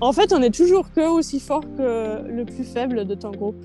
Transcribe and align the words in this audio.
En 0.00 0.12
fait, 0.12 0.32
on 0.32 0.42
est 0.42 0.54
toujours 0.54 0.92
que 0.92 1.08
aussi 1.08 1.40
fort 1.40 1.64
que 1.76 2.22
le 2.28 2.44
plus 2.44 2.64
faible 2.64 3.06
de 3.06 3.14
ton 3.14 3.30
groupe. 3.30 3.56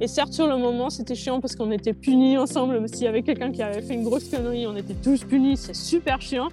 Et 0.00 0.06
certes, 0.06 0.32
sur 0.32 0.46
le 0.46 0.56
moment, 0.56 0.90
c'était 0.90 1.16
chiant 1.16 1.40
parce 1.40 1.56
qu'on 1.56 1.72
était 1.72 1.92
punis 1.92 2.38
ensemble. 2.38 2.88
S'il 2.88 3.02
y 3.02 3.08
avait 3.08 3.22
quelqu'un 3.22 3.50
qui 3.50 3.62
avait 3.62 3.82
fait 3.82 3.94
une 3.94 4.04
grosse 4.04 4.28
connerie, 4.28 4.64
on 4.68 4.76
était 4.76 4.94
tous 4.94 5.24
punis. 5.24 5.56
C'est 5.56 5.74
super 5.74 6.20
chiant. 6.20 6.48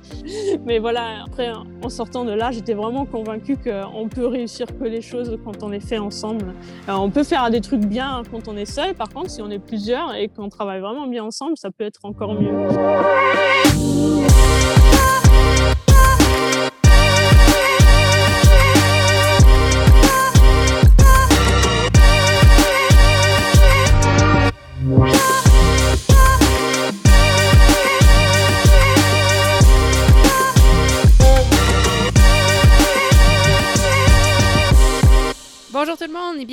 Mais 0.65 0.79
voilà, 0.79 1.23
après, 1.27 1.51
en 1.83 1.89
sortant 1.89 2.25
de 2.25 2.31
là, 2.31 2.49
j'étais 2.49 2.73
vraiment 2.73 3.05
convaincue 3.05 3.55
qu'on 3.57 4.09
peut 4.09 4.25
réussir 4.25 4.65
que 4.79 4.85
les 4.85 5.01
choses 5.01 5.37
quand 5.45 5.61
on 5.61 5.69
les 5.69 5.79
fait 5.79 5.99
ensemble. 5.99 6.53
Alors, 6.87 7.03
on 7.03 7.11
peut 7.11 7.23
faire 7.23 7.47
des 7.51 7.61
trucs 7.61 7.85
bien 7.85 8.23
quand 8.31 8.47
on 8.47 8.57
est 8.57 8.65
seul. 8.65 8.95
Par 8.95 9.09
contre, 9.09 9.29
si 9.29 9.43
on 9.43 9.51
est 9.51 9.59
plusieurs 9.59 10.15
et 10.15 10.27
qu'on 10.27 10.49
travaille 10.49 10.81
vraiment 10.81 11.05
bien 11.05 11.23
ensemble, 11.23 11.55
ça 11.55 11.69
peut 11.69 11.83
être 11.83 11.99
encore 12.03 12.33
mieux. 12.33 13.84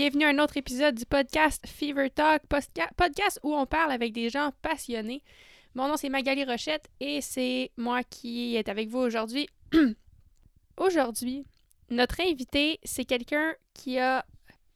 Bienvenue 0.02 0.24
à 0.24 0.30
un 0.30 0.42
autre 0.42 0.56
épisode 0.56 0.96
du 0.96 1.06
podcast 1.06 1.64
Fever 1.64 2.10
Talk, 2.10 2.42
podcast 2.48 3.38
où 3.44 3.54
on 3.54 3.66
parle 3.66 3.92
avec 3.92 4.12
des 4.12 4.30
gens 4.30 4.50
passionnés. 4.60 5.22
Mon 5.76 5.86
nom 5.86 5.96
c'est 5.96 6.08
Magali 6.08 6.44
Rochette 6.44 6.88
et 6.98 7.20
c'est 7.20 7.70
moi 7.76 8.02
qui 8.02 8.56
est 8.56 8.68
avec 8.68 8.88
vous 8.88 8.98
aujourd'hui. 8.98 9.48
aujourd'hui, 10.76 11.46
notre 11.88 12.20
invité, 12.20 12.80
c'est 12.82 13.04
quelqu'un 13.04 13.54
qui 13.74 14.00
a 14.00 14.26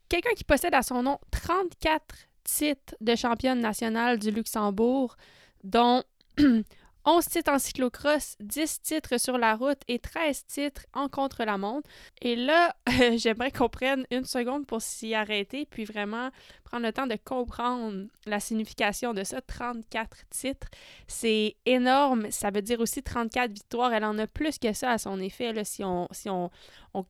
quelqu'un 0.08 0.30
qui 0.36 0.44
possède 0.44 0.74
à 0.74 0.82
son 0.82 1.02
nom 1.02 1.18
34 1.32 2.04
titres 2.44 2.94
de 3.00 3.16
championne 3.16 3.58
nationale 3.58 4.20
du 4.20 4.30
Luxembourg, 4.30 5.16
dont 5.64 6.04
11 7.08 7.24
titres 7.26 7.52
en 7.52 7.60
cyclocross, 7.60 8.34
10 8.40 8.82
titres 8.82 9.20
sur 9.20 9.38
la 9.38 9.54
route 9.54 9.80
et 9.86 10.00
13 10.00 10.44
titres 10.46 10.86
en 10.92 11.08
contre-la-montre. 11.08 11.88
Et 12.20 12.34
là, 12.34 12.74
j'aimerais 13.16 13.52
qu'on 13.52 13.68
prenne 13.68 14.04
une 14.10 14.24
seconde 14.24 14.66
pour 14.66 14.82
s'y 14.82 15.14
arrêter, 15.14 15.66
puis 15.70 15.84
vraiment 15.84 16.30
prendre 16.64 16.84
le 16.84 16.92
temps 16.92 17.06
de 17.06 17.16
comprendre 17.24 18.06
la 18.26 18.40
signification 18.40 19.14
de 19.14 19.22
ça. 19.22 19.40
34 19.40 20.16
titres, 20.30 20.66
c'est 21.06 21.54
énorme. 21.64 22.30
Ça 22.32 22.50
veut 22.50 22.62
dire 22.62 22.80
aussi 22.80 23.04
34 23.04 23.52
victoires. 23.52 23.92
Elle 23.92 24.04
en 24.04 24.18
a 24.18 24.26
plus 24.26 24.58
que 24.58 24.72
ça 24.72 24.90
à 24.90 24.98
son 24.98 25.20
effet, 25.20 25.52
si, 25.64 25.84
on 25.84 26.10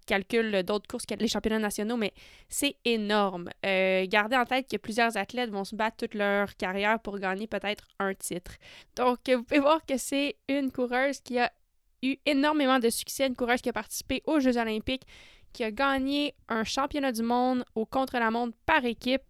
calcule 0.07 0.63
d'autres 0.63 0.87
courses 0.89 1.07
que 1.07 1.15
les 1.15 1.29
championnats 1.29 1.59
nationaux, 1.59 1.97
mais 1.97 2.13
c'est 2.49 2.77
énorme. 2.85 3.49
Euh, 3.65 4.05
gardez 4.09 4.37
en 4.37 4.45
tête 4.45 4.69
que 4.69 4.77
plusieurs 4.77 5.17
athlètes 5.17 5.51
vont 5.51 5.65
se 5.65 5.75
battre 5.75 5.97
toute 5.97 6.15
leur 6.15 6.55
carrière 6.57 7.01
pour 7.01 7.19
gagner 7.19 7.47
peut-être 7.47 7.85
un 7.99 8.13
titre. 8.15 8.53
Donc, 8.97 9.21
vous 9.29 9.43
pouvez 9.43 9.61
voir 9.61 9.86
que 9.87 9.97
c'est 9.97 10.37
une 10.49 10.71
coureuse 10.71 11.21
qui 11.21 11.39
a 11.39 11.51
eu 12.03 12.17
énormément 12.27 12.79
de 12.79 12.91
succès, 12.91 13.27
une 13.27 13.37
coureuse 13.37 13.61
qui 13.61 13.69
a 13.69 13.73
participé 13.73 14.23
aux 14.27 14.41
Jeux 14.41 14.59
olympiques, 14.59 15.07
qui 15.53 15.65
a 15.65 15.71
gagné 15.71 16.35
un 16.49 16.65
championnat 16.65 17.13
du 17.13 17.23
monde 17.23 17.65
au 17.75 17.87
contre-la-montre 17.87 18.57
par 18.67 18.85
équipe, 18.85 19.23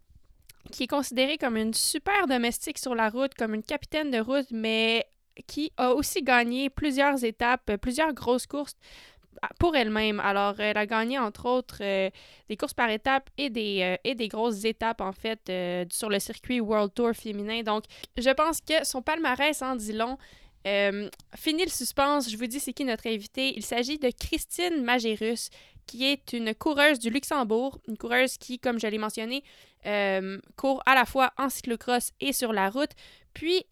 qui 0.72 0.84
est 0.84 0.88
considérée 0.88 1.38
comme 1.38 1.56
une 1.56 1.74
super 1.74 2.26
domestique 2.26 2.78
sur 2.78 2.94
la 2.94 3.08
route, 3.08 3.34
comme 3.34 3.54
une 3.54 3.62
capitaine 3.62 4.10
de 4.10 4.18
route, 4.18 4.50
mais 4.50 5.06
qui 5.46 5.70
a 5.76 5.92
aussi 5.94 6.22
gagné 6.22 6.70
plusieurs 6.70 7.22
étapes, 7.22 7.76
plusieurs 7.76 8.12
grosses 8.12 8.46
courses 8.46 8.76
pour 9.58 9.76
elle-même. 9.76 10.20
Alors, 10.20 10.58
elle 10.60 10.76
a 10.76 10.86
gagné, 10.86 11.18
entre 11.18 11.46
autres, 11.46 11.78
euh, 11.80 12.10
des 12.48 12.56
courses 12.56 12.74
par 12.74 12.90
étapes 12.90 13.28
et 13.36 13.50
des, 13.50 13.96
euh, 14.04 14.26
grosses 14.28 14.64
étapes, 14.64 15.00
en 15.00 15.12
fait, 15.12 15.40
euh, 15.48 15.84
sur 15.90 16.08
le 16.08 16.18
circuit 16.18 16.60
World 16.60 16.92
Tour 16.94 17.12
féminin. 17.14 17.62
Donc, 17.62 17.84
je 18.16 18.30
pense 18.30 18.60
que 18.60 18.84
son 18.84 19.02
palmarès 19.02 19.60
en 19.62 19.76
dit 19.76 19.92
long. 19.92 20.18
Fini 21.34 21.64
le 21.64 21.70
suspense, 21.70 22.28
je 22.30 22.36
vous 22.36 22.46
dis 22.46 22.58
c'est 22.58 22.72
qui 22.72 22.84
notre 22.84 23.06
invité. 23.06 23.56
Il 23.56 23.64
s'agit 23.64 23.98
de 23.98 24.10
Christine 24.10 24.82
Magérus, 24.82 25.50
qui 25.86 26.06
est 26.06 26.32
une 26.32 26.54
coureuse 26.54 26.98
du 26.98 27.10
Luxembourg, 27.10 27.78
une 27.88 27.96
coureuse 27.96 28.36
qui, 28.38 28.58
comme 28.58 28.78
je 28.78 28.86
l'ai 28.86 28.98
mentionné, 28.98 29.42
court 30.56 30.82
à 30.84 30.94
la 30.94 31.04
fois 31.04 31.32
en 31.38 31.48
cyclocross 31.48 32.12
et 32.20 32.32
sur 32.32 32.52
la 32.52 32.70
route. 32.70 32.90
Puis, 33.34 33.64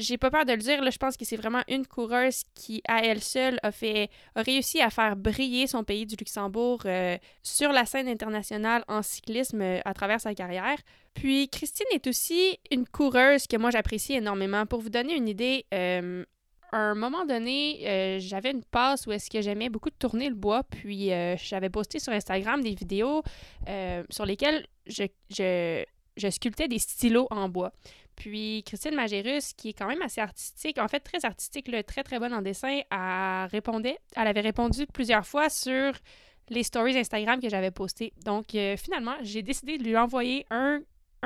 j'ai 0.00 0.18
pas 0.18 0.30
peur 0.30 0.44
de 0.44 0.52
le 0.52 0.58
dire, 0.58 0.82
là, 0.82 0.90
je 0.90 0.98
pense 0.98 1.16
que 1.16 1.24
c'est 1.24 1.36
vraiment 1.36 1.62
une 1.68 1.86
coureuse 1.86 2.42
qui, 2.54 2.82
à 2.88 3.04
elle 3.04 3.22
seule, 3.22 3.58
a, 3.62 3.70
fait, 3.70 4.08
a 4.34 4.42
réussi 4.42 4.80
à 4.80 4.90
faire 4.90 5.16
briller 5.16 5.66
son 5.66 5.84
pays 5.84 6.06
du 6.06 6.16
Luxembourg 6.16 6.82
euh, 6.86 7.18
sur 7.42 7.72
la 7.72 7.84
scène 7.84 8.08
internationale 8.08 8.84
en 8.88 9.02
cyclisme 9.02 9.60
euh, 9.60 9.80
à 9.84 9.94
travers 9.94 10.20
sa 10.20 10.34
carrière. 10.34 10.78
Puis 11.14 11.48
Christine 11.48 11.86
est 11.92 12.06
aussi 12.06 12.58
une 12.70 12.86
coureuse 12.86 13.46
que 13.46 13.56
moi 13.56 13.70
j'apprécie 13.70 14.14
énormément. 14.14 14.66
Pour 14.66 14.80
vous 14.80 14.90
donner 14.90 15.14
une 15.14 15.28
idée, 15.28 15.66
euh, 15.74 16.24
un 16.78 16.94
moment 16.94 17.24
donné, 17.24 18.18
j'avais 18.20 18.50
une 18.50 18.64
passe 18.64 19.06
où 19.06 19.12
est-ce 19.12 19.30
que 19.30 19.40
j'aimais 19.40 19.68
beaucoup 19.68 19.90
tourner 19.90 20.28
le 20.28 20.34
bois, 20.34 20.62
puis 20.64 21.10
j'avais 21.36 21.70
posté 21.70 21.98
sur 21.98 22.12
Instagram 22.12 22.62
des 22.62 22.74
vidéos 22.74 23.22
sur 24.10 24.26
lesquelles 24.26 24.66
je, 24.86 25.04
je, 26.16 26.30
sculptais 26.30 26.68
des 26.68 26.78
stylos 26.78 27.28
en 27.30 27.48
bois. 27.48 27.72
Puis 28.16 28.62
Christine 28.66 28.94
Magérus, 28.94 29.54
qui 29.54 29.70
est 29.70 29.72
quand 29.72 29.86
même 29.86 30.02
assez 30.02 30.20
artistique, 30.20 30.78
en 30.78 30.88
fait 30.88 31.00
très 31.00 31.24
artistique, 31.24 31.70
très 31.86 32.02
très 32.02 32.18
bonne 32.18 32.34
en 32.34 32.42
dessin, 32.42 32.80
a 32.90 33.46
répondait, 33.46 33.98
elle 34.14 34.28
avait 34.28 34.42
répondu 34.42 34.86
plusieurs 34.86 35.26
fois 35.26 35.48
sur 35.48 35.94
les 36.50 36.64
stories 36.64 36.98
Instagram 36.98 37.40
que 37.40 37.48
j'avais 37.48 37.70
postées. 37.70 38.12
Donc 38.24 38.54
euh, 38.54 38.76
finalement, 38.76 39.14
j'ai 39.22 39.42
décidé 39.42 39.78
de 39.78 39.84
lui 39.84 39.96
envoyer 39.96 40.44
un, 40.50 40.82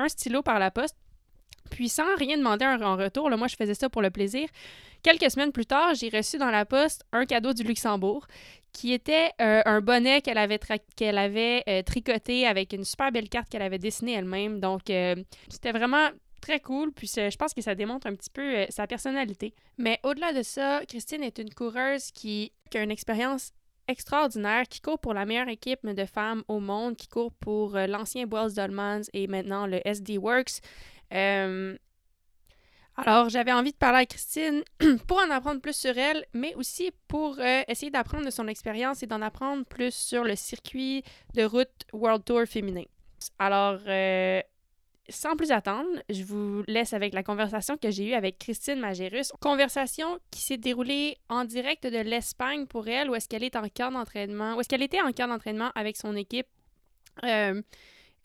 stylo 0.07 0.41
par 0.41 0.59
la 0.59 0.71
poste. 0.71 0.95
Puis 1.69 1.89
sans 1.89 2.15
rien 2.17 2.37
demander 2.37 2.65
en 2.65 2.95
retour, 2.95 3.29
moi 3.37 3.47
je 3.47 3.55
faisais 3.55 3.73
ça 3.73 3.89
pour 3.89 4.01
le 4.01 4.09
plaisir. 4.09 4.47
Quelques 5.03 5.29
semaines 5.29 5.51
plus 5.51 5.65
tard, 5.65 5.93
j'ai 5.93 6.09
reçu 6.09 6.37
dans 6.37 6.51
la 6.51 6.65
poste 6.65 7.03
un 7.11 7.25
cadeau 7.25 7.53
du 7.53 7.63
Luxembourg 7.63 8.25
qui 8.71 8.91
était 8.91 9.31
euh, 9.41 9.61
un 9.65 9.79
bonnet 9.79 10.21
qu'elle 10.21 10.37
avait, 10.37 11.63
euh, 11.69 11.81
tricoté 11.83 12.45
avec 12.45 12.73
une 12.73 12.83
super 12.83 13.11
belle 13.11 13.29
carte 13.29 13.49
qu'elle 13.49 13.61
avait 13.61 13.79
dessinée 13.79 14.13
elle-même. 14.13 14.59
Donc, 14.59 14.81
c'était 15.49 15.71
vraiment 15.71 16.09
très 16.45 16.59
cool. 16.59 16.91
Puis 16.91 17.11
je 17.15 17.35
pense 17.35 17.53
que 17.53 17.61
ça 17.61 17.75
démontre 17.75 18.07
un 18.07 18.15
petit 18.15 18.29
peu 18.29 18.41
euh, 18.41 18.65
sa 18.69 18.87
personnalité. 18.87 19.53
Mais 19.77 19.99
au-delà 20.03 20.33
de 20.33 20.43
ça, 20.43 20.81
Christine 20.87 21.23
est 21.23 21.39
une 21.39 21.53
coureuse 21.53 22.11
qui, 22.11 22.51
a 22.73 22.79
une 22.79 22.91
expérience 22.91 23.51
extraordinaire, 23.87 24.63
qui 24.67 24.81
court 24.81 24.99
pour 24.99 25.13
la 25.13 25.25
meilleure 25.25 25.47
équipe 25.47 25.85
de 25.85 26.05
femmes 26.05 26.43
au 26.47 26.59
monde, 26.59 26.95
qui 26.95 27.07
court 27.07 27.31
pour 27.33 27.75
euh, 27.75 27.87
l'ancien 27.87 28.25
Boils 28.25 28.53
Dolmans 28.53 29.03
et 29.13 29.27
maintenant 29.27 29.67
le 29.67 29.79
SD 29.87 30.17
Works. 30.17 30.61
Euh, 31.13 31.77
alors, 32.97 33.29
j'avais 33.29 33.51
envie 33.51 33.71
de 33.71 33.77
parler 33.77 33.99
à 33.99 34.05
Christine 34.05 34.63
pour 35.07 35.17
en 35.17 35.29
apprendre 35.29 35.59
plus 35.59 35.75
sur 35.75 35.97
elle, 35.97 36.25
mais 36.33 36.55
aussi 36.55 36.91
pour 37.07 37.39
essayer 37.67 37.91
d'apprendre 37.91 38.25
de 38.25 38.29
son 38.29 38.47
expérience 38.47 39.03
et 39.03 39.07
d'en 39.07 39.21
apprendre 39.21 39.65
plus 39.65 39.93
sur 39.93 40.23
le 40.23 40.37
circuit 40.37 41.03
de 41.33 41.43
route 41.43 41.85
World 41.91 42.23
Tour 42.23 42.45
féminin. 42.45 42.85
Alors, 43.37 43.79
sans 45.09 45.35
plus 45.35 45.51
attendre, 45.51 46.01
je 46.09 46.23
vous 46.23 46.63
laisse 46.67 46.93
avec 46.93 47.13
la 47.13 47.23
conversation 47.23 47.77
que 47.77 47.91
j'ai 47.91 48.09
eue 48.09 48.13
avec 48.13 48.39
Christine 48.39 48.79
Magérus. 48.79 49.31
Conversation 49.39 50.19
qui 50.31 50.41
s'est 50.41 50.57
déroulée 50.57 51.17
en 51.29 51.45
direct 51.45 51.85
de 51.85 51.99
l'Espagne 51.99 52.65
pour 52.65 52.87
elle, 52.87 53.09
où 53.09 53.15
est-ce 53.15 53.27
qu'elle 53.27 53.43
est 53.43 53.55
en 53.55 53.67
camp 53.69 53.91
d'entraînement, 53.91 54.55
où 54.55 54.61
est-ce 54.61 54.69
qu'elle 54.69 54.81
était 54.81 55.01
en 55.01 55.11
camp 55.11 55.27
d'entraînement 55.27 55.71
avec 55.75 55.97
son 55.97 56.15
équipe. 56.15 56.47
Euh, 57.23 57.61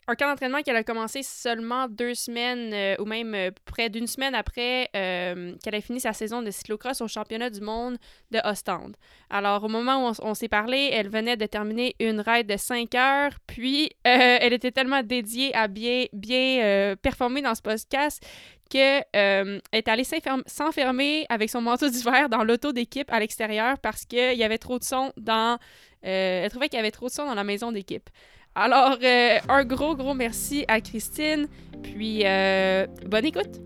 un 0.07 0.15
camp 0.15 0.27
d'entraînement 0.27 0.61
qu'elle 0.63 0.75
a 0.75 0.83
commencé 0.83 1.21
seulement 1.21 1.87
deux 1.87 2.15
semaines 2.15 2.73
euh, 2.73 2.95
ou 2.99 3.05
même 3.05 3.35
euh, 3.35 3.51
près 3.65 3.89
d'une 3.89 4.07
semaine 4.07 4.33
après 4.33 4.89
euh, 4.95 5.55
qu'elle 5.63 5.75
a 5.75 5.81
fini 5.81 5.99
sa 5.99 6.11
saison 6.11 6.41
de 6.41 6.49
cyclocross 6.49 7.01
au 7.01 7.07
championnat 7.07 7.51
du 7.51 7.61
monde 7.61 7.97
de 8.31 8.39
Ostende. 8.43 8.97
Alors, 9.29 9.63
au 9.63 9.67
moment 9.67 10.09
où 10.09 10.13
on, 10.21 10.33
s'est 10.33 10.47
parlé, 10.47 10.89
elle 10.91 11.09
venait 11.09 11.37
de 11.37 11.45
terminer 11.45 11.95
une 11.99 12.19
ride 12.19 12.47
de 12.47 12.57
5 12.57 12.95
heures, 12.95 13.31
puis 13.45 13.91
elle 14.03 14.53
était 14.53 14.71
tellement 14.71 15.03
dédiée 15.03 15.55
à 15.55 15.67
bien, 15.67 16.05
bien 16.13 16.95
performer 17.01 17.41
dans 17.41 17.55
ce 17.55 17.61
podcast 17.61 18.25
qu'elle 18.69 19.03
est 19.13 19.87
allée 19.87 20.05
s'enfermer 20.45 21.25
avec 21.29 21.49
son 21.49 21.61
manteau 21.61 21.89
d'hiver 21.89 22.29
dans 22.29 22.43
l'auto 22.43 22.71
d'équipe 22.71 23.11
à 23.11 23.19
l'extérieur 23.19 23.77
parce 23.79 24.05
qu'il 24.05 24.37
y 24.37 24.43
avait 24.43 24.57
trop 24.57 24.79
de 24.79 24.83
son 24.83 25.11
dans... 25.17 25.59
elle 26.01 26.49
trouvait 26.49 26.69
qu'il 26.69 26.77
y 26.77 26.79
avait 26.79 26.91
trop 26.91 27.07
de 27.07 27.11
son 27.11 27.25
dans 27.25 27.35
la 27.35 27.43
maison 27.43 27.71
d'équipe. 27.73 28.09
Alors, 28.55 28.97
euh, 29.01 29.37
un 29.47 29.63
gros, 29.63 29.95
gros 29.95 30.13
merci 30.13 30.65
à 30.67 30.81
Christine. 30.81 31.47
Puis, 31.83 32.25
euh, 32.25 32.85
bonne 33.05 33.25
écoute. 33.25 33.61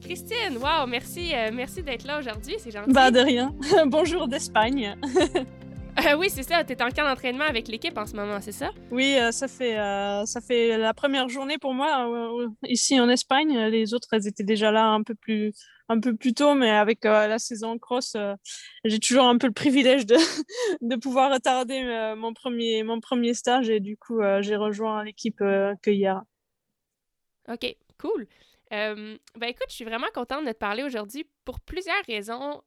Christine, 0.00 0.58
wow, 0.58 0.86
merci, 0.86 1.32
euh, 1.34 1.50
merci 1.52 1.82
d'être 1.82 2.04
là 2.06 2.18
aujourd'hui, 2.18 2.56
c'est 2.58 2.70
gentil. 2.70 2.92
Bah 2.92 3.10
de 3.10 3.20
rien. 3.20 3.54
Bonjour 3.86 4.28
d'Espagne. 4.28 4.96
Euh, 6.06 6.16
oui, 6.16 6.28
c'est 6.28 6.42
ça. 6.42 6.62
Tu 6.64 6.74
es 6.74 6.82
en 6.82 6.90
camp 6.90 7.04
d'entraînement 7.04 7.44
avec 7.44 7.66
l'équipe 7.66 7.96
en 7.96 8.04
ce 8.04 8.14
moment, 8.14 8.38
c'est 8.42 8.52
ça? 8.52 8.70
Oui, 8.90 9.16
euh, 9.18 9.32
ça, 9.32 9.48
fait, 9.48 9.78
euh, 9.78 10.26
ça 10.26 10.42
fait 10.42 10.76
la 10.76 10.92
première 10.92 11.30
journée 11.30 11.56
pour 11.56 11.72
moi 11.72 12.30
ici 12.64 13.00
en 13.00 13.08
Espagne. 13.08 13.56
Les 13.68 13.94
autres, 13.94 14.08
elles 14.12 14.26
étaient 14.26 14.44
déjà 14.44 14.70
là 14.70 14.88
un 14.88 15.02
peu 15.02 15.14
plus, 15.14 15.54
un 15.88 15.98
peu 15.98 16.14
plus 16.14 16.34
tôt, 16.34 16.54
mais 16.54 16.68
avec 16.68 17.04
la 17.04 17.38
saison 17.38 17.78
cross, 17.78 18.16
j'ai 18.84 18.98
toujours 18.98 19.24
un 19.24 19.38
peu 19.38 19.46
le 19.46 19.54
privilège 19.54 20.04
de, 20.04 20.16
de 20.82 20.96
pouvoir 20.96 21.32
retarder 21.32 22.14
mon, 22.18 22.34
premier, 22.34 22.82
mon 22.82 23.00
premier 23.00 23.32
stage 23.32 23.70
et 23.70 23.80
du 23.80 23.96
coup, 23.96 24.20
j'ai 24.40 24.56
rejoint 24.56 25.04
l'équipe 25.04 25.38
que 25.38 25.90
hier. 25.90 26.20
OK, 27.48 27.76
cool. 27.98 28.26
ben 28.70 29.18
écoute, 29.40 29.68
je 29.70 29.74
suis 29.74 29.86
vraiment 29.86 30.08
contente 30.12 30.44
de 30.44 30.52
te 30.52 30.58
parler 30.58 30.82
aujourd'hui 30.82 31.26
pour 31.46 31.60
plusieurs 31.60 32.04
raisons 32.06 32.60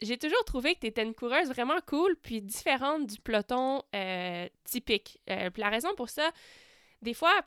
j'ai 0.00 0.18
toujours 0.18 0.44
trouvé 0.44 0.74
que 0.74 0.80
tu 0.80 0.86
étais 0.86 1.02
une 1.02 1.14
coureuse 1.14 1.48
vraiment 1.48 1.80
cool, 1.86 2.16
puis 2.16 2.40
différente 2.40 3.06
du 3.06 3.20
peloton 3.20 3.82
euh, 3.94 4.48
typique. 4.64 5.20
Euh, 5.28 5.50
la 5.56 5.70
raison 5.70 5.94
pour 5.96 6.08
ça, 6.08 6.30
des 7.02 7.14
fois, 7.14 7.42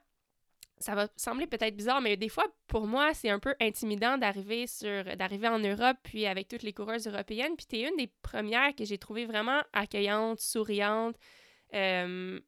ça 0.77 0.95
va 0.95 1.07
sembler 1.15 1.47
peut-être 1.47 1.75
bizarre, 1.75 2.01
mais 2.01 2.17
des 2.17 2.29
fois, 2.29 2.45
pour 2.67 2.87
moi, 2.87 3.13
c'est 3.13 3.29
un 3.29 3.39
peu 3.39 3.55
intimidant 3.61 4.17
d'arriver 4.17 4.67
sur 4.67 5.15
d'arriver 5.15 5.47
en 5.47 5.59
Europe, 5.59 5.97
puis 6.03 6.25
avec 6.25 6.47
toutes 6.47 6.63
les 6.63 6.73
coureuses 6.73 7.07
européennes. 7.07 7.55
Puis 7.55 7.67
tu 7.67 7.77
es 7.77 7.87
une 7.87 7.95
des 7.97 8.11
premières 8.21 8.75
que 8.75 8.83
j'ai 8.83 8.97
trouvé 8.97 9.25
vraiment 9.25 9.61
accueillante, 9.73 10.39
souriante. 10.39 11.15
Euh, 11.73 12.39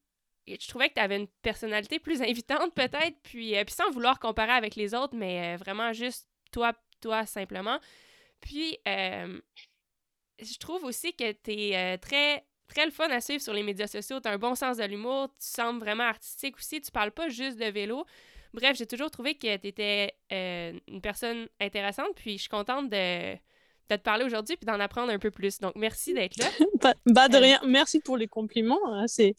je 0.48 0.68
trouvais 0.68 0.90
que 0.90 0.96
tu 0.96 1.00
avais 1.00 1.18
une 1.18 1.28
personnalité 1.42 2.00
plus 2.00 2.22
invitante, 2.30 2.74
peut-être, 2.74 3.18
puis, 3.24 3.54
puis 3.64 3.76
sans 3.76 3.90
vouloir 3.92 4.20
comparer 4.20 4.52
avec 4.52 4.76
les 4.76 4.94
autres, 4.94 5.16
mais 5.16 5.56
vraiment 5.56 5.94
juste 5.94 6.28
toi, 6.52 6.74
toi 7.00 7.26
simplement. 7.26 7.80
Puis, 8.42 8.78
je 10.42 10.58
trouve 10.58 10.84
aussi 10.84 11.14
que 11.14 11.32
tu 11.32 11.52
es 11.52 11.76
euh, 11.76 11.98
très 11.98 12.46
très 12.68 12.86
le 12.86 12.92
fun 12.92 13.10
à 13.10 13.22
suivre 13.22 13.42
sur 13.42 13.54
les 13.54 13.64
médias 13.64 13.88
sociaux. 13.88 14.20
Tu 14.20 14.28
as 14.28 14.32
un 14.32 14.38
bon 14.38 14.56
sens 14.56 14.78
de 14.78 14.84
l'humour, 14.84 15.30
tu 15.40 15.48
sembles 15.48 15.80
vraiment 15.80 16.04
artistique 16.04 16.58
aussi, 16.58 16.82
tu 16.82 16.92
parles 16.92 17.12
pas 17.12 17.30
juste 17.30 17.58
de 17.60 17.66
vélo. 17.66 18.06
Bref, 18.54 18.78
j'ai 18.78 18.86
toujours 18.86 19.10
trouvé 19.12 19.36
que 19.36 19.58
tu 19.58 19.68
étais 19.68 20.14
euh, 20.32 20.74
une 20.88 21.02
personne 21.02 21.48
intéressante, 21.60 22.10
puis 22.16 22.34
je 22.34 22.44
suis 22.44 22.50
contente 22.50 22.90
de, 22.90 23.36
te 23.90 23.96
parler 23.98 24.26
aujourd'hui 24.26 24.58
puis 24.58 24.66
d'en 24.66 24.80
apprendre 24.80 25.12
un 25.12 25.20
peu 25.20 25.30
plus. 25.30 25.60
Donc, 25.60 25.74
merci 25.76 26.14
d'être 26.14 26.38
là. 26.38 26.48
bah, 27.06 27.28
de 27.28 27.36
euh, 27.36 27.40
rien. 27.40 27.62
Merci 27.66 28.00
pour 28.00 28.18
les 28.18 28.28
compliments. 28.28 28.80
Hein. 28.88 29.06
C'est, 29.08 29.36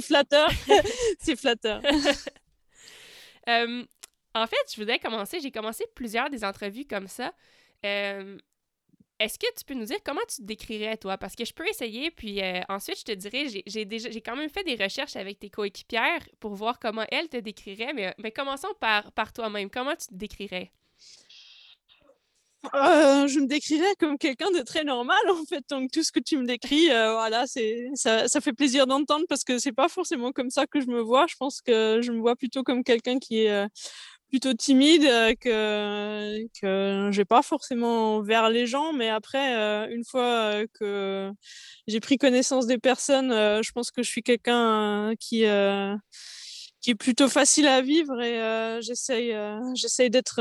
flatteur. 0.00 0.48
C'est 1.18 1.34
flatteur. 1.36 1.80
en 3.46 4.46
fait, 4.46 4.72
je 4.72 4.76
voudrais 4.76 4.98
commencer. 5.00 5.40
J'ai 5.40 5.50
commencé 5.50 5.84
plusieurs 5.96 6.30
des 6.30 6.44
entrevues 6.44 6.86
comme 6.86 7.08
ça. 7.08 7.32
Est-ce 9.22 9.38
que 9.38 9.46
tu 9.56 9.64
peux 9.64 9.74
nous 9.74 9.84
dire 9.84 9.98
comment 10.04 10.20
tu 10.28 10.38
te 10.38 10.42
décrirais, 10.42 10.96
toi? 10.96 11.16
Parce 11.16 11.36
que 11.36 11.44
je 11.44 11.52
peux 11.52 11.64
essayer, 11.68 12.10
puis 12.10 12.42
euh, 12.42 12.60
ensuite, 12.68 12.98
je 12.98 13.04
te 13.04 13.12
dirais, 13.12 13.46
j'ai 13.66 14.20
quand 14.20 14.34
même 14.34 14.50
fait 14.50 14.64
des 14.64 14.74
recherches 14.74 15.14
avec 15.14 15.38
tes 15.38 15.48
coéquipières 15.48 16.26
pour 16.40 16.54
voir 16.56 16.80
comment 16.80 17.04
elles 17.08 17.28
te 17.28 17.36
décriraient, 17.36 17.92
mais, 17.92 18.12
mais 18.18 18.32
commençons 18.32 18.74
par, 18.80 19.32
toi-même. 19.32 19.70
Comment 19.70 19.94
tu 19.94 20.08
te 20.08 20.14
décrirais? 20.14 20.72
Euh, 22.74 23.28
je 23.28 23.38
me 23.38 23.46
décrirais 23.46 23.94
comme 23.98 24.18
quelqu'un 24.18 24.50
de 24.50 24.62
très 24.62 24.82
normal 24.84 25.18
en 25.30 25.44
fait. 25.44 25.64
Donc 25.68 25.90
tout 25.90 26.02
ce 26.02 26.10
que 26.12 26.20
tu 26.20 26.36
me 26.36 26.46
décris, 26.46 26.90
euh, 26.90 27.12
voilà, 27.12 27.44
ça, 27.46 28.28
ça, 28.28 28.40
fait 28.40 28.52
plaisir 28.52 28.86
d'entendre 28.86 29.24
parce 29.28 29.42
que 29.42 29.58
c'est 29.58 29.72
pas 29.72 29.88
forcément 29.88 30.30
comme 30.30 30.50
ça 30.50 30.66
que 30.66 30.80
je 30.80 30.86
me 30.86 31.00
vois. 31.00 31.26
Je 31.28 31.34
pense 31.36 31.60
que 31.60 32.00
je 32.02 32.12
me 32.12 32.20
vois 32.20 32.36
plutôt 32.36 32.62
comme 32.62 32.84
quelqu'un 32.84 33.18
qui 33.18 33.40
est 33.40 33.66
plutôt 34.32 34.54
timide, 34.54 35.04
euh, 35.04 35.34
que, 35.38 36.48
que 36.58 37.10
j'ai 37.12 37.26
pas 37.26 37.42
forcément 37.42 38.22
vers 38.22 38.48
les 38.48 38.66
gens, 38.66 38.94
mais 38.94 39.10
après, 39.10 39.54
euh, 39.58 39.86
une 39.90 40.06
fois 40.06 40.22
euh, 40.54 40.66
que 40.72 41.30
j'ai 41.86 42.00
pris 42.00 42.16
connaissance 42.16 42.66
des 42.66 42.78
personnes, 42.78 43.30
je 43.30 43.72
pense 43.72 43.90
que 43.90 44.02
je 44.02 44.08
suis 44.08 44.22
quelqu'un 44.22 45.12
qui, 45.20 45.44
qui 46.80 46.90
est 46.90 46.94
plutôt 46.94 47.28
facile 47.28 47.66
à 47.66 47.82
vivre 47.82 48.18
et 48.22 48.80
j'essaye, 48.80 49.36
j'essaye 49.74 50.08
d'être 50.08 50.40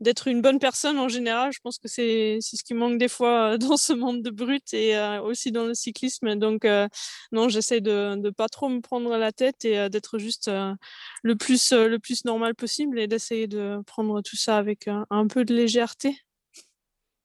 d'être 0.00 0.28
une 0.28 0.42
bonne 0.42 0.58
personne 0.58 0.98
en 0.98 1.08
général. 1.08 1.52
Je 1.52 1.60
pense 1.60 1.78
que 1.78 1.88
c'est 1.88 2.38
ce 2.40 2.62
qui 2.62 2.74
manque 2.74 2.98
des 2.98 3.08
fois 3.08 3.54
euh, 3.54 3.58
dans 3.58 3.76
ce 3.76 3.92
monde 3.92 4.22
de 4.22 4.30
brut 4.30 4.74
et 4.74 4.96
euh, 4.96 5.20
aussi 5.22 5.52
dans 5.52 5.64
le 5.64 5.74
cyclisme. 5.74 6.36
Donc, 6.36 6.64
euh, 6.64 6.88
non, 7.32 7.48
j'essaie 7.48 7.80
de 7.80 8.14
ne 8.16 8.30
pas 8.30 8.48
trop 8.48 8.68
me 8.68 8.80
prendre 8.80 9.16
la 9.16 9.32
tête 9.32 9.64
et 9.64 9.88
d'être 9.88 10.18
juste 10.18 10.50
le, 11.22 11.34
plus, 11.34 11.72
le 11.72 11.98
plus 11.98 12.24
normal 12.24 12.54
possible 12.54 12.98
et 12.98 13.06
d'essayer 13.06 13.46
de 13.46 13.80
prendre 13.86 14.20
tout 14.22 14.36
ça 14.36 14.58
avec 14.58 14.88
un 14.88 15.26
peu 15.26 15.44
de 15.44 15.54
légèreté. 15.54 16.18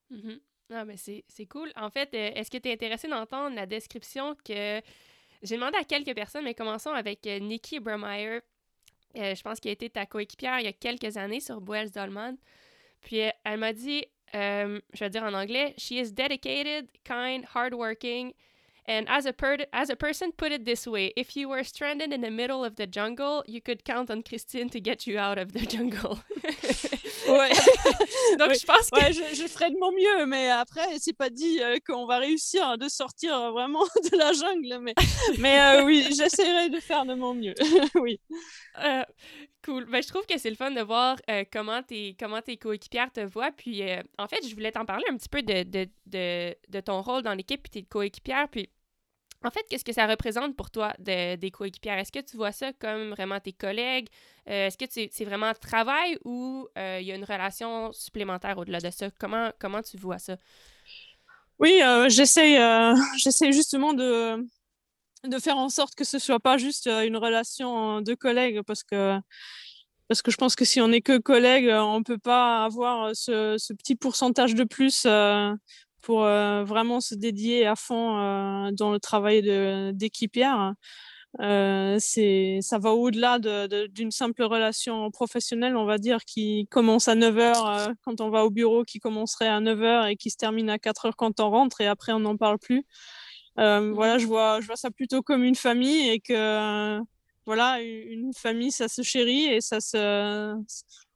Mmh 0.09 0.35
ah, 0.73 0.85
c'est 0.95 1.45
cool. 1.47 1.69
En 1.75 1.89
fait, 1.89 2.13
est-ce 2.13 2.49
que 2.49 2.57
tu 2.57 2.69
es 2.69 2.71
intéressé 2.71 3.09
d'entendre 3.09 3.53
la 3.53 3.65
description 3.65 4.35
que 4.45 4.81
j'ai 5.41 5.55
demandé 5.55 5.75
à 5.75 5.83
quelques 5.83 6.15
personnes, 6.15 6.45
mais 6.45 6.53
commençons 6.53 6.91
avec 6.91 7.25
Nikki 7.25 7.81
Brummeyer. 9.13 9.35
je 9.35 9.41
pense 9.41 9.59
qu'elle 9.59 9.71
a 9.71 9.73
été 9.73 9.89
ta 9.89 10.05
coéquipière 10.05 10.59
il 10.59 10.65
y 10.65 10.69
a 10.69 10.73
quelques 10.73 11.17
années 11.17 11.39
sur 11.39 11.61
Boels 11.61 11.91
Dolman. 11.91 12.37
Puis 13.01 13.19
elle 13.43 13.57
m'a 13.57 13.73
dit, 13.73 14.05
euh, 14.35 14.79
je 14.93 14.99
vais 15.03 15.09
dire 15.09 15.23
en 15.23 15.33
anglais, 15.33 15.73
she 15.77 15.91
is 15.91 16.11
dedicated, 16.11 16.87
kind, 17.03 17.45
hardworking, 17.53 18.33
and 18.87 19.05
as 19.07 19.25
a, 19.25 19.33
per 19.33 19.57
as 19.73 19.89
a 19.89 19.95
person, 19.95 20.31
put 20.31 20.51
it 20.51 20.65
this 20.65 20.87
way: 20.87 21.13
if 21.15 21.35
you 21.35 21.49
were 21.49 21.63
stranded 21.63 22.13
in 22.13 22.21
the 22.21 22.31
middle 22.31 22.63
of 22.63 22.75
the 22.75 22.87
jungle, 22.87 23.43
you 23.47 23.61
could 23.61 23.83
count 23.83 24.09
on 24.09 24.23
Christine 24.23 24.69
to 24.69 24.79
get 24.79 25.05
you 25.05 25.17
out 25.17 25.37
of 25.37 25.53
the 25.53 25.65
jungle. 25.65 26.19
ouais. 27.27 27.49
Donc 28.39 28.53
je 28.53 28.65
pense 28.65 28.89
que 28.89 28.99
ouais, 28.99 29.13
je, 29.13 29.35
je, 29.35 29.47
ferai 29.47 29.69
de 29.69 29.77
mon 29.79 29.91
mieux, 29.91 30.25
mais 30.25 30.49
après 30.49 30.99
c'est 30.99 31.15
pas 31.15 31.29
dit 31.29 31.61
euh, 31.61 31.77
qu'on 31.85 32.05
va 32.05 32.17
réussir 32.17 32.77
de 32.77 32.87
sortir 32.87 33.35
euh, 33.35 33.51
vraiment 33.51 33.83
de 34.11 34.17
la 34.17 34.33
jungle, 34.33 34.79
mais 34.81 34.93
mais 35.39 35.59
euh, 35.61 35.85
oui, 35.85 36.07
j'essaierai 36.15 36.69
de 36.69 36.79
faire 36.79 37.05
de 37.05 37.13
mon 37.13 37.33
mieux. 37.33 37.55
oui. 37.95 38.19
Euh, 38.83 39.03
Cool. 39.63 39.85
Ben, 39.85 40.01
je 40.01 40.07
trouve 40.07 40.25
que 40.25 40.39
c'est 40.39 40.49
le 40.49 40.55
fun 40.55 40.71
de 40.71 40.81
voir 40.81 41.17
comment, 41.53 41.83
tes, 41.83 42.15
comment 42.19 42.41
tes 42.41 42.57
coéquipières 42.57 43.11
te 43.11 43.19
voient. 43.19 43.51
Puis, 43.51 43.83
en 44.17 44.27
fait, 44.27 44.43
je 44.43 44.55
voulais 44.55 44.71
t'en 44.71 44.85
parler 44.85 45.03
un 45.07 45.15
petit 45.15 45.29
peu 45.29 45.43
de, 45.43 45.61
de, 45.61 45.87
de, 46.07 46.55
de 46.67 46.79
ton 46.79 47.03
rôle 47.03 47.21
dans 47.21 47.35
l'équipe 47.35 47.63
et 47.67 47.69
tes 47.69 47.83
coéquipières. 47.83 48.47
Puis, 48.49 48.71
en 49.43 49.49
fait, 49.51 49.65
qu'est-ce 49.69 49.85
que 49.85 49.93
ça 49.93 50.07
représente 50.07 50.55
pour 50.55 50.69
toi 50.71 50.93
de, 50.99 51.35
des 51.35 51.51
coéquipières? 51.51 51.97
Est-ce 51.97 52.11
que 52.11 52.19
tu 52.19 52.37
vois 52.37 52.51
ça 52.51 52.73
comme 52.73 53.11
vraiment 53.11 53.39
tes 53.39 53.53
collègues? 53.53 54.07
Euh, 54.49 54.67
est-ce 54.67 54.77
que 54.77 54.85
c'est 54.89 55.25
vraiment 55.25 55.53
travail 55.53 56.17
ou 56.25 56.67
il 56.75 57.03
y 57.03 57.11
a 57.11 57.15
une 57.15 57.25
relation 57.25 57.91
supplémentaire 57.91 58.57
au-delà 58.57 58.79
de 58.79 58.89
ça? 58.89 59.09
Comment, 59.19 59.51
comment 59.59 59.81
tu 59.81 59.97
vois 59.97 60.19
ça? 60.19 60.37
Oui, 61.59 61.79
j'essaie 62.09 62.57
j'essaie 63.17 63.51
justement 63.51 63.93
de, 63.93 64.43
de 65.27 65.39
faire 65.39 65.57
en 65.57 65.69
sorte 65.69 65.95
que 65.95 66.03
ce 66.03 66.19
soit 66.19 66.39
pas 66.39 66.57
juste 66.57 66.87
euh, 66.87 67.05
une 67.05 67.17
relation 67.17 68.01
de 68.01 68.13
collègues 68.15 68.61
parce 68.63 68.83
que 68.83 69.19
parce 70.07 70.21
que 70.21 70.31
je 70.31 70.37
pense 70.37 70.55
que 70.55 70.65
si 70.65 70.81
on 70.81 70.89
n'est 70.89 71.01
que 71.01 71.19
collègues, 71.19 71.67
euh, 71.67 71.81
on 71.81 72.03
peut 72.03 72.17
pas 72.17 72.65
avoir 72.65 73.15
ce, 73.15 73.55
ce 73.57 73.73
petit 73.73 73.95
pourcentage 73.95 74.55
de 74.55 74.65
plus 74.65 75.03
euh, 75.05 75.53
pour 76.01 76.21
vraiment 76.21 76.99
se 76.99 77.15
dédier 77.15 77.65
à 77.65 77.75
fond 77.75 78.71
dans 78.71 78.91
le 78.91 78.99
travail 78.99 79.41
d'équipière. 79.93 80.73
Euh, 81.39 81.97
ça 81.99 82.77
va 82.77 82.91
au-delà 82.91 83.39
d'une 83.39 84.11
simple 84.11 84.43
relation 84.43 85.09
professionnelle, 85.11 85.77
on 85.77 85.85
va 85.85 85.97
dire, 85.97 86.25
qui 86.25 86.67
commence 86.69 87.07
à 87.07 87.15
9 87.15 87.35
h 87.35 87.93
quand 88.03 88.19
on 88.19 88.29
va 88.29 88.43
au 88.45 88.49
bureau, 88.49 88.83
qui 88.83 88.99
commencerait 88.99 89.47
à 89.47 89.59
9 89.59 89.79
h 89.79 90.11
et 90.11 90.15
qui 90.17 90.29
se 90.29 90.37
termine 90.37 90.69
à 90.69 90.77
4 90.77 91.09
h 91.09 91.13
quand 91.17 91.39
on 91.39 91.49
rentre 91.49 91.81
et 91.81 91.87
après 91.87 92.11
on 92.11 92.19
n'en 92.19 92.35
parle 92.35 92.59
plus. 92.59 92.85
Euh, 93.59 93.81
mmh. 93.81 93.91
voilà, 93.93 94.17
je 94.17 94.27
vois, 94.27 94.61
je 94.61 94.67
vois 94.67 94.75
ça 94.75 94.91
plutôt 94.91 95.21
comme 95.21 95.43
une 95.43 95.55
famille 95.55 96.09
et 96.09 96.19
que 96.19 96.99
voilà, 97.45 97.81
une 97.81 98.33
famille, 98.33 98.71
ça 98.71 98.87
se 98.87 99.01
chérit 99.01 99.45
et 99.45 99.61
ça 99.61 99.79
se 99.79 100.53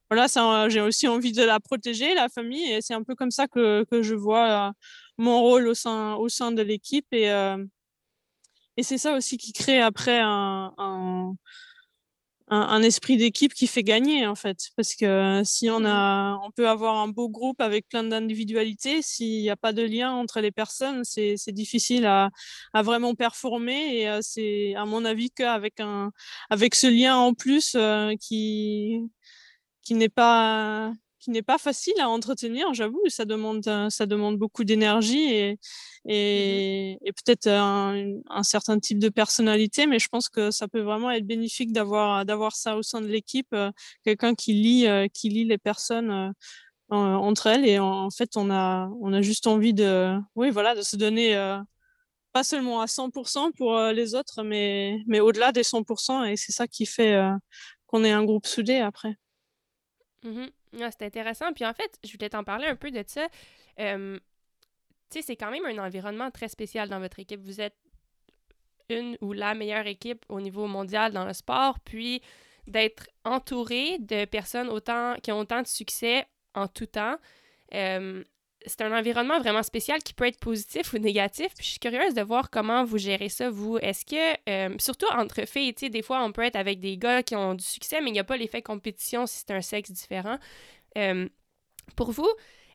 voilà, 0.10 0.28
ça, 0.28 0.70
j'ai 0.70 0.82
aussi 0.82 1.08
envie 1.08 1.32
de 1.32 1.44
la 1.44 1.60
protéger, 1.60 2.14
la 2.14 2.30
famille, 2.30 2.72
et 2.72 2.82
c'est 2.82 2.94
un 2.94 3.04
peu 3.04 3.16
comme 3.16 3.32
ça 3.32 3.48
que, 3.48 3.84
que 3.86 4.04
je 4.04 4.14
vois 4.16 4.70
euh, 4.70 4.72
mon 5.18 5.42
rôle 5.42 5.68
au 5.68 5.74
sein, 5.74 6.16
au 6.16 6.30
sein 6.30 6.52
de 6.52 6.62
l'équipe. 6.62 7.08
Et, 7.12 7.32
euh, 7.32 7.64
et 8.78 8.84
c'est 8.84 8.98
ça 8.98 9.16
aussi 9.16 9.38
qui 9.38 9.54
crée 9.54 9.82
après 9.82 10.20
un, 10.20 10.74
un, 10.78 11.36
un, 12.50 12.82
esprit 12.84 13.18
d'équipe 13.18 13.54
qui 13.54 13.68
fait 13.68 13.84
gagner 13.84 14.28
en 14.28 14.36
fait 14.36 14.70
parce 14.76 14.96
que 14.96 15.42
si 15.46 15.70
on 15.70 15.80
mmh 15.80 15.86
a 15.88 16.40
on 16.44 16.52
peut 16.52 16.70
avoir 16.70 16.98
un 16.98 17.08
beau 17.08 17.30
groupe 17.30 17.62
avec 17.62 17.88
plein 17.88 18.04
d'individualités 18.04 19.02
s'il 19.02 19.42
n'y 19.42 19.50
a 19.50 19.56
pas 19.56 19.74
de 19.74 19.82
lien 19.82 20.12
entre 20.12 20.42
les 20.42 20.52
personnes 20.52 21.04
c'est 21.06 21.52
difficile 21.54 22.06
à, 22.06 22.30
à, 22.74 22.82
vraiment 22.84 23.16
performer 23.16 24.02
et 24.02 24.20
c'est 24.22 24.76
à 24.76 24.86
mon 24.86 25.06
avis 25.06 25.32
qu'avec 25.32 25.80
un 25.80 26.12
avec 26.50 26.76
ce 26.76 26.88
lien 26.88 27.16
en 27.16 27.34
plus 27.34 27.78
qui 28.20 29.02
qui 29.86 29.94
n'est 29.96 30.10
pas 30.10 30.92
qui 31.26 31.32
n'est 31.32 31.42
pas 31.42 31.58
facile 31.58 31.96
à 32.00 32.08
entretenir, 32.08 32.72
j'avoue. 32.76 33.02
Ça 33.08 33.26
demande, 33.26 33.68
euh, 33.68 33.90
ça 33.90 34.06
demande 34.06 34.38
beaucoup 34.38 34.64
d'énergie 34.64 35.34
et, 35.34 35.54
mmh 35.54 35.58
et, 36.08 37.00
et 37.02 37.12
peut-être 37.14 37.48
un, 37.48 38.20
un, 38.30 38.44
certain 38.44 38.80
type 38.80 39.00
de 39.00 39.10
personnalité, 39.10 39.88
mais 39.88 39.98
je 39.98 40.08
pense 40.08 40.30
que 40.30 40.52
ça 40.52 40.68
peut 40.68 40.82
vraiment 40.82 41.10
être 41.10 41.26
bénéfique 41.26 41.74
d'avoir, 41.74 42.26
d'avoir 42.26 42.56
ça 42.56 42.78
au 42.78 42.84
sein 42.84 43.02
de 43.02 43.08
l'équipe, 43.08 43.48
euh, 43.54 43.72
quelqu'un 44.04 44.36
qui 44.36 44.54
lit, 44.54 44.86
euh, 44.86 45.08
qui 45.08 45.30
lit 45.30 45.46
les 45.46 45.58
personnes 45.58 46.32
entre 46.90 47.48
elles. 47.48 47.66
Et 47.68 47.80
en, 47.80 48.12
fait, 48.12 48.38
on 48.38 48.52
a, 48.52 48.88
on 49.02 49.14
a 49.14 49.22
juste 49.24 49.48
envie 49.48 49.74
de, 49.74 50.16
oui, 50.36 50.52
voilà, 50.52 50.76
de 50.76 50.84
se 50.84 50.96
donner 50.96 51.36
pas 52.34 52.44
seulement 52.44 52.82
à 52.82 52.86
100% 52.86 53.52
pour 53.54 53.80
les 53.80 54.14
autres, 54.14 54.44
mais, 54.44 55.00
mais 55.08 55.22
au-delà 55.22 55.52
des 55.52 55.64
100%. 55.64 56.26
Et 56.26 56.38
c'est 56.38 56.52
ça 56.52 56.68
qui 56.68 56.86
fait 56.86 57.20
qu'on 57.88 58.04
est 58.04 58.12
un 58.12 58.24
groupe 58.24 58.46
soudé 58.46 58.76
après. 58.78 59.18
Mmh 60.26 60.46
c'est 60.74 61.04
intéressant. 61.04 61.54
Puis 61.54 61.66
en 61.66 61.74
fait, 61.74 61.98
je 62.04 62.12
voulais 62.12 62.30
t'en 62.30 62.44
parler 62.44 62.68
un 62.68 62.76
peu 62.76 62.92
de 62.92 63.02
ça. 63.08 63.30
tu 63.78 63.84
sais, 65.10 65.22
c'est 65.22 65.38
quand 65.38 65.52
même 65.52 65.66
un 65.66 65.86
environnement 65.86 66.30
très 66.32 66.50
spécial 66.50 66.90
dans 66.90 67.00
votre 67.00 67.20
équipe. 67.20 67.40
Vous 67.40 67.62
êtes 67.62 67.78
une 68.90 69.18
ou 69.22 69.32
la 69.32 69.54
meilleure 69.54 69.88
équipe 69.88 70.26
au 70.28 70.42
niveau 70.42 70.68
mondial 70.68 71.14
dans 71.14 71.26
le 71.26 71.34
sport, 71.34 71.80
puis 71.80 72.22
d'être 72.68 73.08
entouré 73.24 73.98
de 74.00 74.26
personnes 74.26 74.68
autant, 74.68 75.16
qui 75.24 75.32
ont 75.32 75.40
autant 75.40 75.62
de 75.62 75.68
succès 75.68 76.26
en 76.56 76.68
tout 76.68 76.88
temps. 76.88 77.18
C'est 78.68 78.82
un 78.82 78.98
environnement 78.98 79.40
vraiment 79.40 79.64
spécial 79.64 80.02
qui 80.04 80.14
peut 80.14 80.26
être 80.26 80.40
positif 80.40 80.94
ou 80.94 80.98
négatif. 80.98 81.48
Puis 81.56 81.66
je 81.66 81.70
suis 81.72 81.80
curieuse 81.80 82.14
de 82.14 82.22
voir 82.22 82.50
comment 82.50 82.84
vous 82.84 82.98
gérez 82.98 83.30
ça, 83.30 83.50
vous. 83.50 83.78
Est-ce 83.78 84.06
que, 84.06 84.80
surtout 84.80 85.08
entre 85.16 85.46
filles, 85.48 85.74
tu 85.74 85.86
sais, 85.86 85.90
des 85.90 86.02
fois, 86.02 86.24
on 86.24 86.32
peut 86.32 86.44
être 86.44 86.56
avec 86.56 86.80
des 86.80 86.98
gars 86.98 87.24
qui 87.24 87.36
ont 87.36 87.54
du 87.54 87.64
succès, 87.64 88.02
mais 88.02 88.10
il 88.10 88.14
n'y 88.14 88.20
a 88.20 88.24
pas 88.24 88.38
l'effet 88.38 88.62
compétition 88.62 89.26
si 89.26 89.40
c'est 89.40 89.52
un 89.52 89.62
sexe 89.62 89.92
différent. 89.92 90.38
pour 91.96 92.12
vous, 92.12 92.30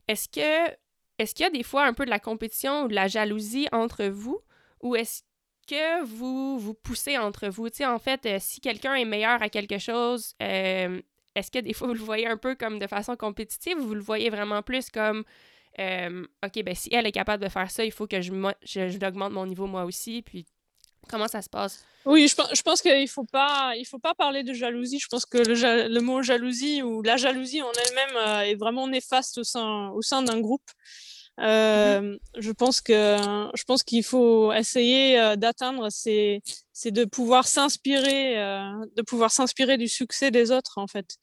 est-ce 0.08 0.28
que 0.28 0.74
est-ce 1.20 1.34
qu'il 1.34 1.44
y 1.44 1.46
a 1.46 1.50
des 1.50 1.62
fois 1.62 1.84
un 1.84 1.92
peu 1.92 2.06
de 2.06 2.10
la 2.10 2.18
compétition 2.18 2.84
ou 2.84 2.88
de 2.88 2.94
la 2.94 3.06
jalousie 3.06 3.68
entre 3.72 4.06
vous? 4.06 4.40
Ou 4.80 4.96
est-ce 4.96 5.22
que 5.68 6.02
vous 6.02 6.58
vous 6.58 6.72
poussez 6.72 7.18
entre 7.18 7.48
vous? 7.48 7.68
Tu 7.68 7.76
sais, 7.76 7.86
en 7.86 7.98
fait, 7.98 8.24
euh, 8.24 8.38
si 8.40 8.62
quelqu'un 8.62 8.94
est 8.94 9.04
meilleur 9.04 9.42
à 9.42 9.50
quelque 9.50 9.78
chose, 9.78 10.34
euh, 10.42 10.98
est-ce 11.34 11.50
que 11.50 11.58
des 11.58 11.74
fois 11.74 11.88
vous 11.88 11.94
le 11.94 12.00
voyez 12.00 12.26
un 12.26 12.38
peu 12.38 12.54
comme 12.54 12.78
de 12.78 12.86
façon 12.86 13.16
compétitive 13.16 13.76
ou 13.78 13.86
vous 13.88 13.94
le 13.94 14.00
voyez 14.00 14.30
vraiment 14.30 14.62
plus 14.62 14.88
comme 14.88 15.24
euh, 15.78 16.26
OK, 16.44 16.62
ben 16.62 16.74
si 16.74 16.88
elle 16.92 17.06
est 17.06 17.12
capable 17.12 17.42
de 17.42 17.48
faire 17.48 17.70
ça, 17.70 17.84
il 17.84 17.92
faut 17.92 18.06
que 18.06 18.20
je, 18.20 18.32
je, 18.64 19.28
mon 19.28 19.46
niveau 19.46 19.66
moi 19.66 19.84
aussi, 19.84 20.22
puis 20.22 20.46
comment 21.08 21.28
ça 21.28 21.42
se 21.42 21.48
passe? 21.48 21.84
Oui, 22.06 22.28
je, 22.28 22.34
je 22.54 22.62
pense 22.62 22.80
qu'il 22.80 22.98
ne 22.98 23.06
faut, 23.06 23.24
pas, 23.24 23.72
faut 23.86 23.98
pas 23.98 24.14
parler 24.14 24.42
de 24.42 24.52
jalousie. 24.54 24.98
Je 24.98 25.08
pense 25.08 25.26
que 25.26 25.38
le, 25.38 26.00
mot 26.00 26.22
jalousie 26.22 26.82
ou 26.82 27.02
la 27.02 27.16
jalousie 27.16 27.62
en 27.62 27.70
elle-même 27.72 28.46
est 28.48 28.54
vraiment 28.54 28.88
néfaste 28.88 29.38
au 29.38 29.44
sein, 29.44 29.88
au 29.90 30.02
sein 30.02 30.22
d'un 30.22 30.40
groupe. 30.40 30.70
Mmh 31.40 31.46
euh, 31.46 32.18
je 32.38 32.52
pense 32.52 32.82
que 32.82 32.92
je 33.54 33.64
pense 33.64 33.82
qu'il 33.82 34.04
faut 34.04 34.52
essayer 34.52 35.18
euh, 35.18 35.36
d'atteindre, 35.36 35.88
c'est 35.90 36.42
c'est 36.72 36.90
de 36.90 37.06
pouvoir 37.06 37.46
s'inspirer, 37.46 38.38
euh, 38.38 38.72
de 38.96 39.02
pouvoir 39.02 39.30
s'inspirer 39.30 39.78
du 39.78 39.88
succès 39.88 40.30
des 40.30 40.50
autres 40.50 40.76
en 40.76 40.86
fait. 40.86 41.16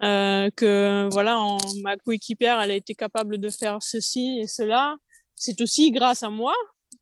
que 0.00 1.08
voilà, 1.12 1.38
en, 1.38 1.58
ma 1.82 1.96
coéquipière, 1.98 2.60
elle 2.60 2.70
a 2.70 2.74
été 2.76 2.94
capable 2.94 3.38
de 3.38 3.50
faire 3.50 3.78
ceci 3.82 4.38
et 4.40 4.46
cela. 4.46 4.96
C'est 5.36 5.60
aussi 5.60 5.90
grâce 5.92 6.22
à 6.22 6.30
moi 6.30 6.54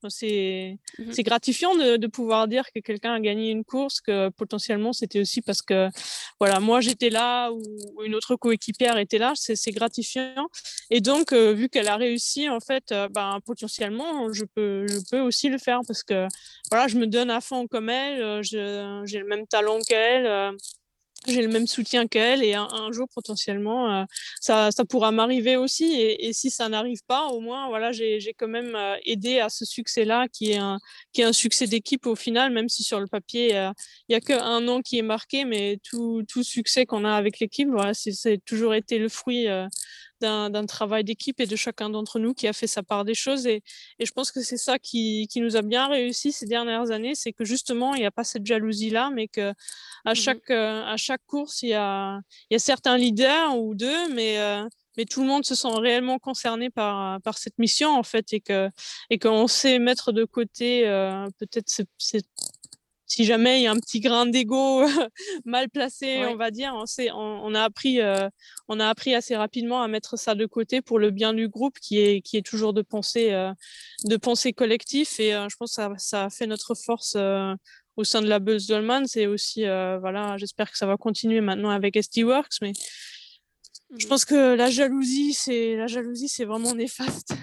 Mmh 0.03 1.13
c'est 1.13 1.23
gratifiant 1.23 1.75
de, 1.75 2.07
pouvoir 2.07 2.49
dire 2.49 2.65
que 2.73 2.81
quelqu'un 2.81 3.15
a 3.15 3.21
gagné 3.21 3.51
une 3.51 3.65
course, 3.65 4.01
que 4.01 4.29
potentiellement 4.31 4.93
c'était 4.93 5.21
aussi 5.21 5.43
parce 5.43 5.63
que 5.63 5.89
voilà, 6.39 6.61
moi 6.61 6.81
j'étais 6.81 7.11
là 7.11 7.51
ou, 7.51 7.63
une 8.05 8.15
autre 8.15 8.37
coéquipière 8.37 8.99
était 8.99 9.19
là, 9.19 9.33
c'est 9.35 9.73
gratifiant. 9.73 10.49
Et 10.91 11.01
donc, 11.01 11.33
euh, 11.33 11.53
vu 11.53 11.69
qu'elle 11.69 11.89
a 11.89 11.97
réussi, 11.97 12.49
en 12.49 12.61
fait, 12.61 12.93
euh, 12.93 13.09
ben, 13.09 13.41
potentiellement, 13.45 14.33
je 14.33 14.45
peux, 14.45 14.87
je 14.87 14.99
peux 15.11 15.21
aussi 15.21 15.49
le 15.49 15.59
faire 15.59 15.81
parce 15.87 16.03
que 16.03 16.27
voilà, 16.71 16.87
je 16.89 16.97
me 16.97 17.07
donne 17.07 17.31
à 17.31 17.41
fond 17.41 17.67
comme 17.67 17.89
elle, 17.89 18.23
euh, 18.23 18.43
j'ai 18.43 19.19
le 19.19 19.27
même 19.27 19.47
talent 19.47 19.81
qu'elle 19.81 20.57
j'ai 21.27 21.43
le 21.43 21.49
même 21.49 21.67
soutien 21.67 22.07
qu'elle 22.07 22.43
et 22.43 22.55
un, 22.55 22.93
jour 22.93 23.09
potentiellement 23.15 23.93
euh, 23.93 24.05
ça, 24.41 24.71
ça, 24.71 24.85
pourra 24.85 25.11
m'arriver 25.11 25.57
aussi 25.57 25.95
et, 26.01 26.33
si 26.33 26.51
ça 26.51 26.69
n'arrive 26.69 27.01
pas 27.07 27.27
au 27.27 27.41
moins 27.41 27.69
voilà 27.69 27.93
j'ai 27.93 28.35
quand 28.37 28.49
même 28.49 28.75
euh, 28.75 28.97
aidé 29.05 29.41
à 29.41 29.49
ce 29.49 29.65
succès 29.65 30.05
là 30.05 30.27
qui 30.29 30.53
est 30.53 30.59
un 30.59 30.79
qui 31.13 31.23
est 31.23 31.25
un 31.25 31.33
succès 31.33 31.67
d'équipe 31.67 32.07
au 32.07 32.15
final 32.15 32.53
même 32.53 32.69
si 32.69 32.83
sur 32.83 33.01
le 33.01 33.07
papier 33.07 33.57
euh, 33.57 33.71
il 34.09 34.13
n'y 34.13 34.17
a 34.17 34.21
qu'un 34.21 34.61
nom 34.61 34.83
qui 34.83 34.99
est 34.99 35.03
marqué 35.03 35.45
mais 35.45 35.79
tout, 35.83 36.23
tout 36.29 36.43
succès 36.43 36.87
qu'on 36.87 37.05
a 37.05 37.15
avec 37.15 37.41
l'équipe 37.41 37.69
voilà 37.69 37.93
c'est 37.95 38.39
toujours 38.45 38.75
été 38.75 38.99
le 38.99 39.09
fruit 39.09 39.47
d'un 40.21 40.67
travail 40.67 41.05
d'équipe 41.05 41.41
et 41.41 41.47
de 41.47 41.57
chacun 41.57 41.91
d'entre 41.91 42.19
nous 42.19 42.35
qui 42.35 42.49
a 42.49 42.53
fait 42.53 42.67
sa 42.67 42.83
part 42.83 43.05
des 43.05 43.15
choses. 43.15 43.47
Et, 43.47 43.63
et 43.99 44.07
je 44.07 44.13
pense 44.13 44.33
que 44.33 44.43
c'est 44.43 44.57
ça 44.57 44.79
qui, 44.79 45.29
qui, 45.31 45.41
nous 45.41 45.57
a 45.57 45.63
bien 45.63 45.89
réussi 45.89 46.33
ces 46.33 46.47
dernières 46.47 46.91
années, 46.91 47.15
c'est 47.15 47.33
que 47.33 47.45
justement, 47.45 47.95
il 47.95 48.01
n'y 48.01 48.07
a 48.07 48.11
pas 48.11 48.25
cette 48.25 48.47
jalousie-là, 48.47 49.11
mais 49.11 49.29
qu'à 49.29 49.55
à, 50.05 50.13
mmh 50.13 50.15
chaque, 50.15 50.51
euh, 50.51 50.85
à 50.85 50.97
chaque 50.97 51.25
course, 51.27 51.63
il 51.63 51.71
y 51.71 51.75
a, 51.75 52.21
il 52.51 52.55
y 52.55 52.57
a 52.57 52.61
certains 52.61 52.97
leaders 52.97 53.57
ou 53.59 53.75
deux, 53.75 54.09
mais, 54.13 54.39
euh, 54.39 54.63
mais 54.97 55.05
tout 55.05 55.21
le 55.21 55.27
monde 55.27 55.45
se 55.45 55.55
sent 55.55 55.75
réellement 55.75 56.19
concerné 56.19 56.71
par, 56.71 57.21
par 57.23 57.39
cette 57.39 57.59
mission, 57.59 57.91
en 57.97 58.03
fait, 58.03 58.33
et 58.33 58.41
qu'on 58.41 58.71
et 59.11 59.19
qu'on 59.19 59.47
sait 59.47 59.79
mettre 59.79 60.13
de 60.13 60.25
côté 60.25 60.87
euh, 60.87 61.27
peut-être 61.39 61.69
cette 61.99 62.27
si 63.07 63.25
jamais 63.25 63.61
il 63.61 63.63
y 63.63 63.67
a 63.67 63.71
un 63.71 63.79
petit 63.79 64.01
grain 64.01 64.27
d'ego 64.27 64.85
mal 65.45 65.71
placé, 65.71 66.25
on 66.27 66.37
va 66.37 66.51
dire, 66.51 66.73
on, 66.75 66.87
sait, 66.87 67.11
on, 67.13 67.55
a 67.55 67.63
appris, 67.63 68.01
euh, 68.01 68.29
on 68.69 68.81
a 68.81 68.89
appris 68.89 69.15
assez 69.15 69.37
rapidement 69.37 69.83
à 69.83 69.89
mettre 69.89 70.19
ça 70.19 70.35
de 70.35 70.45
côté 70.47 70.83
pour 70.83 70.99
le 70.99 71.11
bien 71.11 71.33
du 71.33 71.49
groupe, 71.49 71.79
qui 71.79 72.01
est, 72.01 72.21
qui 72.21 72.37
est 72.37 72.45
toujours 72.45 72.73
de 72.73 72.83
penser, 72.83 73.33
euh, 73.33 73.53
de 74.05 74.17
penser 74.17 74.53
collectif. 74.53 75.21
Et 75.21 75.35
euh, 75.35 75.49
je 75.49 75.57
pense 75.57 75.71
que 75.71 75.75
ça, 75.75 75.93
ça, 75.99 76.25
a 76.25 76.31
fait 76.31 76.47
notre 76.47 76.75
force 76.75 77.17
au 77.97 78.05
sein 78.05 78.23
de 78.23 78.29
la 78.29 78.41
Buzz 78.41 78.67
Dolman. 78.67 79.07
C'est 79.07 79.27
aussi, 79.27 79.63
voilà, 79.63 80.37
j'espère 80.37 80.71
que 80.71 80.77
ça 80.77 80.87
va 80.87 80.97
continuer 80.97 81.41
maintenant 81.41 81.71
avec 81.71 81.97
SD 81.97 82.25
Works, 82.25 82.59
mais 82.61 82.73
je 83.97 84.05
mmh. 84.05 84.09
pense 84.09 84.25
que 84.25 84.55
la 84.55 84.69
jalousie, 84.69 85.33
c'est 85.33 85.77
la 85.77 85.87
jalousie, 85.87 86.29
c'est 86.29 86.45
vraiment 86.45 86.75
néfaste. 86.75 87.35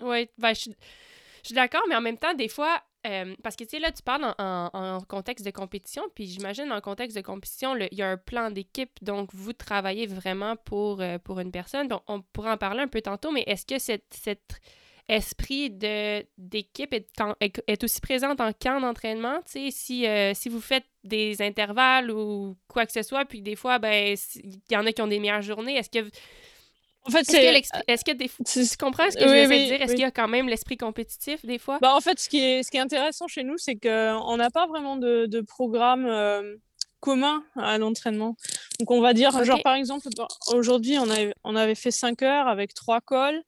Oui, 0.00 0.28
je, 0.36 0.70
je 0.70 1.46
suis 1.46 1.54
d'accord, 1.54 1.82
mais 1.88 1.94
en 1.94 2.00
même 2.00 2.18
temps, 2.18 2.34
des 2.34 2.48
fois, 2.48 2.82
euh, 3.06 3.34
parce 3.42 3.56
que 3.56 3.64
tu 3.64 3.70
sais, 3.70 3.78
là, 3.80 3.90
tu 3.90 4.02
parles 4.02 4.34
en, 4.38 5.00
contexte 5.08 5.44
de 5.44 5.50
compétition, 5.50 6.04
puis 6.14 6.26
j'imagine 6.26 6.70
en 6.72 6.80
contexte 6.80 7.16
de 7.16 7.22
compétition, 7.22 7.74
il 7.76 7.98
y 7.98 8.02
a 8.02 8.08
un 8.08 8.16
plan 8.16 8.50
d'équipe, 8.50 8.92
donc 9.02 9.30
vous 9.34 9.52
travaillez 9.52 10.06
vraiment 10.06 10.56
pour, 10.56 11.00
euh, 11.00 11.18
pour 11.18 11.40
une 11.40 11.50
personne. 11.50 11.88
Donc, 11.88 12.02
on 12.06 12.22
pourra 12.22 12.54
en 12.54 12.56
parler 12.56 12.80
un 12.80 12.88
peu 12.88 13.00
tantôt, 13.00 13.32
mais 13.32 13.42
est-ce 13.46 13.66
que 13.66 13.78
cet, 13.78 14.60
esprit 15.08 15.68
d'équipe 15.68 16.94
est, 16.94 17.08
est, 17.66 17.84
aussi 17.84 18.00
présent 18.00 18.34
en 18.38 18.52
camp 18.52 18.80
d'entraînement? 18.80 19.40
Tu 19.40 19.52
sais, 19.52 19.70
si, 19.72 20.06
euh, 20.06 20.32
si 20.32 20.48
vous 20.48 20.60
faites 20.60 20.86
des 21.02 21.42
intervalles 21.42 22.12
ou 22.12 22.56
quoi 22.68 22.86
que 22.86 22.92
ce 22.92 23.02
soit, 23.02 23.24
puis 23.24 23.42
des 23.42 23.56
fois, 23.56 23.80
ben, 23.80 24.16
il 24.36 24.60
y 24.70 24.76
en 24.76 24.86
a 24.86 24.92
qui 24.92 25.02
ont 25.02 25.08
des 25.08 25.18
meilleures 25.18 25.42
journées, 25.42 25.76
est-ce 25.76 25.90
que 25.90 26.08
en 27.04 27.10
fait. 27.10 27.20
Est-ce 27.88 28.04
que, 28.04 28.12
des... 28.12 28.28
tu 28.28 28.76
comprends 28.76 29.10
ce 29.10 29.16
que 29.16 29.22
je 29.22 29.48
veux 29.48 29.48
dire? 29.48 29.82
Est-ce 29.82 29.92
qu'il 29.92 30.02
y 30.02 30.04
a 30.04 30.10
quand 30.10 30.28
même 30.28 30.48
l'esprit 30.48 30.76
compétitif 30.76 31.44
des 31.44 31.58
fois? 31.58 31.78
Bah, 31.80 31.94
en 31.94 32.00
fait, 32.00 32.18
ce 32.18 32.28
qui 32.28 32.38
est, 32.38 32.62
ce 32.62 32.70
qui 32.70 32.76
est 32.76 32.80
intéressant 32.80 33.26
chez 33.28 33.42
nous, 33.44 33.58
c'est 33.58 33.76
qu'on 33.76 34.36
n'a 34.36 34.50
pas 34.50 34.66
vraiment 34.66 34.96
de, 34.96 35.26
de 35.26 35.40
programme 35.40 36.06
euh, 36.06 36.56
commun 37.00 37.44
à 37.56 37.78
l'entraînement. 37.78 38.36
Donc, 38.78 38.90
on 38.90 39.00
va 39.00 39.12
dire, 39.12 39.44
genre, 39.44 39.62
par 39.62 39.74
exemple, 39.74 40.08
aujourd'hui, 40.52 40.98
on, 40.98 41.06
on 41.44 41.56
avait 41.56 41.74
fait 41.74 41.90
5 41.90 42.22
heures 42.22 42.48
avec 42.48 42.74
trois 42.74 43.00
calls. 43.00 43.42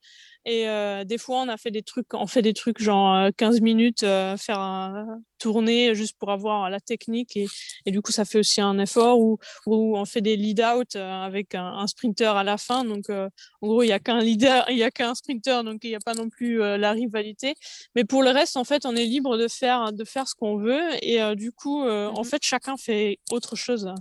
Et 0.46 0.68
euh, 0.68 1.04
des 1.04 1.16
fois, 1.16 1.40
on 1.40 1.48
a 1.48 1.56
fait 1.56 1.70
des 1.70 1.82
trucs, 1.82 2.12
on 2.12 2.26
fait 2.26 2.42
des 2.42 2.52
trucs 2.52 2.80
genre 2.80 3.28
15 3.36 3.56
euh, 3.56 3.60
minutes, 3.62 4.02
euh, 4.02 4.36
faire 4.36 4.60
un 4.60 5.20
tourner 5.38 5.94
juste 5.94 6.16
pour 6.18 6.30
avoir 6.30 6.68
la 6.68 6.80
technique. 6.80 7.36
Et, 7.36 7.46
et, 7.86 7.90
du 7.90 8.02
coup, 8.02 8.12
ça 8.12 8.24
fait 8.24 8.38
aussi 8.38 8.60
un 8.60 8.78
effort. 8.78 9.18
Ou, 9.20 9.38
on 9.66 10.04
fait 10.04 10.20
des 10.20 10.36
lead-out 10.36 10.96
avec 10.96 11.54
un, 11.54 11.66
un, 11.66 11.86
sprinter 11.86 12.36
à 12.36 12.44
la 12.44 12.58
fin. 12.58 12.84
Donc, 12.84 13.08
en 13.10 13.30
gros, 13.66 13.82
il 13.82 13.86
n'y 13.86 13.92
a 13.92 13.98
qu'un 13.98 14.20
leader, 14.20 14.66
il 14.70 14.76
n'y 14.76 14.82
a 14.82 14.90
qu'un 14.90 15.14
sprinter, 15.14 15.64
donc 15.64 15.84
il 15.84 15.90
n'y 15.90 15.96
a 15.96 16.00
pas 16.00 16.14
non 16.14 16.28
plus 16.28 16.58
la 16.58 16.92
rivalité. 16.92 17.54
Mais 17.94 18.04
pour 18.04 18.22
le 18.22 18.30
reste, 18.30 18.56
en 18.56 18.64
fait, 18.64 18.86
on 18.86 18.96
est 18.96 19.04
libre 19.04 19.38
de 19.38 19.48
faire, 19.48 19.92
de 19.92 20.04
faire 20.04 20.28
ce 20.28 20.34
qu'on 20.34 20.56
veut. 20.56 20.82
Et 21.02 21.20
du 21.36 21.52
coup, 21.52 21.82
en 21.82 22.20
mmh 22.20 22.24
fait, 22.24 22.42
chacun 22.42 22.76
fait 22.76 23.18
autre 23.30 23.56
chose. 23.56 23.92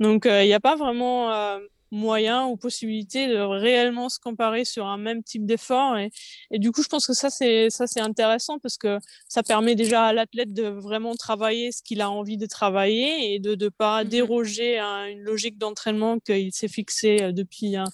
Donc, 0.00 0.26
il 0.26 0.46
n'y 0.46 0.54
a 0.54 0.60
pas 0.60 0.76
vraiment 0.76 1.58
moyen 1.96 2.46
ou 2.46 2.56
possibilité 2.56 3.26
de 3.26 3.38
réellement 3.38 4.08
se 4.08 4.18
comparer 4.20 4.64
sur 4.64 4.86
un 4.86 4.98
même 4.98 5.22
type 5.22 5.46
d'effort. 5.46 5.96
Et, 5.96 6.10
et, 6.50 6.58
du 6.58 6.70
coup, 6.70 6.82
je 6.82 6.88
pense 6.88 7.06
que 7.06 7.14
ça, 7.14 7.30
c'est, 7.30 7.70
ça, 7.70 7.86
c'est 7.86 8.00
intéressant 8.00 8.58
parce 8.58 8.76
que 8.76 8.98
ça 9.28 9.42
permet 9.42 9.74
déjà 9.74 10.04
à 10.04 10.12
l'athlète 10.12 10.52
de 10.52 10.64
vraiment 10.68 11.14
travailler 11.14 11.72
ce 11.72 11.82
qu'il 11.82 12.00
a 12.00 12.10
envie 12.10 12.36
de 12.36 12.46
travailler 12.46 13.34
et 13.34 13.38
de 13.38 13.54
ne 13.54 13.68
pas 13.68 14.04
mmh 14.04 14.08
déroger 14.08 14.78
à 14.78 15.08
une 15.08 15.20
logique 15.20 15.58
d'entraînement 15.58 16.18
qu'il 16.18 16.52
s'est 16.52 16.68
fixé 16.68 17.22
euh, 17.22 17.32
depuis 17.32 17.76
un, 17.76 17.84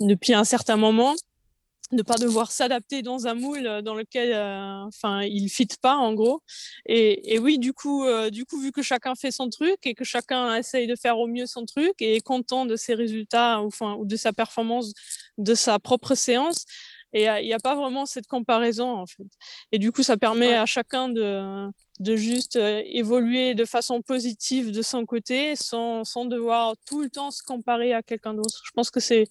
depuis 0.00 0.34
un 0.34 0.44
certain 0.44 0.76
moment 0.76 1.14
ne 1.92 2.02
pas 2.02 2.16
devoir 2.16 2.50
s'adapter 2.50 3.02
dans 3.02 3.26
un 3.26 3.34
moule 3.34 3.66
euh, 3.66 3.82
dans 3.82 3.94
lequel 3.94 4.32
euh, 4.32 4.84
enfin 4.86 5.22
il 5.22 5.44
ne 5.44 5.48
fit 5.48 5.68
pas 5.80 5.96
en 5.96 6.14
gros. 6.14 6.42
Et, 6.86 7.34
et 7.34 7.38
oui 7.38 7.58
du 7.58 7.72
coup 7.72 8.04
euh, 8.04 8.30
du 8.30 8.44
coup 8.44 8.60
vu 8.60 8.72
que 8.72 8.82
chacun 8.82 9.14
fait 9.14 9.30
son 9.30 9.48
truc 9.48 9.78
et 9.84 9.94
que 9.94 10.04
chacun 10.04 10.56
essaye 10.56 10.86
de 10.86 10.96
faire 10.96 11.18
au 11.18 11.26
mieux 11.26 11.46
son 11.46 11.64
truc 11.64 11.94
et 12.00 12.16
est 12.16 12.20
content 12.20 12.66
de 12.66 12.76
ses 12.76 12.94
résultats 12.94 13.62
ou 13.62 13.66
enfin 13.66 13.94
ou 13.94 14.04
de 14.04 14.16
sa 14.16 14.32
performance 14.32 14.92
de 15.38 15.54
sa 15.54 15.78
propre 15.78 16.14
séance 16.14 16.64
et 17.12 17.24
il 17.24 17.46
n'y 17.46 17.54
a, 17.54 17.58
pas 17.60 17.74
vraiment 17.76 18.04
cette 18.04 18.26
comparaison 18.26 18.90
en 18.90 19.06
fait. 19.06 19.24
Et 19.72 19.78
du 19.78 19.92
coup 19.92 20.02
ça 20.02 20.16
permet 20.16 20.54
à 20.54 20.66
chacun 20.66 21.08
de 21.08 21.68
de 22.00 22.16
juste 22.16 22.56
évoluer 22.56 23.54
de 23.54 23.64
façon 23.64 24.02
positive 24.02 24.70
de 24.70 24.82
son 24.82 25.06
côté 25.06 25.56
sans, 25.56 26.04
sans 26.04 26.26
devoir 26.26 26.74
tout 26.86 27.00
le 27.00 27.08
temps 27.08 27.30
se 27.30 27.42
comparer 27.42 27.94
à 27.94 28.02
quelqu'un 28.02 28.34
d'autre. 28.34 28.60
Je 28.64 28.70
pense 28.74 28.90
que 28.90 29.00
c'est 29.00 29.28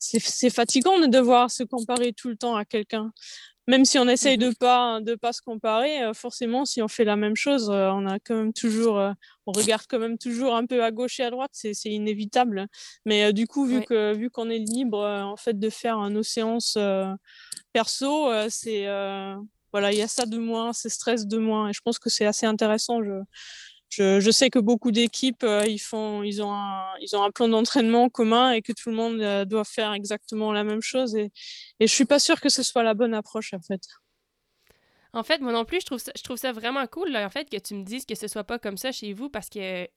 c'est 0.00 0.50
fatigant 0.50 0.98
de 0.98 1.06
devoir 1.06 1.50
se 1.50 1.62
comparer 1.62 2.12
tout 2.12 2.28
le 2.28 2.36
temps 2.36 2.56
à 2.56 2.64
quelqu'un. 2.64 3.12
même 3.68 3.84
si 3.84 3.98
on 3.98 4.08
essaye 4.08 4.38
de 4.38 4.52
pas 4.58 5.00
de 5.00 5.14
pas 5.14 5.32
se 5.32 5.42
comparer, 5.42 6.02
euh, 6.02 6.14
forcément, 6.14 6.64
si 6.64 6.82
on 6.82 6.88
fait 6.88 7.04
la 7.04 7.16
même 7.16 7.36
chose, 7.36 7.70
euh, 7.70 7.90
on 7.92 8.06
a 8.06 8.18
quand 8.18 8.34
même 8.34 8.52
toujours, 8.52 8.98
euh, 8.98 9.12
on 9.46 9.52
regarde 9.52 9.84
quand 9.88 9.98
même 10.00 10.18
toujours 10.18 10.56
un 10.56 10.66
peu 10.66 10.82
à 10.84 10.90
gauche 10.90 11.20
et 11.20 11.24
à 11.24 11.30
droite, 11.30 11.50
c'est 11.54 11.74
inévitable. 11.84 12.66
Mais 13.06 13.32
du 13.32 13.46
coup, 13.46 13.66
vu 13.66 13.82
que 13.84 14.14
vu 14.16 14.30
qu'on 14.30 14.50
est 14.50 14.58
libre 14.58 14.98
en 15.04 15.36
fait 15.36 15.58
de 15.58 15.70
faire 15.70 15.98
nos 16.10 16.22
séances 16.22 16.78
perso, 17.72 18.30
c'est 18.48 18.86
voilà, 19.72 19.92
il 19.92 19.98
y 19.98 20.02
a 20.02 20.08
ça 20.08 20.26
de 20.26 20.38
moins, 20.38 20.72
c'est 20.72 20.88
stress 20.88 21.26
de 21.26 21.38
moins, 21.38 21.68
et 21.68 21.72
je 21.72 21.80
pense 21.80 21.98
que 21.98 22.10
c'est 22.10 22.26
assez 22.26 22.46
intéressant. 22.46 23.02
Je, 23.04 23.12
je, 23.90 24.30
sais 24.30 24.50
que 24.50 24.58
beaucoup 24.58 24.92
d'équipes, 24.92 25.44
ils 25.66 25.78
font, 25.78 26.22
ils 26.22 26.42
ont 26.42 26.52
un, 26.52 26.84
ils 27.00 27.16
ont 27.16 27.22
un 27.22 27.30
plan 27.30 27.48
d'entraînement 27.48 28.08
commun 28.08 28.52
et 28.52 28.62
que 28.62 28.72
tout 28.72 28.90
le 28.90 28.96
monde 28.96 29.46
doit 29.46 29.64
faire 29.64 29.92
exactement 29.92 30.52
la 30.52 30.64
même 30.64 30.82
chose. 30.82 31.14
Et, 31.16 31.30
et 31.80 31.86
je 31.86 31.92
suis 31.92 32.04
pas 32.04 32.18
sûre 32.18 32.40
que 32.40 32.48
ce 32.48 32.62
soit 32.62 32.82
la 32.82 32.94
bonne 32.94 33.14
approche 33.14 33.52
en 33.52 33.60
fait. 33.60 33.82
En 35.12 35.22
fait, 35.22 35.40
moi 35.40 35.52
non 35.52 35.64
plus, 35.64 35.80
je 35.80 35.86
trouve 35.86 35.98
ça, 35.98 36.12
je 36.16 36.22
trouve 36.22 36.36
ça 36.36 36.52
vraiment 36.52 36.86
cool, 36.86 37.16
en 37.16 37.30
fait, 37.30 37.50
que 37.50 37.56
tu 37.56 37.74
me 37.74 37.82
dises 37.82 38.06
que 38.06 38.14
ce 38.14 38.28
soit 38.28 38.44
pas 38.44 38.58
comme 38.58 38.76
ça 38.76 38.92
chez 38.92 39.12
vous, 39.12 39.28
parce 39.28 39.48
que 39.48 39.88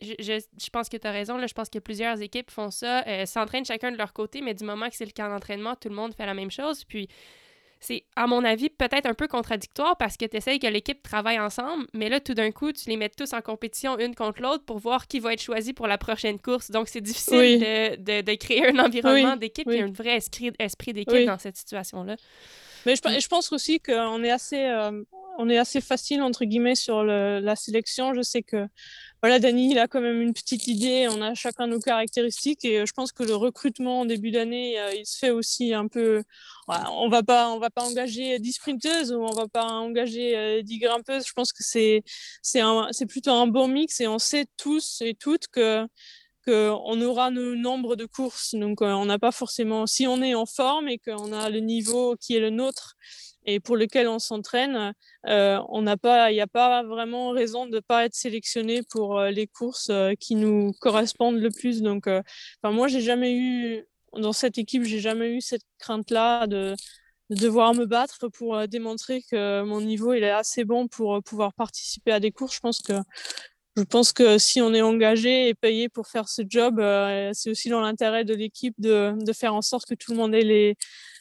je, 0.00 0.14
je, 0.18 0.70
pense 0.70 0.88
que 0.88 0.96
tu 0.96 1.06
as 1.06 1.12
raison, 1.12 1.36
là, 1.36 1.46
je 1.46 1.54
pense 1.54 1.70
que 1.70 1.78
plusieurs 1.78 2.20
équipes 2.20 2.50
font 2.50 2.70
ça, 2.70 3.06
euh, 3.06 3.26
s'entraînent 3.26 3.64
chacun 3.64 3.92
de 3.92 3.96
leur 3.96 4.12
côté, 4.12 4.40
mais 4.40 4.54
du 4.54 4.64
moment 4.64 4.88
que 4.88 4.96
c'est 4.96 5.04
le 5.04 5.12
cas 5.12 5.28
d'entraînement, 5.28 5.76
tout 5.76 5.88
le 5.88 5.94
monde 5.94 6.14
fait 6.14 6.26
la 6.26 6.34
même 6.34 6.50
chose. 6.50 6.84
Puis 6.84 7.08
c'est, 7.80 8.04
à 8.16 8.26
mon 8.26 8.44
avis, 8.44 8.70
peut-être 8.70 9.06
un 9.06 9.14
peu 9.14 9.28
contradictoire 9.28 9.96
parce 9.96 10.16
que 10.16 10.24
tu 10.24 10.36
essayes 10.36 10.58
que 10.58 10.66
l'équipe 10.66 11.02
travaille 11.02 11.38
ensemble, 11.38 11.86
mais 11.92 12.08
là, 12.08 12.20
tout 12.20 12.34
d'un 12.34 12.50
coup, 12.50 12.72
tu 12.72 12.88
les 12.88 12.96
mets 12.96 13.10
tous 13.10 13.32
en 13.32 13.40
compétition 13.40 13.98
une 13.98 14.14
contre 14.14 14.42
l'autre 14.42 14.64
pour 14.64 14.78
voir 14.78 15.06
qui 15.06 15.20
va 15.20 15.32
être 15.34 15.42
choisi 15.42 15.72
pour 15.72 15.86
la 15.86 15.98
prochaine 15.98 16.38
course. 16.38 16.70
Donc, 16.70 16.88
c'est 16.88 17.00
difficile 17.00 17.60
de, 17.60 18.20
de, 18.22 18.34
créer 18.34 18.66
un 18.68 18.78
environnement 18.78 19.36
d'équipe. 19.36 19.68
Et 19.70 19.80
un 19.80 19.92
vrai 19.92 20.16
esprit, 20.16 20.50
esprit 20.58 20.92
d'équipe 20.92 21.26
dans 21.26 21.38
cette 21.38 21.56
situation-là. 21.56 22.16
Mais 22.86 22.96
je, 22.96 23.20
je 23.20 23.28
pense 23.28 23.52
aussi 23.52 23.80
qu'on 23.80 24.22
est 24.22 24.30
assez, 24.30 24.64
euh, 24.64 25.02
on 25.38 25.48
est 25.48 25.58
assez 25.58 25.80
facile 25.80 26.22
entre 26.22 26.44
guillemets 26.44 26.74
sur 26.74 27.02
le, 27.02 27.40
la 27.40 27.56
sélection. 27.56 28.14
Je 28.14 28.22
sais 28.22 28.42
que 28.42 28.66
voilà, 29.22 29.38
Dany, 29.38 29.70
il 29.70 29.78
a 29.78 29.88
quand 29.88 30.00
même 30.00 30.20
une 30.20 30.34
petite 30.34 30.66
idée. 30.66 31.08
On 31.10 31.22
a 31.22 31.34
chacun 31.34 31.66
nos 31.66 31.80
caractéristiques 31.80 32.64
et 32.64 32.80
euh, 32.80 32.86
je 32.86 32.92
pense 32.92 33.12
que 33.12 33.22
le 33.22 33.34
recrutement 33.34 34.00
en 34.00 34.04
début 34.04 34.30
d'année, 34.30 34.78
euh, 34.78 34.92
il 34.94 35.06
se 35.06 35.18
fait 35.18 35.30
aussi 35.30 35.72
un 35.72 35.88
peu. 35.88 36.22
on 36.68 37.08
va 37.08 37.22
pas, 37.22 37.50
on 37.50 37.58
va 37.58 37.70
pas 37.70 37.82
engager 37.84 38.38
10 38.38 38.52
sprinteuses 38.52 39.12
ou 39.12 39.22
on 39.22 39.32
va 39.32 39.48
pas 39.48 39.66
engager 39.66 40.62
10 40.62 40.78
grimpeuses. 40.78 41.26
Je 41.26 41.32
pense 41.32 41.52
que 41.52 41.62
c'est, 41.62 42.02
c'est 42.42 42.60
c'est 42.92 43.06
plutôt 43.06 43.32
un 43.32 43.46
bon 43.46 43.68
mix 43.68 44.00
et 44.00 44.06
on 44.06 44.18
sait 44.18 44.46
tous 44.56 45.00
et 45.00 45.14
toutes 45.14 45.48
que 45.48 45.86
qu'on 46.44 47.00
aura 47.02 47.30
nos 47.30 47.54
nombres 47.54 47.96
de 47.96 48.06
courses. 48.06 48.54
Donc, 48.54 48.82
euh, 48.82 48.92
on 48.92 49.06
n'a 49.06 49.18
pas 49.18 49.32
forcément, 49.32 49.86
si 49.86 50.06
on 50.06 50.22
est 50.22 50.34
en 50.34 50.46
forme 50.46 50.88
et 50.88 50.98
qu'on 50.98 51.32
a 51.32 51.50
le 51.50 51.60
niveau 51.60 52.16
qui 52.16 52.36
est 52.36 52.40
le 52.40 52.50
nôtre 52.50 52.94
et 53.46 53.60
pour 53.60 53.76
lequel 53.76 54.08
on 54.08 54.18
s'entraîne, 54.18 54.94
euh, 55.26 55.60
on 55.68 55.82
n'a 55.82 55.96
pas, 55.96 56.30
il 56.30 56.34
n'y 56.34 56.40
a 56.40 56.46
pas 56.46 56.82
vraiment 56.82 57.30
raison 57.30 57.66
de 57.66 57.76
ne 57.76 57.80
pas 57.80 58.06
être 58.06 58.14
sélectionné 58.14 58.82
pour 58.90 59.18
euh, 59.18 59.30
les 59.30 59.46
courses 59.46 59.90
qui 60.20 60.34
nous 60.34 60.72
correspondent 60.80 61.38
le 61.38 61.50
plus. 61.50 61.82
Donc, 61.82 62.08
moi, 62.62 62.88
j'ai 62.88 63.00
jamais 63.00 63.34
eu 63.34 63.84
dans 64.14 64.32
cette 64.32 64.58
équipe, 64.58 64.84
j'ai 64.84 65.00
jamais 65.00 65.30
eu 65.30 65.40
cette 65.40 65.64
crainte-là 65.78 66.46
de, 66.46 66.74
de, 67.30 67.34
devoir 67.34 67.74
me 67.74 67.84
battre 67.84 68.28
pour 68.28 68.66
démontrer 68.68 69.22
que 69.30 69.62
mon 69.62 69.80
niveau 69.80 70.12
est 70.12 70.30
assez 70.30 70.64
bon 70.64 70.88
pour 70.88 71.22
pouvoir 71.22 71.52
participer 71.52 72.12
à 72.12 72.20
des 72.20 72.30
courses. 72.30 72.54
Je 72.54 72.60
pense 72.60 72.80
que 72.80 72.94
je 73.76 73.82
pense 73.82 74.12
que 74.12 74.38
si 74.38 74.60
on 74.60 74.72
est 74.72 74.82
engagé 74.82 75.48
et 75.48 75.54
payé 75.54 75.88
pour 75.88 76.06
faire 76.06 76.28
ce 76.28 76.42
job, 76.48 76.78
euh, 76.78 77.30
c'est 77.32 77.50
aussi 77.50 77.68
dans 77.68 77.80
l'intérêt 77.80 78.24
de 78.24 78.34
l'équipe 78.34 78.74
de, 78.78 79.14
de, 79.18 79.32
faire 79.32 79.54
en 79.54 79.62
sorte 79.62 79.86
que 79.88 79.94
tout 79.94 80.12
le 80.12 80.16
monde 80.16 80.34
ait 80.34 80.42
les, 80.42 80.76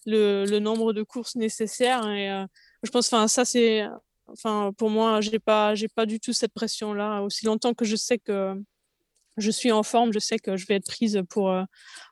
le, 0.05 0.45
le 0.45 0.59
nombre 0.59 0.93
de 0.93 1.03
courses 1.03 1.35
nécessaires. 1.35 2.07
Et 2.09 2.31
euh, 2.31 2.45
je 2.83 2.91
pense, 2.91 3.11
enfin, 3.11 3.27
ça 3.27 3.43
c'est, 3.45 3.85
enfin, 4.27 4.71
pour 4.77 4.89
moi, 4.89 5.21
j'ai 5.21 5.39
pas, 5.39 5.73
j'ai 5.75 5.87
pas 5.87 6.05
du 6.05 6.19
tout 6.19 6.33
cette 6.33 6.53
pression-là. 6.53 7.21
Aussi 7.23 7.45
longtemps 7.45 7.73
que 7.73 7.85
je 7.85 7.95
sais 7.95 8.19
que 8.19 8.55
je 9.37 9.51
suis 9.51 9.71
en 9.71 9.83
forme, 9.83 10.13
je 10.13 10.19
sais 10.19 10.39
que 10.39 10.57
je 10.57 10.65
vais 10.67 10.75
être 10.75 10.85
prise 10.85 11.21
pour 11.29 11.51
euh, 11.51 11.63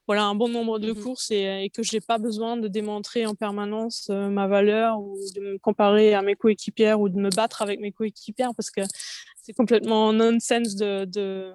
voilà 0.08 0.24
un 0.24 0.36
bon 0.36 0.50
nombre 0.50 0.80
de 0.80 0.92
mmh 0.92 1.02
courses 1.02 1.32
et, 1.32 1.64
et 1.64 1.70
que 1.70 1.84
j'ai 1.84 2.02
pas 2.02 2.18
besoin 2.18 2.58
de 2.58 2.68
démontrer 2.68 3.26
en 3.26 3.36
permanence 3.36 4.10
ma 4.10 4.48
valeur 4.48 5.00
ou 5.00 5.18
de 5.36 5.42
me 5.42 5.58
comparer 5.60 6.14
à 6.14 6.22
mes 6.22 6.36
coéquipières 6.36 7.00
ou 7.00 7.10
de 7.10 7.18
me 7.18 7.30
battre 7.30 7.62
avec 7.62 7.80
mes 7.80 7.92
coéquipières 7.92 8.52
parce 8.56 8.72
que 8.72 8.82
c'est 9.42 9.54
complètement 9.54 10.14
nonsense 10.14 10.76
de, 10.76 11.06
de 11.06 11.54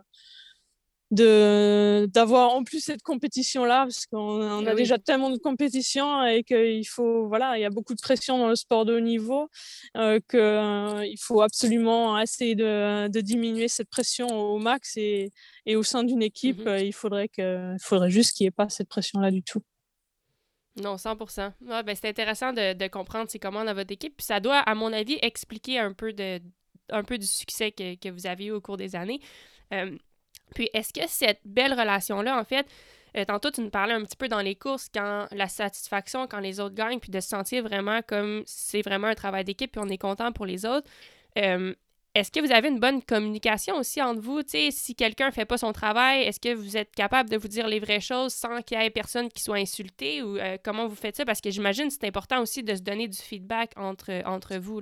de 1.13 2.07
d'avoir 2.07 2.51
en 2.51 2.65
plus 2.65 2.81
cette 2.81 3.03
compétition 3.03 3.65
là 3.65 3.85
parce 3.85 4.07
qu'on 4.07 4.19
on 4.19 4.67
a 4.67 4.73
eh 4.73 4.75
déjà 4.75 4.99
tellement 4.99 5.31
de 5.31 5.39
compétition 5.39 6.25
et 6.25 6.43
qu'il 6.43 6.87
faut 6.87 7.29
voilà 7.29 7.57
il 7.57 7.61
y 7.61 7.65
a 7.65 7.71
beaucoup 7.71 7.95
de 7.95 8.01
pression 8.01 8.39
dans 8.39 8.49
le 8.49 8.57
sport 8.57 8.85
de 8.85 8.97
haut 8.97 9.01
niveau 9.01 9.49
euh, 9.97 10.19
que 10.27 10.37
euh, 10.37 11.07
il 11.07 11.19
faut 11.19 11.43
absolument 11.43 12.19
essayer 12.19 12.57
de, 12.57 13.07
de, 13.07 13.21
diminuer 13.21 13.69
cette 13.69 13.89
pression 13.89 14.27
au 14.27 14.59
max 14.59 14.97
et, 14.97 15.31
et 15.65 15.77
au 15.77 15.85
sein 15.85 16.03
d'une 16.03 16.23
équipe 16.23 16.67
euh, 16.67 16.81
il 16.81 16.93
faudrait 16.93 17.29
que 17.29 17.75
il 17.75 17.83
faudrait 17.83 18.11
juste 18.11 18.37
qu'il 18.37 18.45
n'y 18.45 18.49
ait 18.49 18.51
pas 18.51 18.69
cette 18.69 18.89
pression 18.89 19.21
là 19.21 19.31
du 19.31 19.45
tout 19.45 19.63
non, 20.79 20.97
100% 20.97 21.53
ben, 21.63 21.95
C'est 21.95 22.09
intéressant 22.09 22.53
de, 22.53 22.75
de 22.75 22.87
comprendre 22.87 23.31
c'est 23.31 23.39
comment 23.39 23.65
dans 23.65 23.73
votre 23.73 23.93
équipe. 23.93 24.15
Puis 24.15 24.27
ça 24.27 24.41
doit, 24.41 24.59
à 24.59 24.75
mon 24.75 24.93
avis, 24.93 25.19
expliquer 25.23 25.79
un 25.79 25.95
peu 25.95 26.13
de, 26.13 26.39
un 26.91 27.03
peu 27.03 27.17
du 27.17 27.27
succès 27.27 27.73
que, 27.73 27.95
que 27.95 28.11
vous 28.11 28.27
avez 28.27 28.47
eu 28.47 28.51
au 28.51 28.61
cours 28.61 28.77
des 28.77 28.95
années. 28.95 29.21
Euh, 29.73 29.97
puis, 30.55 30.71
est-ce 30.73 30.93
que 30.93 31.07
cette 31.09 31.41
belle 31.45 31.73
relation-là, 31.73 32.39
en 32.39 32.45
fait, 32.45 32.67
euh, 33.17 33.25
tantôt, 33.25 33.51
tu 33.51 33.63
nous 33.63 33.71
parlais 33.71 33.95
un 33.95 34.05
petit 34.05 34.17
peu 34.17 34.29
dans 34.29 34.41
les 34.41 34.55
courses, 34.55 34.89
quand 34.93 35.27
la 35.31 35.49
satisfaction, 35.49 36.27
quand 36.27 36.41
les 36.41 36.61
autres 36.61 36.75
gagnent, 36.75 36.99
puis 36.99 37.11
de 37.11 37.21
se 37.21 37.29
sentir 37.29 37.63
vraiment 37.63 38.01
comme 38.03 38.43
c'est 38.47 38.83
vraiment 38.83 39.07
un 39.09 39.15
travail 39.15 39.45
d'équipe, 39.45 39.73
puis 39.73 39.81
on 39.85 39.89
est 39.89 39.99
content 39.99 40.33
pour 40.33 40.45
les 40.45 40.67
autres. 40.67 40.89
Euh, 41.39 41.75
est-ce 42.15 42.31
que 42.31 42.41
vous 42.41 42.53
avez 42.53 42.69
une 42.69 42.81
bonne 42.81 43.03
communication 43.03 43.77
aussi 43.77 44.01
entre 44.01 44.23
vous? 44.23 44.41
si 44.47 44.95
quelqu'un 44.95 45.27
ne 45.27 45.33
fait 45.33 45.45
pas 45.45 45.59
son 45.59 45.73
travail, 45.73 46.23
est-ce 46.23 46.41
que 46.41 46.55
vous 46.55 46.77
êtes 46.79 46.95
capable 46.95 47.29
de 47.29 47.37
vous 47.37 47.49
dire 47.49 47.69
les 47.69 47.79
vraies 47.79 48.01
choses 48.01 48.33
sans 48.33 48.63
qu'il 48.63 48.81
y 48.81 48.83
ait 48.83 48.89
personne 48.89 49.29
qui 49.29 49.43
soit 49.43 49.59
insulté? 49.59 50.23
Ou 50.23 50.39
comment 50.65 50.87
vous 50.87 50.95
faites 50.95 51.17
ça? 51.17 51.27
Parce 51.27 51.43
que 51.43 51.51
j'imagine 51.51 51.89
que 51.89 51.93
c'est 51.93 52.07
important 52.07 52.41
aussi 52.41 52.63
de 52.63 52.75
se 52.75 52.81
donner 52.81 53.07
du 53.07 53.19
feedback 53.19 53.73
entre, 53.77 54.57
vous. 54.57 54.81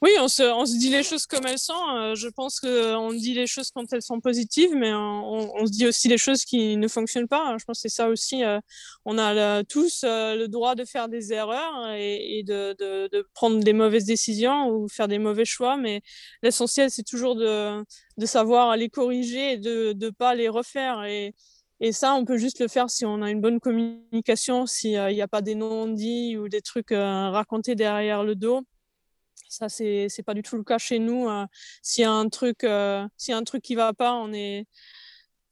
Oui, 0.00 0.10
on 0.20 0.28
se, 0.28 0.44
on 0.44 0.64
se, 0.64 0.78
dit 0.78 0.90
les 0.90 1.02
choses 1.02 1.26
comme 1.26 1.44
elles 1.44 1.58
sont. 1.58 1.74
Euh, 1.96 2.14
je 2.14 2.28
pense 2.28 2.60
qu'on 2.60 3.12
dit 3.12 3.34
les 3.34 3.48
choses 3.48 3.72
quand 3.72 3.92
elles 3.92 4.02
sont 4.02 4.20
positives, 4.20 4.72
mais 4.72 4.92
on, 4.94 5.66
se 5.66 5.72
dit 5.72 5.88
aussi 5.88 6.06
les 6.06 6.18
choses 6.18 6.44
qui 6.44 6.76
ne 6.76 6.86
fonctionnent 6.86 7.26
pas. 7.26 7.56
Je 7.58 7.64
pense 7.64 7.78
que 7.78 7.88
c'est 7.88 7.96
ça 7.96 8.08
aussi. 8.08 8.44
Euh, 8.44 8.60
on 9.04 9.18
a 9.18 9.64
tous 9.64 10.04
euh, 10.04 10.36
le 10.36 10.46
droit 10.46 10.76
de 10.76 10.84
faire 10.84 11.08
des 11.08 11.32
erreurs 11.32 11.90
et, 11.96 12.38
et 12.38 12.42
de, 12.44 12.76
de, 12.78 13.08
de, 13.08 13.26
prendre 13.34 13.58
des 13.58 13.72
mauvaises 13.72 14.04
décisions 14.04 14.68
ou 14.70 14.88
faire 14.88 15.08
des 15.08 15.18
mauvais 15.18 15.44
choix, 15.44 15.76
mais 15.76 16.02
l'essentiel, 16.44 16.92
c'est 16.92 17.02
toujours 17.02 17.34
de, 17.34 17.84
de 18.18 18.26
savoir 18.26 18.76
les 18.76 18.90
corriger 18.90 19.54
et 19.54 19.58
de 19.58 19.94
ne 20.00 20.10
pas 20.10 20.36
les 20.36 20.48
refaire. 20.48 21.02
Et, 21.06 21.34
et 21.80 21.90
ça, 21.90 22.14
on 22.14 22.24
peut 22.24 22.38
juste 22.38 22.60
le 22.60 22.68
faire 22.68 22.88
si 22.88 23.04
on 23.04 23.20
a 23.22 23.30
une 23.30 23.40
bonne 23.40 23.58
communication, 23.58 24.66
s'il 24.66 24.92
n'y 24.92 25.22
a 25.22 25.28
pas 25.28 25.42
des 25.42 25.56
non-dits 25.56 26.36
ou 26.36 26.48
des 26.48 26.62
trucs 26.62 26.90
racontés 26.90 27.74
derrière 27.74 28.22
le 28.22 28.36
dos. 28.36 28.62
Ça, 29.48 29.68
c'est 29.68 30.08
pas 30.24 30.34
du 30.34 30.42
tout 30.42 30.56
le 30.56 30.64
cas 30.64 30.78
chez 30.78 30.98
nous. 30.98 31.28
Euh, 31.28 31.46
s'il 31.82 32.02
y 32.02 32.04
a 32.04 32.12
un 32.12 32.28
truc, 32.28 32.64
euh, 32.64 33.06
a 33.28 33.34
un 33.34 33.44
truc 33.44 33.62
qui 33.62 33.74
va 33.74 33.92
pas, 33.94 34.14
on 34.14 34.32
est. 34.32 34.66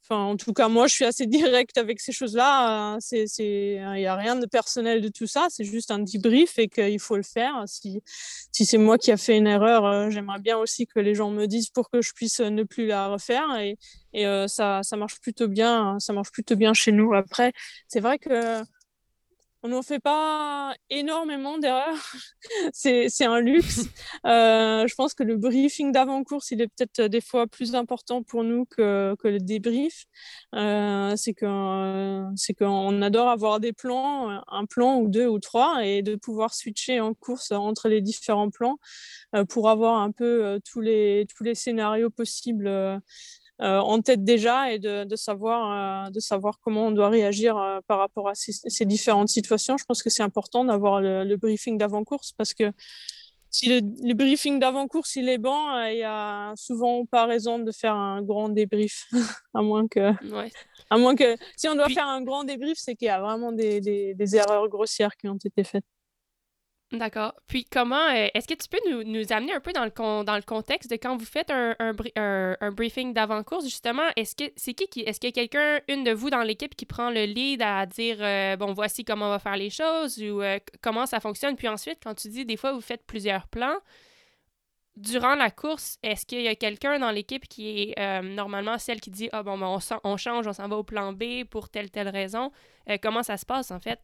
Enfin, 0.09 0.21
en 0.23 0.37
tout 0.37 0.53
cas, 0.53 0.69
moi, 0.69 0.87
je 0.87 0.93
suis 0.93 1.05
assez 1.05 1.25
direct 1.27 1.77
avec 1.77 1.99
ces 1.99 2.11
choses-là. 2.13 2.95
Euh, 2.95 2.97
c'est, 3.01 3.25
il 3.39 3.91
n'y 3.97 4.05
a 4.05 4.15
rien 4.15 4.35
de 4.35 4.45
personnel 4.45 5.01
de 5.01 5.09
tout 5.09 5.27
ça. 5.27 5.47
C'est 5.49 5.65
juste 5.65 5.91
un 5.91 5.99
debrief 5.99 6.57
et 6.59 6.69
qu'il 6.69 6.99
faut 6.99 7.17
le 7.17 7.23
faire. 7.23 7.63
Si, 7.67 8.01
si 8.51 8.65
c'est 8.65 8.77
moi 8.77 8.97
qui 8.97 9.11
a 9.11 9.17
fait 9.17 9.37
une 9.37 9.47
erreur, 9.47 10.09
j'aimerais 10.11 10.39
bien 10.39 10.57
aussi 10.57 10.87
que 10.87 10.99
les 10.99 11.15
gens 11.15 11.29
me 11.31 11.45
disent 11.47 11.69
pour 11.69 11.89
que 11.89 12.01
je 12.01 12.13
puisse 12.13 12.39
ne 12.39 12.63
plus 12.63 12.87
la 12.87 13.07
refaire. 13.07 13.57
Et, 13.59 13.77
et 14.13 14.25
ça, 14.47 14.81
ça 14.83 14.95
marche 14.95 15.19
plutôt 15.19 15.47
bien. 15.47 15.99
Ça 15.99 16.13
marche 16.13 16.31
plutôt 16.31 16.55
bien 16.55 16.73
chez 16.73 16.91
nous. 16.91 17.13
Après, 17.13 17.51
c'est 17.87 17.99
vrai 17.99 18.17
que 18.19 18.63
on 19.63 19.69
n'en 19.69 19.81
fait 19.81 19.99
pas 19.99 20.75
énormément 20.89 21.57
d'erreurs. 21.57 22.13
c'est 22.73 23.25
un 23.25 23.39
luxe. 23.39 23.81
Euh, 24.25 24.87
je 24.87 24.95
pense 24.95 25.13
que 25.13 25.23
le 25.23 25.37
briefing 25.37 25.91
d'avant-course, 25.91 26.51
il 26.51 26.61
est 26.61 26.67
peut-être 26.67 27.01
des 27.03 27.21
fois 27.21 27.47
plus 27.47 27.75
important 27.75 28.23
pour 28.23 28.43
nous 28.43 28.65
que, 28.65 29.15
que 29.19 29.27
le 29.27 29.39
débrief. 29.39 30.05
Euh, 30.55 31.13
c'est 31.15 31.33
qu'on 31.33 33.01
adore 33.01 33.29
avoir 33.29 33.59
des 33.59 33.73
plans, 33.73 34.41
un 34.47 34.65
plan 34.65 34.97
ou 34.97 35.07
deux 35.07 35.27
ou 35.27 35.39
trois, 35.39 35.85
et 35.85 36.01
de 36.01 36.15
pouvoir 36.15 36.53
switcher 36.53 36.99
en 36.99 37.13
course 37.13 37.51
entre 37.51 37.89
les 37.89 38.01
différents 38.01 38.49
plans 38.49 38.77
euh, 39.35 39.43
pour 39.45 39.69
avoir 39.69 40.01
un 40.01 40.11
peu 40.11 40.59
tous, 40.69 40.81
les, 40.81 41.25
tous 41.35 41.43
les 41.43 41.55
scénarios 41.55 42.09
possibles 42.09 42.69
en 43.59 44.01
tête 44.01 44.23
déjà 44.23 44.71
et 44.71 44.79
de, 44.79 45.03
de 45.03 45.15
savoir, 45.15 46.07
euh, 46.07 46.09
de 46.11 46.19
savoir 46.19 46.59
comment 46.59 46.87
on 46.87 46.91
doit 46.91 47.09
réagir 47.09 47.57
euh, 47.57 47.79
par 47.87 47.99
rapport 47.99 48.29
à 48.29 48.35
ces, 48.35 48.51
ces, 48.51 48.85
différentes 48.85 49.29
situations. 49.29 49.77
Je 49.77 49.85
pense 49.85 50.03
que 50.03 50.09
c'est 50.09 50.23
important 50.23 50.63
d'avoir 50.65 51.01
le, 51.01 51.23
le, 51.23 51.37
briefing 51.37 51.77
d'avant-course 51.77 52.33
parce 52.33 52.53
que 52.53 52.71
si 53.49 53.67
le, 53.69 53.79
le 54.07 54.13
briefing 54.13 54.59
d'avant-course 54.59 55.15
il 55.15 55.27
est 55.29 55.39
bon, 55.39 55.57
il 55.87 55.97
y 55.97 56.03
a 56.03 56.53
souvent 56.55 57.05
pas 57.05 57.25
raison 57.25 57.57
de 57.57 57.71
faire 57.71 57.95
un 57.95 58.21
grand 58.21 58.49
débrief, 58.49 59.07
à 59.55 59.61
moins 59.61 59.87
que, 59.87 60.11
ouais. 60.31 60.51
à 60.91 60.97
moins 60.97 61.15
que, 61.15 61.35
si 61.55 61.67
on 61.67 61.73
doit 61.73 61.85
Puis... 61.85 61.95
faire 61.95 62.07
un 62.07 62.21
grand 62.21 62.43
débrief, 62.43 62.77
c'est 62.77 62.95
qu'il 62.95 63.07
y 63.07 63.09
a 63.09 63.19
vraiment 63.19 63.51
des, 63.51 63.81
des, 63.81 64.13
des, 64.13 64.35
erreurs 64.35 64.67
grossières 64.69 65.15
qui 65.17 65.27
ont 65.27 65.37
été 65.43 65.63
faites. 65.63 65.85
D'accord. 66.93 67.33
Puis 67.47 67.65
comment, 67.65 68.07
euh, 68.15 68.29
est-ce 68.33 68.47
que 68.47 68.53
tu 68.53 68.69
peux 68.69 68.79
nous, 69.03 69.33
amener 69.33 69.53
un 69.53 69.59
peu 69.59 69.73
dans 69.73 69.83
le, 69.83 70.23
dans 70.23 70.35
le 70.37 70.41
contexte 70.41 70.89
de 70.89 70.95
quand 70.95 71.17
vous 71.17 71.25
faites 71.25 71.51
un, 71.51 71.75
un, 71.79 72.55
un, 72.61 72.71
briefing 72.71 73.13
d'avant-course, 73.13 73.65
justement, 73.65 74.07
est-ce 74.15 74.35
que 74.37 74.45
c'est 74.55 74.73
qui 74.73 74.87
qui, 74.87 75.01
est-ce 75.01 75.19
qu'il 75.19 75.27
y 75.27 75.33
a 75.33 75.33
quelqu'un, 75.33 75.81
une 75.89 76.05
de 76.05 76.11
vous 76.11 76.29
dans 76.29 76.43
l'équipe 76.43 76.75
qui 76.75 76.85
prend 76.85 77.09
le 77.09 77.25
lead 77.25 77.61
à 77.61 77.85
dire, 77.85 78.17
euh, 78.21 78.55
bon, 78.55 78.71
voici 78.71 79.03
comment 79.03 79.25
on 79.25 79.31
va 79.31 79.39
faire 79.39 79.57
les 79.57 79.69
choses 79.69 80.17
ou 80.17 80.41
euh, 80.41 80.59
comment 80.81 81.05
ça 81.05 81.19
fonctionne, 81.19 81.57
puis 81.57 81.67
ensuite, 81.67 81.99
quand 82.01 82.15
tu 82.15 82.29
dis, 82.29 82.45
des 82.45 82.55
fois, 82.55 82.71
vous 82.71 82.79
faites 82.79 83.05
plusieurs 83.05 83.47
plans, 83.49 83.79
durant 84.95 85.35
la 85.35 85.51
course, 85.51 85.97
est-ce 86.03 86.25
qu'il 86.25 86.41
y 86.41 86.47
a 86.47 86.55
quelqu'un 86.55 86.99
dans 86.99 87.11
l'équipe 87.11 87.49
qui 87.49 87.93
est 87.97 88.21
normalement 88.23 88.77
celle 88.77 89.01
qui 89.01 89.11
dit, 89.11 89.27
ah 89.33 89.43
bon, 89.43 89.57
ben, 89.57 89.67
on, 89.67 89.79
on 90.09 90.15
change, 90.15 90.47
on 90.47 90.53
s'en 90.53 90.69
va 90.69 90.77
au 90.77 90.83
plan 90.83 91.11
B 91.11 91.43
pour 91.49 91.67
telle, 91.67 91.91
telle 91.91 92.07
raison, 92.07 92.51
comment 93.01 93.23
ça 93.23 93.35
se 93.35 93.45
passe, 93.45 93.71
en 93.71 93.79
fait? 93.81 93.99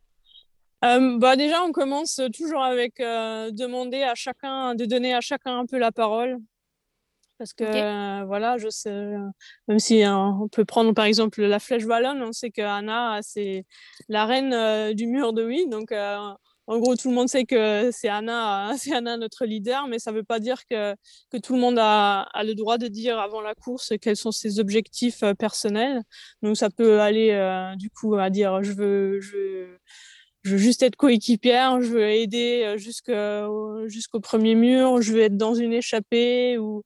Euh, 0.83 1.17
bah 1.17 1.35
déjà, 1.37 1.63
on 1.63 1.71
commence 1.71 2.19
toujours 2.37 2.61
avec 2.61 2.99
euh, 2.99 3.51
demander 3.51 4.03
à 4.03 4.15
chacun, 4.15 4.75
de 4.75 4.85
donner 4.85 5.13
à 5.13 5.21
chacun 5.21 5.59
un 5.59 5.65
peu 5.65 5.77
la 5.77 5.91
parole. 5.91 6.37
Parce 7.37 7.53
que 7.53 7.63
euh, 7.63 8.25
voilà, 8.25 8.57
je 8.57 8.69
sais, 8.69 9.15
même 9.67 9.79
si 9.79 10.03
hein, 10.03 10.37
on 10.41 10.47
peut 10.47 10.65
prendre 10.65 10.93
par 10.93 11.05
exemple 11.05 11.41
la 11.41 11.59
flèche 11.59 11.85
ballon, 11.85 12.21
on 12.21 12.31
sait 12.31 12.51
que 12.51 12.61
Anna, 12.61 13.19
c'est 13.21 13.65
la 14.07 14.25
reine 14.25 14.93
du 14.93 15.07
mur 15.07 15.33
de 15.33 15.43
oui. 15.43 15.65
Donc 15.69 15.91
en 15.91 16.79
gros, 16.79 16.95
tout 16.95 17.09
le 17.09 17.15
monde 17.15 17.27
sait 17.27 17.45
que 17.45 17.89
c'est 17.91 18.07
Anna, 18.07 18.73
c'est 18.77 18.93
Anna 18.93 19.17
notre 19.17 19.45
leader, 19.45 19.87
mais 19.87 19.99
ça 19.99 20.11
ne 20.11 20.17
veut 20.17 20.23
pas 20.23 20.39
dire 20.39 20.65
que, 20.69 20.93
que 21.31 21.37
tout 21.37 21.55
le 21.55 21.59
monde 21.59 21.77
a, 21.79 22.21
a, 22.21 22.43
le 22.43 22.55
droit 22.55 22.77
de 22.77 22.87
dire 22.87 23.19
avant 23.19 23.41
la 23.41 23.55
course 23.55 23.93
quels 24.01 24.17
sont 24.17 24.31
ses 24.31 24.59
objectifs 24.59 25.23
personnels. 25.39 26.01
Donc 26.41 26.55
ça 26.57 26.69
peut 26.69 27.01
aller 27.01 27.73
du 27.77 27.89
coup 27.89 28.15
à 28.15 28.29
dire 28.29 28.63
je 28.63 28.73
veux, 28.73 29.19
je 29.19 29.31
veux 29.31 29.79
je 30.43 30.51
veux 30.51 30.57
juste 30.57 30.83
être 30.83 30.95
coéquipière, 30.95 31.81
je 31.81 31.89
veux 31.89 32.09
aider 32.09 32.63
euh, 32.65 33.87
jusqu'au 33.87 34.19
premier 34.19 34.55
mur, 34.55 35.01
je 35.01 35.13
veux 35.13 35.21
être 35.21 35.37
dans 35.37 35.55
une 35.55 35.73
échappée 35.73 36.57
ou, 36.57 36.83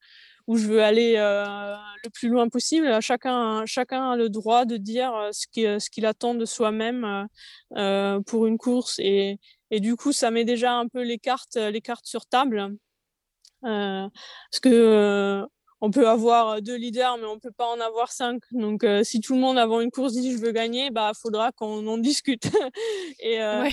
ou 0.48 0.58
je 0.58 0.68
veux 0.68 0.82
aller 0.82 1.16
euh, 1.18 1.76
le 2.04 2.10
plus 2.10 2.30
loin 2.30 2.50
possible. 2.50 3.02
Chacun, 3.02 3.66
chacun 3.66 4.12
a 4.12 4.16
le 4.16 4.30
droit 4.30 4.66
de 4.66 4.78
dire 4.78 5.14
euh, 5.14 5.30
ce 5.32 5.46
qu'il 5.48 5.80
ce 5.82 5.90
qu'il 5.90 6.06
attend 6.06 6.36
de 6.36 6.46
soi-même 6.46 7.28
euh, 7.76 8.22
pour 8.22 8.48
une 8.48 8.58
course. 8.58 9.00
Et, 9.00 9.40
et, 9.72 9.80
du 9.80 9.96
coup, 9.96 10.14
ça 10.14 10.32
met 10.32 10.46
déjà 10.46 10.74
un 10.74 10.88
peu 10.88 11.04
les 11.04 11.20
cartes, 11.20 11.58
les 11.58 11.82
cartes 11.82 12.06
sur 12.06 12.26
table. 12.26 12.78
Euh, 13.64 14.08
parce 14.52 14.60
que 14.62 15.46
on 15.82 15.92
peut 15.92 16.08
avoir 16.08 16.62
deux 16.62 16.76
leaders, 16.76 17.18
mais 17.18 17.26
on 17.26 17.40
peut 17.40 17.52
pas 17.52 17.68
en 17.68 17.80
avoir 17.80 18.12
cinq. 18.12 18.42
Donc, 18.52 18.84
euh, 18.84 19.04
si 19.04 19.22
tout 19.22 19.36
le 19.36 19.40
monde 19.40 19.60
avant 19.60 19.80
une 19.80 19.92
course 19.92 20.14
dit 20.14 20.32
je 20.32 20.38
veux 20.38 20.52
gagner, 20.52 20.90
bah 20.90 21.12
faudra 21.14 21.52
qu'on 21.52 21.86
en 21.88 21.98
discute. 21.98 22.46
et, 23.20 23.42
euh, 23.42 23.70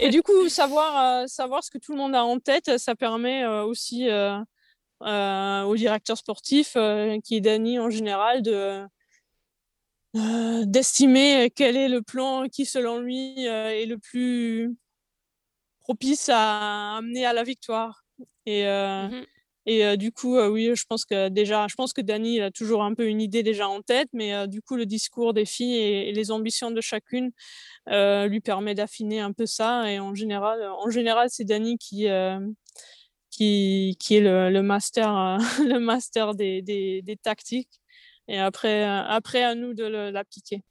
et 0.00 0.10
du 0.10 0.22
coup, 0.24 0.48
savoir 0.48 1.22
euh, 1.22 1.26
savoir 1.26 1.64
ce 1.64 1.70
que 1.70 1.78
tout 1.78 1.92
le 1.92 1.98
monde 1.98 2.14
a 2.14 2.24
en 2.24 2.38
tête, 2.38 2.76
ça 2.78 2.94
permet 2.94 3.46
aussi 3.46 4.08
au 5.00 5.76
directeur 5.76 6.18
sportif, 6.18 6.76
qui 7.24 7.36
est 7.36 7.40
Dany 7.40 7.78
en 7.78 7.90
général, 7.90 8.42
de 8.42 8.84
d'estimer 10.64 11.50
quel 11.54 11.76
est 11.76 11.88
le 11.88 12.00
plan 12.00 12.48
qui, 12.48 12.64
selon 12.64 13.00
lui, 13.00 13.44
est 13.44 13.84
le 13.84 13.98
plus 13.98 14.74
propice 15.80 16.30
à 16.32 16.96
amener 16.96 17.26
à 17.26 17.34
la 17.34 17.42
victoire. 17.42 18.04
Et, 18.46 18.64
mmh 18.64 19.26
et 19.66 19.96
du 19.96 20.12
coup, 20.12 20.38
oui, 20.38 20.70
je 20.74 20.84
pense 20.88 21.04
que 21.04 21.28
déjà, 21.28 21.66
je 21.68 21.74
pense 21.74 21.92
que 21.92 22.00
a 22.40 22.50
toujours 22.52 22.84
un 22.84 22.94
peu 22.94 23.06
une 23.08 23.20
idée 23.20 23.42
déjà 23.42 23.68
en 23.68 23.82
tête, 23.82 24.08
mais 24.12 24.46
du 24.46 24.62
coup, 24.62 24.76
le 24.76 24.86
discours 24.86 25.34
des 25.34 25.44
filles 25.44 25.76
et, 25.76 26.12
les 26.12 26.30
ambitions 26.30 26.70
de 26.70 26.80
chacune 26.80 27.32
lui 27.88 28.40
permet 28.40 28.74
d'affiner 28.74 29.20
un 29.20 29.32
peu 29.32 29.46
ça. 29.46 29.90
Et 29.90 29.98
en 29.98 30.14
général, 30.14 31.28
c'est 31.30 31.44
Dani 31.44 31.78
qui 31.78 32.06
est 32.06 32.38
le, 34.20 34.60
master, 34.62 35.38
des, 36.36 36.62
des, 36.62 37.16
tactiques. 37.22 37.80
Et 38.28 38.38
après, 38.38 38.84
après 38.84 39.42
à 39.42 39.54
nous 39.54 39.74
de 39.74 39.84
l'appliquer. 39.84 40.62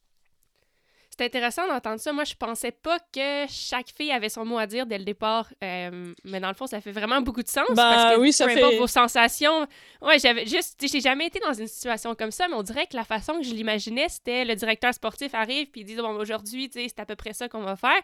C'est 1.17 1.25
intéressant 1.25 1.65
d'entendre 1.67 1.99
ça. 1.99 2.11
Moi, 2.11 2.25
je 2.25 2.33
pensais 2.35 2.71
pas 2.71 2.99
que 2.99 3.45
chaque 3.47 3.89
fille 3.95 4.11
avait 4.11 4.27
son 4.27 4.43
mot 4.43 4.57
à 4.57 4.67
dire 4.67 4.85
dès 4.85 4.97
le 4.97 5.05
départ. 5.05 5.47
Euh, 5.63 6.13
mais 6.25 6.41
dans 6.41 6.49
le 6.49 6.55
fond, 6.55 6.67
ça 6.67 6.81
fait 6.81 6.91
vraiment 6.91 7.21
beaucoup 7.21 7.41
de 7.41 7.47
sens. 7.47 7.67
Bah, 7.69 7.93
parce 7.95 8.15
que 8.15 8.19
oui, 8.19 8.33
ça 8.33 8.45
peu 8.45 8.53
fait... 8.53 8.61
importe 8.61 8.75
vos 8.75 8.87
sensations. 8.87 9.65
Ouais, 10.01 10.19
j'avais 10.19 10.45
juste. 10.45 10.85
J'ai 10.85 10.99
jamais 10.99 11.27
été 11.27 11.39
dans 11.39 11.53
une 11.53 11.67
situation 11.67 12.15
comme 12.15 12.31
ça, 12.31 12.47
mais 12.49 12.55
on 12.55 12.63
dirait 12.63 12.85
que 12.87 12.97
la 12.97 13.05
façon 13.05 13.33
que 13.39 13.43
je 13.43 13.53
l'imaginais, 13.53 14.09
c'était 14.09 14.43
le 14.43 14.55
directeur 14.55 14.93
sportif 14.93 15.33
arrive 15.33 15.67
puis 15.67 15.81
il 15.81 15.85
dit 15.85 15.95
bon, 15.95 16.15
aujourd'hui, 16.15 16.69
c'est 16.73 16.99
à 16.99 17.05
peu 17.05 17.15
près 17.15 17.31
ça 17.31 17.47
qu'on 17.47 17.63
va 17.63 17.77
faire. 17.77 18.01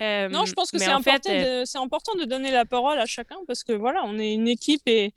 Euh, 0.00 0.28
non, 0.28 0.44
je 0.44 0.52
pense 0.52 0.70
que 0.70 0.78
c'est 0.78 0.86
important, 0.86 1.30
euh, 1.30 1.64
important, 1.76 2.14
de 2.14 2.24
donner 2.24 2.50
la 2.50 2.64
parole 2.64 2.98
à 2.98 3.06
chacun 3.06 3.36
parce 3.46 3.62
que 3.62 3.72
voilà, 3.72 4.02
on 4.04 4.18
est 4.18 4.32
une 4.32 4.48
équipe 4.48 4.82
et, 4.86 5.12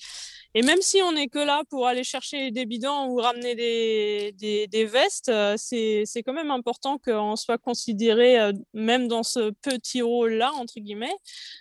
et 0.58 0.62
même 0.62 0.82
si 0.82 1.02
on 1.02 1.12
n'est 1.12 1.28
que 1.28 1.38
là 1.38 1.64
pour 1.70 1.86
aller 1.86 2.06
chercher 2.06 2.50
des 2.50 2.66
bidons 2.66 3.08
ou 3.10 3.18
ramener 3.18 3.56
des, 3.56 4.34
des, 4.38 4.68
des 4.68 4.86
vestes, 4.86 5.28
euh, 5.28 5.56
c'est 5.58 6.24
quand 6.26 6.34
même 6.34 6.50
important 6.50 6.98
qu'on 6.98 7.36
soit 7.36 7.58
considéré 7.58 8.54
même 8.74 9.10
dans 9.10 9.24
ce 9.24 9.52
petit 9.62 10.02
rôle-là, 10.02 10.54
entre 10.54 10.80
guillemets. 10.80 11.16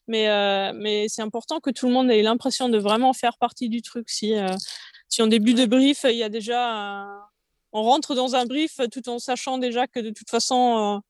Mais, 0.06 0.72
mais 0.74 1.08
c'est 1.08 1.22
important 1.22 1.58
que 1.58 1.70
tout 1.70 1.88
le 1.88 1.92
monde 1.92 2.08
ait 2.08 2.22
l'impression 2.22 2.68
de 2.68 2.78
vraiment 2.78 3.12
faire 3.12 3.36
partie 3.36 3.68
du 3.68 3.82
truc. 3.82 4.08
Si, 4.08 4.32
si 5.08 5.22
en 5.22 5.26
début 5.26 5.54
de 5.54 5.66
brief, 5.66 6.04
il 6.04 6.16
y 6.16 6.22
a 6.22 6.28
déjà... 6.28 7.04
on 7.72 7.82
rentre 7.82 8.14
dans 8.14 8.36
un 8.36 8.46
brief 8.46 8.80
tout 8.92 9.08
en 9.08 9.18
sachant 9.18 9.58
déjà 9.58 9.88
que 9.88 9.98
de 9.98 10.10
toute 10.10 10.30
façon 10.30 11.02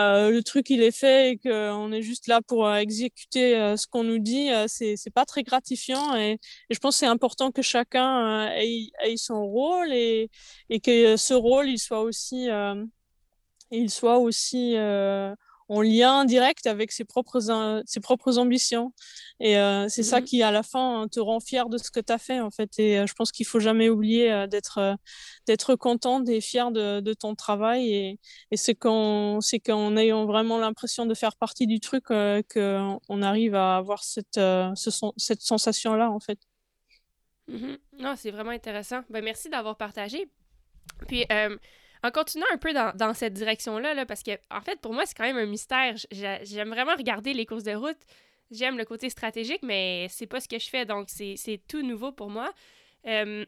euh, 0.00 0.30
le 0.30 0.42
truc 0.42 0.70
il 0.70 0.82
est 0.82 0.96
fait 0.96 1.32
et 1.32 1.38
qu'on 1.38 1.92
est 1.92 2.02
juste 2.02 2.26
là 2.26 2.40
pour 2.42 2.66
euh, 2.66 2.76
exécuter 2.76 3.56
euh, 3.56 3.76
ce 3.76 3.86
qu'on 3.86 4.04
nous 4.04 4.18
dit, 4.18 4.50
c'est 4.66 4.96
c'est 4.96 5.10
pas 5.10 5.24
très 5.24 5.42
gratifiant 5.42 6.16
et, 6.16 6.38
je 6.70 6.78
pense 6.78 6.96
c'est 6.96 7.06
important 7.06 7.50
que 7.50 7.62
chacun 7.62 8.48
ait, 8.52 8.90
ait, 9.04 9.16
son 9.16 9.44
rôle 9.46 9.92
et, 9.92 10.30
et 10.70 10.80
que 10.80 11.16
ce 11.16 11.34
rôle 11.34 11.68
il 11.68 11.78
soit 11.78 12.00
aussi 12.02 12.48
il 13.70 13.90
soit 13.90 14.18
aussi 14.18 14.74
en 15.70 15.82
lien 15.82 16.24
direct 16.24 16.66
avec 16.66 16.90
ses 16.90 17.04
propres, 17.04 17.40
ses 17.86 18.00
propres 18.00 18.38
ambitions. 18.38 18.92
Et 19.38 19.56
euh, 19.56 19.86
c'est 19.88 20.02
ça 20.02 20.20
mmh 20.20 20.24
qui, 20.24 20.42
à 20.42 20.50
la 20.50 20.64
fin, 20.64 21.06
te 21.08 21.20
rend 21.20 21.38
fier 21.38 21.68
de 21.68 21.78
ce 21.78 21.92
que 21.92 22.00
tu 22.00 22.12
as 22.12 22.18
fait, 22.18 22.40
en 22.40 22.50
fait. 22.50 22.76
Et 22.80 22.98
euh, 22.98 23.06
je 23.06 23.14
pense 23.14 23.30
qu'il 23.30 23.46
faut 23.46 23.60
jamais 23.60 23.88
oublier 23.88 24.32
euh, 24.32 24.46
d'être 24.48 24.96
d'être 25.46 25.76
contente 25.76 26.28
et 26.28 26.40
fière 26.40 26.72
de, 26.72 26.98
de, 26.98 27.14
ton 27.14 27.36
travail. 27.36 27.94
Et, 27.94 28.20
et 28.50 28.56
c'est 28.56 28.74
qu'en 28.74 29.38
ayant 29.96 30.26
vraiment 30.26 30.58
l'impression 30.58 31.06
de 31.06 31.14
faire 31.14 31.36
partie 31.36 31.68
du 31.68 31.78
truc 31.78 32.06
qu'on 32.08 33.22
arrive 33.22 33.54
à 33.54 33.76
avoir 33.76 34.02
cette, 34.02 34.34
ce, 34.34 35.10
cette 35.16 35.40
sensation-là, 35.40 36.10
en 36.10 36.20
fait. 36.20 36.38
Mmh 37.46 37.76
non, 37.98 38.14
c'est 38.16 38.30
vraiment 38.30 38.50
intéressant. 38.50 39.02
Ben, 39.08 39.22
merci 39.22 39.48
d'avoir 39.48 39.76
partagé. 39.76 40.28
Puis, 41.06 41.26
en 42.02 42.10
continuant 42.10 42.46
un 42.52 42.58
peu 42.58 42.72
dans, 42.72 43.14
cette 43.14 43.34
direction-là, 43.34 43.94
là, 43.94 44.06
parce 44.06 44.22
que, 44.22 44.32
en 44.50 44.60
fait, 44.60 44.80
pour 44.80 44.92
moi, 44.92 45.04
c'est 45.06 45.14
quand 45.14 45.24
même 45.24 45.36
un 45.36 45.46
mystère. 45.46 45.94
J'aime 46.10 46.70
vraiment 46.70 46.96
regarder 46.96 47.34
les 47.34 47.46
courses 47.46 47.64
de 47.64 47.74
route. 47.74 47.98
J'aime 48.50 48.78
le 48.78 48.84
côté 48.84 49.10
stratégique, 49.10 49.62
mais 49.62 50.06
c'est 50.08 50.26
pas 50.26 50.40
ce 50.40 50.48
que 50.48 50.58
je 50.58 50.68
fais, 50.68 50.84
donc 50.84 51.08
c'est 51.08 51.60
tout 51.68 51.82
nouveau 51.82 52.10
pour 52.10 52.30
moi. 52.30 52.52
Euh, 53.06 53.44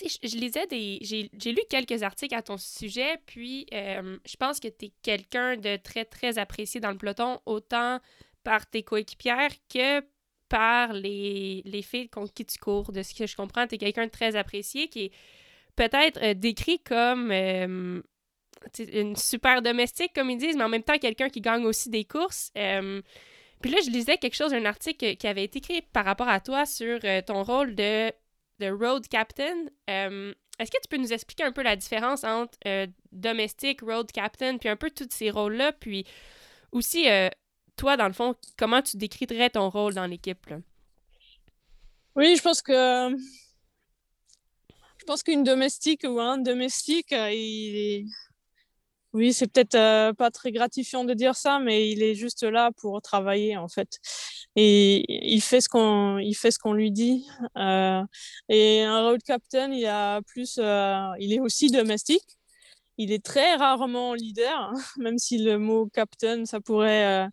je, 0.00 0.36
lisais 0.36 0.66
des. 0.66 0.98
J'ai 1.02 1.52
lu 1.52 1.60
quelques 1.68 2.02
articles 2.02 2.34
à 2.34 2.42
ton 2.42 2.56
sujet, 2.56 3.18
puis 3.26 3.66
je 3.70 4.36
pense 4.38 4.58
que 4.58 4.68
tu 4.68 4.86
es 4.86 4.92
quelqu'un 5.02 5.56
de 5.56 5.76
très, 5.76 6.04
très 6.04 6.38
apprécié 6.38 6.80
dans 6.80 6.90
le 6.90 6.98
peloton, 6.98 7.40
autant 7.46 8.00
par 8.42 8.66
tes 8.66 8.82
coéquipières 8.82 9.52
que 9.72 10.00
par 10.48 10.92
les, 10.92 11.62
les 11.64 11.82
filles 11.82 12.08
contre 12.08 12.34
qui 12.34 12.44
tu 12.44 12.58
cours. 12.58 12.92
De 12.92 13.02
ce 13.02 13.14
que 13.14 13.26
je 13.26 13.36
comprends, 13.36 13.66
tu 13.66 13.76
es 13.76 13.78
quelqu'un 13.78 14.06
de 14.06 14.10
très 14.10 14.36
apprécié 14.36 14.88
qui 14.88 15.04
est 15.04 15.12
peut-être 15.76 16.22
euh, 16.22 16.34
décrit 16.34 16.80
comme 16.80 17.30
euh, 17.30 18.00
une 18.78 19.16
super 19.16 19.62
domestique, 19.62 20.12
comme 20.14 20.30
ils 20.30 20.38
disent, 20.38 20.56
mais 20.56 20.64
en 20.64 20.68
même 20.68 20.82
temps 20.82 20.98
quelqu'un 20.98 21.28
qui 21.28 21.40
gagne 21.40 21.64
aussi 21.64 21.90
des 21.90 22.04
courses. 22.04 22.50
Euh, 22.56 23.02
puis 23.60 23.70
là, 23.70 23.78
je 23.84 23.90
lisais 23.90 24.18
quelque 24.18 24.34
chose, 24.34 24.52
un 24.52 24.64
article 24.64 25.16
qui 25.16 25.26
avait 25.26 25.44
été 25.44 25.58
écrit 25.58 25.82
par 25.92 26.04
rapport 26.04 26.28
à 26.28 26.40
toi 26.40 26.66
sur 26.66 26.98
ton 27.26 27.44
rôle 27.44 27.76
de, 27.76 28.10
de 28.58 28.70
road 28.70 29.06
captain. 29.06 29.66
Est-ce 29.86 30.70
que 30.70 30.80
tu 30.82 30.88
peux 30.90 30.96
nous 30.96 31.12
expliquer 31.12 31.44
un 31.44 31.52
peu 31.52 31.62
la 31.62 31.76
différence 31.76 32.24
entre 32.24 32.58
domestique, 33.12 33.82
road 33.82 34.10
captain, 34.10 34.58
puis 34.58 34.68
un 34.68 34.74
peu 34.74 34.90
tous 34.90 35.06
ces 35.10 35.30
rôles-là, 35.30 35.70
puis 35.70 36.04
aussi, 36.72 37.06
toi, 37.76 37.96
dans 37.96 38.08
le 38.08 38.12
fond, 38.12 38.34
comment 38.58 38.82
tu 38.82 38.96
décrirais 38.96 39.50
ton 39.50 39.70
rôle 39.70 39.94
dans 39.94 40.06
l'équipe? 40.06 40.44
Oui, 42.16 42.34
je 42.36 42.42
pense 42.42 42.62
que 42.62 43.16
je 45.02 45.04
pense 45.04 45.24
qu'une 45.24 45.42
domestique 45.42 46.06
ou 46.08 46.20
un 46.20 46.38
domestique, 46.38 47.12
euh, 47.12 48.04
oui, 49.12 49.32
c'est 49.32 49.48
peut-être 49.48 49.74
euh, 49.74 50.12
pas 50.12 50.30
très 50.30 50.52
gratifiant 50.52 51.02
de 51.02 51.12
dire 51.12 51.34
ça, 51.34 51.58
mais 51.58 51.90
il 51.90 52.04
est 52.04 52.14
juste 52.14 52.44
là 52.44 52.70
pour 52.80 53.02
travailler 53.02 53.56
en 53.56 53.66
fait. 53.66 53.98
Et 54.54 55.04
il 55.34 55.40
fait 55.40 55.60
ce 55.60 55.68
qu'on, 55.68 56.18
il 56.18 56.34
fait 56.34 56.52
ce 56.52 56.60
qu'on 56.60 56.72
lui 56.72 56.92
dit. 56.92 57.26
Euh, 57.58 58.00
et 58.48 58.82
un 58.82 59.02
road 59.08 59.20
captain, 59.24 59.72
il 59.72 59.86
a 59.86 60.22
plus, 60.22 60.58
il 61.18 61.32
est 61.32 61.40
aussi 61.40 61.68
domestique. 61.68 62.38
Il 63.02 63.12
est 63.12 63.24
très 63.24 63.56
rarement 63.56 64.14
leader, 64.14 64.58
hein, 64.58 64.74
même 64.98 65.18
si 65.18 65.38
le 65.38 65.58
mot 65.58 65.86
captain, 65.86 66.44
ça 66.44 66.60
pourrait 66.60 67.28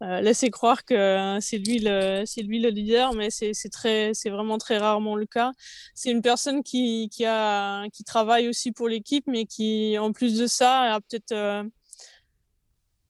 laisser 0.00 0.50
croire 0.50 0.84
que 0.84 1.38
c'est 1.40 1.58
lui 1.58 1.80
le, 1.80 2.22
c'est 2.24 2.42
lui 2.42 2.60
le 2.60 2.68
leader, 2.68 3.14
mais 3.14 3.30
c'est, 3.30 4.30
vraiment 4.30 4.58
très 4.58 4.78
rarement 4.78 5.16
le 5.16 5.26
cas. 5.26 5.52
C'est 5.94 6.10
une 6.10 6.22
personne 6.22 6.62
qui, 6.62 7.10
travaille 8.06 8.48
aussi 8.48 8.72
pour 8.72 8.88
l'équipe, 8.88 9.24
mais 9.26 9.44
qui, 9.44 9.98
en 9.98 10.12
plus 10.12 10.38
de 10.38 10.46
ça, 10.46 10.94
a 10.94 11.00
peut-être 11.00 11.68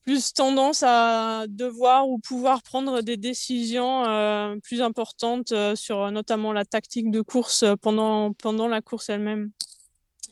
plus 0.08 0.32
tendance 0.32 0.82
à 0.82 1.44
devoir 1.48 2.08
ou 2.08 2.18
pouvoir 2.18 2.62
prendre 2.62 3.02
des 3.02 3.18
décisions 3.18 4.06
euh, 4.06 4.56
plus 4.62 4.80
importantes 4.80 5.52
euh, 5.52 5.76
sur 5.76 6.10
notamment 6.10 6.54
la 6.54 6.64
tactique 6.64 7.10
de 7.10 7.20
course 7.20 7.62
pendant 7.82 8.32
la 8.68 8.80
course 8.80 9.10
elle-même. 9.10 9.50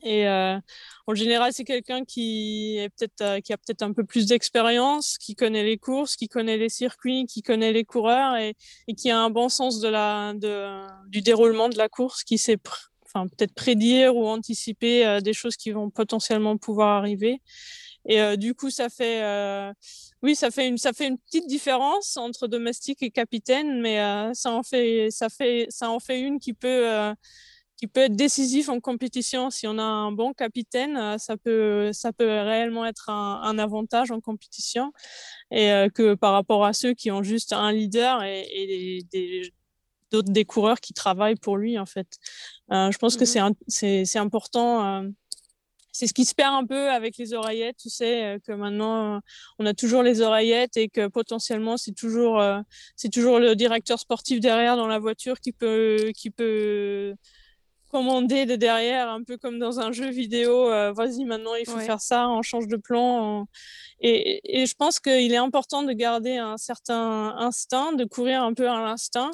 Et 0.02 0.28
euh, 0.28 0.58
en 1.06 1.14
général, 1.14 1.52
c'est 1.52 1.64
quelqu'un 1.64 2.04
qui, 2.04 2.78
est 2.78 2.90
peut-être, 2.90 3.40
qui 3.40 3.52
a 3.52 3.56
peut-être 3.56 3.82
un 3.82 3.92
peu 3.92 4.04
plus 4.04 4.26
d'expérience, 4.26 5.18
qui 5.18 5.34
connaît 5.34 5.64
les 5.64 5.78
courses, 5.78 6.16
qui 6.16 6.28
connaît 6.28 6.56
les 6.56 6.68
circuits, 6.68 7.26
qui 7.26 7.42
connaît 7.42 7.72
les 7.72 7.84
coureurs 7.84 8.36
et, 8.36 8.54
et 8.88 8.94
qui 8.94 9.10
a 9.10 9.18
un 9.18 9.30
bon 9.30 9.48
sens 9.48 9.80
de 9.80 9.88
la, 9.88 10.32
de, 10.34 10.86
du 11.08 11.22
déroulement 11.22 11.68
de 11.68 11.78
la 11.78 11.88
course, 11.88 12.24
qui 12.24 12.38
sait 12.38 12.58
enfin, 13.04 13.26
peut-être 13.28 13.54
prédire 13.54 14.16
ou 14.16 14.26
anticiper 14.26 15.20
des 15.22 15.32
choses 15.32 15.56
qui 15.56 15.70
vont 15.70 15.90
potentiellement 15.90 16.56
pouvoir 16.56 16.98
arriver. 16.98 17.40
Et 18.08 18.20
euh, 18.20 18.36
du 18.36 18.54
coup, 18.54 18.70
ça 18.70 18.88
fait, 18.88 19.22
euh, 19.22 19.72
oui, 20.22 20.36
ça 20.36 20.50
fait 20.50 20.68
une, 20.68 20.78
ça 20.78 20.92
fait 20.92 21.08
une 21.08 21.18
petite 21.18 21.46
différence 21.46 22.16
entre 22.16 22.46
domestique 22.46 23.02
et 23.02 23.10
capitaine, 23.10 23.80
mais 23.80 24.00
euh, 24.00 24.32
ça 24.32 24.52
en 24.52 24.62
fait, 24.62 25.10
ça 25.10 25.28
fait, 25.28 25.66
ça 25.70 25.90
en 25.90 25.98
fait 25.98 26.20
une 26.20 26.38
qui 26.38 26.52
peut, 26.52 26.86
qui 27.76 27.86
peut 27.86 28.00
être 28.00 28.16
décisif 28.16 28.68
en 28.68 28.80
compétition. 28.80 29.50
Si 29.50 29.66
on 29.66 29.78
a 29.78 29.82
un 29.82 30.12
bon 30.12 30.32
capitaine, 30.32 31.18
ça 31.18 31.36
peut, 31.36 31.92
ça 31.92 32.12
peut 32.12 32.24
réellement 32.24 32.86
être 32.86 33.10
un, 33.10 33.40
un 33.42 33.58
avantage 33.58 34.10
en 34.10 34.20
compétition, 34.20 34.92
et 35.50 35.86
que 35.94 36.14
par 36.14 36.32
rapport 36.32 36.64
à 36.64 36.72
ceux 36.72 36.94
qui 36.94 37.10
ont 37.10 37.22
juste 37.22 37.52
un 37.52 37.72
leader 37.72 38.22
et, 38.22 38.46
et 38.50 39.02
des, 39.12 39.52
d'autres 40.10 40.32
des 40.32 40.44
coureurs 40.44 40.80
qui 40.80 40.94
travaillent 40.94 41.36
pour 41.36 41.56
lui 41.56 41.78
en 41.78 41.86
fait. 41.86 42.08
je 42.70 42.96
pense 42.98 43.16
que 43.16 43.24
mmh 43.24 43.54
c'est 43.68 44.04
c'est 44.04 44.18
important 44.18 45.12
c'est 45.96 46.06
ce 46.06 46.12
qui 46.12 46.26
se 46.26 46.34
perd 46.34 46.54
un 46.54 46.66
peu 46.66 46.90
avec 46.90 47.16
les 47.16 47.32
oreillettes, 47.32 47.78
tu 47.78 47.88
sais, 47.88 48.24
euh, 48.24 48.38
que 48.38 48.52
maintenant 48.52 49.20
on 49.58 49.64
a 49.64 49.72
toujours 49.72 50.02
les 50.02 50.20
oreillettes 50.20 50.76
et 50.76 50.90
que 50.90 51.06
potentiellement 51.08 51.78
c'est 51.78 51.94
toujours 51.94 52.38
euh, 52.38 52.60
c'est 52.96 53.08
toujours 53.08 53.38
le 53.38 53.56
directeur 53.56 53.98
sportif 53.98 54.40
derrière 54.40 54.76
dans 54.76 54.88
la 54.88 54.98
voiture 54.98 55.40
qui 55.40 55.52
peut 55.52 56.12
qui 56.14 56.30
peut 56.30 57.14
commander 57.96 58.44
de 58.44 58.56
derrière, 58.56 59.08
un 59.08 59.22
peu 59.22 59.38
comme 59.38 59.58
dans 59.58 59.80
un 59.80 59.90
jeu 59.90 60.10
vidéo. 60.10 60.70
Euh, 60.70 60.92
vas-y, 60.92 61.24
maintenant 61.24 61.54
il 61.54 61.64
faut 61.64 61.78
faire 61.78 62.00
ça, 62.00 62.28
on 62.28 62.42
change 62.42 62.68
de 62.68 62.76
plan. 62.76 63.46
Et, 64.00 64.60
et 64.60 64.66
je 64.66 64.74
pense 64.74 65.00
qu'il 65.00 65.32
est 65.32 65.38
important 65.48 65.82
de 65.82 65.92
garder 65.92 66.36
un 66.36 66.58
certain 66.58 67.34
instinct, 67.38 67.92
de 67.92 68.04
courir 68.04 68.42
un 68.42 68.52
peu 68.52 68.68
à 68.68 68.80
l'instinct 68.82 69.30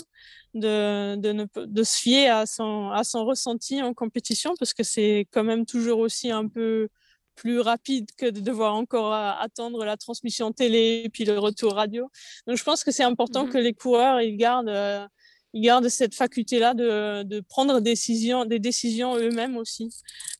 de, 0.55 1.16
de, 1.16 1.48
de, 1.64 1.83
se 1.83 1.98
fier 1.98 2.29
à 2.29 2.46
son, 2.46 2.90
à 2.90 3.05
son 3.05 3.25
ressenti 3.25 3.83
en 3.83 3.94
compétition 3.94 4.55
parce 4.59 4.75
que 4.75 4.83
c'est 4.83 5.27
quand 5.33 5.44
même 5.44 5.64
toujours 5.66 5.98
aussi 5.98 6.31
un 6.31 6.46
peu 6.46 6.88
plus 7.35 7.61
rapide 7.61 8.11
que 8.16 8.27
de 8.27 8.40
devoir 8.40 8.75
encore 8.75 9.14
attendre 9.14 9.85
la 9.85 9.96
transmission 9.96 10.53
télé 10.53 11.03
et 11.05 11.09
puis 11.09 11.25
le 11.25 11.38
retour 11.38 11.75
radio. 11.75 12.11
Donc 12.46 12.59
je 12.59 12.64
pense 12.64 12.85
que 12.85 12.90
c'est 12.92 13.05
important 13.05 13.46
mmh 13.46 13.51
que 13.51 13.59
les 13.59 13.72
coureurs 13.72 14.20
ils 14.20 14.37
gardent, 14.37 14.68
euh, 14.68 15.07
ils 15.53 15.62
gardent 15.62 15.88
cette 15.88 16.15
faculté-là 16.15 16.75
de, 16.75 17.23
de 17.25 17.41
prendre 17.41 17.81
des 17.81 17.91
décisions, 17.93 18.45
des 18.45 18.59
décisions 18.59 19.17
eux-mêmes 19.17 19.57
aussi. 19.57 19.91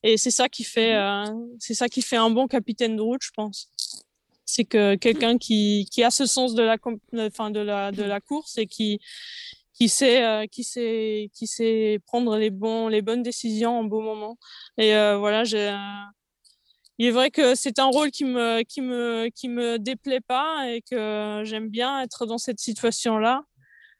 Et 0.01 0.17
c'est 0.17 0.31
ça 0.31 0.49
qui 0.49 0.63
fait, 0.63 0.93
mmh 0.93 1.29
euh, 1.29 1.45
c'est 1.59 1.73
ça 1.75 1.87
qui 1.87 2.01
fait 2.01 2.17
un 2.17 2.29
bon 2.29 2.47
capitaine 2.47 2.95
de 2.95 3.01
route, 3.01 3.21
je 3.23 3.31
pense. 3.35 3.69
C'est 4.45 4.65
que 4.65 4.95
quelqu'un 4.95 5.37
qui, 5.37 5.87
qui 5.91 6.03
a 6.03 6.11
ce 6.11 6.25
sens 6.25 6.53
de 6.53 6.63
la, 6.63 6.77
enfin 7.17 7.49
de 7.51 7.59
la, 7.59 7.91
de 7.91 8.03
la 8.03 8.19
course 8.19 8.57
et 8.57 8.67
qui, 8.67 8.99
qui 9.73 9.89
sait, 9.89 10.23
euh, 10.23 10.45
qui 10.47 10.63
sait, 10.63 11.29
qui 11.33 11.47
sait 11.47 11.99
prendre 12.05 12.37
les 12.37 12.49
bons, 12.49 12.87
les 12.87 13.01
bonnes 13.01 13.23
décisions 13.23 13.79
en 13.79 13.83
beau 13.83 14.01
moment. 14.01 14.37
Et 14.77 14.95
euh, 14.95 15.17
voilà, 15.17 15.43
j'ai. 15.43 15.69
Euh, 15.69 15.77
il 16.99 17.07
est 17.07 17.11
vrai 17.11 17.31
que 17.31 17.55
c'est 17.55 17.79
un 17.79 17.87
rôle 17.87 18.11
qui 18.11 18.23
me, 18.23 18.61
qui 18.61 18.79
me, 18.79 19.29
qui 19.29 19.49
me 19.49 19.79
déplaît 19.79 20.21
pas 20.21 20.69
et 20.69 20.81
que 20.81 21.41
j'aime 21.43 21.69
bien 21.69 22.01
être 22.01 22.27
dans 22.27 22.37
cette 22.37 22.59
situation-là, 22.59 23.43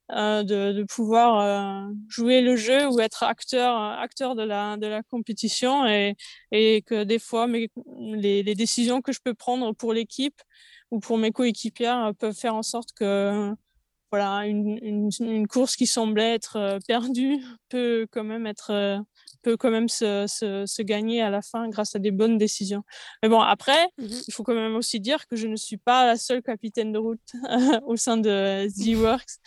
de, 0.10 0.74
de, 0.74 0.84
pouvoir 0.84 1.90
jouer 2.08 2.42
le 2.42 2.56
jeu 2.56 2.88
ou 2.88 3.00
être 3.00 3.24
acteur, 3.24 3.76
acteur 3.78 4.36
de 4.36 4.44
la, 4.44 4.78
de 4.78 4.88
la 4.88 5.02
compétition 5.04 5.88
et, 5.88 6.16
et 6.52 6.82
que 6.84 7.04
des 7.04 7.20
fois, 7.20 7.48
mes, 7.48 7.70
les, 7.98 8.44
les 8.44 8.56
décisions 8.56 9.02
que 9.02 9.12
je 9.12 9.20
peux 9.24 9.34
prendre 9.34 9.74
pour 9.74 9.94
l'équipe 9.94 10.40
ou 10.92 11.00
pour 11.00 11.18
mes 11.18 11.32
coéquipières 11.32 12.14
peuvent 12.20 12.36
faire 12.36 12.56
en 12.56 12.64
sorte 12.64 12.90
que 12.94 13.56
voilà, 14.14 14.46
une, 14.46 15.10
une, 15.20 15.48
course 15.48 15.76
qui 15.76 15.88
semblait 15.88 16.36
être 16.36 16.56
euh, 16.58 16.78
perdue 16.88 17.40
peut 17.70 18.06
quand 18.12 18.24
même 18.24 18.46
être 18.46 18.70
euh, 18.70 19.00
peut 19.42 19.58
quand 19.58 19.72
même 19.72 19.90
se, 19.90 20.28
se, 20.28 20.68
se, 20.68 20.82
gagner 20.84 21.24
à 21.24 21.32
la 21.32 21.42
fin 21.42 21.68
grâce 21.68 21.96
à 21.96 22.00
des 22.00 22.12
bonnes 22.12 22.38
décisions. 22.38 22.84
Mais 23.24 23.30
bon, 23.30 23.42
après, 23.42 23.88
mmh 23.98 24.06
il 24.28 24.32
faut 24.32 24.44
quand 24.44 24.54
même 24.54 24.76
aussi 24.76 25.00
dire 25.00 25.26
que 25.26 25.36
je 25.36 25.48
ne 25.48 25.56
suis 25.56 25.78
pas 25.78 26.06
la 26.06 26.16
seule 26.16 26.44
capitaine 26.44 26.92
de 26.92 27.00
route 27.00 27.34
au 27.88 27.96
sein 27.96 28.18
de 28.18 28.68
Z-Works. 28.70 29.40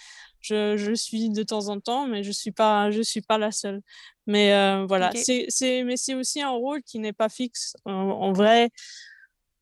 Je, 0.47 0.77
je, 0.77 0.93
suis 0.95 1.31
de 1.31 1.43
temps 1.43 1.69
en 1.69 1.81
temps, 1.81 2.07
mais 2.07 2.23
je 2.23 2.31
suis 2.31 2.53
pas, 2.53 2.91
je 2.93 3.03
suis 3.03 3.21
pas 3.21 3.37
la 3.37 3.51
seule. 3.51 3.81
Mais 4.27 4.55
euh, 4.55 4.87
voilà, 4.87 5.11
c'est, 5.15 5.83
mais 5.83 5.97
c'est 5.97 6.15
aussi 6.15 6.41
un 6.41 6.51
rôle 6.51 6.83
qui 6.83 6.99
n'est 6.99 7.13
pas 7.13 7.29
fixe. 7.29 7.75
en 7.85 8.33
vrai, 8.33 8.71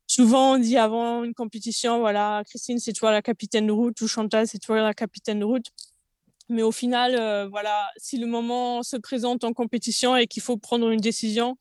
souvent 0.07 0.53
on 0.53 0.57
dit 0.57 0.77
avant 0.77 1.23
une 1.23 1.33
compétition, 1.33 1.99
voilà, 1.99 2.43
Christine, 2.45 2.79
c'est 2.79 2.93
toi 2.93 3.11
la 3.11 3.21
capitaine 3.21 3.67
de 3.67 3.71
route 3.71 3.99
ou 4.01 4.07
Chantal, 4.07 4.47
c'est 4.47 4.59
toi 4.59 4.81
la 4.81 4.93
capitaine 4.93 5.39
de 5.39 5.45
route. 5.45 5.65
Mais 6.49 6.61
au 6.61 6.71
final, 6.71 7.15
euh, 7.15 7.47
voilà, 7.47 7.89
si 7.97 8.17
le 8.17 8.27
moment 8.27 8.83
se 8.83 8.97
présente 8.97 9.43
en 9.43 9.53
compétition 9.53 10.15
et 10.15 10.27
qu'il 10.27 10.43
faut 10.43 10.57
prendre 10.57 10.89
une 10.89 10.99
décision, 10.99 11.57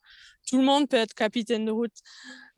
tout 0.46 0.58
le 0.58 0.64
monde 0.64 0.88
peut 0.88 0.98
être 0.98 1.14
capitaine 1.14 1.64
de 1.64 1.70
route. 1.70 1.94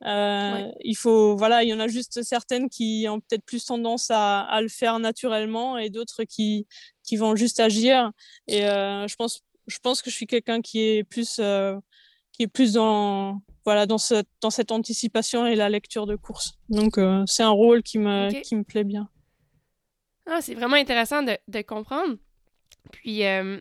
Euh, 0.04 0.68
il 0.80 0.94
faut, 0.94 1.36
voilà, 1.36 1.62
il 1.62 1.68
y 1.68 1.74
en 1.74 1.80
a 1.80 1.88
juste 1.88 2.22
certaines 2.22 2.68
qui 2.68 3.06
ont 3.08 3.20
peut-être 3.20 3.44
plus 3.44 3.64
tendance 3.64 4.10
à, 4.10 4.40
à, 4.40 4.60
le 4.60 4.68
faire 4.68 4.98
naturellement 4.98 5.78
et 5.78 5.88
d'autres 5.88 6.24
qui, 6.24 6.66
qui 7.02 7.16
vont 7.16 7.34
juste 7.34 7.60
agir. 7.60 8.12
Et 8.46 8.66
euh, 8.66 9.06
je 9.08 9.16
pense, 9.16 9.42
je 9.66 9.78
pense 9.78 10.02
que 10.02 10.10
je 10.10 10.14
suis 10.14 10.26
quelqu'un 10.26 10.60
qui 10.60 10.80
est 10.80 11.04
plus, 11.04 11.38
euh, 11.38 11.78
qui 12.32 12.42
est 12.42 12.48
plus 12.48 12.74
dans, 12.74 13.40
voilà, 13.64 13.86
dans, 13.86 13.98
cette, 13.98 14.28
dans 14.40 14.50
cette 14.50 14.70
anticipation 14.70 15.46
et 15.46 15.54
la 15.54 15.68
lecture 15.68 16.06
de 16.06 16.16
course. 16.16 16.58
Donc, 16.68 16.98
euh, 16.98 17.24
c'est 17.26 17.42
un 17.42 17.50
rôle 17.50 17.82
qui 17.82 17.98
me, 17.98 18.30
qui 18.42 18.54
me 18.54 18.64
plaît 18.64 18.84
bien. 18.84 19.08
Ah, 20.26 20.40
c'est 20.40 20.54
vraiment 20.54 20.76
intéressant 20.76 21.22
de, 21.22 21.38
de 21.48 21.62
comprendre. 21.62 22.16
Puis, 22.90 23.24
euh, 23.24 23.58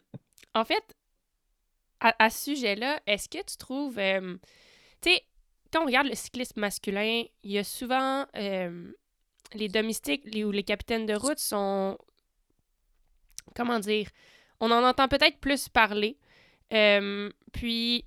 en 0.53 0.65
fait, 0.65 0.83
à, 1.99 2.29
ce 2.29 2.55
sujet-là, 2.55 3.01
est-ce 3.07 3.29
que 3.29 3.43
tu 3.43 3.57
trouves. 3.57 3.97
Euh, 3.97 4.35
tu 5.01 5.09
sais, 5.09 5.23
quand 5.75 5.83
on 5.83 5.85
regarde 5.87 6.07
le 6.07 6.15
cyclisme 6.15 6.61
masculin, 6.61 7.23
il 7.43 7.51
y 7.51 7.57
a 7.57 7.63
souvent. 7.63 8.25
les 8.33 9.67
domestiques 9.67 10.23
ou 10.35 10.51
les 10.51 10.63
capitaines 10.63 11.05
de 11.05 11.15
route 11.15 11.39
sont. 11.39 11.97
Comment 13.55 13.79
dire 13.79 14.07
On 14.61 14.71
en 14.71 14.83
entend 14.83 15.07
peut-être 15.09 15.39
plus 15.39 15.67
parler. 15.67 16.17
puis, 17.51 18.05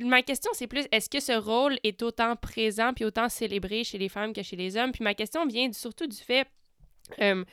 ma 0.00 0.22
question, 0.22 0.50
c'est 0.52 0.66
plus 0.66 0.86
est-ce 0.92 1.08
que 1.08 1.20
ce 1.20 1.32
rôle 1.32 1.78
est 1.84 2.02
autant 2.02 2.36
présent 2.36 2.92
puis 2.92 3.04
autant 3.06 3.28
célébré 3.30 3.82
chez 3.84 3.98
les 3.98 4.10
femmes 4.10 4.34
que 4.34 4.42
chez 4.42 4.56
les 4.56 4.76
hommes? 4.76 4.92
Puis 4.92 5.04
ma 5.04 5.14
question 5.14 5.46
vient 5.46 5.72
surtout 5.72 6.06
du 6.06 6.18
fait. 6.18 6.46
Euh, 7.20 7.44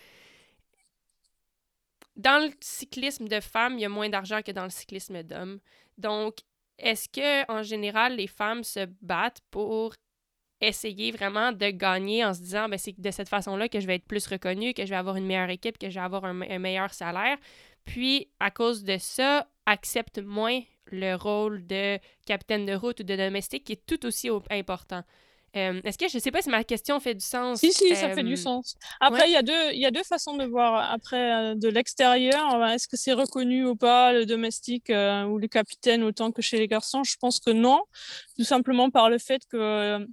dans 2.16 2.44
le 2.46 2.52
cyclisme 2.60 3.30
de 3.30 3.40
femmes, 3.40 3.76
il 3.76 3.82
y 3.82 3.86
a 3.86 3.90
moins 3.90 4.10
d'argent 4.10 4.42
que 4.42 4.52
dans 4.52 4.66
le 4.66 4.70
cyclisme 4.70 5.24
d'hommes. 5.24 5.60
Donc, 5.98 6.40
est-ce 6.80 7.10
que 7.10 7.52
en 7.52 7.63
général, 7.63 8.15
les 8.15 8.28
femmes 8.28 8.63
se 8.63 8.88
battent 9.02 9.42
pour 9.52 9.96
essayer 10.62 11.12
vraiment 11.12 11.52
de 11.52 11.70
gagner 11.70 12.26
en 12.26 12.34
se 12.34 12.42
disant 12.42 12.68
ben, 12.68 12.78
c'est 12.78 13.00
de 13.00 13.12
cette 13.12 13.30
façon-là 13.30 13.70
que 13.70 13.80
je 13.80 13.88
vais 13.88 13.96
être 13.96 14.08
plus 14.08 14.26
reconnue, 14.28 14.74
que 14.74 14.86
je 14.86 14.89
vais 14.89 14.98
avoir 14.98 15.15
une 15.15 15.26
meilleure 15.26 15.50
équipe, 15.50 15.78
que 15.78 15.89
je 15.89 15.96
vais 15.96 16.06
avoir 16.06 16.26
un 16.26 16.60
meilleur 16.60 16.94
salaire? 16.94 17.38
Puis, 17.86 18.30
à 18.39 18.52
cause 18.52 18.84
de 18.84 18.98
ça, 19.00 19.48
accepte 19.65 20.20
moins 20.20 20.62
le 20.92 21.15
rôle 21.15 21.65
de 21.65 21.98
capitaine 22.26 22.65
de 22.65 22.74
route 22.74 23.00
ou 23.00 23.04
de 23.04 23.15
domestique 23.15 23.63
qui 23.63 23.74
est 23.74 23.86
tout 23.86 24.06
aussi 24.06 24.30
important. 24.50 25.04
Euh, 25.56 25.82
est-ce 25.84 25.98
que 25.98 26.08
je 26.08 26.20
sais 26.20 26.32
pas 26.32 26.42
si 26.42 26.50
ma 26.50 26.64
question 26.64 27.00
fait 27.00 27.16
du 27.16 27.26
sens? 27.26 27.60
Si, 27.60 27.72
si, 27.72 27.96
ça 27.96 28.14
fait 28.14 28.24
du 28.24 28.34
euh, 28.34 28.36
sens. 28.36 28.76
Après, 29.00 29.28
il 29.28 29.34
y, 29.34 29.36
a 29.36 29.42
deux, 29.42 29.74
y 29.74 29.86
a 29.86 29.92
deux 29.92 30.04
façons 30.04 30.36
de 30.36 30.46
voir. 30.46 30.92
Après, 30.92 31.52
euh, 31.52 31.56
de 31.56 31.68
l'extérieur, 31.68 32.64
est-ce 32.68 32.88
que 32.88 32.98
c'est 32.98 33.14
reconnu 33.14 33.66
ou 33.66 33.76
pas, 33.76 34.14
le 34.14 34.26
domestique 34.26 34.90
ou 34.90 35.38
le 35.38 35.48
capitaine, 35.48 36.04
autant 36.04 36.32
que 36.32 36.42
chez 36.42 36.58
les 36.58 36.68
garçons? 36.68 37.04
Je 37.04 37.16
pense 37.18 37.40
que 37.40 37.52
non, 37.52 37.82
tout 38.38 38.44
simplement 38.44 38.90
par 38.90 39.10
le 39.10 39.18
fait 39.18 39.42
que 39.50 40.06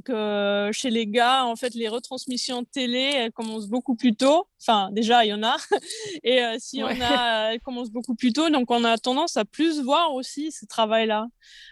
que 0.00 0.70
chez 0.72 0.90
les 0.90 1.06
gars, 1.06 1.44
en 1.44 1.56
fait, 1.56 1.74
les 1.74 1.88
retransmissions 1.88 2.64
télé, 2.64 3.12
elles 3.14 3.32
commencent 3.32 3.68
beaucoup 3.68 3.96
plus 3.96 4.14
tôt. 4.14 4.46
Enfin, 4.62 4.90
déjà, 4.92 5.24
il 5.24 5.28
y 5.28 5.32
en 5.32 5.42
a. 5.42 5.56
Et 6.22 6.42
euh, 6.42 6.56
si 6.58 6.82
on 6.82 6.88
a, 6.88 6.90
elles 7.52 7.60
commencent 7.60 7.90
beaucoup 7.90 8.14
plus 8.14 8.32
tôt. 8.32 8.50
Donc, 8.50 8.70
on 8.70 8.84
a 8.84 8.98
tendance 8.98 9.36
à 9.36 9.44
plus 9.44 9.80
voir 9.80 10.14
aussi 10.14 10.52
ce 10.52 10.66
travail-là. 10.66 11.26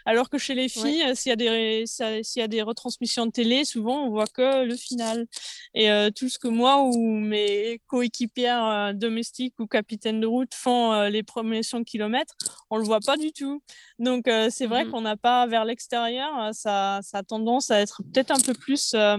Alors 0.05 0.29
que 0.29 0.37
chez 0.37 0.55
les 0.55 0.69
filles, 0.69 1.15
s'il 1.15 1.29
y, 1.29 1.33
a 1.33 1.35
des, 1.35 1.83
s'il 1.85 2.39
y 2.39 2.43
a 2.43 2.47
des 2.47 2.61
retransmissions 2.63 3.27
de 3.27 3.31
télé, 3.31 3.63
souvent, 3.63 4.05
on 4.05 4.09
voit 4.09 4.27
que 4.27 4.63
le 4.63 4.75
final. 4.75 5.27
Et 5.75 5.91
euh, 5.91 6.09
tout 6.09 6.29
ce 6.29 6.39
que 6.39 6.47
moi 6.47 6.81
ou 6.81 6.97
mes 6.97 7.79
coéquipières 7.85 8.65
euh, 8.65 8.93
domestiques 8.93 9.59
ou 9.59 9.67
capitaines 9.67 10.19
de 10.19 10.27
route 10.27 10.53
font 10.55 11.03
les 11.03 11.21
premiers 11.21 11.63
100 11.63 11.83
km, 11.83 12.35
on 12.71 12.77
le 12.77 12.83
voit 12.83 13.01
pas 13.01 13.17
du 13.17 13.31
tout. 13.31 13.61
Donc, 13.99 14.27
c'est 14.49 14.65
vrai 14.65 14.85
mmh 14.85 14.89
qu'on 14.89 15.01
n'a 15.01 15.17
pas 15.17 15.45
vers 15.45 15.65
l'extérieur, 15.65 16.49
ça, 16.53 16.99
ça 17.03 17.19
a 17.19 17.23
tendance 17.23 17.69
à 17.69 17.79
être 17.79 18.01
peut-être 18.01 18.18
un 18.29 18.39
peu 18.39 18.53
plus 18.53 18.93
euh, 18.93 19.17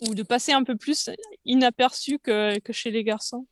ou 0.00 0.14
de 0.14 0.22
passer 0.22 0.52
un 0.52 0.64
peu 0.64 0.76
plus 0.76 1.10
inaperçu 1.44 2.18
que, 2.18 2.58
que 2.58 2.72
chez 2.72 2.90
les 2.90 3.04
garçons. 3.04 3.46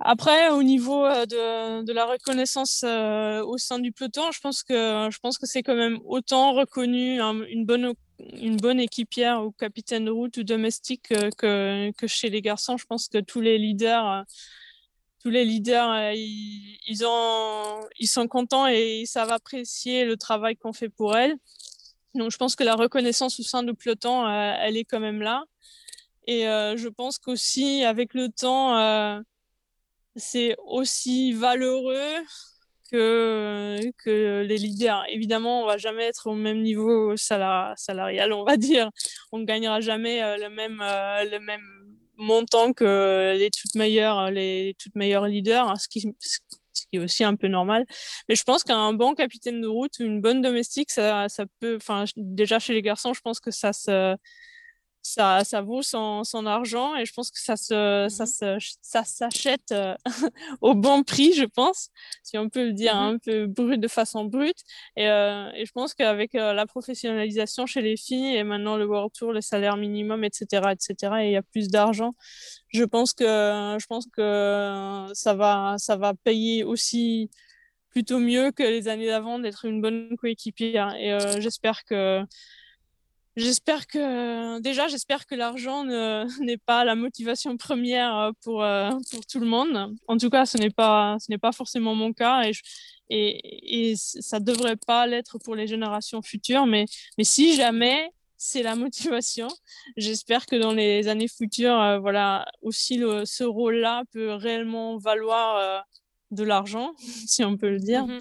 Après, 0.00 0.50
au 0.50 0.62
niveau 0.62 1.04
euh, 1.04 1.26
de, 1.26 1.84
de 1.84 1.92
la 1.92 2.04
reconnaissance 2.04 2.82
euh, 2.84 3.42
au 3.44 3.58
sein 3.58 3.78
du 3.78 3.90
peloton, 3.92 4.30
je 4.30 4.40
pense 4.40 4.62
que 4.62 5.08
je 5.10 5.18
pense 5.18 5.38
que 5.38 5.46
c'est 5.46 5.62
quand 5.62 5.74
même 5.74 5.98
autant 6.04 6.52
reconnu 6.54 7.20
une 7.20 7.64
bonne 7.64 7.94
une 8.18 8.56
bonne 8.56 8.80
équipière 8.80 9.44
ou 9.44 9.52
capitaine 9.52 10.06
de 10.06 10.10
route 10.10 10.36
ou 10.38 10.44
domestique 10.44 11.08
que, 11.08 11.90
que 11.92 12.06
chez 12.06 12.30
les 12.30 12.42
garçons. 12.42 12.76
Je 12.76 12.86
pense 12.86 13.08
que 13.08 13.18
tous 13.18 13.40
les 13.40 13.58
leaders 13.58 14.24
tous 15.20 15.30
les 15.30 15.44
leaders 15.44 16.12
ils, 16.14 16.78
ils, 16.86 17.04
ont, 17.04 17.80
ils 17.98 18.08
sont 18.08 18.26
contents 18.28 18.66
et 18.68 19.00
ils 19.02 19.06
savent 19.06 19.32
apprécier 19.32 20.04
le 20.04 20.16
travail 20.16 20.56
qu'on 20.56 20.72
fait 20.72 20.88
pour 20.88 21.16
elles. 21.16 21.36
Donc, 22.14 22.30
je 22.30 22.36
pense 22.36 22.56
que 22.56 22.64
la 22.64 22.74
reconnaissance 22.74 23.38
au 23.40 23.42
sein 23.42 23.62
du 23.62 23.74
peloton, 23.74 24.26
euh, 24.26 24.54
elle 24.60 24.76
est 24.76 24.84
quand 24.84 25.00
même 25.00 25.22
là. 25.22 25.44
Et 26.26 26.48
euh, 26.48 26.76
je 26.76 26.88
pense 26.88 27.18
qu'aussi, 27.18 27.84
avec 27.84 28.14
le 28.14 28.28
temps, 28.28 28.76
euh, 28.78 29.20
c'est 30.16 30.56
aussi 30.66 31.32
valeureux 31.32 32.14
que, 32.90 33.78
que 34.04 34.44
les 34.46 34.58
leaders. 34.58 35.04
Évidemment, 35.08 35.62
on 35.62 35.66
va 35.66 35.78
jamais 35.78 36.04
être 36.04 36.26
au 36.26 36.34
même 36.34 36.62
niveau 36.62 37.16
salarial, 37.16 38.32
on 38.32 38.44
va 38.44 38.56
dire. 38.56 38.90
On 39.32 39.38
ne 39.38 39.44
gagnera 39.44 39.80
jamais 39.80 40.20
le, 40.38 40.48
même, 40.48 40.78
le 40.80 41.38
même 41.38 41.62
montant 42.16 42.72
que 42.72 43.36
les 43.38 43.50
toutes 43.50 43.74
meilleures, 43.74 44.30
les 44.30 44.74
toutes 44.78 44.96
meilleures 44.96 45.26
leaders, 45.26 45.70
hein, 45.70 45.76
ce 45.76 45.88
qui, 45.88 46.14
qui 46.90 46.96
est 46.96 47.00
aussi 47.00 47.24
un 47.24 47.36
peu 47.36 47.48
normal. 47.48 47.84
Mais 48.28 48.34
je 48.36 48.42
pense 48.44 48.64
qu'un 48.64 48.92
bon 48.92 49.14
capitaine 49.14 49.60
de 49.60 49.66
route 49.66 49.92
ou 50.00 50.04
une 50.04 50.20
bonne 50.20 50.42
domestique, 50.42 50.90
ça, 50.90 51.28
ça 51.28 51.44
peut, 51.60 51.76
enfin, 51.76 52.04
déjà 52.16 52.58
chez 52.58 52.72
les 52.74 52.82
garçons, 52.82 53.14
je 53.14 53.20
pense 53.20 53.40
que 53.40 53.50
ça 53.50 53.72
se, 53.72 54.16
ça, 55.08 55.42
ça 55.42 55.62
vaut 55.62 55.82
son, 55.82 56.22
son, 56.22 56.44
argent 56.44 56.94
et 56.94 57.06
je 57.06 57.12
pense 57.12 57.30
que 57.30 57.38
ça 57.40 57.56
se, 57.56 58.06
ça, 58.10 58.26
se, 58.26 58.58
ça 58.82 59.04
s'achète 59.04 59.72
euh, 59.72 59.94
au 60.60 60.74
bon 60.74 61.02
prix, 61.02 61.32
je 61.32 61.44
pense, 61.44 61.88
si 62.22 62.36
on 62.36 62.48
peut 62.50 62.66
le 62.66 62.72
dire 62.72 62.94
mmh 62.94 62.98
un 62.98 63.18
peu 63.18 63.46
brut, 63.46 63.80
de 63.80 63.88
façon 63.88 64.24
brute. 64.24 64.58
Et, 64.96 65.08
euh, 65.08 65.50
et 65.54 65.64
je 65.64 65.72
pense 65.72 65.94
qu'avec 65.94 66.34
euh, 66.34 66.52
la 66.52 66.66
professionnalisation 66.66 67.64
chez 67.64 67.80
les 67.80 67.96
filles 67.96 68.36
et 68.36 68.44
maintenant 68.44 68.76
le 68.76 68.86
World 68.86 69.12
Tour, 69.12 69.32
le 69.32 69.40
salaire 69.40 69.76
minimum, 69.76 70.24
etc., 70.24 70.72
etc., 70.72 71.14
et 71.20 71.26
il 71.26 71.32
y 71.32 71.36
a 71.36 71.42
plus 71.42 71.68
d'argent, 71.68 72.14
je 72.68 72.84
pense 72.84 73.14
que, 73.14 73.24
je 73.24 73.86
pense 73.86 74.06
que 74.12 75.06
ça, 75.14 75.34
va, 75.34 75.76
ça 75.78 75.96
va 75.96 76.12
payer 76.14 76.64
aussi 76.64 77.30
plutôt 77.90 78.18
mieux 78.18 78.50
que 78.52 78.62
les 78.62 78.88
années 78.88 79.06
d'avant 79.06 79.38
d'être 79.38 79.64
une 79.64 79.80
bonne 79.80 80.16
coéquipière. 80.18 80.94
Et 80.96 81.16
j'espère 81.40 81.84
que 81.84 82.22
J'espère 83.38 83.86
que 83.86 84.58
déjà, 84.58 84.88
j'espère 84.88 85.24
que 85.24 85.36
l'argent 85.36 85.84
n'est 86.40 86.58
pas 86.58 86.84
la 86.84 86.96
motivation 86.96 87.56
première 87.56 88.16
euh, 88.16 88.32
pour, 88.42 88.64
euh, 88.64 88.90
pour 89.12 89.24
tout 89.26 89.38
le 89.38 89.46
monde. 89.46 89.94
En 90.08 90.16
tout 90.18 90.28
cas, 90.28 90.44
ce 90.44 90.58
n'est 90.58 90.70
pas 90.70 91.16
ce 91.20 91.30
n'est 91.30 91.38
pas 91.38 91.52
forcément 91.52 91.94
mon 91.94 92.12
cas 92.12 92.42
et, 92.42 92.52
et, 93.10 93.90
et 93.90 93.96
ça 93.96 94.40
devrait 94.40 94.76
pas 94.76 95.06
l'être 95.06 95.38
pour 95.38 95.54
les 95.54 95.68
générations 95.68 96.20
futures. 96.20 96.66
Mais 96.66 96.86
mais 97.16 97.22
si 97.22 97.54
jamais 97.54 98.10
c'est 98.36 98.64
la 98.64 98.74
motivation, 98.84 99.46
j'espère 99.96 100.44
que 100.46 100.56
dans 100.56 100.72
les 100.72 101.06
années 101.06 101.28
futures, 101.28 101.80
euh, 101.80 101.98
voilà 102.00 102.44
aussi 102.62 103.00
ce 103.24 103.44
rôle-là 103.44 104.02
peut 104.10 104.32
réellement 104.32 104.98
valoir 104.98 105.84
de 106.30 106.44
l'argent, 106.44 106.92
si 107.26 107.44
on 107.44 107.56
peut 107.56 107.70
le 107.70 107.80
dire. 107.80 108.06
Mmh 108.06 108.18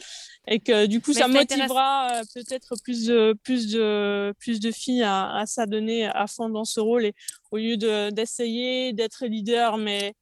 et 0.47 0.59
que 0.59 0.85
du 0.85 1.01
coup, 1.01 1.13
ça 1.13 1.27
motivera 1.27 2.19
euh, 2.19 2.23
peut-être 2.33 2.75
plus 2.81 3.05
de, 3.05 3.37
plus, 3.43 3.69
de, 3.69 4.33
plus 4.39 4.59
de 4.59 4.71
filles 4.71 5.03
à, 5.03 5.35
à 5.35 5.45
s'adonner 5.45 6.05
à 6.05 6.25
fond 6.25 6.49
dans 6.49 6.63
ce 6.63 6.79
rôle 6.79 7.05
et 7.05 7.13
au 7.51 7.57
lieu 7.57 7.75
d'essayer 8.11 8.93
d'être 8.93 9.25
leader, 9.25 9.77
mais 9.77 10.13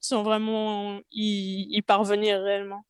sans 0.00 0.22
vraiment 0.22 1.00
y, 1.10 1.66
y 1.70 1.82
parvenir 1.82 2.40
réellement. 2.40 2.84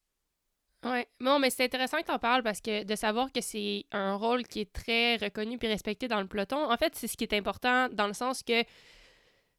Oui, 0.85 1.05
non, 1.20 1.38
mais 1.38 1.51
c'est 1.51 1.64
intéressant 1.64 1.99
que 1.99 2.07
tu 2.07 2.12
en 2.12 2.18
parles 2.18 2.42
parce 2.42 2.61
que 2.61 2.85
de 2.85 2.94
savoir 2.94 3.33
que 3.33 3.40
c'est 3.40 3.87
un 3.92 4.14
rôle 4.14 4.46
qui 4.46 4.61
est 4.61 4.72
très 4.72 5.16
reconnu 5.16 5.59
et 5.61 5.68
respecté 5.68 6.07
dans 6.07 6.20
le 6.20 6.29
peloton, 6.29 6.70
en 6.70 6.77
fait, 6.77 6.94
c'est 6.94 7.09
ce 7.09 7.16
qui 7.16 7.25
est 7.25 7.35
important 7.35 7.88
dans 7.88 8.07
le 8.07 8.12
sens 8.12 8.42
que 8.42 8.62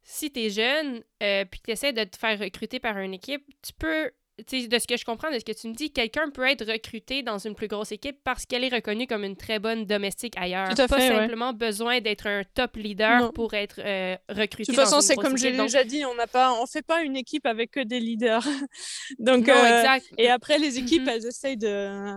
si 0.02 0.30
tu 0.30 0.40
es 0.40 0.50
jeune 0.50 1.02
euh, 1.22 1.44
puis 1.44 1.60
tu 1.62 1.70
essaies 1.70 1.92
de 1.92 2.04
te 2.04 2.16
faire 2.16 2.38
recruter 2.38 2.78
par 2.78 2.96
une 2.98 3.14
équipe, 3.14 3.44
tu 3.62 3.72
peux 3.72 4.10
de 4.38 4.78
ce 4.78 4.86
que 4.86 4.96
je 4.96 5.04
comprends, 5.04 5.30
de 5.30 5.38
ce 5.38 5.44
que 5.44 5.52
tu 5.52 5.68
me 5.68 5.74
dis, 5.74 5.90
quelqu'un 5.92 6.30
peut 6.30 6.46
être 6.46 6.64
recruté 6.64 7.22
dans 7.22 7.38
une 7.38 7.54
plus 7.54 7.68
grosse 7.68 7.92
équipe 7.92 8.18
parce 8.24 8.46
qu'elle 8.46 8.64
est 8.64 8.74
reconnue 8.74 9.06
comme 9.06 9.24
une 9.24 9.36
très 9.36 9.58
bonne 9.58 9.84
domestique 9.84 10.34
ailleurs. 10.36 10.68
Tout 10.74 10.82
à 10.82 10.88
pas 10.88 11.00
simplement 11.00 11.52
besoin 11.52 12.00
d'être 12.00 12.26
un 12.26 12.42
top 12.54 12.76
leader 12.76 13.32
pour 13.32 13.54
être 13.54 13.80
euh, 13.80 14.16
recruté. 14.28 14.72
De 14.72 14.76
toute 14.76 14.84
façon, 14.84 15.00
c'est 15.00 15.16
comme 15.16 15.36
j'ai 15.36 15.52
déjà 15.52 15.84
dit, 15.84 16.04
on 16.04 16.14
n'a 16.14 16.26
pas, 16.26 16.52
on 16.60 16.66
fait 16.66 16.82
pas 16.82 17.02
une 17.02 17.16
équipe 17.16 17.46
avec 17.46 17.72
que 17.72 17.80
des 17.80 18.00
leaders. 18.00 18.46
Donc, 19.18 19.48
euh, 19.48 19.98
et 20.16 20.28
après 20.28 20.58
les 20.58 20.78
équipes, 20.78 21.04
mm-hmm. 21.04 21.10
elles 21.10 21.26
essayent 21.26 21.56
de. 21.56 22.14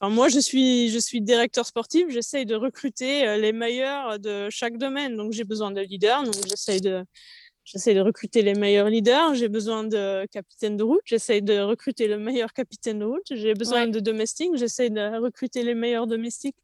Enfin, 0.00 0.14
moi, 0.14 0.28
je 0.28 0.38
suis, 0.38 0.88
je 0.88 0.98
suis 0.98 1.20
directeur 1.20 1.66
sportif, 1.66 2.06
j'essaye 2.08 2.46
de 2.46 2.54
recruter 2.54 3.26
euh, 3.26 3.36
les 3.36 3.52
meilleurs 3.52 4.18
de 4.18 4.48
chaque 4.48 4.78
domaine. 4.78 5.16
Donc, 5.16 5.32
j'ai 5.32 5.44
besoin 5.44 5.70
de 5.70 5.80
leaders, 5.82 6.22
donc 6.22 6.34
j'essaye 6.48 6.80
de, 6.80 7.04
J'essaie 7.64 7.94
de 7.94 8.00
recruter 8.00 8.42
les 8.42 8.54
meilleurs 8.54 8.88
leaders, 8.88 9.34
j'ai 9.34 9.48
besoin 9.48 9.84
de 9.84 10.26
capitaine 10.32 10.76
de 10.76 10.82
route, 10.82 11.02
j'essaie 11.04 11.40
de 11.40 11.60
recruter 11.60 12.08
le 12.08 12.18
meilleur 12.18 12.52
capitaine 12.52 13.00
de 13.00 13.04
route, 13.04 13.26
j'ai 13.30 13.54
besoin 13.54 13.86
de 13.86 14.00
domestiques, 14.00 14.56
j'essaie 14.56 14.90
de 14.90 15.20
recruter 15.20 15.62
les 15.62 15.74
meilleurs 15.74 16.06
domestiques. 16.06 16.56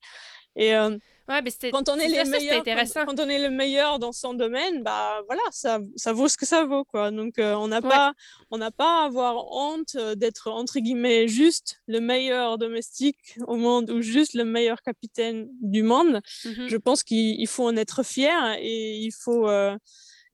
Et 0.56 0.74
euh, 0.74 0.90
ouais, 1.28 1.42
mais 1.42 1.70
quand 1.70 1.88
on 1.90 1.96
est, 1.96 2.09
les 2.09 2.24
meilleurs, 2.24 2.64
quand, 3.06 3.20
on 3.20 3.28
est 3.28 3.38
le 3.38 3.50
meilleur 3.50 3.98
dans 3.98 4.12
son 4.12 4.32
domaine, 4.32 4.82
bah 4.82 5.20
voilà, 5.26 5.42
ça, 5.50 5.80
ça 5.96 6.14
vaut 6.14 6.28
ce 6.28 6.38
que 6.38 6.46
ça 6.46 6.64
vaut 6.64 6.85
quoi. 6.85 7.11
Donc 7.11 7.38
euh, 7.38 7.54
on 7.54 7.68
n'a 7.68 7.82
pas 7.82 8.14
on 8.50 8.56
n'a 8.56 8.70
pas 8.70 9.02
à 9.02 9.04
avoir 9.04 9.52
honte 9.52 9.96
euh, 9.96 10.14
d'être 10.14 10.50
entre 10.50 10.78
guillemets 10.78 11.28
juste 11.28 11.82
le 11.87 12.00
meilleur 12.00 12.56
domestique 12.56 13.38
au 13.46 13.56
monde 13.56 13.90
ou 13.90 14.00
juste 14.00 14.32
le 14.32 14.44
meilleur 14.44 14.80
capitaine 14.80 15.48
du 15.61 15.82
monde. 15.82 16.22
Mmh 16.46 16.68
Je 16.68 16.76
pense 16.78 17.02
qu'il 17.02 17.46
faut 17.46 17.66
en 17.66 17.76
être 17.76 18.02
fier 18.02 18.56
et 18.59 18.96
il 18.96 19.12
faut 19.12 19.46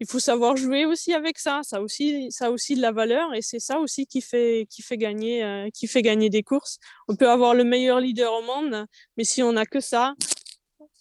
il 0.02 0.10
faut 0.10 0.18
savoir 0.18 0.56
jouer 0.56 0.84
aussi 0.84 1.14
avec 1.14 1.38
ça. 1.38 1.60
Ça 1.62 1.80
aussi, 1.80 2.30
ça 2.32 2.50
aussi 2.50 2.74
de 2.74 2.80
la 2.80 2.90
valeur 2.90 3.32
et 3.34 3.40
c'est 3.40 3.60
ça 3.60 3.78
aussi 3.78 4.04
qui 4.04 4.20
fait, 4.20 4.66
qui 4.68 4.82
fait 4.82 4.98
gagner, 4.98 5.44
euh, 5.44 5.70
qui 5.70 5.86
fait 5.86 6.02
gagner 6.02 6.28
des 6.28 6.42
courses. 6.42 6.78
On 7.06 7.14
peut 7.14 7.30
avoir 7.30 7.54
le 7.54 7.62
meilleur 7.62 8.00
leader 8.00 8.32
au 8.32 8.42
monde, 8.42 8.86
mais 9.16 9.22
si 9.22 9.44
on 9.44 9.52
n'a 9.52 9.64
que 9.64 9.78
ça, 9.78 10.14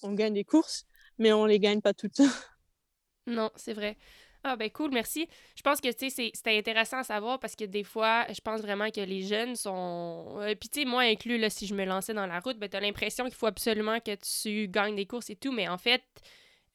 on 0.04 0.14
gagne 0.14 0.36
des 0.36 0.44
courses, 0.44 0.86
mais 1.18 1.34
on 1.34 1.46
les 1.46 1.60
gagne 1.60 1.82
pas 1.82 1.96
toutes. 1.96 2.22
non, 3.26 3.50
c'est 3.56 3.74
vrai. 3.74 3.98
Ah 4.44 4.56
ben 4.56 4.70
cool, 4.70 4.92
merci. 4.92 5.28
Je 5.56 5.62
pense 5.64 5.82
que 5.82 5.90
c'était 5.92 6.58
intéressant 6.58 6.98
à 6.98 7.04
savoir 7.04 7.40
parce 7.40 7.56
que 7.56 7.66
des 7.66 7.84
fois, 7.84 8.26
je 8.32 8.42
pense 8.42 8.62
vraiment 8.62 8.92
que 8.92 9.02
les 9.02 9.24
jeunes 9.24 9.56
sont. 9.56 10.38
Euh, 10.42 10.54
puis 10.54 10.70
tu 10.70 10.82
sais, 10.82 10.86
moi 10.86 11.02
inclus, 11.02 11.40
là, 11.40 11.50
si 11.50 11.66
je 11.66 11.74
me 11.74 11.86
lançais 11.86 12.14
dans 12.14 12.28
la 12.28 12.40
route, 12.40 12.58
ben, 12.60 12.70
tu 12.70 12.78
as 12.78 12.80
l'impression 12.80 13.26
qu'il 13.26 13.36
faut 13.36 13.48
absolument 13.48 14.00
que 14.00 14.16
tu 14.16 14.68
gagnes 14.68 14.96
des 14.96 15.08
courses 15.08 15.32
et 15.32 15.36
tout, 15.36 15.52
mais 15.52 15.68
en 15.68 15.78
fait, 15.80 16.04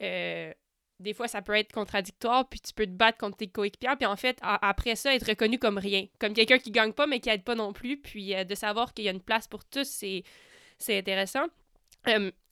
euh, 0.02 0.52
des 0.98 1.12
fois, 1.12 1.28
ça 1.28 1.42
peut 1.42 1.54
être 1.54 1.72
contradictoire, 1.72 2.48
puis 2.48 2.60
tu 2.60 2.72
peux 2.72 2.86
te 2.86 2.90
battre 2.90 3.18
contre 3.18 3.36
tes 3.36 3.48
coéquipiers, 3.48 3.96
puis 3.98 4.06
en 4.06 4.16
fait, 4.16 4.38
après 4.42 4.96
ça, 4.96 5.14
être 5.14 5.26
reconnu 5.26 5.58
comme 5.58 5.78
rien, 5.78 6.06
comme 6.18 6.32
quelqu'un 6.32 6.58
qui 6.58 6.70
gagne 6.70 6.92
pas, 6.92 7.06
mais 7.06 7.20
qui 7.20 7.28
aide 7.28 7.44
pas 7.44 7.54
non 7.54 7.72
plus, 7.72 7.98
puis 7.98 8.34
euh, 8.34 8.44
de 8.44 8.54
savoir 8.54 8.94
qu'il 8.94 9.04
y 9.04 9.08
a 9.08 9.12
une 9.12 9.20
place 9.20 9.46
pour 9.46 9.64
tous, 9.64 9.86
c'est, 9.86 10.22
c'est 10.78 10.98
intéressant. 10.98 11.44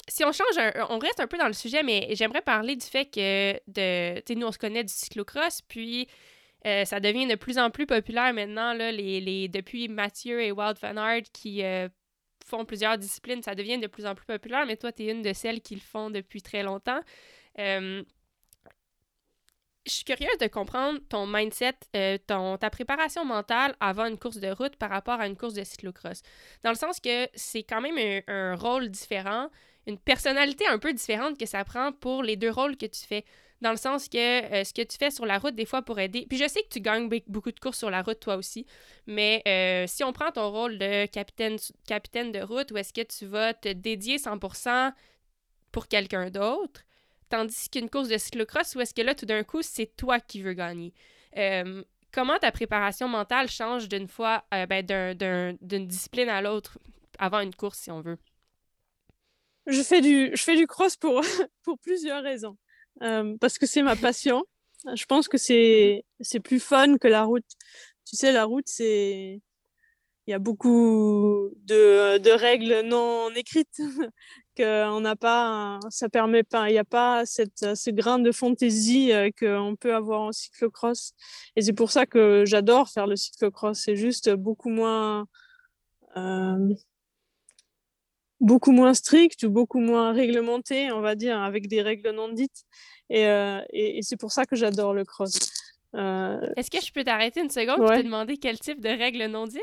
si 0.08 0.24
on 0.24 0.32
change, 0.32 0.72
on 0.90 0.98
reste 0.98 1.20
un 1.20 1.26
peu 1.26 1.38
dans 1.38 1.46
le 1.46 1.54
sujet, 1.54 1.82
mais 1.82 2.08
j'aimerais 2.12 2.42
parler 2.42 2.76
du 2.76 2.84
fait 2.84 3.06
que, 3.06 3.54
de, 3.66 4.20
tu 4.20 4.36
nous, 4.36 4.46
on 4.46 4.52
se 4.52 4.58
connaît 4.58 4.84
du 4.84 4.92
cyclocross, 4.92 5.62
puis 5.62 6.06
euh, 6.66 6.84
ça 6.84 7.00
devient 7.00 7.26
de 7.26 7.36
plus 7.36 7.58
en 7.58 7.70
plus 7.70 7.86
populaire 7.86 8.34
maintenant, 8.34 8.74
là, 8.74 8.92
les, 8.92 9.20
les, 9.20 9.48
depuis 9.48 9.88
Mathieu 9.88 10.42
et 10.42 10.52
Wild 10.52 10.76
Van 10.82 10.96
Aert 10.96 11.24
qui 11.32 11.62
euh, 11.62 11.88
font 12.44 12.66
plusieurs 12.66 12.98
disciplines, 12.98 13.42
ça 13.42 13.54
devient 13.54 13.78
de 13.78 13.86
plus 13.86 14.04
en 14.04 14.14
plus 14.14 14.26
populaire, 14.26 14.66
mais 14.66 14.76
toi, 14.76 14.92
tu 14.92 15.04
es 15.04 15.10
une 15.10 15.22
de 15.22 15.32
celles 15.32 15.62
qui 15.62 15.74
le 15.74 15.80
font 15.80 16.10
depuis 16.10 16.42
très 16.42 16.62
longtemps 16.62 17.00
je 19.86 19.92
suis 19.92 20.04
curieuse 20.04 20.38
de 20.40 20.46
comprendre 20.46 20.98
ton 21.08 21.26
mindset, 21.26 21.74
euh, 21.94 22.18
ton, 22.26 22.56
ta 22.56 22.70
préparation 22.70 23.24
mentale 23.24 23.74
avant 23.80 24.06
une 24.06 24.18
course 24.18 24.38
de 24.38 24.48
route 24.48 24.76
par 24.76 24.90
rapport 24.90 25.20
à 25.20 25.26
une 25.26 25.36
course 25.36 25.54
de 25.54 25.64
cyclocross. 25.64 26.22
Dans 26.62 26.70
le 26.70 26.76
sens 26.76 27.00
que 27.00 27.28
c'est 27.34 27.62
quand 27.62 27.80
même 27.80 28.22
un, 28.26 28.54
rôle 28.54 28.88
différent. 28.88 29.48
une 29.86 29.98
personnalité 29.98 30.66
un 30.66 30.78
peu 30.78 30.92
différente 30.92 31.38
que 31.38 31.46
ça 31.46 31.64
prend 31.64 31.92
pour 31.92 32.22
les 32.22 32.36
deux 32.36 32.50
rôles 32.50 32.76
que 32.76 32.86
tu 32.86 33.04
fais. 33.06 33.24
Dans 33.60 33.70
le 33.70 33.76
sens 33.76 34.08
que 34.08 34.18
euh, 34.52 34.64
ce 34.64 34.72
que 34.72 34.82
tu 34.82 34.96
fais 34.98 35.10
sur 35.10 35.26
la 35.26 35.38
route, 35.38 35.54
des 35.54 35.66
fois, 35.66 35.82
pour 35.82 35.98
aider. 35.98 36.26
Puis 36.28 36.38
je 36.38 36.48
sais 36.48 36.62
que 36.62 36.68
tu 36.68 36.80
gagnes 36.80 37.08
beaucoup 37.26 37.52
de 37.52 37.60
courses 37.60 37.78
sur 37.78 37.90
la 37.90 38.02
route, 38.02 38.20
toi 38.20 38.36
aussi. 38.36 38.66
Mais 39.06 39.42
euh, 39.46 39.86
si 39.86 40.02
on 40.04 40.12
prend 40.12 40.30
ton 40.32 40.50
rôle 40.50 40.78
de 40.78 41.06
capitaine, 41.06 41.56
capitaine 41.86 42.32
de 42.32 42.40
route, 42.40 42.70
où 42.72 42.76
est-ce 42.76 42.92
que 42.92 43.02
tu 43.02 43.26
vas 43.26 43.54
te 43.54 43.68
dédier 43.68 44.16
100% 44.16 44.92
pour 45.72 45.88
quelqu'un 45.88 46.30
d'autre, 46.30 46.82
tandis 47.28 47.68
qu'une 47.68 47.90
course 47.90 48.08
de 48.08 48.18
cyclocross, 48.18 48.74
où 48.74 48.80
est-ce 48.80 48.94
que 48.94 49.02
là, 49.02 49.14
tout 49.14 49.26
d'un 49.26 49.44
coup, 49.44 49.62
c'est 49.62 49.96
toi 49.96 50.20
qui 50.20 50.42
veux 50.42 50.54
gagner. 50.54 50.92
Euh, 51.36 51.82
comment 52.12 52.38
ta 52.38 52.52
préparation 52.52 53.08
mentale 53.08 53.48
change 53.48 53.88
d'une 53.88 54.08
fois, 54.08 54.44
ben, 54.50 54.84
d'une 55.60 55.86
discipline 55.86 56.28
à 56.28 56.40
l'autre 56.42 56.78
avant 57.18 57.40
une 57.40 57.54
course, 57.54 57.78
si 57.78 57.90
on 57.90 58.00
veut? 58.00 58.18
Je 59.66 59.82
fais 59.82 60.00
du, 60.00 60.30
je 60.34 60.42
fais 60.42 60.56
du 60.56 60.66
cross 60.66 60.96
pour, 60.96 61.22
pour 61.62 61.78
plusieurs 61.78 62.22
raisons. 62.22 62.56
Euh, 63.02 63.36
parce 63.40 63.58
que 63.58 63.66
c'est 63.66 63.82
ma 63.82 63.96
passion. 63.96 64.44
Je 64.94 65.04
pense 65.06 65.28
que 65.28 65.38
c'est, 65.38 66.04
c'est 66.20 66.40
plus 66.40 66.60
fun 66.60 66.98
que 66.98 67.08
la 67.08 67.24
route. 67.24 67.46
Tu 68.04 68.16
sais, 68.16 68.32
la 68.32 68.44
route, 68.44 68.66
c'est. 68.68 69.40
Il 70.26 70.30
y 70.30 70.34
a 70.34 70.38
beaucoup 70.38 71.50
de, 71.64 72.16
de 72.18 72.30
règles 72.30 72.80
non 72.86 73.30
écrites 73.34 73.78
qu'on 74.56 75.00
n'a 75.00 75.16
pas. 75.16 75.78
Ça 75.90 76.08
permet 76.08 76.42
pas. 76.42 76.68
Il 76.68 76.72
n'y 76.72 76.78
a 76.78 76.84
pas 76.84 77.26
cette, 77.26 77.74
ce 77.74 77.90
grain 77.90 78.18
de 78.18 78.32
fantaisie 78.32 79.12
euh, 79.12 79.30
qu'on 79.38 79.76
peut 79.76 79.94
avoir 79.94 80.20
en 80.22 80.32
cyclocross. 80.32 81.12
Et 81.56 81.62
c'est 81.62 81.72
pour 81.72 81.90
ça 81.90 82.06
que 82.06 82.44
j'adore 82.46 82.88
faire 82.88 83.06
le 83.06 83.16
cyclocross. 83.16 83.78
C'est 83.78 83.96
juste 83.96 84.30
beaucoup 84.30 84.70
moins. 84.70 85.26
Euh, 86.16 86.74
beaucoup 88.40 88.72
moins 88.72 88.94
strict 88.94 89.42
ou 89.44 89.50
beaucoup 89.50 89.80
moins 89.80 90.12
réglementé, 90.12 90.92
on 90.92 91.00
va 91.00 91.14
dire, 91.14 91.40
avec 91.40 91.66
des 91.66 91.82
règles 91.82 92.10
non 92.10 92.28
dites. 92.28 92.64
Et, 93.10 93.26
euh, 93.26 93.60
et, 93.70 94.02
c'est 94.02 94.16
pour 94.16 94.32
ça 94.32 94.44
que 94.44 94.56
j'adore 94.56 94.92
le 94.92 95.04
cross. 95.04 95.34
Euh... 95.94 96.40
Est-ce 96.56 96.70
que 96.70 96.80
je 96.80 96.92
peux 96.92 97.04
t'arrêter 97.04 97.40
une 97.40 97.50
seconde 97.50 97.80
ouais. 97.80 97.96
et 97.96 98.00
te 98.00 98.04
demander 98.04 98.36
quel 98.36 98.58
type 98.58 98.80
de 98.80 98.88
règles 98.88 99.24
non 99.26 99.46
dites? 99.46 99.60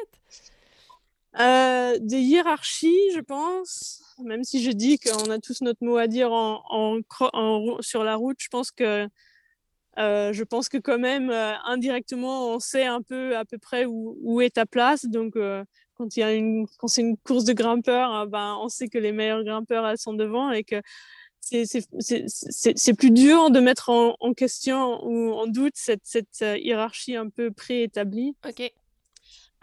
Euh, 1.39 1.97
Des 1.99 2.19
hiérarchies, 2.19 3.11
je 3.13 3.19
pense. 3.19 4.01
Même 4.23 4.43
si 4.43 4.63
je 4.63 4.71
dis 4.71 4.99
qu'on 4.99 5.29
a 5.29 5.39
tous 5.39 5.61
notre 5.61 5.83
mot 5.83 5.97
à 5.97 6.07
dire 6.07 6.31
en, 6.31 6.61
en, 6.69 6.99
en 7.33 7.81
sur 7.81 8.03
la 8.03 8.15
route, 8.15 8.37
je 8.39 8.49
pense 8.49 8.71
que 8.71 9.07
euh, 9.97 10.31
je 10.31 10.43
pense 10.43 10.69
que 10.69 10.77
quand 10.77 10.99
même 10.99 11.29
euh, 11.29 11.53
indirectement 11.65 12.55
on 12.55 12.59
sait 12.59 12.85
un 12.85 13.01
peu 13.01 13.35
à 13.35 13.43
peu 13.43 13.57
près 13.57 13.83
où, 13.83 14.17
où 14.21 14.39
est 14.39 14.51
ta 14.51 14.65
place 14.65 15.03
donc 15.05 15.35
euh, 15.35 15.65
quand 16.01 16.15
il 16.15 16.21
y 16.21 16.23
a 16.23 16.33
une 16.33 16.65
quand 16.77 16.87
c'est 16.87 17.01
une 17.01 17.17
course 17.17 17.43
de 17.43 17.53
grimpeurs, 17.53 18.15
euh, 18.15 18.25
ben 18.25 18.57
on 18.59 18.69
sait 18.69 18.87
que 18.87 18.97
les 18.97 19.11
meilleurs 19.11 19.43
grimpeurs 19.43 19.85
elles 19.85 19.99
sont 19.99 20.13
devant 20.13 20.51
et 20.51 20.63
que 20.63 20.81
c'est 21.39 22.93
plus 22.93 23.11
dur 23.11 23.49
de 23.49 23.59
mettre 23.59 23.89
en, 23.89 24.15
en, 24.19 24.33
question 24.33 25.03
ou 25.05 25.31
en 25.33 25.47
doute 25.47 25.73
cette, 25.75 26.01
cette 26.03 26.41
euh, 26.43 26.57
hiérarchie 26.57 27.15
un 27.15 27.29
peu 27.29 27.51
préétablie. 27.51 28.35
Ok. 28.47 28.71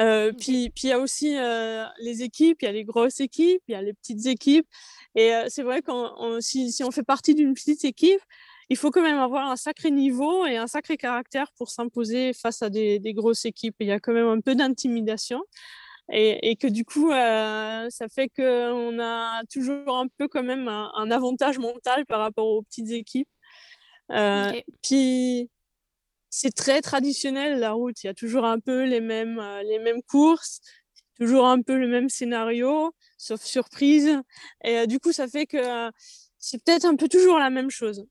Euh, 0.00 0.32
puis 0.32 0.70
puis 0.70 0.88
il 0.88 0.90
y 0.90 0.92
a 0.92 0.98
aussi 0.98 1.36
euh, 1.36 1.84
les 1.98 2.22
équipes, 2.22 2.58
il 2.62 2.66
y 2.66 2.68
a 2.68 2.72
les 2.72 2.84
grosses 2.84 3.20
équipes, 3.20 3.62
il 3.66 3.72
y 3.72 3.74
a 3.74 3.82
les 3.82 3.94
petites 3.94 4.26
équipes. 4.26 4.66
Et 5.14 5.34
euh, 5.34 5.46
c'est 5.48 5.62
vrai 5.62 5.82
que 5.82 5.92
si, 6.40 6.70
si 6.72 6.84
on 6.84 6.90
fait 6.90 7.02
partie 7.02 7.34
d'une 7.34 7.54
petite 7.54 7.84
équipe, 7.84 8.20
il 8.68 8.76
faut 8.76 8.90
quand 8.90 9.02
même 9.02 9.18
avoir 9.18 9.50
un 9.50 9.56
sacré 9.56 9.90
niveau 9.90 10.46
et 10.46 10.56
un 10.56 10.66
sacré 10.66 10.96
caractère 10.96 11.50
pour 11.56 11.70
s'imposer 11.70 12.32
face 12.32 12.62
à 12.62 12.70
des, 12.70 12.98
des, 12.98 13.14
grosses 13.14 13.44
équipes. 13.44 13.76
Il 13.80 13.88
y 13.88 13.92
a 13.92 13.98
quand 13.98 14.12
même 14.12 14.26
un 14.26 14.40
peu 14.40 14.54
d'intimidation 14.54 15.42
et, 16.12 16.50
et, 16.50 16.56
que 16.56 16.66
du 16.66 16.84
coup, 16.84 17.10
ça 17.10 18.08
fait 18.14 18.28
qu'on 18.28 18.98
a 19.00 19.42
toujours 19.52 19.98
un 19.98 20.06
peu 20.18 20.28
quand 20.28 20.42
même 20.42 20.68
un, 20.68 20.90
un, 20.94 21.10
avantage 21.10 21.58
mental 21.58 22.06
par 22.06 22.20
rapport 22.20 22.46
aux 22.46 22.62
petites 22.62 22.90
équipes. 22.92 23.28
Okay. 24.10 24.64
Puis, 24.82 25.50
c'est 26.30 26.54
très 26.54 26.80
traditionnel 26.82 27.58
la 27.60 27.72
route. 27.72 28.02
Il 28.02 28.06
y 28.08 28.10
a 28.10 28.14
toujours 28.14 28.44
un 28.44 28.60
peu 28.60 28.84
les 28.84 29.00
mêmes, 29.00 29.38
euh, 29.38 29.62
les 29.62 29.78
mêmes 29.78 30.02
courses, 30.02 30.60
toujours 31.18 31.46
un 31.46 31.62
peu 31.62 31.76
le 31.78 31.88
même 31.88 32.08
scénario, 32.08 32.94
sauf 33.18 33.42
surprise. 33.42 34.20
Et 34.64 34.78
euh, 34.78 34.86
du 34.86 35.00
coup, 35.00 35.12
ça 35.12 35.28
fait 35.28 35.46
que 35.46 35.56
euh, 35.56 35.90
c'est 36.38 36.62
peut-être 36.62 36.84
un 36.86 36.96
peu 36.96 37.08
toujours 37.08 37.38
la 37.38 37.50
même 37.50 37.70
chose. 37.70 38.06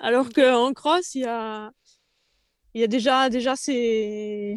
Alors 0.00 0.30
qu'en 0.30 0.72
cross, 0.72 1.14
il 1.14 1.22
y 1.22 1.26
a, 1.26 1.70
il 2.74 2.80
y 2.80 2.84
a 2.84 2.86
déjà, 2.88 3.30
déjà 3.30 3.56
c'est 3.56 4.54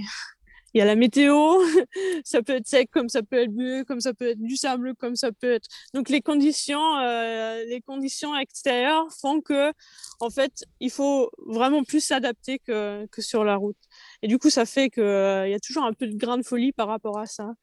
il 0.78 0.82
y 0.82 0.84
a 0.84 0.86
la 0.86 0.96
météo, 0.96 1.34
ça 2.24 2.44
peut 2.44 2.54
être 2.54 2.68
sec 2.68 2.92
comme 2.92 3.10
ça 3.10 3.24
peut 3.24 3.38
être 3.38 3.52
bleu, 3.52 3.84
comme 3.84 4.00
ça 4.00 4.14
peut 4.14 4.28
être 4.30 4.40
du 4.40 4.56
sable, 4.56 4.94
comme 4.94 5.16
ça 5.16 5.32
peut 5.32 5.54
être. 5.54 5.68
Donc 5.96 6.08
les 6.10 6.22
conditions, 6.22 6.98
euh, 7.00 7.64
les 7.66 7.82
conditions 7.82 8.38
extérieures 8.38 9.08
font 9.20 9.42
que, 9.42 9.74
en 10.20 10.30
fait, 10.30 10.66
il 10.80 10.92
faut 10.92 11.32
vraiment 11.48 11.84
plus 11.84 12.02
s'adapter 12.02 12.60
que, 12.60 13.08
que 13.08 13.24
sur 13.24 13.44
la 13.44 13.56
route. 13.56 13.78
Et 14.22 14.28
du 14.28 14.38
coup, 14.38 14.52
ça 14.52 14.68
fait 14.68 14.92
que 14.92 15.02
euh, 15.02 15.48
il 15.48 15.52
y 15.52 15.56
a 15.56 15.60
toujours 15.60 15.84
un 15.84 15.94
peu 15.94 16.06
de 16.06 16.16
grain 16.16 16.38
de 16.38 16.44
folie 16.44 16.74
par 16.74 16.90
rapport 16.90 17.18
à 17.18 17.26
ça. 17.26 17.54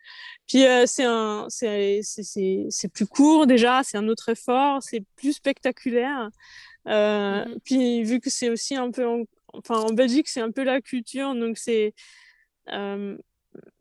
Puis 0.49 0.67
euh, 0.67 0.85
c'est 0.87 1.05
un, 1.05 1.47
c'est, 1.51 2.01
c'est, 2.03 2.67
c'est 2.69 2.89
plus 2.93 3.07
court 3.07 3.47
déjà, 3.47 3.83
c'est 3.85 3.97
un 3.97 4.09
autre 4.09 4.31
effort, 4.31 4.83
c'est 4.83 5.05
plus 5.15 5.35
spectaculaire. 5.35 6.31
Euh, 6.89 7.45
mm-hmm. 7.45 7.59
Puis 7.65 8.03
vu 8.03 8.19
que 8.19 8.29
c'est 8.29 8.51
aussi 8.51 8.75
un 8.75 8.91
peu, 8.91 9.07
en, 9.07 9.23
enfin 9.53 9.77
en 9.77 9.93
Belgique, 9.93 10.29
c'est 10.29 10.41
un 10.41 10.51
peu 10.51 10.65
la 10.65 10.81
culture, 10.81 11.33
donc 11.37 11.59
c'est 11.59 11.87
euh, 11.89 11.91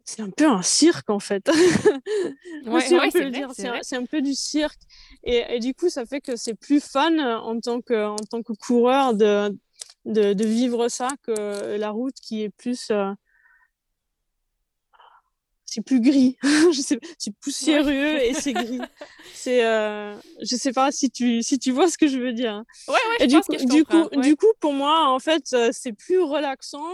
c'est 0.05 0.21
un 0.21 0.29
peu 0.29 0.45
un 0.45 0.61
cirque 0.61 1.09
en 1.09 1.19
fait. 1.19 1.47
ouais, 2.65 2.81
si 2.81 2.95
ouais, 2.95 3.09
c'est 3.11 3.95
un, 3.95 4.05
peu 4.05 4.21
du 4.21 4.33
cirque. 4.33 4.81
Et, 5.23 5.43
et, 5.49 5.59
du 5.59 5.73
coup, 5.73 5.89
ça 5.89 6.05
fait 6.05 6.21
que 6.21 6.35
c'est 6.35 6.55
plus 6.55 6.83
fun 6.83 7.17
en 7.19 7.59
tant 7.59 7.81
que, 7.81 8.07
en 8.07 8.17
tant 8.17 8.43
que 8.43 8.53
coureur 8.53 9.13
de, 9.13 9.57
de, 10.05 10.33
de 10.33 10.45
vivre 10.45 10.89
ça 10.89 11.09
que 11.23 11.77
la 11.77 11.91
route 11.91 12.15
qui 12.21 12.43
est 12.43 12.49
plus. 12.49 12.89
Euh... 12.91 13.13
C'est 15.65 15.81
plus 15.81 16.01
gris, 16.01 16.37
c'est 17.17 17.35
poussiéreux 17.41 17.87
ouais. 17.89 18.29
et 18.29 18.33
c'est 18.35 18.53
gris. 18.53 18.79
c'est, 19.33 19.65
euh... 19.65 20.15
je 20.43 20.55
sais 20.55 20.71
pas 20.71 20.91
si 20.91 21.09
tu, 21.09 21.41
si 21.41 21.57
tu 21.57 21.71
vois 21.71 21.89
ce 21.89 21.97
que 21.97 22.07
je 22.07 22.19
veux 22.19 22.31
dire. 22.31 22.63
Ouais, 22.87 22.93
ouais, 22.93 23.25
et 23.25 23.27
du, 23.27 23.39
coup, 23.39 23.55
du 23.55 23.83
coup, 23.83 24.07
du 24.21 24.35
coup, 24.35 24.53
pour 24.59 24.73
moi, 24.73 25.09
en 25.09 25.17
fait, 25.17 25.45
euh, 25.53 25.71
c'est 25.71 25.93
plus 25.93 26.19
relaxant 26.19 26.85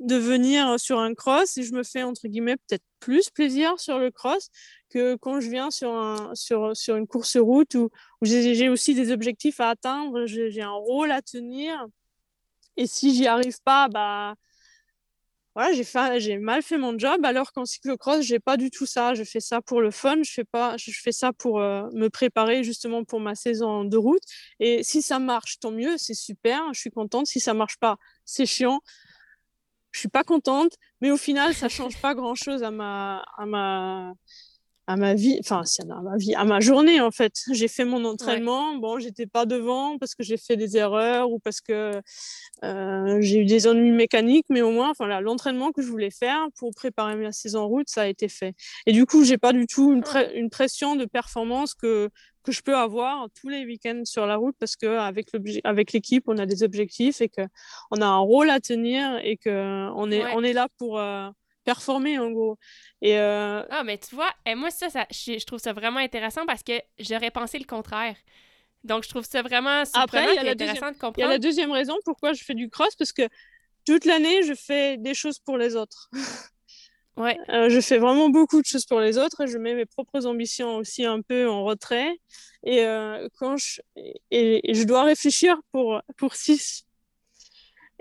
de 0.00 0.16
venir 0.16 0.78
sur 0.78 0.98
un 1.00 1.14
cross 1.14 1.56
et 1.58 1.62
je 1.62 1.72
me 1.72 1.82
fais 1.82 2.02
entre 2.02 2.28
guillemets 2.28 2.56
peut-être 2.56 2.84
plus 3.00 3.30
plaisir 3.30 3.78
sur 3.78 3.98
le 3.98 4.10
cross 4.10 4.50
que 4.90 5.16
quand 5.16 5.40
je 5.40 5.50
viens 5.50 5.70
sur, 5.70 5.92
un, 5.92 6.34
sur, 6.34 6.76
sur 6.76 6.96
une 6.96 7.06
course 7.06 7.36
route 7.36 7.74
où, 7.74 7.90
où 8.20 8.24
j'ai 8.24 8.68
aussi 8.68 8.94
des 8.94 9.12
objectifs 9.12 9.60
à 9.60 9.70
atteindre, 9.70 10.26
j'ai 10.26 10.62
un 10.62 10.70
rôle 10.70 11.10
à 11.10 11.20
tenir. 11.22 11.86
Et 12.76 12.86
si 12.86 13.14
j'y 13.14 13.26
arrive 13.26 13.60
pas, 13.64 13.88
bah 13.88 14.34
voilà, 15.54 16.18
j'ai 16.18 16.38
mal 16.38 16.62
fait 16.62 16.78
mon 16.78 16.96
job 16.96 17.24
alors 17.24 17.52
qu'en 17.52 17.64
cyclocross, 17.64 18.22
j'ai 18.22 18.38
pas 18.38 18.56
du 18.56 18.70
tout 18.70 18.86
ça, 18.86 19.14
je 19.14 19.24
fais 19.24 19.40
ça 19.40 19.60
pour 19.60 19.80
le 19.80 19.90
fun, 19.90 20.22
je 20.22 20.30
fais 20.30 20.44
pas 20.44 20.76
je 20.76 20.92
fais 20.92 21.10
ça 21.10 21.32
pour 21.32 21.60
euh, 21.60 21.82
me 21.94 22.08
préparer 22.08 22.62
justement 22.62 23.02
pour 23.02 23.18
ma 23.18 23.34
saison 23.34 23.84
de 23.84 23.96
route. 23.96 24.22
Et 24.60 24.84
si 24.84 25.02
ça 25.02 25.18
marche, 25.18 25.58
tant 25.58 25.72
mieux, 25.72 25.96
c'est 25.98 26.14
super, 26.14 26.62
je 26.72 26.78
suis 26.78 26.90
contente, 26.90 27.26
si 27.26 27.40
ça 27.40 27.54
marche 27.54 27.76
pas, 27.78 27.96
c'est 28.24 28.46
chiant 28.46 28.80
je 29.92 30.00
suis 30.00 30.08
pas 30.08 30.24
contente, 30.24 30.72
mais 31.00 31.10
au 31.10 31.16
final, 31.16 31.54
ça 31.54 31.68
change 31.68 32.00
pas 32.00 32.14
grand 32.14 32.34
chose 32.34 32.62
à 32.62 32.70
ma, 32.70 33.24
à 33.36 33.46
ma, 33.46 34.12
à 34.88 34.96
ma 34.96 35.12
vie, 35.12 35.38
enfin, 35.40 35.62
à 35.90 36.00
ma 36.00 36.16
vie, 36.16 36.34
à 36.34 36.46
ma 36.46 36.60
journée 36.60 36.98
en 37.02 37.10
fait. 37.10 37.44
J'ai 37.52 37.68
fait 37.68 37.84
mon 37.84 38.06
entraînement, 38.06 38.72
ouais. 38.72 38.78
bon, 38.80 38.98
j'étais 38.98 39.26
pas 39.26 39.44
devant 39.44 39.98
parce 39.98 40.14
que 40.14 40.22
j'ai 40.22 40.38
fait 40.38 40.56
des 40.56 40.78
erreurs 40.78 41.30
ou 41.30 41.38
parce 41.38 41.60
que 41.60 42.00
euh, 42.64 43.18
j'ai 43.20 43.40
eu 43.40 43.44
des 43.44 43.66
ennuis 43.66 43.92
mécaniques, 43.92 44.46
mais 44.48 44.62
au 44.62 44.70
moins, 44.70 44.90
enfin, 44.90 45.20
l'entraînement 45.20 45.72
que 45.72 45.82
je 45.82 45.88
voulais 45.88 46.10
faire 46.10 46.46
pour 46.58 46.70
préparer 46.74 47.16
ma 47.16 47.32
saison 47.32 47.60
en 47.60 47.68
route, 47.68 47.90
ça 47.90 48.02
a 48.02 48.06
été 48.06 48.28
fait. 48.28 48.54
Et 48.86 48.92
du 48.92 49.04
coup, 49.04 49.24
j'ai 49.24 49.36
pas 49.36 49.52
du 49.52 49.66
tout 49.66 49.92
une, 49.92 50.02
une 50.34 50.48
pression 50.48 50.96
de 50.96 51.04
performance 51.04 51.74
que 51.74 52.08
que 52.44 52.52
je 52.52 52.62
peux 52.62 52.76
avoir 52.76 53.26
tous 53.38 53.50
les 53.50 53.66
week-ends 53.66 54.02
sur 54.06 54.24
la 54.24 54.36
route 54.36 54.56
parce 54.58 54.74
que 54.74 54.86
avec 54.86 55.28
avec 55.64 55.92
l'équipe 55.92 56.24
on 56.28 56.38
a 56.38 56.46
des 56.46 56.62
objectifs 56.62 57.20
et 57.20 57.28
que 57.28 57.42
on 57.90 58.00
a 58.00 58.06
un 58.06 58.20
rôle 58.20 58.48
à 58.48 58.58
tenir 58.58 59.18
et 59.22 59.36
que 59.36 59.90
on 59.94 60.10
est 60.10 60.24
ouais. 60.24 60.32
on 60.34 60.42
est 60.42 60.54
là 60.54 60.68
pour 60.78 60.98
euh, 60.98 61.28
performer 61.70 62.18
en 62.18 62.30
gros 62.30 62.56
et 63.02 63.18
euh... 63.18 63.62
ah 63.76 63.82
mais 63.84 63.98
tu 63.98 64.14
vois 64.14 64.32
et 64.46 64.54
moi 64.54 64.70
ça, 64.70 64.88
ça 64.88 65.04
je, 65.10 65.38
je, 65.38 65.46
trouve 65.48 65.58
ça 65.66 65.74
vraiment 65.74 66.00
intéressant 66.08 66.44
parce 66.46 66.62
que 66.62 66.76
j'aurais 66.98 67.30
pensé 67.30 67.58
le 67.58 67.68
contraire 67.74 68.16
donc 68.84 69.04
je 69.04 69.10
trouve 69.10 69.26
ça 69.34 69.42
vraiment 69.42 69.82
après 69.92 70.24
il 70.32 70.36
y 70.36 70.38
a 70.38 70.44
la 70.44 70.54
deuxième, 70.54 70.94
il 71.16 71.20
y 71.20 71.22
a 71.24 71.28
la 71.28 71.38
deuxième 71.38 71.72
raison 71.80 71.94
pourquoi 72.06 72.32
je 72.32 72.42
fais 72.42 72.54
du 72.54 72.70
cross 72.70 72.94
parce 72.96 73.12
que 73.12 73.26
toute 73.84 74.04
l'année 74.06 74.42
je 74.44 74.54
fais 74.54 74.96
des 74.96 75.14
choses 75.14 75.38
pour 75.38 75.58
les 75.58 75.76
autres 75.76 76.08
Ouais. 77.18 77.36
Euh, 77.48 77.68
je 77.68 77.80
fais 77.80 77.98
vraiment 77.98 78.28
beaucoup 78.28 78.60
de 78.60 78.66
choses 78.66 78.86
pour 78.86 79.00
les 79.00 79.18
autres 79.18 79.40
et 79.40 79.48
je 79.48 79.58
mets 79.58 79.74
mes 79.74 79.86
propres 79.86 80.24
ambitions 80.24 80.76
aussi 80.76 81.04
un 81.04 81.20
peu 81.20 81.48
en 81.48 81.64
retrait. 81.64 82.12
Et 82.62 82.84
euh, 82.84 83.28
quand 83.38 83.56
je 83.56 83.80
et, 83.96 84.70
et, 84.70 84.74
je 84.74 84.84
dois 84.84 85.02
réfléchir 85.02 85.56
pour 85.72 86.00
pour 86.16 86.36
six. 86.36 86.86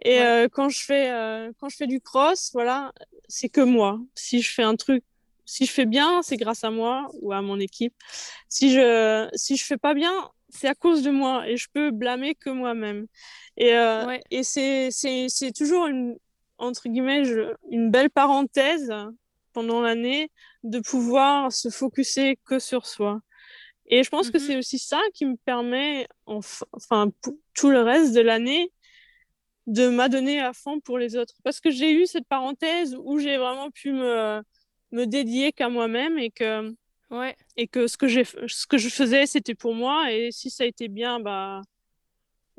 Et 0.04 0.20
ouais. 0.20 0.26
euh, 0.26 0.48
quand 0.52 0.70
je 0.70 0.84
fais 0.84 1.10
euh, 1.12 1.52
quand 1.60 1.70
je 1.70 1.78
fais 1.78 1.88
du 1.88 2.00
cross, 2.02 2.52
voilà, 2.54 2.94
c'est 3.28 3.50
que 3.50 3.62
moi. 3.62 4.00
Si 4.16 4.42
je 4.42 4.54
fais 4.54 4.64
un 4.64 4.76
truc 4.76 5.04
si 5.48 5.66
je 5.66 5.72
fais 5.72 5.86
bien, 5.86 6.22
c'est 6.24 6.36
grâce 6.36 6.66
à 6.66 6.72
moi 6.72 7.10
ou 7.22 7.32
à 7.32 7.42
mon 7.42 7.60
équipe. 7.60 7.96
Si 8.50 8.72
je 8.72 9.30
si 9.34 9.56
je 9.56 9.64
fais 9.64 9.78
pas 9.78 9.94
bien, 9.94 10.30
c'est 10.50 10.68
à 10.68 10.76
cause 10.76 11.02
de 11.04 11.12
moi 11.12 11.48
et 11.48 11.58
je 11.58 11.68
peux 11.74 11.92
blâmer 11.92 12.36
que 12.36 12.50
moi-même. 12.50 13.08
Et, 13.56 13.74
euh, 13.74 14.18
et 14.30 14.44
c'est, 14.44 14.90
c'est, 14.92 15.28
c'est 15.30 15.52
toujours 15.52 15.88
une, 15.88 16.18
entre 16.58 16.90
guillemets, 16.90 17.24
une 17.72 17.92
belle 17.92 18.10
parenthèse 18.10 18.94
pendant 19.54 19.82
l'année 19.82 20.30
de 20.64 20.80
pouvoir 20.80 21.52
se 21.52 21.70
focuser 21.70 22.38
que 22.46 22.60
sur 22.60 22.86
soi. 22.86 23.22
Et 23.88 24.04
je 24.04 24.10
pense 24.10 24.30
que 24.30 24.38
mm-hmm. 24.38 24.48
c'est 24.48 24.58
aussi 24.58 24.80
ça 24.80 25.00
qui 25.14 25.26
me 25.26 25.38
permet, 25.38 26.08
enfin, 26.26 27.10
tout 27.54 27.70
le 27.70 27.82
reste 27.82 28.14
de 28.14 28.22
l'année, 28.22 28.72
de 29.68 29.90
m'adonner 29.90 30.40
à 30.40 30.54
fond 30.54 30.80
pour 30.80 30.98
les 30.98 31.16
autres. 31.16 31.36
Parce 31.44 31.60
que 31.60 31.70
j'ai 31.70 31.92
eu 31.92 32.08
cette 32.08 32.28
parenthèse 32.28 32.98
où 33.04 33.20
j'ai 33.20 33.38
vraiment 33.38 33.70
pu 33.70 33.92
me, 33.92 34.42
me 34.92 35.06
dédier 35.06 35.52
qu'à 35.52 35.70
moi-même 35.70 36.18
et 36.18 36.32
que, 36.32 36.74
ouais. 37.12 37.36
et 37.58 37.68
que 37.68 37.88
ce 37.88 37.98
que, 37.98 38.08
j'ai, 38.08 38.24
ce 38.24 38.66
que 38.66 38.78
je 38.78 38.90
faisais, 38.90 39.26
c'était 39.26 39.56
pour 39.56 39.76
moi. 39.76 40.12
Et 40.12 40.32
si 40.32 40.50
ça 40.50 40.64
a 40.64 40.68
été 40.68 40.88
bien, 40.88 41.20
bah, 41.20 41.62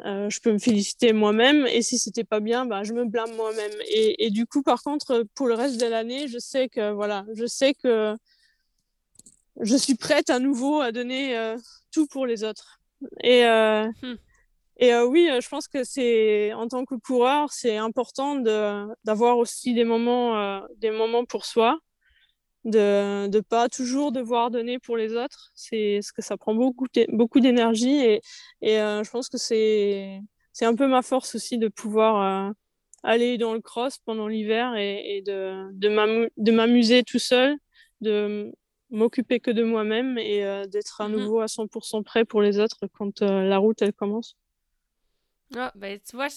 euh, 0.05 0.29
je 0.29 0.41
peux 0.41 0.53
me 0.53 0.59
féliciter 0.59 1.15
moi-même. 1.15 1.67
Et 1.67 1.81
si 1.81 1.99
c'était 1.99 2.25
pas 2.25 2.41
bien, 2.41 2.67
bah, 2.67 2.85
je 2.85 2.93
me 2.93 3.07
blâme 3.07 3.35
moi-même. 3.37 3.73
Et, 3.89 4.27
et, 4.27 4.31
du 4.31 4.47
coup, 4.47 4.63
par 4.63 4.83
contre, 4.83 5.25
pour 5.35 5.49
le 5.49 5.55
reste 5.55 5.81
de 5.81 5.87
l'année, 5.87 6.29
je 6.29 6.39
sais 6.39 6.69
que, 6.69 6.93
voilà, 6.93 7.25
je 7.35 7.47
sais 7.47 7.73
que 7.73 8.15
je 9.61 9.77
suis 9.77 9.95
prête 9.95 10.29
à 10.29 10.39
nouveau 10.39 10.81
à 10.81 10.93
donner 10.93 11.37
euh, 11.37 11.57
tout 11.91 12.07
pour 12.07 12.27
les 12.27 12.45
autres. 12.45 12.81
Et, 13.23 13.45
euh, 13.47 13.89
hmm. 14.03 14.17
Et 14.79 14.95
euh, 14.95 15.05
oui, 15.07 15.29
je 15.41 15.49
pense 15.49 15.69
que 15.69 15.85
c'est 15.85 16.53
en 16.53 16.69
tant 16.69 16.85
que 16.85 16.95
coureur, 16.95 17.53
c'est 17.53 17.77
important 17.77 18.37
d'avoir 19.05 19.39
aussi 19.39 19.75
des 19.75 19.85
moments, 19.85 20.63
des 20.77 20.91
moments 20.91 21.25
pour 21.25 21.45
soi, 21.45 21.79
de 22.65 23.29
ne 23.29 23.41
pas 23.41 23.69
toujours 23.69 24.13
devoir 24.13 24.51
donner 24.51 24.79
pour 24.79 24.97
les 24.97 25.15
autres. 25.15 25.51
C'est 25.55 26.01
ce 26.03 26.13
que 26.13 26.23
ça 26.23 26.37
prend 26.37 26.55
beaucoup, 26.55 26.87
beaucoup 27.09 27.41
d'énergie 27.41 27.97
et, 28.01 28.21
et 28.63 28.77
je 28.77 29.11
pense 29.11 29.29
que 29.29 29.39
c'est 29.39 30.21
c'est 30.53 30.65
un 30.65 30.75
peu 30.75 30.89
ma 30.89 31.03
force 31.03 31.37
aussi 31.37 31.59
de 31.59 31.69
pouvoir 31.69 32.53
aller 33.03 33.39
dans 33.39 33.55
le 33.55 33.61
cross 33.61 33.99
pendant 33.99 34.29
l'hiver 34.29 34.75
et, 34.77 35.17
et 35.17 35.23
de, 35.23 35.73
de 35.73 36.51
m'amuser 36.53 37.05
tout 37.05 37.21
seul, 37.21 37.57
de 38.01 38.53
m'occuper 38.91 39.41
que 39.41 39.51
de 39.51 39.63
moi-même 39.63 40.19
et 40.19 40.45
euh, 40.45 40.67
d'être 40.67 41.01
à 41.01 41.09
mhm. 41.09 41.17
nouveau 41.17 41.41
à 41.41 41.47
100% 41.47 42.03
prêt 42.03 42.25
pour 42.25 42.41
les 42.41 42.59
autres 42.59 42.87
quand 42.93 43.23
euh, 43.23 43.43
la 43.43 43.59
route 43.59 43.83
elle 43.83 43.93
commence. 43.93 44.37
Ah, 45.57 45.73
ben 45.75 45.99
tu 45.99 46.17
vois, 46.17 46.29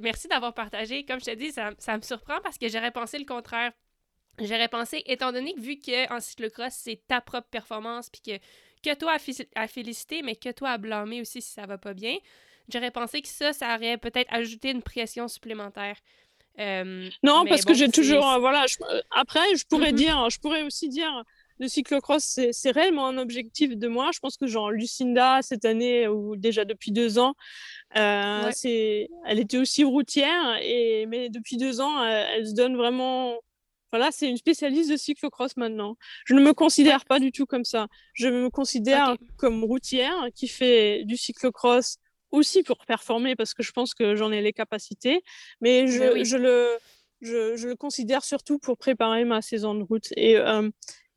merci 0.00 0.28
d'avoir 0.28 0.52
partagé. 0.52 1.04
Comme 1.04 1.20
je 1.20 1.26
te 1.26 1.34
dis, 1.34 1.52
ça, 1.52 1.70
ça 1.78 1.96
me 1.96 2.02
surprend 2.02 2.40
parce 2.42 2.58
que 2.58 2.68
j'aurais 2.68 2.90
pensé 2.90 3.18
le 3.18 3.24
contraire. 3.24 3.72
J'aurais 4.40 4.68
pensé, 4.68 5.02
étant 5.06 5.32
donné 5.32 5.54
que 5.54 5.60
vu 5.60 5.78
qu'en 5.80 6.20
cyclocross, 6.20 6.72
c'est 6.72 7.00
ta 7.08 7.20
propre 7.20 7.48
performance, 7.48 8.08
puis 8.08 8.20
que, 8.20 8.38
que 8.88 8.94
toi 8.94 9.16
à, 9.56 9.68
féliciter, 9.68 10.22
mais 10.22 10.36
que 10.36 10.50
toi 10.52 10.70
à 10.70 10.78
blâmer 10.78 11.20
aussi 11.20 11.42
si 11.42 11.50
ça 11.50 11.66
va 11.66 11.76
pas 11.76 11.92
bien, 11.92 12.16
j'aurais 12.72 12.92
pensé 12.92 13.20
que 13.20 13.28
ça, 13.28 13.52
ça 13.52 13.74
aurait 13.74 13.98
peut-être 13.98 14.32
ajouté 14.32 14.70
une 14.70 14.82
pression 14.82 15.26
supplémentaire. 15.26 15.96
Euh, 16.60 17.08
non, 17.22 17.44
parce 17.46 17.64
que 17.64 17.74
j'ai 17.74 17.88
toujours, 17.88 18.38
voilà, 18.38 18.66
après, 19.10 19.56
je 19.56 19.64
pourrais 19.64 19.92
mhm. 19.92 19.98
dire, 19.98 20.30
je 20.30 20.38
pourrais 20.38 20.62
aussi 20.62 20.88
dire, 20.88 21.24
le 21.58 21.68
cyclocross, 21.68 22.38
c'est 22.52 22.70
réellement 22.70 23.08
un 23.08 23.18
objectif 23.18 23.76
de 23.76 23.88
moi. 23.88 24.10
Je 24.14 24.20
pense 24.20 24.36
que 24.36 24.46
genre 24.46 24.70
Lucinda, 24.70 25.40
cette 25.42 25.64
année, 25.64 26.06
ou 26.06 26.36
déjà 26.36 26.64
depuis 26.64 26.92
deux 26.92 27.18
ans, 27.18 27.34
euh, 27.96 28.50
elle 29.26 29.38
était 29.38 29.58
aussi 29.58 29.84
routière, 29.84 30.58
et, 30.62 31.06
mais 31.06 31.28
depuis 31.28 31.56
deux 31.56 31.80
ans, 31.80 32.04
elle, 32.04 32.46
se 32.46 32.54
donne 32.54 32.76
vraiment... 32.76 33.34
Voilà, 33.90 34.10
c'est 34.12 34.28
une 34.28 34.36
spécialiste 34.36 34.90
de 34.90 34.98
cyclocross 34.98 35.56
maintenant. 35.56 35.96
Je 36.26 36.34
ne 36.34 36.42
me 36.42 36.52
considère 36.52 37.06
pas 37.06 37.18
du 37.18 37.32
tout 37.32 37.46
comme 37.46 37.64
ça. 37.64 37.86
Je 38.12 38.28
me 38.28 38.50
considère 38.50 39.16
comme 39.38 39.64
routière 39.64 40.26
qui 40.34 40.46
fait 40.46 41.04
du 41.04 41.16
cyclocross 41.16 41.96
aussi 42.30 42.62
pour 42.62 42.84
performer 42.84 43.34
parce 43.34 43.54
que 43.54 43.62
je 43.62 43.72
pense 43.72 43.94
que 43.94 44.14
j'en 44.14 44.30
ai 44.30 44.42
les 44.42 44.52
capacités, 44.52 45.22
mais 45.62 45.86
je, 45.86 46.22
je 46.24 46.36
le... 46.36 46.68
Je, 47.20 47.56
je, 47.56 47.66
le 47.66 47.74
considère 47.74 48.22
surtout 48.22 48.60
pour 48.60 48.78
préparer 48.78 49.24
ma 49.24 49.42
saison 49.42 49.74
de 49.74 49.82
route. 49.82 50.12
Et, 50.16 50.36
euh, 50.36 50.70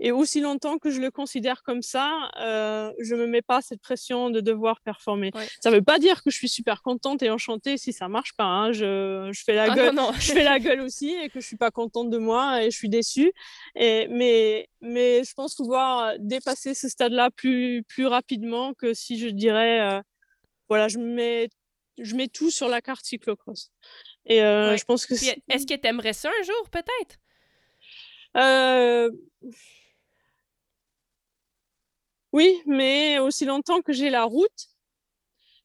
et 0.04 0.12
aussi 0.12 0.42
longtemps 0.42 0.80
que 0.80 0.90
je 0.90 1.00
le 1.00 1.12
considère 1.12 1.62
comme 1.62 1.84
ça, 1.84 2.32
euh, 2.40 2.92
je 3.00 3.14
me 3.14 3.28
mets 3.28 3.44
pas 3.44 3.62
cette 3.62 3.82
pression 3.82 4.32
de 4.32 4.42
devoir 4.42 4.82
performer. 4.82 5.32
Ça 5.62 5.70
veut 5.70 5.84
pas 5.84 6.00
dire 6.00 6.24
que 6.24 6.32
je 6.32 6.36
suis 6.36 6.50
super 6.50 6.82
contente 6.82 7.22
et 7.22 7.30
enchantée 7.30 7.78
si 7.78 7.94
ça 7.94 8.08
marche 8.08 8.34
pas. 8.36 8.46
Hein. 8.46 8.72
Je, 8.72 9.30
je, 9.32 9.44
fais 9.44 9.54
la 9.54 9.72
ah, 9.72 9.76
gueule, 9.76 9.96
je 10.20 10.32
fais 10.34 10.44
la 10.44 10.58
gueule 10.58 10.82
aussi 10.82 11.12
et 11.12 11.30
que 11.30 11.40
je 11.40 11.46
suis 11.46 11.56
pas 11.56 11.70
contente 11.70 12.10
de 12.10 12.18
moi 12.18 12.64
et 12.64 12.72
je 12.72 12.76
suis 12.76 12.90
déçue. 12.90 13.32
Et, 13.76 14.08
mais, 14.08 14.68
mais 14.82 15.24
je 15.24 15.34
pense 15.36 15.54
pouvoir 15.54 16.16
dépasser 16.18 16.74
ce 16.74 16.90
stade-là 16.90 17.30
plus, 17.30 17.84
plus 17.88 18.08
rapidement 18.08 18.74
que 18.74 18.96
si 18.96 19.20
je 19.20 19.28
dirais, 19.28 19.82
euh, 19.82 20.02
voilà, 20.68 20.88
je 20.88 20.98
mets, 20.98 21.48
je 22.00 22.16
mets 22.16 22.28
tout 22.28 22.50
sur 22.50 22.70
la 22.70 22.82
carte 22.82 23.06
cyclocross. 23.06 23.70
Et 24.26 24.42
euh, 24.42 24.76
je 24.78 24.84
pense 24.84 25.06
que. 25.06 25.14
Est-ce 25.14 25.68
que 25.68 25.80
tu 25.80 25.88
aimerais 25.88 26.14
ça 26.14 26.30
un 26.30 26.44
jour, 26.44 26.70
peut-être? 26.72 27.18
Euh 28.38 29.12
oui, 32.34 32.62
mais 32.66 33.20
aussi 33.20 33.46
longtemps 33.46 33.82
que 33.82 33.94
j'ai 33.94 34.10
la 34.10 34.24
route, 34.24 34.68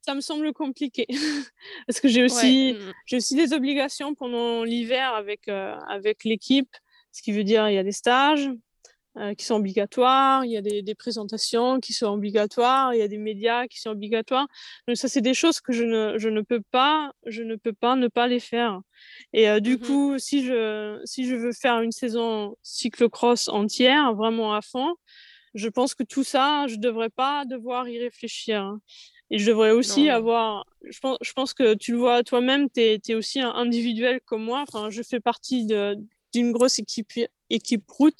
ça 0.06 0.14
me 0.14 0.20
semble 0.20 0.52
compliqué. 0.52 1.06
Parce 1.86 2.00
que 2.00 2.08
j'ai 2.08 2.22
aussi, 2.22 2.74
mm. 2.74 2.92
j'ai 3.06 3.16
aussi 3.16 3.34
des 3.34 3.52
obligations 3.52 4.14
pendant 4.14 4.62
l'hiver 4.62 5.12
avec, 5.14 5.48
euh, 5.48 5.76
avec 5.88 6.24
l'équipe, 6.24 6.70
ce 7.12 7.22
qui 7.22 7.32
veut 7.32 7.44
dire 7.44 7.68
il 7.68 7.74
y 7.74 7.78
a 7.78 7.82
des 7.82 7.92
stages 7.92 8.48
euh, 9.16 9.34
qui 9.34 9.44
sont 9.46 9.54
obligatoires, 9.54 10.44
il 10.44 10.50
y 10.50 10.56
a 10.56 10.60
des, 10.60 10.82
des, 10.82 10.94
présentations 10.94 11.80
qui 11.80 11.92
sont 11.92 12.08
obligatoires, 12.08 12.94
il 12.94 12.98
y 12.98 13.02
a 13.02 13.08
des 13.08 13.18
médias 13.18 13.66
qui 13.66 13.80
sont 13.80 13.90
obligatoires. 13.90 14.46
Donc 14.86 14.96
ça, 14.96 15.08
c'est 15.08 15.22
des 15.22 15.34
choses 15.34 15.60
que 15.60 15.72
je 15.72 15.84
ne, 15.84 16.18
je 16.18 16.28
ne 16.28 16.42
peux 16.42 16.60
pas, 16.70 17.12
je 17.24 17.42
ne 17.42 17.56
peux 17.56 17.72
pas 17.72 17.96
ne 17.96 18.08
pas 18.08 18.28
les 18.28 18.40
faire. 18.40 18.80
Et 19.32 19.48
euh, 19.48 19.58
du 19.58 19.76
mm-hmm. 19.76 19.86
coup, 19.86 20.18
si 20.18 20.44
je, 20.44 21.00
si 21.04 21.26
je 21.26 21.34
veux 21.34 21.52
faire 21.52 21.80
une 21.80 21.92
saison 21.92 22.56
cyclocross 22.62 23.48
entière, 23.48 24.14
vraiment 24.14 24.54
à 24.54 24.60
fond, 24.60 24.94
je 25.56 25.68
pense 25.68 25.94
que 25.94 26.02
tout 26.02 26.22
ça, 26.22 26.66
je 26.68 26.76
ne 26.76 26.80
devrais 26.80 27.08
pas 27.08 27.44
devoir 27.46 27.88
y 27.88 27.98
réfléchir. 27.98 28.60
Hein. 28.60 28.80
Et 29.30 29.38
je 29.38 29.50
devrais 29.50 29.72
aussi 29.72 30.08
avoir. 30.08 30.66
Je 30.84 31.00
pense, 31.00 31.16
je 31.20 31.32
pense 31.32 31.52
que 31.54 31.74
tu 31.74 31.92
le 31.92 31.98
vois 31.98 32.22
toi-même, 32.22 32.68
tu 32.70 32.80
es, 32.80 33.14
aussi 33.14 33.40
un 33.40 33.50
individuel 33.50 34.20
comme 34.24 34.44
moi. 34.44 34.64
Enfin, 34.68 34.90
je 34.90 35.02
fais 35.02 35.18
partie 35.18 35.66
d'une 35.66 36.52
grosse 36.52 36.78
équipe, 36.78 37.10
équipe 37.50 37.90
route. 37.90 38.18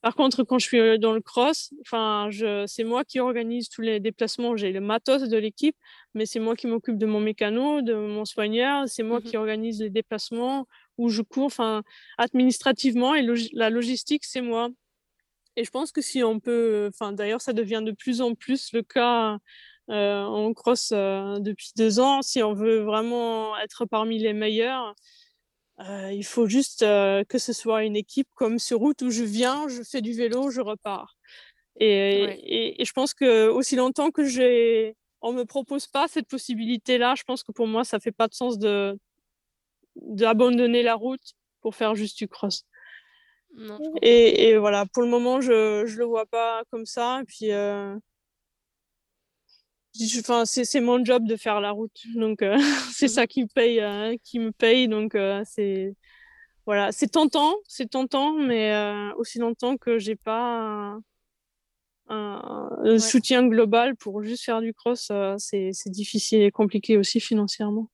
Par 0.00 0.14
contre, 0.14 0.44
quand 0.44 0.60
je 0.60 0.66
suis 0.66 0.78
euh, 0.78 0.96
dans 0.96 1.12
le 1.12 1.20
cross, 1.20 1.74
enfin, 1.80 2.30
c'est 2.66 2.84
moi 2.84 3.04
qui 3.04 3.18
organise 3.18 3.68
tous 3.68 3.82
les 3.82 3.98
déplacements. 3.98 4.56
J'ai 4.56 4.72
le 4.72 4.80
matos 4.80 5.22
de 5.28 5.36
l'équipe, 5.36 5.76
mais 6.14 6.24
c'est 6.24 6.40
moi 6.40 6.54
qui 6.54 6.68
m'occupe 6.68 6.96
de 6.96 7.06
mon 7.06 7.20
mécano, 7.20 7.82
de 7.82 7.94
mon 7.94 8.24
soigneur. 8.24 8.88
C'est 8.88 9.02
moi 9.02 9.18
mmh 9.18 9.22
qui 9.24 9.36
organise 9.36 9.80
les 9.80 9.90
déplacements 9.90 10.66
où 10.96 11.08
je 11.08 11.22
cours. 11.22 11.46
Enfin, 11.46 11.82
administrativement 12.16 13.16
et 13.16 13.26
la 13.52 13.68
logistique, 13.68 14.24
c'est 14.24 14.40
moi. 14.40 14.70
Et 15.58 15.64
je 15.64 15.70
pense 15.72 15.90
que 15.90 16.00
si 16.00 16.22
on 16.22 16.38
peut, 16.38 16.88
enfin 16.94 17.12
d'ailleurs 17.12 17.40
ça 17.40 17.52
devient 17.52 17.82
de 17.84 17.90
plus 17.90 18.20
en 18.20 18.36
plus 18.36 18.72
le 18.72 18.82
cas 18.84 19.38
euh, 19.90 20.22
en 20.22 20.54
cross 20.54 20.92
euh, 20.92 21.40
depuis 21.40 21.72
deux 21.76 21.98
ans, 21.98 22.22
si 22.22 22.44
on 22.44 22.54
veut 22.54 22.78
vraiment 22.82 23.58
être 23.58 23.84
parmi 23.84 24.20
les 24.20 24.32
meilleurs, 24.34 24.94
euh, 25.80 26.12
il 26.12 26.24
faut 26.24 26.46
juste 26.46 26.82
que 26.82 27.38
ce 27.38 27.52
soit 27.52 27.82
une 27.82 27.96
équipe 27.96 28.28
comme 28.36 28.60
sur 28.60 28.78
route 28.78 29.02
où 29.02 29.10
je 29.10 29.24
viens, 29.24 29.66
je 29.66 29.82
fais 29.82 30.00
du 30.00 30.12
vélo, 30.12 30.50
je 30.50 30.60
repars. 30.60 31.16
Et, 31.80 32.76
et, 32.80 32.84
je 32.84 32.92
pense 32.92 33.12
que 33.12 33.48
aussi 33.48 33.74
longtemps 33.74 34.12
que 34.12 34.24
j'ai, 34.24 34.96
on 35.22 35.32
me 35.32 35.44
propose 35.44 35.88
pas 35.88 36.06
cette 36.06 36.28
possibilité-là, 36.28 37.16
je 37.16 37.24
pense 37.24 37.42
que 37.42 37.50
pour 37.50 37.66
moi 37.66 37.82
ça 37.82 37.98
fait 37.98 38.12
pas 38.12 38.28
de 38.28 38.34
sens 38.34 38.60
de 38.60 38.96
d'abandonner 39.96 40.84
la 40.84 40.94
route 40.94 41.34
pour 41.62 41.74
faire 41.74 41.96
juste 41.96 42.18
du 42.18 42.28
cross 42.28 42.64
et, 44.02 44.56
voilà, 44.56 44.86
pour 44.86 45.02
le 45.02 45.08
moment, 45.08 45.40
je 45.40 45.82
ne 45.82 45.96
le 45.96 46.04
vois 46.04 46.26
pas 46.26 46.62
comme 46.70 46.86
ça. 46.86 47.20
Et 47.22 47.24
puis, 47.24 47.52
euh, 47.52 47.96
enfin, 50.20 50.44
c'est 50.44 50.80
mon 50.80 51.04
job 51.04 51.26
de 51.26 51.36
faire 51.36 51.60
la 51.60 51.70
route. 51.70 52.00
Donc, 52.14 52.42
euh, 52.42 52.56
c'est 52.92 53.06
mmh 53.06 53.08
ça 53.08 53.26
qui 53.26 53.42
me 53.42 53.48
paye. 53.48 53.80
Euh, 53.80 54.16
qui 54.22 54.38
me 54.38 54.52
paye 54.52 54.88
donc, 54.88 55.16
c'est 55.44 55.94
voilà, 56.66 56.92
c'est 56.92 57.08
tentant, 57.08 57.56
c'est 57.66 57.88
tentant, 57.88 58.34
mais 58.34 58.74
aussi 59.16 59.38
longtemps 59.38 59.78
que 59.78 59.98
j'ai 59.98 60.16
pas 60.16 60.98
un, 62.08 62.98
soutien 62.98 63.46
global 63.46 63.96
pour 63.96 64.22
juste 64.22 64.44
faire 64.44 64.60
du 64.60 64.74
cross, 64.74 65.10
c'est 65.38 65.72
difficile 65.86 66.42
et 66.42 66.50
compliqué 66.50 66.98
aussi 66.98 67.20
financièrement. 67.20 67.88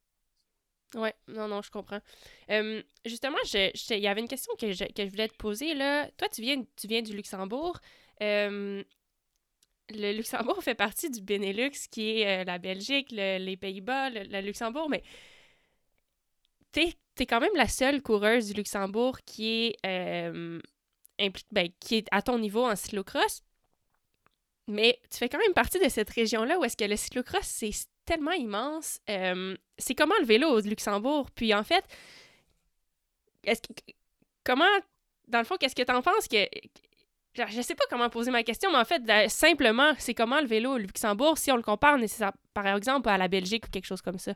Oui, 0.94 1.08
non, 1.28 1.48
non, 1.48 1.62
je 1.62 1.70
comprends. 1.70 2.00
justement, 3.04 3.38
il 3.54 3.98
y 3.98 4.06
avait 4.06 4.20
une 4.20 4.28
question 4.28 4.52
que 4.58 4.72
je, 4.72 4.84
voulais 5.08 5.28
te 5.28 5.36
poser. 5.36 5.74
Là. 5.74 6.08
Toi, 6.16 6.28
tu 6.28 6.42
viens, 6.42 6.62
tu 6.76 6.86
viens 6.86 7.02
du 7.02 7.14
Luxembourg. 7.14 7.78
le 8.20 8.84
Luxembourg 9.90 10.62
fait 10.62 10.74
partie 10.74 11.10
du 11.10 11.20
Benelux, 11.20 11.88
qui 11.90 12.20
est 12.20 12.42
euh, 12.42 12.44
la 12.44 12.58
Belgique, 12.58 13.10
les 13.10 13.56
Pays-Bas, 13.56 14.10
le, 14.10 14.40
Luxembourg, 14.40 14.88
mais 14.88 15.02
tu 16.72 16.80
es, 16.80 17.26
quand 17.26 17.40
même 17.40 17.54
la 17.54 17.68
seule 17.68 18.02
coureuse 18.02 18.46
du 18.48 18.54
Luxembourg 18.54 19.18
qui 19.24 19.76
est 19.82 20.30
ben, 21.52 21.68
qui 21.80 21.96
est 21.96 22.08
à 22.10 22.22
ton 22.22 22.38
niveau 22.38 22.64
en 22.64 22.76
cyclocross. 22.76 23.42
Mais 24.66 24.98
tu 25.10 25.18
fais 25.18 25.28
quand 25.28 25.38
même 25.38 25.52
partie 25.52 25.78
de 25.78 25.88
cette 25.88 26.10
région-là 26.10 26.58
où 26.58 26.64
est-ce 26.64 26.76
que 26.76 26.84
le 26.84 26.96
cyclocross, 26.96 27.44
c'est 27.44 27.70
tellement 28.04 28.32
immense. 28.32 29.00
Euh, 29.10 29.56
c'est 29.78 29.94
comment 29.94 30.14
le 30.20 30.26
vélo 30.26 30.48
au 30.48 30.60
Luxembourg? 30.60 31.30
Puis 31.30 31.54
en 31.54 31.64
fait, 31.64 31.84
est-ce 33.44 33.62
que, 33.62 33.92
comment, 34.44 34.64
dans 35.28 35.38
le 35.38 35.44
fond, 35.44 35.56
qu'est-ce 35.58 35.74
que 35.74 35.82
tu 35.82 35.92
en 35.92 36.02
penses 36.02 36.28
que... 36.28 36.46
Je 37.36 37.62
sais 37.62 37.74
pas 37.74 37.84
comment 37.90 38.08
poser 38.10 38.30
ma 38.30 38.44
question, 38.44 38.70
mais 38.70 38.78
en 38.78 38.84
fait, 38.84 39.02
simplement, 39.28 39.92
c'est 39.98 40.14
comment 40.14 40.40
le 40.40 40.46
vélo 40.46 40.74
au 40.74 40.78
Luxembourg 40.78 41.36
si 41.36 41.50
on 41.50 41.56
le 41.56 41.62
compare, 41.62 41.98
par 42.52 42.66
exemple, 42.68 43.08
à 43.08 43.18
la 43.18 43.26
Belgique 43.26 43.66
ou 43.66 43.70
quelque 43.70 43.86
chose 43.86 44.02
comme 44.02 44.20
ça? 44.20 44.34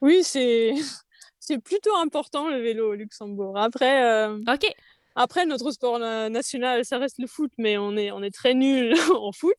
Oui, 0.00 0.22
c'est 0.22 0.74
c'est 1.40 1.58
plutôt 1.58 1.96
important 1.96 2.48
le 2.48 2.60
vélo 2.60 2.92
au 2.92 2.94
Luxembourg. 2.94 3.58
Après, 3.58 4.04
euh, 4.04 4.38
OK. 4.46 4.72
Après, 5.16 5.46
notre 5.46 5.72
sport 5.72 5.98
national, 5.98 6.84
ça 6.84 6.98
reste 6.98 7.18
le 7.18 7.26
foot, 7.26 7.50
mais 7.58 7.76
on 7.76 7.96
est, 7.96 8.12
on 8.12 8.22
est 8.22 8.30
très 8.30 8.54
nul 8.54 8.94
en 9.16 9.32
foot. 9.32 9.56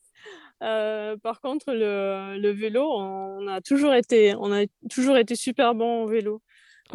Euh, 0.61 1.17
par 1.17 1.41
contre, 1.41 1.73
le, 1.73 2.37
le, 2.37 2.51
vélo, 2.51 2.83
on 2.83 3.47
a 3.47 3.61
toujours 3.61 3.93
été, 3.93 4.35
on 4.35 4.51
a 4.51 4.65
toujours 4.89 5.17
été 5.17 5.35
super 5.35 5.73
bon 5.73 6.03
en 6.03 6.05
vélo. 6.05 6.41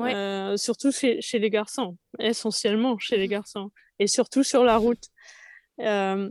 Euh, 0.00 0.56
surtout 0.56 0.90
chez, 0.90 1.20
chez, 1.20 1.38
les 1.38 1.50
garçons, 1.50 1.96
essentiellement 2.18 2.98
chez 2.98 3.16
les 3.16 3.26
mmh. 3.26 3.30
garçons, 3.30 3.70
et 4.00 4.08
surtout 4.08 4.42
sur 4.42 4.64
la 4.64 4.76
route. 4.76 5.04
Euh, 5.80 6.28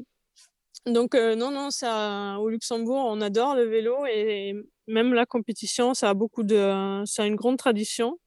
donc 0.85 1.15
non, 1.15 1.49
non, 1.49 1.71
ça, 1.71 2.37
au 2.39 2.49
Luxembourg, 2.49 3.05
on 3.07 3.21
adore 3.21 3.55
le 3.55 3.63
vélo 3.63 4.05
et 4.05 4.53
même 4.87 5.13
la 5.13 5.25
compétition, 5.25 5.93
ça 5.93 6.09
a 6.09 6.13
beaucoup 6.13 6.43
de, 6.43 7.03
ça 7.05 7.23
a 7.23 7.25
une 7.25 7.37
grande 7.37 7.57
tradition. 7.57 8.19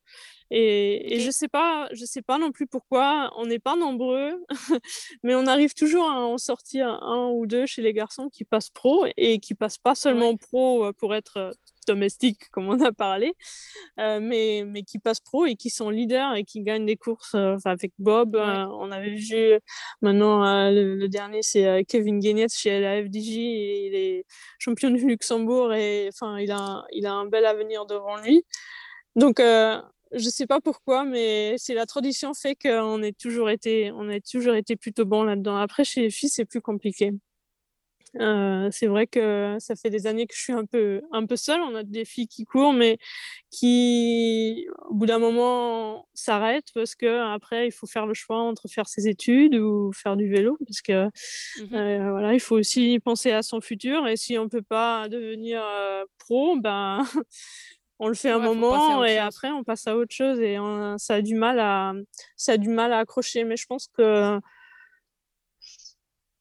Et, 0.50 1.18
je 1.20 1.30
sais 1.30 1.48
pas, 1.48 1.88
je 1.92 2.04
sais 2.04 2.22
pas 2.22 2.38
non 2.38 2.52
plus 2.52 2.66
pourquoi 2.66 3.32
on 3.36 3.46
n'est 3.46 3.58
pas 3.58 3.76
nombreux, 3.76 4.44
mais 5.24 5.34
on 5.34 5.46
arrive 5.46 5.74
toujours 5.74 6.08
à 6.08 6.20
en 6.20 6.38
sortir 6.38 6.88
un 7.02 7.30
ou 7.30 7.46
deux 7.46 7.66
chez 7.66 7.82
les 7.82 7.92
garçons 7.92 8.28
qui 8.28 8.44
passent 8.44 8.70
pro 8.70 9.06
et 9.16 9.40
qui 9.40 9.54
passent 9.54 9.78
pas 9.78 9.94
seulement 9.96 10.36
pro 10.36 10.86
euh, 10.86 10.92
pour 10.92 11.14
être 11.14 11.36
euh, 11.38 11.50
domestique 11.88 12.48
comme 12.50 12.68
on 12.68 12.80
a 12.80 12.92
parlé, 12.92 13.34
euh, 14.00 14.20
mais, 14.20 14.64
mais 14.66 14.82
qui 14.82 14.98
passent 14.98 15.20
pro 15.20 15.46
et 15.46 15.56
qui 15.56 15.70
sont 15.70 15.90
leaders 15.90 16.34
et 16.34 16.44
qui 16.44 16.62
gagnent 16.62 16.86
des 16.86 16.96
courses. 16.96 17.36
avec 17.64 17.92
Bob, 17.98 18.36
on 18.36 18.90
avait 18.90 19.14
vu 19.14 19.60
maintenant 20.02 20.70
le, 20.70 21.06
dernier 21.06 21.42
c'est 21.42 21.84
Kevin 21.86 22.18
Guinness 22.18 22.56
chez 22.56 22.80
la 22.80 23.02
FDJ, 23.02 23.28
il 23.28 23.94
est 23.94 24.24
champion 24.58 24.90
du 24.90 25.06
Luxembourg 25.06 25.72
et 25.74 26.08
enfin 26.08 26.38
il 26.38 26.50
a 26.50 26.84
il 26.90 27.06
a 27.06 27.12
un 27.12 27.26
bel 27.26 27.46
avenir 27.46 27.86
devant 27.86 28.16
lui. 28.16 28.44
Donc 29.14 29.40
je 30.12 30.28
sais 30.28 30.46
pas 30.46 30.60
pourquoi, 30.60 31.04
mais 31.04 31.54
c'est 31.58 31.74
la 31.74 31.86
tradition 31.86 32.34
fait 32.34 32.54
qu'on 32.54 33.02
ait 33.02 33.12
toujours 33.12 33.50
été, 33.50 33.92
on 33.92 34.08
a 34.08 34.20
toujours 34.20 34.54
été 34.54 34.76
plutôt 34.76 35.04
bon 35.04 35.24
là-dedans. 35.24 35.56
Après, 35.56 35.84
chez 35.84 36.02
les 36.02 36.10
filles, 36.10 36.30
c'est 36.30 36.44
plus 36.44 36.60
compliqué. 36.60 37.12
Euh, 38.20 38.68
c'est 38.70 38.86
vrai 38.86 39.06
que 39.06 39.56
ça 39.58 39.74
fait 39.76 39.90
des 39.90 40.06
années 40.06 40.26
que 40.26 40.34
je 40.34 40.40
suis 40.40 40.52
un 40.52 40.64
peu, 40.64 41.02
un 41.12 41.26
peu 41.26 41.36
seule. 41.36 41.60
On 41.60 41.74
a 41.74 41.82
des 41.82 42.04
filles 42.04 42.28
qui 42.28 42.44
courent, 42.44 42.72
mais 42.72 42.98
qui, 43.50 44.66
au 44.88 44.94
bout 44.94 45.06
d'un 45.06 45.18
moment, 45.18 46.08
s'arrêtent 46.14 46.70
parce 46.74 46.94
que 46.94 47.34
après, 47.34 47.66
il 47.68 47.72
faut 47.72 47.86
faire 47.86 48.06
le 48.06 48.14
choix 48.14 48.38
entre 48.38 48.68
faire 48.68 48.88
ses 48.88 49.08
études 49.08 49.54
ou 49.56 49.92
faire 49.92 50.16
du 50.16 50.28
vélo, 50.28 50.56
parce 50.66 50.80
que 50.82 51.06
mmh 51.06 51.74
euh, 51.74 52.10
voilà, 52.10 52.34
il 52.34 52.40
faut 52.40 52.56
aussi 52.56 52.98
penser 53.00 53.32
à 53.32 53.42
son 53.42 53.60
futur. 53.60 54.06
Et 54.06 54.16
si 54.16 54.38
on 54.38 54.48
peut 54.48 54.62
pas 54.62 55.08
devenir 55.08 55.62
euh, 55.64 56.04
pro, 56.18 56.56
ben 56.58 57.04
on 57.98 58.08
le 58.08 58.14
fait 58.14 58.30
un 58.30 58.38
moment 58.38 59.04
et 59.04 59.18
après 59.18 59.50
on 59.50 59.64
passe 59.64 59.86
à 59.86 59.96
autre 59.96 60.14
chose 60.14 60.38
et 60.40 60.58
ça 60.98 61.14
a 61.14 61.22
du 61.22 61.34
mal 61.34 61.58
à 61.60 61.92
ça 62.36 62.52
a 62.52 62.56
du 62.56 62.68
mal 62.68 62.92
à 62.92 62.98
accrocher. 62.98 63.44
Mais 63.44 63.56
je 63.56 63.66
pense 63.66 63.88
que 63.88 64.38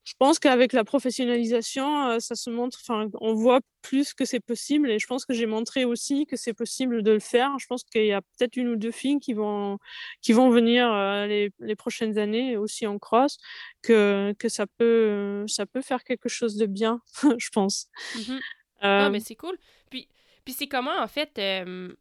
je 0.03 0.14
pense 0.20 0.38
qu'avec 0.38 0.72
la 0.74 0.84
professionnalisation 0.84 2.10
euh, 2.10 2.20
ça 2.20 2.36
se 2.36 2.49
montre 2.49 2.78
enfin 2.82 3.10
on 3.22 3.34
voit 3.34 3.60
plus 3.82 4.14
que 4.14 4.24
c'est 4.24 4.39
possible 4.39 4.91
et 4.91 4.99
je 4.99 5.08
pense 5.08 5.26
que 5.26 5.34
j'ai 5.34 5.47
montré 5.47 5.84
aussi 5.84 6.26
que 6.28 6.36
c'est 6.36 6.53
possible 6.53 7.01
de 7.01 7.12
le 7.12 7.20
faire. 7.20 7.58
Je 7.60 7.66
pense 7.68 7.84
qu'il 7.84 8.06
y 8.06 8.14
a 8.14 8.22
peut-être 8.22 8.56
une 8.56 8.70
ou 8.70 8.76
deux 8.76 8.91
filles 8.91 9.20
qui 9.20 9.34
vont 9.34 9.80
qui 10.22 10.34
vont 10.34 10.49
venir 10.49 10.91
euh, 10.91 11.26
les, 11.26 11.51
les, 11.60 11.76
prochaines 11.76 12.18
années 12.18 12.56
aussi 12.56 12.86
en 12.86 12.99
cross 12.99 13.38
que, 13.82 14.34
que 14.38 14.47
ça 14.47 14.68
peut 14.68 15.45
ça 15.47 15.66
peut 15.66 15.82
faire 15.82 16.03
quelque 16.03 16.30
chose 16.30 16.56
de 16.56 16.66
bien 16.66 17.01
je 17.38 17.49
pense. 17.49 17.88
Mmh 18.16 18.39
euh, 18.84 19.10
mais 19.10 19.20
c'est 19.20 19.36
cool. 19.36 19.58
Puis 19.89 20.08
puis 20.46 20.54
c'est 20.54 20.68
comment, 20.68 21.02
en 21.02 21.08
fait, 21.08 21.38
euh, 21.39 21.91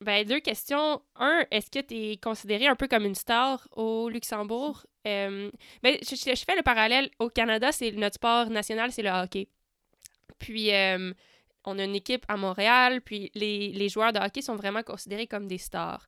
ben, 0.00 0.26
deux 0.26 0.40
questions. 0.40 1.02
Un, 1.16 1.44
est-ce 1.50 1.70
que 1.70 1.78
tu 1.78 1.94
es 1.94 2.16
considéré 2.16 2.66
un 2.66 2.74
peu 2.74 2.88
comme 2.88 3.04
une 3.04 3.14
star 3.14 3.68
au 3.72 4.08
Luxembourg? 4.08 4.86
Euh, 5.06 5.50
ben, 5.82 5.96
je, 6.02 6.16
fais 6.16 6.56
le 6.56 6.62
parallèle. 6.62 7.10
Au 7.18 7.28
Canada, 7.28 7.70
c'est 7.70 7.92
notre 7.92 8.14
sport 8.14 8.48
national, 8.48 8.90
c'est 8.90 9.02
le 9.02 9.10
hockey. 9.10 9.48
Puis, 10.38 10.74
euh, 10.74 11.12
on 11.64 11.78
a 11.78 11.84
une 11.84 11.94
équipe 11.94 12.24
à 12.28 12.38
Montréal, 12.38 13.02
puis 13.02 13.30
les, 13.34 13.68
les, 13.68 13.88
joueurs 13.90 14.14
de 14.14 14.18
hockey 14.18 14.40
sont 14.40 14.56
vraiment 14.56 14.82
considérés 14.82 15.26
comme 15.26 15.46
des 15.46 15.58
stars. 15.58 16.06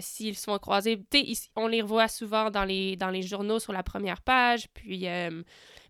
S'ils 0.00 0.36
se 0.36 0.44
font 0.44 0.58
croiser, 0.58 0.98
on 1.54 1.68
les 1.68 1.82
revoit 1.82 2.08
souvent 2.08 2.50
dans 2.50 2.64
les, 2.64 2.96
dans 2.96 3.10
les 3.10 3.22
journaux 3.22 3.60
sur 3.60 3.72
la 3.72 3.84
première 3.84 4.22
page, 4.22 4.66
puis, 4.74 5.06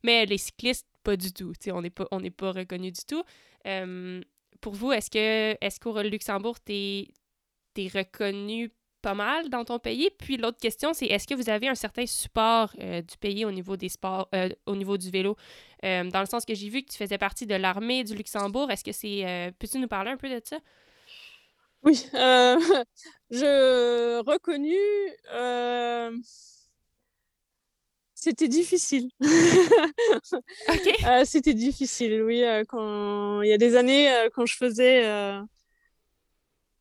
mais 0.02 0.26
les 0.26 0.36
cyclistes, 0.36 0.86
pas 1.04 1.16
du 1.16 1.32
tout. 1.32 1.54
On 1.72 1.80
n'est 1.80 1.88
pas, 1.88 2.06
on 2.10 2.20
pas 2.20 2.52
reconnus 2.52 2.92
du 2.92 3.04
tout 3.06 3.22
pour 4.60 4.74
vous, 4.74 4.92
est-ce 4.92 5.10
que 5.10 5.56
est-ce 5.60 5.80
qu'au 5.80 6.00
Luxembourg, 6.02 6.58
tu 6.64 6.72
es, 6.72 7.88
reconnu 7.94 8.72
pas 9.02 9.14
mal 9.14 9.48
dans 9.48 9.64
ton 9.64 9.78
pays? 9.78 10.10
Puis 10.18 10.36
l'autre 10.36 10.58
question, 10.58 10.92
c'est 10.92 11.06
est-ce 11.06 11.26
que 11.26 11.34
vous 11.34 11.48
avez 11.48 11.68
un 11.68 11.74
certain 11.74 12.06
support 12.06 12.72
euh, 12.80 13.02
du 13.02 13.16
pays 13.18 13.44
au 13.44 13.52
niveau 13.52 13.76
des 13.76 13.88
sports, 13.88 14.28
euh, 14.34 14.48
au 14.66 14.74
niveau 14.74 14.96
du 14.96 15.10
vélo? 15.10 15.36
Euh, 15.84 16.04
dans 16.10 16.20
le 16.20 16.26
sens 16.26 16.44
que 16.44 16.54
j'ai 16.54 16.68
vu 16.68 16.82
que 16.82 16.90
tu 16.90 16.98
faisais 16.98 17.18
partie 17.18 17.46
de 17.46 17.54
l'armée 17.54 18.02
du 18.02 18.14
Luxembourg. 18.14 18.70
Est-ce 18.70 18.84
que 18.84 18.92
c'est. 18.92 19.54
Peux-tu 19.58 19.78
nous 19.78 19.88
parler 19.88 20.10
un 20.10 20.16
peu 20.16 20.28
de 20.28 20.40
ça? 20.44 20.58
Oui, 21.84 21.94
je 23.30 24.20
reconnu 24.24 24.74
c'était 28.18 28.48
difficile. 28.48 29.10
Euh, 31.06 31.24
c'était 31.24 31.54
difficile, 31.54 32.22
oui. 32.22 32.42
Euh, 32.42 32.64
quand... 32.66 33.42
Il 33.42 33.48
y 33.48 33.52
a 33.52 33.58
des 33.58 33.76
années, 33.76 34.12
euh, 34.12 34.28
quand 34.34 34.44
je 34.44 34.56
faisais, 34.56 35.02
je 35.02 35.44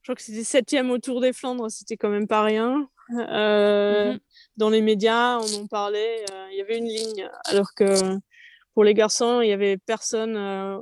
crois 0.03 0.15
que 0.15 0.21
c'était 0.21 0.43
septième 0.43 0.89
au 0.89 0.97
Tour 0.97 1.21
des 1.21 1.33
Flandres, 1.33 1.69
c'était 1.69 1.97
quand 1.97 2.09
même 2.09 2.27
pas 2.27 2.43
rien. 2.43 2.89
Mhm. 3.09 4.19
Dans 4.57 4.69
les 4.69 4.81
médias, 4.81 5.37
on 5.37 5.53
en 5.61 5.67
parlait. 5.67 6.25
Il 6.51 6.57
y 6.57 6.61
avait 6.61 6.77
une 6.77 6.87
ligne, 6.87 7.29
alors 7.45 7.73
que 7.75 8.17
pour 8.73 8.83
les 8.83 8.93
garçons, 8.93 9.41
il 9.41 9.49
y 9.49 9.53
avait 9.53 9.77
personne 9.77 10.35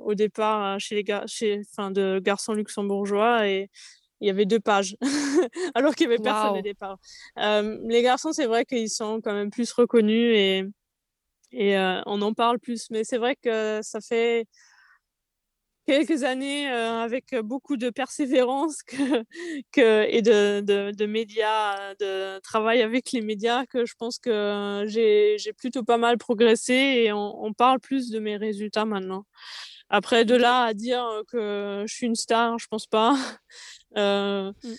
au 0.03 0.15
départ 0.15 0.79
chez 0.79 0.95
les 0.95 1.05
chez, 1.27 1.61
enfin, 1.71 1.91
de 1.91 2.19
garçons 2.19 2.53
luxembourgeois 2.53 3.47
et 3.47 3.69
il 4.21 4.27
y 4.27 4.29
avait 4.29 4.45
deux 4.45 4.59
pages, 4.59 4.95
alors 5.75 5.95
qu'il 5.95 6.07
n'y 6.07 6.13
avait 6.13 6.23
personne 6.23 6.57
au 6.57 6.61
départ. 6.61 6.97
Euh, 7.39 7.77
les 7.83 8.01
garçons, 8.01 8.31
c'est 8.31 8.45
vrai 8.45 8.65
qu'ils 8.65 8.89
sont 8.89 9.19
quand 9.21 9.33
même 9.33 9.51
plus 9.51 9.71
reconnus 9.71 10.35
et, 10.35 10.63
et 11.51 11.77
euh, 11.77 12.01
on 12.05 12.21
en 12.21 12.33
parle 12.33 12.59
plus. 12.59 12.89
Mais 12.91 13.03
c'est 13.03 13.17
vrai 13.17 13.35
que 13.35 13.79
ça 13.81 13.99
fait 14.01 14.47
quelques 15.85 16.23
années 16.23 16.71
euh, 16.71 17.01
avec 17.01 17.35
beaucoup 17.43 17.77
de 17.77 17.89
persévérance 17.89 18.83
que, 18.83 18.95
que, 19.71 20.05
et 20.09 20.21
de, 20.21 20.61
de, 20.61 20.91
de, 20.91 21.05
médias, 21.05 21.93
de 21.95 22.39
travail 22.39 22.81
avec 22.81 23.11
les 23.11 23.21
médias, 23.21 23.65
que 23.65 23.85
je 23.85 23.95
pense 23.97 24.17
que 24.17 24.85
j'ai 24.87 25.53
plutôt 25.57 25.83
pas 25.83 25.97
mal 25.97 26.17
progressé 26.17 26.73
et 26.73 27.11
on, 27.11 27.43
on, 27.43 27.53
parle 27.53 27.79
plus 27.79 28.09
de 28.09 28.19
mes 28.19 28.37
résultats 28.37 28.85
maintenant. 28.85 29.25
Après, 29.89 30.25
de 30.25 30.35
là 30.35 30.63
à 30.63 30.73
dire 30.73 31.05
que 31.27 31.83
je 31.87 31.93
suis 31.93 32.07
une 32.07 32.15
star, 32.15 32.57
je 32.57 32.67
pense 32.67 32.87
pas. 32.87 33.15
Euh, 33.97 34.51
mm. 34.63 34.73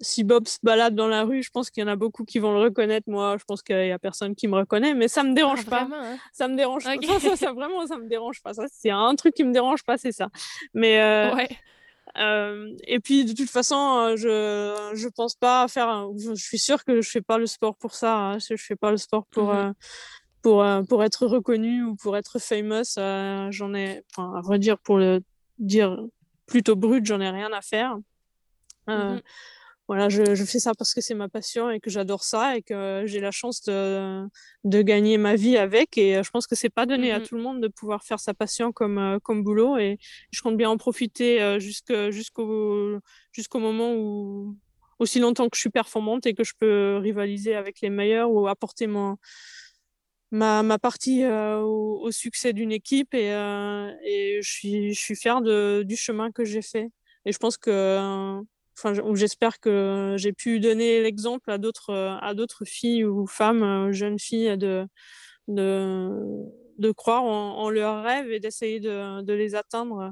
Si 0.00 0.24
Bob 0.24 0.46
se 0.46 0.58
balade 0.62 0.94
dans 0.94 1.08
la 1.08 1.24
rue, 1.24 1.42
je 1.42 1.50
pense 1.50 1.70
qu'il 1.70 1.82
y 1.82 1.84
en 1.84 1.88
a 1.88 1.96
beaucoup 1.96 2.24
qui 2.24 2.38
vont 2.38 2.52
le 2.52 2.60
reconnaître. 2.60 3.08
Moi, 3.08 3.36
je 3.38 3.44
pense 3.44 3.62
qu'il 3.62 3.86
y 3.86 3.92
a 3.92 3.98
personne 3.98 4.34
qui 4.34 4.46
me 4.46 4.56
reconnaît, 4.56 4.94
mais 4.94 5.08
ça 5.08 5.22
me 5.22 5.32
dérange 5.32 5.62
ah, 5.68 5.70
pas. 5.70 5.88
Hein? 5.90 6.18
Ça 6.32 6.48
me 6.48 6.56
dérange 6.56 6.84
pas. 6.84 6.96
Ça, 7.36 7.52
vraiment, 7.52 7.86
ça 7.86 7.96
me 7.96 8.06
dérange 8.06 8.42
pas. 8.42 8.52
Ça, 8.52 8.66
c'est 8.70 8.90
un 8.90 9.14
truc 9.14 9.34
qui 9.34 9.42
me 9.42 9.52
dérange 9.52 9.84
pas, 9.84 9.96
c'est 9.96 10.12
ça. 10.12 10.28
Mais 10.74 11.00
euh, 11.00 11.34
euh, 12.18 12.76
et 12.86 13.00
puis 13.00 13.24
de 13.24 13.32
toute 13.32 13.48
façon, 13.48 14.14
je 14.16 14.92
je 14.94 15.08
pense 15.08 15.34
pas 15.34 15.66
faire. 15.68 16.10
Je, 16.18 16.34
suis 16.34 16.58
sûre 16.58 16.84
que 16.84 17.00
je 17.00 17.08
fais 17.08 17.22
pas 17.22 17.38
le 17.38 17.46
sport 17.46 17.76
pour 17.76 17.94
ça. 17.94 18.16
Hein. 18.16 18.38
Je, 18.38 18.56
fais 18.56 18.76
pas 18.76 18.90
le 18.90 18.98
sport 18.98 19.24
pour. 19.30 19.54
Mm-hmm. 19.54 19.72
Pour, 20.42 20.64
pour, 20.88 21.02
être 21.02 21.26
reconnu 21.26 21.82
ou 21.82 21.96
pour 21.96 22.16
être 22.16 22.38
famous, 22.38 22.94
j'en 23.50 23.74
ai, 23.74 24.04
enfin, 24.12 24.32
à 24.36 24.40
vrai 24.42 24.60
dire, 24.60 24.78
pour 24.78 24.96
le 24.96 25.20
dire 25.58 25.98
plutôt 26.46 26.76
brute, 26.76 27.06
j'en 27.06 27.20
ai 27.20 27.30
rien 27.30 27.52
à 27.52 27.60
faire. 27.60 27.96
Euh, 28.88 29.14
mhm. 29.14 29.22
Voilà, 29.88 30.08
je, 30.08 30.34
je, 30.34 30.44
fais 30.44 30.58
ça 30.58 30.72
parce 30.76 30.94
que 30.94 31.00
c'est 31.00 31.14
ma 31.14 31.28
passion 31.28 31.70
et 31.70 31.78
que 31.78 31.90
j'adore 31.90 32.24
ça 32.24 32.56
et 32.56 32.62
que 32.62 33.04
j'ai 33.06 33.20
la 33.20 33.30
chance 33.30 33.62
de, 33.62 34.26
de, 34.64 34.82
gagner 34.82 35.16
ma 35.16 35.36
vie 35.36 35.56
avec. 35.56 35.96
Et 35.96 36.20
je 36.24 36.30
pense 36.30 36.48
que 36.48 36.56
c'est 36.56 36.70
pas 36.70 36.86
donné 36.86 37.12
à 37.12 37.20
mhm. 37.20 37.26
tout 37.26 37.36
le 37.36 37.42
monde 37.42 37.60
de 37.60 37.68
pouvoir 37.68 38.02
faire 38.02 38.18
sa 38.18 38.34
passion 38.34 38.72
comme, 38.72 38.98
euh, 38.98 39.18
comme 39.20 39.44
boulot. 39.44 39.76
Et 39.78 39.98
je 40.32 40.42
compte 40.42 40.56
bien 40.56 40.70
en 40.70 40.76
profiter 40.76 41.40
euh, 41.40 41.60
jusqu'au 41.60 42.10
jusqu'au 42.10 43.58
moment 43.60 43.94
où, 43.94 44.56
aussi 44.98 45.20
longtemps 45.20 45.48
que 45.48 45.56
je 45.56 45.60
suis 45.60 45.70
performante 45.70 46.26
et 46.26 46.34
que 46.34 46.42
je 46.42 46.54
peux 46.58 46.96
rivaliser 46.96 47.54
avec 47.54 47.80
les 47.80 47.90
meilleurs 47.90 48.30
ou 48.30 48.48
apporter 48.48 48.88
mon, 48.88 49.18
ma, 50.30 50.62
ma 50.62 50.78
partie 50.78 51.24
euh, 51.24 51.60
au, 51.60 52.10
succès 52.10 52.52
d'une 52.52 52.72
équipe 52.72 53.14
et, 53.14 53.32
euh, 53.32 53.90
et, 54.04 54.40
je 54.42 54.50
suis, 54.50 54.94
je 54.94 55.00
suis 55.00 55.16
fière 55.16 55.40
de, 55.42 55.82
du 55.84 55.96
chemin 55.96 56.30
que 56.32 56.44
j'ai 56.44 56.62
fait. 56.62 56.90
Et 57.24 57.32
je 57.32 57.38
pense 57.38 57.56
que, 57.56 58.40
enfin, 58.78 58.92
j'espère 59.14 59.58
que 59.60 60.14
j'ai 60.18 60.32
pu 60.32 60.60
donner 60.60 61.02
l'exemple 61.02 61.50
à 61.50 61.58
d'autres, 61.58 62.18
à 62.22 62.34
d'autres 62.34 62.64
filles 62.64 63.04
ou 63.04 63.26
femmes, 63.26 63.90
jeunes 63.92 64.18
filles, 64.18 64.56
de, 64.56 64.86
de, 65.48 66.10
de 66.78 66.90
croire 66.92 67.24
en, 67.24 67.70
leurs 67.70 68.02
rêves 68.02 68.30
et 68.30 68.40
d'essayer 68.40 68.80
de, 68.80 69.22
de 69.22 69.32
les 69.32 69.54
atteindre 69.54 69.98
euh, 70.00 70.10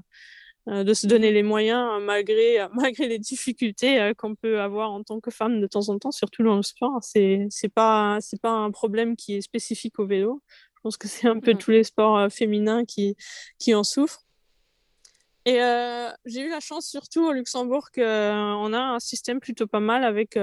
de 0.66 0.94
se 0.94 1.06
donner 1.06 1.30
les 1.30 1.42
moyens 1.42 1.90
euh, 1.92 2.00
malgré, 2.00 2.60
euh, 2.60 2.68
malgré 2.72 3.06
les 3.06 3.18
difficultés 3.18 4.12
qu'on 4.16 4.34
peut 4.34 4.60
avoir 4.60 4.92
en 4.92 5.02
tant 5.02 5.20
que 5.20 5.30
femme 5.30 5.60
de 5.60 5.66
temps 5.66 5.88
en 5.88 5.98
temps, 5.98 6.12
surtout 6.12 6.42
dans 6.42 6.56
le 6.56 6.62
sport. 6.62 6.98
C'est 7.02 7.48
n'est 7.62 7.68
pas, 7.68 8.18
pas 8.42 8.50
un 8.50 8.70
problème 8.70 9.16
qui 9.16 9.34
est 9.36 9.40
spécifique 9.42 9.98
au 9.98 10.06
vélo. 10.06 10.42
Je 10.76 10.80
pense 10.82 10.96
que 10.96 11.08
c'est 11.08 11.28
un 11.28 11.40
peu 11.40 11.54
tous 11.54 11.70
les 11.70 11.84
sports 11.84 12.30
féminins 12.30 12.84
qui, 12.84 13.16
qui 13.58 13.74
en 13.74 13.84
souffrent. 13.84 14.22
Et 15.46 15.58
j'ai 16.24 16.40
eu 16.40 16.48
la 16.48 16.60
chance, 16.60 16.86
surtout 16.86 17.26
au 17.26 17.32
Luxembourg, 17.32 17.90
qu'on 17.90 18.02
a 18.72 18.78
un 18.78 18.98
système 18.98 19.40
plutôt 19.40 19.66
pas 19.66 19.80
mal 19.80 20.04
avec, 20.04 20.38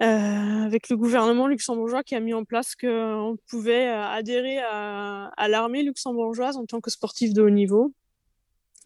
avec 0.00 0.88
le 0.88 0.96
gouvernement 0.96 1.46
luxembourgeois 1.46 2.02
qui 2.02 2.14
a 2.14 2.20
mis 2.20 2.32
en 2.34 2.44
place 2.44 2.74
qu'on 2.74 3.36
pouvait 3.48 3.86
adhérer 3.86 4.58
à, 4.60 5.30
à 5.36 5.48
l'armée 5.48 5.82
luxembourgeoise 5.82 6.56
en 6.56 6.64
tant 6.64 6.80
que 6.80 6.90
sportif 6.90 7.34
de 7.34 7.42
haut 7.42 7.50
niveau. 7.50 7.94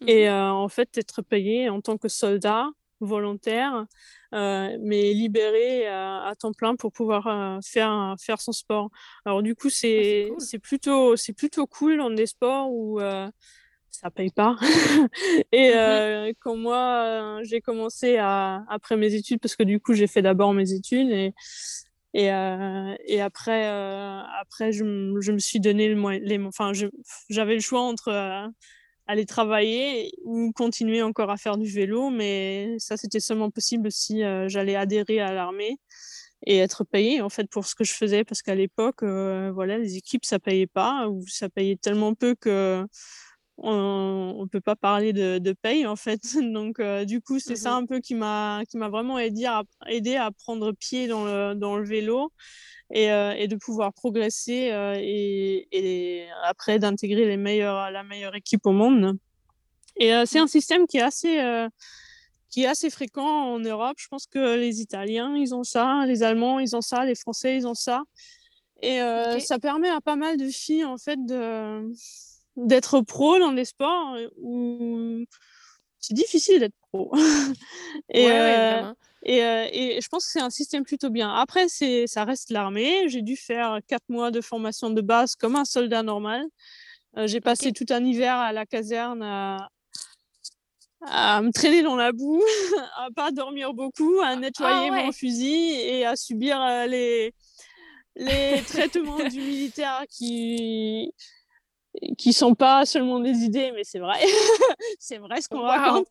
Et 0.05 0.25
mhm. 0.25 0.31
euh, 0.31 0.51
en 0.51 0.69
fait, 0.69 0.97
être 0.97 1.21
payé 1.21 1.69
en 1.69 1.81
tant 1.81 1.97
que 1.97 2.07
soldat 2.07 2.69
volontaire, 2.99 3.85
euh, 4.33 4.75
mais 4.81 5.13
libéré 5.13 5.87
euh, 5.87 6.19
à 6.23 6.33
temps 6.35 6.51
plein 6.51 6.75
pour 6.75 6.91
pouvoir 6.91 7.59
faire, 7.63 8.15
faire 8.19 8.41
son 8.41 8.51
sport. 8.51 8.89
Alors 9.23 9.43
du 9.43 9.55
coup, 9.55 9.69
c'est 9.69 10.31
ah, 10.31 10.57
plutôt, 10.61 11.13
plutôt 11.35 11.67
cool 11.67 11.97
dans 11.97 12.09
des 12.09 12.25
sports 12.25 12.71
où 12.71 12.99
ça 13.91 14.11
paye 14.11 14.31
pas. 14.31 14.55
et 15.51 15.73
mhm. 15.73 16.33
quand 16.39 16.55
moi, 16.55 17.39
j'ai 17.43 17.61
commencé 17.61 18.17
à, 18.17 18.63
après 18.67 18.97
mes 18.97 19.13
études, 19.13 19.39
parce 19.39 19.55
que 19.55 19.63
du 19.63 19.79
coup, 19.79 19.93
j'ai 19.93 20.07
fait 20.07 20.23
d'abord 20.23 20.53
mes 20.53 20.73
études 20.73 21.11
et, 21.11 21.33
et, 22.15 22.25
et 23.05 23.21
après, 23.21 23.67
après 24.41 24.71
je, 24.71 24.83
je, 25.21 25.31
me 25.31 25.39
suis 25.39 25.59
donné 25.59 25.87
le, 25.87 26.45
enfin, 26.47 26.71
j'avais 27.29 27.53
le 27.53 27.61
choix 27.61 27.81
entre 27.81 28.49
aller 29.07 29.25
travailler 29.25 30.11
ou 30.23 30.51
continuer 30.51 31.01
encore 31.01 31.31
à 31.31 31.37
faire 31.37 31.57
du 31.57 31.69
vélo, 31.69 32.09
mais 32.09 32.75
ça 32.79 32.97
c'était 32.97 33.19
seulement 33.19 33.49
possible 33.49 33.91
si 33.91 34.23
euh, 34.23 34.47
j'allais 34.49 34.75
adhérer 34.75 35.19
à 35.19 35.33
l'armée 35.33 35.79
et 36.45 36.57
être 36.59 36.83
payé 36.83 37.21
en 37.21 37.29
fait 37.29 37.49
pour 37.49 37.65
ce 37.65 37.75
que 37.75 37.83
je 37.83 37.93
faisais. 37.93 38.23
Parce 38.23 38.41
qu'à 38.41 38.55
l'époque 38.55 39.03
euh, 39.03 39.51
voilà 39.53 39.77
les 39.77 39.97
équipes 39.97 40.25
ça 40.25 40.39
payait 40.39 40.67
pas 40.67 41.07
ou 41.09 41.25
ça 41.27 41.49
payait 41.49 41.77
tellement 41.77 42.13
peu 42.13 42.35
que 42.35 42.85
on, 43.59 44.41
ne 44.43 44.47
peut 44.47 44.61
pas 44.61 44.75
parler 44.75 45.13
de, 45.13 45.39
de, 45.39 45.53
paye 45.53 45.87
en 45.87 45.95
fait. 45.95 46.21
Donc 46.53 46.79
euh, 46.79 47.05
du 47.05 47.21
coup 47.21 47.39
c'est 47.39 47.55
ça 47.55 47.71
mmh 47.71 47.83
un 47.83 47.85
peu 47.85 47.99
qui 47.99 48.13
m'a 48.13 48.63
qui 48.69 48.77
m'a 48.77 48.89
vraiment 48.89 49.17
aidé 49.17 49.45
à, 49.45 49.63
aidé 49.87 50.15
à 50.15 50.31
prendre 50.31 50.73
pied 50.73 51.07
dans 51.07 51.25
le, 51.25 51.55
dans 51.55 51.77
le 51.77 51.85
vélo 51.85 52.31
et, 52.91 53.11
euh, 53.11 53.33
et, 53.37 53.47
de 53.47 53.55
pouvoir 53.55 53.93
progresser 53.93 54.71
euh, 54.71 54.95
et, 54.97 55.67
et, 55.71 56.27
après 56.43 56.79
d'intégrer 56.79 57.25
les 57.25 57.37
meilleurs, 57.37 57.91
la 57.91 58.03
meilleure 58.03 58.35
équipe 58.35 58.65
au 58.65 58.71
monde. 58.71 59.17
Et 59.97 60.13
euh, 60.13 60.25
c'est 60.25 60.39
un 60.39 60.47
système 60.47 60.87
qui 60.87 60.97
est 60.97 61.01
assez 61.01 61.67
qui 62.49 62.63
est 62.63 62.67
assez 62.67 62.89
fréquent 62.89 63.27
en 63.27 63.59
Europe. 63.59 63.97
Je 63.97 64.07
pense 64.07 64.25
que 64.25 64.55
les 64.55 64.79
Italiens, 64.79 65.35
ils 65.35 65.53
ont 65.53 65.65
ça, 65.65 66.05
les 66.07 66.23
Allemands, 66.23 66.59
ils 66.59 66.77
ont 66.77 66.81
ça, 66.81 67.03
les 67.03 67.15
Français, 67.15 67.57
ils 67.57 67.67
ont 67.67 67.73
ça. 67.73 68.03
Et 68.81 68.99
ça 69.39 69.59
permet 69.59 69.89
à 69.89 69.99
pas 69.99 70.15
mal 70.15 70.37
de 70.37 70.47
filles, 70.47 70.85
en 70.85 70.97
fait, 70.97 71.17
de, 71.25 71.91
d'être 72.55 73.01
pro 73.01 73.37
dans 73.37 73.51
des 73.51 73.65
sports 73.65 74.15
où 74.41 75.25
c'est 75.99 76.13
difficile 76.13 76.59
d'être 76.59 76.75
pro. 76.93 77.11
et, 78.13 78.27
ouais, 78.27 78.83
et, 79.27 79.43
euh, 79.43 79.67
et, 79.73 79.99
je 80.01 80.07
pense 80.07 80.25
que 80.25 80.31
c'est 80.31 80.41
un 80.41 80.49
système 80.49 80.83
plutôt 80.83 81.09
bien. 81.09 81.33
Après, 81.33 81.67
ça 81.67 82.23
reste 82.23 82.49
l'armée. 82.49 83.09
J'ai 83.09 83.21
dû 83.21 83.35
faire 83.35 83.79
quatre 83.85 84.07
mois 84.07 84.31
de 84.31 84.39
formation 84.39 84.89
de 84.89 85.01
base 85.01 85.35
comme 85.35 85.57
un 85.57 85.65
soldat 85.65 86.01
normal. 86.01 86.45
Euh, 87.17 87.27
j'ai 87.27 87.41
passé 87.41 87.73
tout 87.73 87.85
un 87.89 88.03
hiver 88.05 88.35
à 88.35 88.53
la 88.53 88.65
caserne 88.65 89.21
à, 89.21 89.69
à 91.01 91.41
me 91.41 91.51
traîner 91.51 91.83
dans 91.83 91.97
la 91.97 92.13
boue, 92.13 92.41
à 92.97 93.09
pas 93.13 93.31
dormir 93.31 93.73
beaucoup, 93.73 94.19
à 94.23 94.37
nettoyer 94.37 94.89
ah 94.91 95.03
mon 95.03 95.11
fusil 95.11 95.71
et 95.73 96.05
à 96.05 96.15
subir 96.15 96.61
euh, 96.61 96.85
les, 96.87 97.33
les 98.15 98.61
traitements 98.67 99.27
du 99.27 99.41
militaire 99.41 100.03
qui, 100.09 101.11
qui 102.17 102.33
sont 102.33 102.55
pas 102.55 102.85
seulement 102.85 103.19
des 103.19 103.43
idées, 103.43 103.71
mais 103.73 103.83
c'est 103.83 103.99
vrai, 103.99 104.19
c'est 104.99 105.17
vrai 105.17 105.41
ce 105.41 105.47
qu'on 105.47 105.61
raconte. 105.61 106.07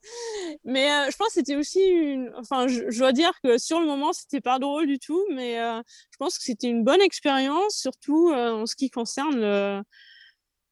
Mais 0.64 0.90
euh, 0.90 1.10
je 1.10 1.16
pense 1.16 1.28
que 1.28 1.34
c'était 1.34 1.56
aussi 1.56 1.80
une, 1.80 2.30
enfin, 2.36 2.66
je, 2.68 2.98
dois 2.98 3.12
dire 3.12 3.32
que 3.42 3.58
sur 3.58 3.80
le 3.80 3.86
moment, 3.86 4.12
c'était 4.12 4.40
pas 4.40 4.58
drôle 4.58 4.86
du 4.86 4.98
tout, 4.98 5.24
mais 5.32 5.60
euh, 5.60 5.80
je 6.10 6.16
pense 6.18 6.38
que 6.38 6.44
c'était 6.44 6.68
une 6.68 6.84
bonne 6.84 7.00
expérience, 7.00 7.76
surtout 7.76 8.30
euh, 8.30 8.52
en 8.52 8.66
ce 8.66 8.76
qui 8.76 8.90
concerne 8.90 9.36
le, 9.40 9.82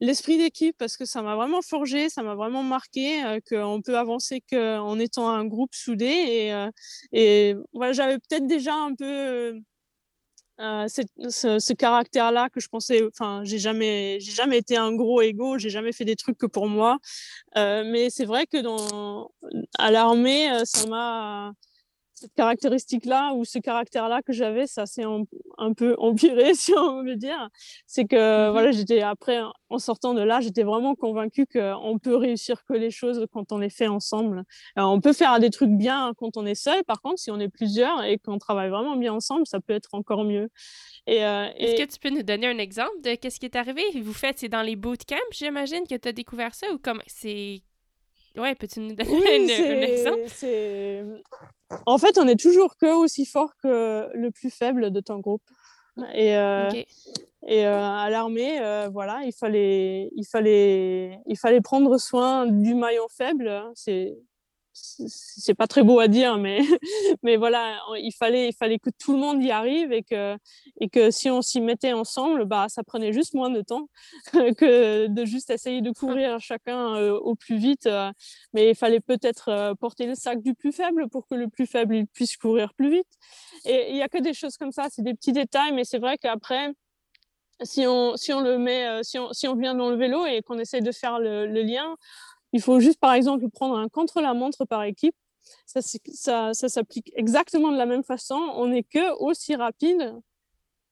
l'esprit 0.00 0.38
d'équipe, 0.38 0.76
parce 0.78 0.96
que 0.96 1.04
ça 1.04 1.22
m'a 1.22 1.36
vraiment 1.36 1.62
forgé, 1.62 2.08
ça 2.08 2.22
m'a 2.22 2.34
vraiment 2.34 2.62
marqué 2.62 3.40
qu'on 3.48 3.80
peut 3.82 3.96
avancer 3.96 4.42
qu'en 4.50 4.98
étant 4.98 5.28
un 5.28 5.44
groupe 5.46 5.74
soudé. 5.74 6.06
Et, 6.06 6.68
et 7.12 7.54
voilà, 7.72 7.92
j'avais 7.92 8.18
peut-être 8.18 8.46
déjà 8.46 8.74
un 8.74 8.94
peu 8.94 9.60
euh, 10.60 10.86
ce, 10.88 11.72
caractère-là 11.72 12.48
que 12.48 12.60
je 12.60 12.68
pensais, 12.68 13.02
enfin, 13.06 13.42
j'ai 13.44 13.58
jamais, 13.58 14.18
j'ai 14.20 14.32
jamais 14.32 14.58
été 14.58 14.76
un 14.76 14.92
gros 14.94 15.20
ego, 15.20 15.58
j'ai 15.58 15.70
jamais 15.70 15.92
fait 15.92 16.04
des 16.04 16.16
trucs 16.16 16.38
que 16.38 16.46
pour 16.46 16.68
moi. 16.68 16.98
Euh, 17.56 17.82
mais 17.84 18.10
c'est 18.10 18.24
vrai 18.24 18.46
que 18.46 18.58
dans, 18.58 19.30
à 19.78 19.90
l'armée, 19.90 20.50
euh, 20.52 20.64
ça 20.64 20.86
m'a, 20.86 21.52
cette 22.14 22.34
caractéristique-là 22.34 23.34
ou 23.34 23.44
ce 23.44 23.58
caractère-là 23.58 24.22
que 24.22 24.32
j'avais, 24.32 24.66
ça 24.66 24.86
s'est 24.86 25.04
un, 25.04 25.72
peu 25.74 25.94
empiré, 25.98 26.54
si 26.54 26.72
on 26.72 27.02
veut 27.02 27.16
dire. 27.16 27.48
C'est 27.86 28.06
que, 28.06 28.48
mmh 28.48 28.52
voilà, 28.52 28.70
j'étais 28.72 29.00
après, 29.02 29.40
en 29.68 29.78
sortant 29.78 30.14
de 30.14 30.22
là, 30.22 30.40
j'étais 30.40 30.62
vraiment 30.62 30.94
convaincue 30.94 31.46
qu'on 31.46 31.98
peut 31.98 32.16
réussir 32.16 32.64
que 32.64 32.74
les 32.74 32.90
choses 32.90 33.26
quand 33.32 33.52
on 33.52 33.58
les 33.58 33.70
fait 33.70 33.88
ensemble. 33.88 34.44
on 34.76 35.00
peut 35.00 35.12
faire 35.12 35.38
des 35.40 35.50
trucs 35.50 35.70
bien 35.70 36.12
quand 36.16 36.36
on 36.36 36.46
est 36.46 36.54
seul. 36.54 36.84
Par 36.84 37.00
contre, 37.02 37.18
si 37.18 37.30
on 37.30 37.40
est 37.40 37.48
plusieurs 37.48 38.02
et 38.04 38.18
qu'on 38.18 38.38
travaille 38.38 38.70
vraiment 38.70 38.96
bien 38.96 39.12
ensemble, 39.12 39.46
ça 39.46 39.60
peut 39.60 39.72
être 39.74 39.90
encore 39.92 40.24
mieux. 40.24 40.48
Et, 41.06 41.24
euh, 41.24 41.48
Est-ce 41.56 41.82
que 41.82 41.92
tu 41.92 41.98
peux 41.98 42.10
nous 42.10 42.22
donner 42.22 42.46
un 42.46 42.58
exemple 42.58 43.00
de 43.02 43.14
qu'est-ce 43.14 43.38
qui 43.38 43.46
est 43.46 43.56
arrivé? 43.56 43.82
Vous 44.00 44.12
faites, 44.14 44.38
c'est 44.38 44.48
dans 44.48 44.62
les 44.62 44.76
bootcamps, 44.76 45.16
j'imagine, 45.32 45.86
que 45.88 45.96
tu 45.96 46.08
as 46.08 46.12
découvert 46.12 46.54
ça 46.54 46.66
ou 46.72 46.78
comme 46.78 47.02
c'est 47.06 47.62
Ouais, 48.36 48.54
peux-tu 48.54 48.80
nous 48.80 48.94
donner 48.94 49.46
un, 49.46 49.80
exemple? 49.80 51.22
En 51.86 51.98
fait, 51.98 52.18
on 52.18 52.26
est 52.26 52.38
toujours 52.38 52.76
que 52.76 52.86
aussi 52.86 53.26
fort 53.26 53.54
que 53.62 54.08
le 54.12 54.30
plus 54.30 54.50
faible 54.50 54.90
de 54.90 55.00
ton 55.00 55.18
groupe. 55.18 55.42
Et, 56.12 56.36
euh, 56.36 56.70
et 57.46 57.66
euh, 57.66 57.80
à 57.80 58.10
l'armée, 58.10 58.60
euh, 58.60 58.88
voilà, 58.92 59.20
il 59.24 59.32
fallait, 59.32 60.10
il, 60.16 60.24
fallait, 60.24 61.20
il 61.26 61.38
fallait 61.38 61.60
prendre 61.60 61.96
soin 61.98 62.46
du 62.46 62.74
maillon 62.74 63.06
faible. 63.08 63.50
C'est 63.74 64.16
c'est 64.74 65.54
pas 65.54 65.66
très 65.66 65.82
beau 65.82 66.00
à 66.00 66.08
dire, 66.08 66.36
mais, 66.36 66.58
mais 67.22 67.36
voilà, 67.36 67.78
il 67.96 68.12
fallait, 68.12 68.48
il 68.48 68.52
fallait 68.52 68.78
que 68.78 68.90
tout 68.90 69.12
le 69.12 69.18
monde 69.18 69.42
y 69.42 69.50
arrive 69.50 69.92
et 69.92 70.02
que, 70.02 70.36
et 70.80 70.88
que 70.88 71.10
si 71.10 71.30
on 71.30 71.42
s'y 71.42 71.60
mettait 71.60 71.92
ensemble, 71.92 72.44
bah, 72.44 72.66
ça 72.68 72.82
prenait 72.82 73.12
juste 73.12 73.34
moins 73.34 73.50
de 73.50 73.62
temps 73.62 73.88
que 74.32 75.06
de 75.06 75.24
juste 75.24 75.50
essayer 75.50 75.80
de 75.80 75.92
courir 75.92 76.40
chacun 76.40 76.96
euh, 76.96 77.12
au 77.12 77.36
plus 77.36 77.56
vite. 77.56 77.86
Euh. 77.86 78.10
mais 78.52 78.70
il 78.70 78.74
fallait 78.74 79.00
peut-être 79.00 79.48
euh, 79.48 79.74
porter 79.74 80.06
le 80.06 80.14
sac 80.14 80.42
du 80.42 80.54
plus 80.54 80.72
faible 80.72 81.08
pour 81.08 81.26
que 81.26 81.34
le 81.34 81.48
plus 81.48 81.66
faible 81.66 82.06
puisse 82.12 82.36
courir 82.36 82.74
plus 82.74 82.90
vite. 82.90 83.12
Et 83.64 83.90
il 83.90 83.94
n'y 83.94 84.02
a 84.02 84.08
que 84.08 84.18
des 84.18 84.34
choses 84.34 84.56
comme 84.56 84.72
ça, 84.72 84.88
c'est 84.90 85.02
des 85.02 85.14
petits 85.14 85.32
détails, 85.32 85.72
mais 85.72 85.84
c'est 85.84 85.98
vrai 85.98 86.18
qu'après, 86.18 86.72
si 87.62 87.86
on, 87.86 88.16
si 88.16 88.32
on 88.32 88.40
le 88.40 88.58
met, 88.58 89.02
si 89.04 89.18
on, 89.18 89.32
si 89.32 89.46
on 89.46 89.54
vient 89.54 89.76
dans 89.76 89.88
le 89.88 89.96
vélo 89.96 90.26
et 90.26 90.42
qu'on 90.42 90.58
essaie 90.58 90.80
de 90.80 90.90
faire 90.90 91.20
le 91.20 91.46
lien, 91.46 91.96
il 92.54 92.62
faut 92.62 92.78
juste, 92.78 93.00
par 93.00 93.12
exemple, 93.12 93.50
prendre 93.50 93.76
un 93.76 93.88
contre-la-montre 93.88 94.64
par 94.64 94.84
équipe. 94.84 95.14
Ça, 95.66 95.80
ça, 95.82 96.54
ça 96.54 96.68
s'applique 96.68 97.12
exactement 97.16 97.72
de 97.72 97.76
la 97.76 97.84
même 97.84 98.04
façon. 98.04 98.36
On 98.54 98.68
n'est 98.68 98.84
que 98.84 99.12
aussi 99.18 99.56
rapide 99.56 100.14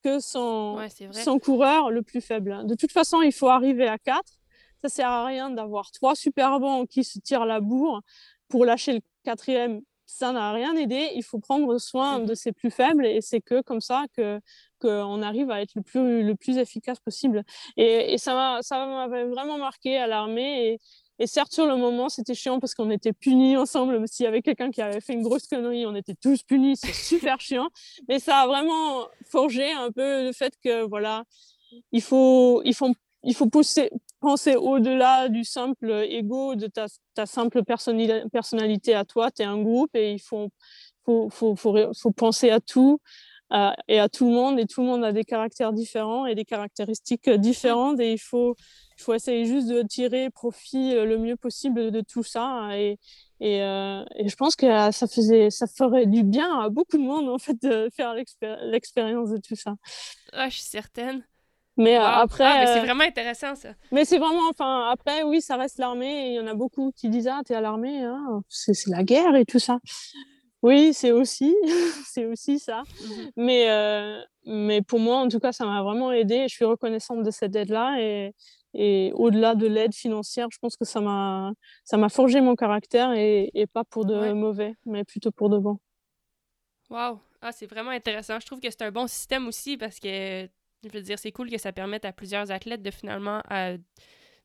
que 0.02 0.18
son, 0.18 0.76
son 1.12 1.38
coureur 1.38 1.90
le 1.90 2.02
plus 2.02 2.20
faible. 2.20 2.66
De 2.66 2.74
toute 2.74 2.90
façon, 2.90 3.22
il 3.22 3.32
faut 3.32 3.48
arriver 3.48 3.86
à 3.86 3.96
4. 3.96 4.20
Ça 4.82 4.88
sert 4.88 5.08
à 5.08 5.24
rien 5.24 5.50
d'avoir 5.50 5.92
trois 5.92 6.16
super 6.16 6.58
bons 6.58 6.84
qui 6.84 7.04
se 7.04 7.20
tirent 7.20 7.46
la 7.46 7.60
bourre 7.60 8.02
pour 8.48 8.64
lâcher 8.64 8.94
le 8.94 9.00
quatrième. 9.22 9.82
Ça 10.04 10.32
n'a 10.32 10.52
rien 10.52 10.74
aidé. 10.74 11.12
Il 11.14 11.22
faut 11.22 11.38
prendre 11.38 11.78
soin 11.78 12.18
de 12.18 12.34
ses 12.34 12.50
plus 12.50 12.72
faibles 12.72 13.06
et 13.06 13.20
c'est 13.20 13.40
que 13.40 13.62
comme 13.62 13.80
ça 13.80 14.04
que 14.16 14.40
qu'on 14.80 15.22
arrive 15.22 15.52
à 15.52 15.62
être 15.62 15.76
le 15.76 15.82
plus, 15.82 16.24
le 16.24 16.34
plus 16.34 16.58
efficace 16.58 16.98
possible. 16.98 17.44
Et, 17.76 18.14
et 18.14 18.18
ça 18.18 18.60
m'avait 18.72 19.26
vraiment 19.26 19.58
marqué 19.58 19.96
à 19.96 20.08
l'armée. 20.08 20.80
Et, 21.18 21.26
certes, 21.26 21.52
sur 21.52 21.66
le 21.66 21.76
moment, 21.76 22.08
c'était 22.08 22.34
chiant 22.34 22.58
parce 22.60 22.74
qu'on 22.74 22.90
était 22.90 23.12
punis 23.12 23.56
ensemble. 23.56 24.06
S'il 24.08 24.24
y 24.24 24.26
avait 24.26 24.42
quelqu'un 24.42 24.70
qui 24.70 24.82
avait 24.82 25.00
fait 25.00 25.12
une 25.12 25.22
grosse 25.22 25.46
connerie, 25.46 25.86
on 25.86 25.94
était 25.94 26.14
tous 26.14 26.42
punis. 26.42 26.76
C'est 26.76 26.92
super 26.92 27.40
chiant. 27.40 27.68
Mais 28.08 28.18
ça 28.18 28.40
a 28.40 28.46
vraiment 28.46 29.06
forgé 29.26 29.70
un 29.72 29.90
peu 29.90 30.24
le 30.24 30.32
fait 30.32 30.54
que, 30.62 30.82
voilà, 30.82 31.24
il 31.92 32.02
faut, 32.02 32.62
il 32.64 32.74
faut, 32.74 32.92
il 33.22 33.34
faut 33.34 33.48
pousser, 33.48 33.90
penser 34.20 34.56
au-delà 34.56 35.28
du 35.28 35.44
simple 35.44 35.90
ego, 36.08 36.54
de 36.54 36.66
ta, 36.66 36.86
ta 37.14 37.26
simple 37.26 37.62
personnalité 37.64 38.94
à 38.94 39.04
toi. 39.04 39.30
Tu 39.30 39.42
es 39.42 39.44
un 39.44 39.60
groupe 39.60 39.94
et 39.94 40.12
il 40.12 40.20
faut, 40.20 40.50
faut, 41.04 41.28
faut, 41.30 41.54
faut 41.56 42.12
penser 42.12 42.50
à 42.50 42.60
tout 42.60 43.00
et 43.88 43.98
à 43.98 44.08
tout 44.08 44.26
le 44.26 44.32
monde. 44.32 44.58
Et 44.58 44.66
tout 44.66 44.80
le 44.80 44.86
monde 44.86 45.04
a 45.04 45.12
des 45.12 45.24
caractères 45.24 45.72
différents 45.72 46.26
et 46.26 46.34
des 46.34 46.44
caractéristiques 46.44 47.28
différentes. 47.30 48.00
Et 48.00 48.12
il 48.12 48.18
faut, 48.18 48.56
il 48.98 49.02
faut 49.02 49.14
essayer 49.14 49.44
juste 49.44 49.68
de 49.68 49.82
tirer 49.82 50.30
profit 50.30 50.94
le 50.94 51.18
mieux 51.18 51.36
possible 51.36 51.90
de 51.90 52.00
tout 52.00 52.22
ça. 52.22 52.68
Et, 52.72 52.98
et, 53.40 53.60
euh, 53.60 54.04
et 54.14 54.28
je 54.28 54.36
pense 54.36 54.54
que 54.54 54.66
ça, 54.92 55.06
faisait, 55.08 55.50
ça 55.50 55.66
ferait 55.66 56.06
du 56.06 56.22
bien 56.22 56.60
à 56.60 56.68
beaucoup 56.68 56.96
de 56.96 57.02
monde, 57.02 57.28
en 57.28 57.38
fait, 57.38 57.60
de 57.60 57.90
faire 57.94 58.14
l'expérience 58.14 59.30
de 59.30 59.38
tout 59.38 59.56
ça. 59.56 59.74
Ah, 60.32 60.48
je 60.48 60.54
suis 60.54 60.64
certaine. 60.64 61.24
Mais 61.76 61.96
après. 61.96 62.44
Ah, 62.44 62.60
mais 62.60 62.66
c'est 62.66 62.80
vraiment 62.80 63.04
intéressant, 63.04 63.54
ça. 63.54 63.70
Mais 63.90 64.04
c'est 64.04 64.18
vraiment. 64.18 64.48
Enfin, 64.50 64.90
après, 64.90 65.22
oui, 65.22 65.40
ça 65.40 65.56
reste 65.56 65.78
l'armée. 65.78 66.28
Il 66.28 66.34
y 66.34 66.40
en 66.40 66.46
a 66.46 66.54
beaucoup 66.54 66.92
qui 66.94 67.08
disent 67.08 67.28
Ah, 67.28 67.40
t'es 67.44 67.54
à 67.54 67.60
l'armée, 67.60 68.02
hein, 68.02 68.42
c'est 68.48 68.74
la 68.88 69.02
guerre 69.02 69.34
et 69.36 69.44
tout 69.44 69.58
ça. 69.58 69.78
Oui, 70.62 70.94
c'est 70.94 71.10
aussi, 71.10 71.54
c'est 72.06 72.26
aussi 72.26 72.58
ça. 72.58 72.82
Mmh 72.82 73.12
mais, 73.36 73.70
euh, 73.70 74.22
mais 74.46 74.82
pour 74.82 75.00
moi, 75.00 75.16
en 75.18 75.28
tout 75.28 75.40
cas, 75.40 75.52
ça 75.52 75.66
m'a 75.66 75.82
vraiment 75.82 76.12
aidé. 76.12 76.46
Je 76.48 76.54
suis 76.54 76.64
reconnaissante 76.64 77.22
de 77.24 77.30
cette 77.30 77.54
aide-là. 77.56 77.96
Et, 78.00 78.34
et 78.74 79.12
au-delà 79.14 79.54
de 79.54 79.66
l'aide 79.66 79.94
financière, 79.94 80.48
je 80.52 80.58
pense 80.58 80.76
que 80.76 80.84
ça 80.84 81.00
m'a, 81.00 81.52
ça 81.84 81.96
m'a 81.96 82.08
forgé 82.08 82.40
mon 82.40 82.54
caractère 82.54 83.12
et, 83.12 83.50
et 83.54 83.66
pas 83.66 83.84
pour 83.84 84.04
de 84.06 84.32
mauvais, 84.32 84.74
mais 84.86 85.04
plutôt 85.04 85.30
pour 85.32 85.50
de 85.50 85.58
bon. 85.58 85.78
Waouh! 86.90 87.18
Ah, 87.40 87.52
c'est 87.52 87.66
vraiment 87.66 87.90
intéressant. 87.90 88.38
Je 88.38 88.46
trouve 88.46 88.60
que 88.60 88.70
c'est 88.70 88.82
un 88.82 88.92
bon 88.92 89.06
système 89.08 89.48
aussi 89.48 89.76
parce 89.76 89.98
que, 89.98 90.48
je 90.84 90.88
veux 90.92 91.02
dire, 91.02 91.18
c'est 91.18 91.32
cool 91.32 91.50
que 91.50 91.58
ça 91.58 91.72
permette 91.72 92.04
à 92.04 92.12
plusieurs 92.12 92.50
athlètes 92.50 92.82
de 92.82 92.90
finalement 92.90 93.42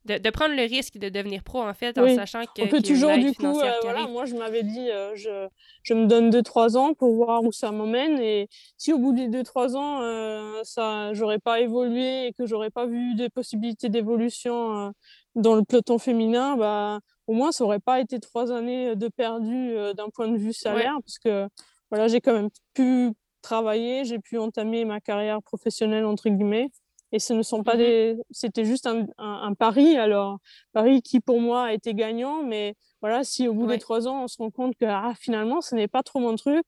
de, 0.08 0.30
prendre 0.30 0.56
le 0.56 0.64
risque 0.64 0.98
de 0.98 1.10
devenir 1.10 1.44
pro, 1.44 1.62
en 1.62 1.74
fait, 1.74 1.98
en 1.98 2.08
sachant 2.16 2.44
que. 2.46 2.62
On 2.64 2.68
peut 2.68 2.82
toujours, 2.82 3.16
du 3.18 3.34
coup, 3.34 3.60
euh, 3.60 3.72
voilà, 3.82 4.08
moi, 4.08 4.26
je 4.26 4.36
m'avais 4.36 4.64
dit, 4.64 4.90
euh, 4.90 5.16
je, 5.16 5.48
je, 5.84 5.94
me 5.94 6.06
donne 6.06 6.30
2-3 6.30 6.78
ans 6.78 6.94
pour 6.94 7.14
voir 7.14 7.44
où 7.44 7.52
ça 7.52 7.72
m'emmène. 7.72 8.20
Et 8.20 8.48
si 8.78 8.94
au 8.94 8.98
bout 8.98 9.14
des 9.14 9.28
2-3 9.28 9.76
ans, 9.76 10.02
euh, 10.02 10.62
ça, 10.64 11.14
j'aurais 11.14 11.40
pas 11.40 11.60
évolué 11.60 12.28
et 12.28 12.34
que 12.34 12.46
j'aurais 12.46 12.70
pas 12.70 12.86
vu 12.86 13.16
des 13.16 13.30
possibilités 13.30 13.90
d'évolution 13.90 14.94
dans 15.36 15.56
le 15.56 15.64
peloton 15.64 16.00
féminin, 16.00 16.56
bah, 16.56 17.00
au 17.28 17.34
moins, 17.34 17.52
ça 17.52 17.64
aurait 17.64 17.80
pas 17.80 18.00
été 18.00 18.20
3 18.20 18.52
années 18.52 18.96
de 18.96 19.08
perdu 19.10 19.76
d'un 19.96 20.10
point 20.10 20.28
de 20.30 20.38
vue 20.38 20.54
salaire, 20.54 20.94
parce 21.04 21.20
que 21.20 21.48
voilà, 21.92 22.08
j'ai 22.08 22.22
quand 22.22 22.34
même 22.34 22.50
pu 22.74 23.12
travailler, 23.42 24.04
j'ai 24.06 24.20
pu 24.20 24.38
entamer 24.38 24.86
ma 24.86 25.00
carrière 25.00 25.42
professionnelle, 25.42 26.06
entre 26.06 26.30
guillemets. 26.30 26.70
Et 27.12 27.20
ce 27.20 27.34
ne 27.34 27.42
sont 27.42 27.64
pas 27.64 27.76
mmh 27.76 27.78
des. 27.78 28.18
C'était 28.32 28.66
juste 28.66 28.86
un, 28.86 29.06
un, 29.18 29.54
pari. 29.54 29.98
Alors, 29.98 30.40
pari 30.74 31.02
qui 31.02 31.20
pour 31.20 31.40
moi 31.40 31.66
a 31.66 31.74
été 31.74 31.94
gagnant, 31.94 32.44
mais 32.44 32.76
voilà, 33.02 33.24
si 33.24 33.48
au 33.48 33.54
bout 33.54 33.68
des 33.68 33.80
trois 33.80 34.08
ans, 34.08 34.24
on 34.24 34.28
se 34.28 34.38
rend 34.38 34.52
compte 34.52 34.76
que 34.76 34.86
ah, 34.86 35.14
finalement, 35.20 35.62
ce 35.62 35.76
n'est 35.76 35.88
pas 35.88 36.04
trop 36.04 36.20
mon 36.20 36.36
truc, 36.36 36.66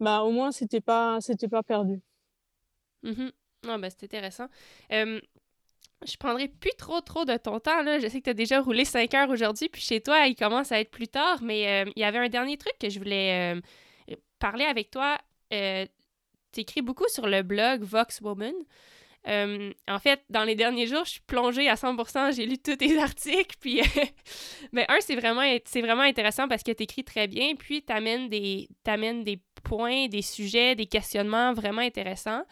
bah 0.00 0.22
au 0.22 0.30
moins, 0.30 0.52
c'était 0.52 0.80
pas, 0.80 1.20
c'était 1.20 1.48
pas 1.48 1.62
perdu. 1.62 2.00
Mmh 3.02 3.28
non, 3.66 3.78
bah, 3.78 3.88
c'est 3.88 4.04
intéressant. 4.04 4.46
Euh, 4.92 5.20
je 6.06 6.16
prendrai 6.18 6.48
plus 6.48 6.74
trop, 6.76 7.00
trop 7.00 7.24
de 7.24 7.34
ton 7.38 7.60
temps. 7.60 7.82
Là. 7.82 7.98
Je 7.98 8.08
sais 8.08 8.18
que 8.18 8.24
tu 8.24 8.30
as 8.30 8.34
déjà 8.34 8.60
roulé 8.60 8.84
5 8.84 9.14
heures 9.14 9.30
aujourd'hui, 9.30 9.70
puis 9.70 9.80
chez 9.80 10.02
toi, 10.02 10.26
il 10.26 10.34
commence 10.34 10.70
à 10.70 10.80
être 10.80 10.90
plus 10.90 11.08
tard, 11.08 11.42
mais 11.42 11.86
il 11.96 12.00
y 12.00 12.04
avait 12.04 12.18
un 12.18 12.28
dernier 12.28 12.58
truc 12.58 12.74
que 12.78 12.90
je 12.90 12.98
voulais 12.98 13.58
parler 14.38 14.64
avec 14.64 14.90
toi. 14.90 15.18
tu 15.50 16.60
écris 16.60 16.82
beaucoup 16.82 17.08
sur 17.08 17.26
le 17.26 17.42
blog 17.42 17.82
Vox 17.82 18.20
Woman. 18.20 18.52
Euh, 19.26 19.72
en 19.88 19.98
fait, 19.98 20.22
dans 20.28 20.44
les 20.44 20.54
derniers 20.54 20.86
jours, 20.86 21.04
je 21.04 21.12
suis 21.12 21.20
plongée 21.20 21.68
à 21.68 21.74
100%, 21.74 22.34
j'ai 22.34 22.46
lu 22.46 22.58
tous 22.58 22.76
tes 22.76 22.98
articles, 23.02 23.56
puis... 23.58 23.80
mais 24.72 24.84
un, 24.88 24.98
c'est 25.00 25.16
vraiment, 25.16 25.42
vraiment 25.76 26.02
intéressant 26.02 26.46
parce 26.46 26.62
que 26.62 26.72
tu 26.72 26.82
écris 26.82 27.04
très 27.04 27.26
bien, 27.26 27.54
puis 27.54 27.82
tu 27.82 27.92
amènes 27.92 28.28
des, 28.28 28.68
des 28.84 29.40
points, 29.62 30.08
des 30.08 30.22
sujets, 30.22 30.74
des 30.74 30.86
questionnements 30.86 31.52
vraiment 31.54 31.80
intéressants. 31.80 32.44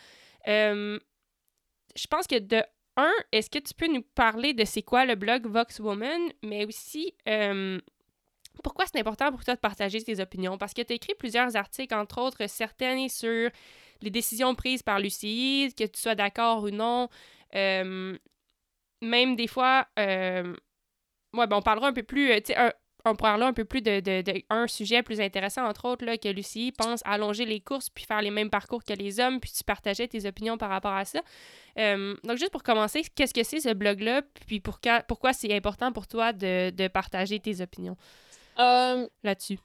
Euh, 0.48 0.98
je 1.94 2.06
pense 2.06 2.26
que 2.26 2.38
de 2.38 2.62
un, 2.96 3.12
est-ce 3.32 3.48
que 3.48 3.58
tu 3.58 3.74
peux 3.74 3.86
nous 3.86 4.02
parler 4.14 4.52
de 4.52 4.64
c'est 4.64 4.82
quoi 4.82 5.04
le 5.04 5.14
blog 5.14 5.46
Vox 5.46 5.78
Woman, 5.78 6.20
mais 6.42 6.66
aussi... 6.66 7.14
Euh, 7.28 7.80
pourquoi 8.62 8.84
c'est 8.86 8.98
important 9.00 9.30
pour 9.30 9.44
toi 9.44 9.54
de 9.54 9.60
partager 9.60 10.02
tes 10.02 10.20
opinions? 10.20 10.58
Parce 10.58 10.74
que 10.74 10.82
tu 10.82 10.92
as 10.92 10.96
écrit 10.96 11.14
plusieurs 11.14 11.56
articles, 11.56 11.94
entre 11.94 12.20
autres 12.20 12.46
certaines 12.48 13.08
sur 13.08 13.50
les 14.02 14.10
décisions 14.10 14.54
prises 14.54 14.82
par 14.82 15.00
l'UCI, 15.00 15.72
que 15.76 15.84
tu 15.84 16.00
sois 16.00 16.14
d'accord 16.14 16.64
ou 16.64 16.70
non. 16.70 17.08
Euh, 17.54 18.16
même 19.00 19.36
des 19.36 19.46
fois, 19.46 19.86
euh, 19.98 20.54
ouais, 21.34 21.46
ben 21.46 21.56
on 21.56 21.62
parlera 21.62 21.88
un 21.88 21.92
peu 21.92 22.02
plus, 22.02 22.30
euh, 22.30 22.40
sais, 22.44 22.56
on 23.04 23.16
parlera 23.16 23.48
un 23.48 23.52
peu 23.52 23.64
plus 23.64 23.82
de, 23.82 23.98
de, 23.98 24.22
de, 24.22 24.42
un 24.48 24.68
sujet 24.68 25.02
plus 25.02 25.20
intéressant, 25.20 25.66
entre 25.66 25.86
autres, 25.86 26.04
là, 26.04 26.16
que 26.16 26.28
Lucie 26.28 26.72
pense 26.72 27.00
allonger 27.04 27.44
les 27.44 27.58
courses 27.58 27.90
puis 27.90 28.04
faire 28.04 28.22
les 28.22 28.30
mêmes 28.30 28.50
parcours 28.50 28.84
que 28.84 28.92
les 28.92 29.18
hommes, 29.18 29.40
puis 29.40 29.50
tu 29.50 29.64
partageais 29.64 30.06
tes 30.06 30.24
opinions 30.26 30.56
par 30.56 30.70
rapport 30.70 30.94
à 30.94 31.04
ça. 31.04 31.20
donc, 31.76 32.36
juste 32.36 32.52
pour 32.52 32.62
commencer, 32.62 33.02
qu'est-ce 33.16 33.34
que 33.34 33.42
c'est 33.42 33.58
ce 33.58 33.72
blog-là, 33.72 34.22
puis 34.46 34.60
pourquoi, 34.60 35.00
pourquoi 35.00 35.32
c'est 35.32 35.52
important 35.52 35.90
pour 35.90 36.06
toi 36.06 36.32
de, 36.32 36.70
de 36.70 36.86
partager 36.86 37.40
tes 37.40 37.60
opinions? 37.60 37.96
Là-dessus? 38.56 39.58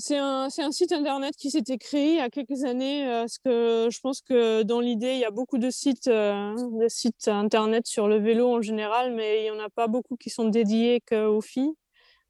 C'est 0.00 0.16
un, 0.16 0.48
site 0.48 0.92
internet 0.92 1.34
qui 1.36 1.50
s'était 1.50 1.76
créé 1.76 2.10
il 2.12 2.16
y 2.18 2.20
a 2.20 2.30
quelques 2.30 2.62
années, 2.62 3.04
euh, 3.08 3.22
parce 3.22 3.38
que 3.38 3.88
je 3.90 3.98
pense 3.98 4.20
que 4.20 4.62
dans 4.62 4.78
l'idée, 4.78 5.14
il 5.14 5.18
y 5.18 5.24
a 5.24 5.32
beaucoup 5.32 5.58
de 5.58 5.70
sites, 5.70 6.06
euh, 6.06 6.54
de 6.54 6.88
sites 6.88 7.26
internet 7.26 7.84
sur 7.88 8.06
le 8.06 8.18
vélo 8.18 8.48
en 8.54 8.62
général, 8.62 9.12
mais 9.12 9.40
il 9.40 9.42
n'y 9.44 9.50
en 9.50 9.58
a 9.58 9.68
pas 9.68 9.88
beaucoup 9.88 10.16
qui 10.16 10.30
sont 10.30 10.48
dédiés 10.48 11.00
qu'aux 11.00 11.40
filles 11.40 11.72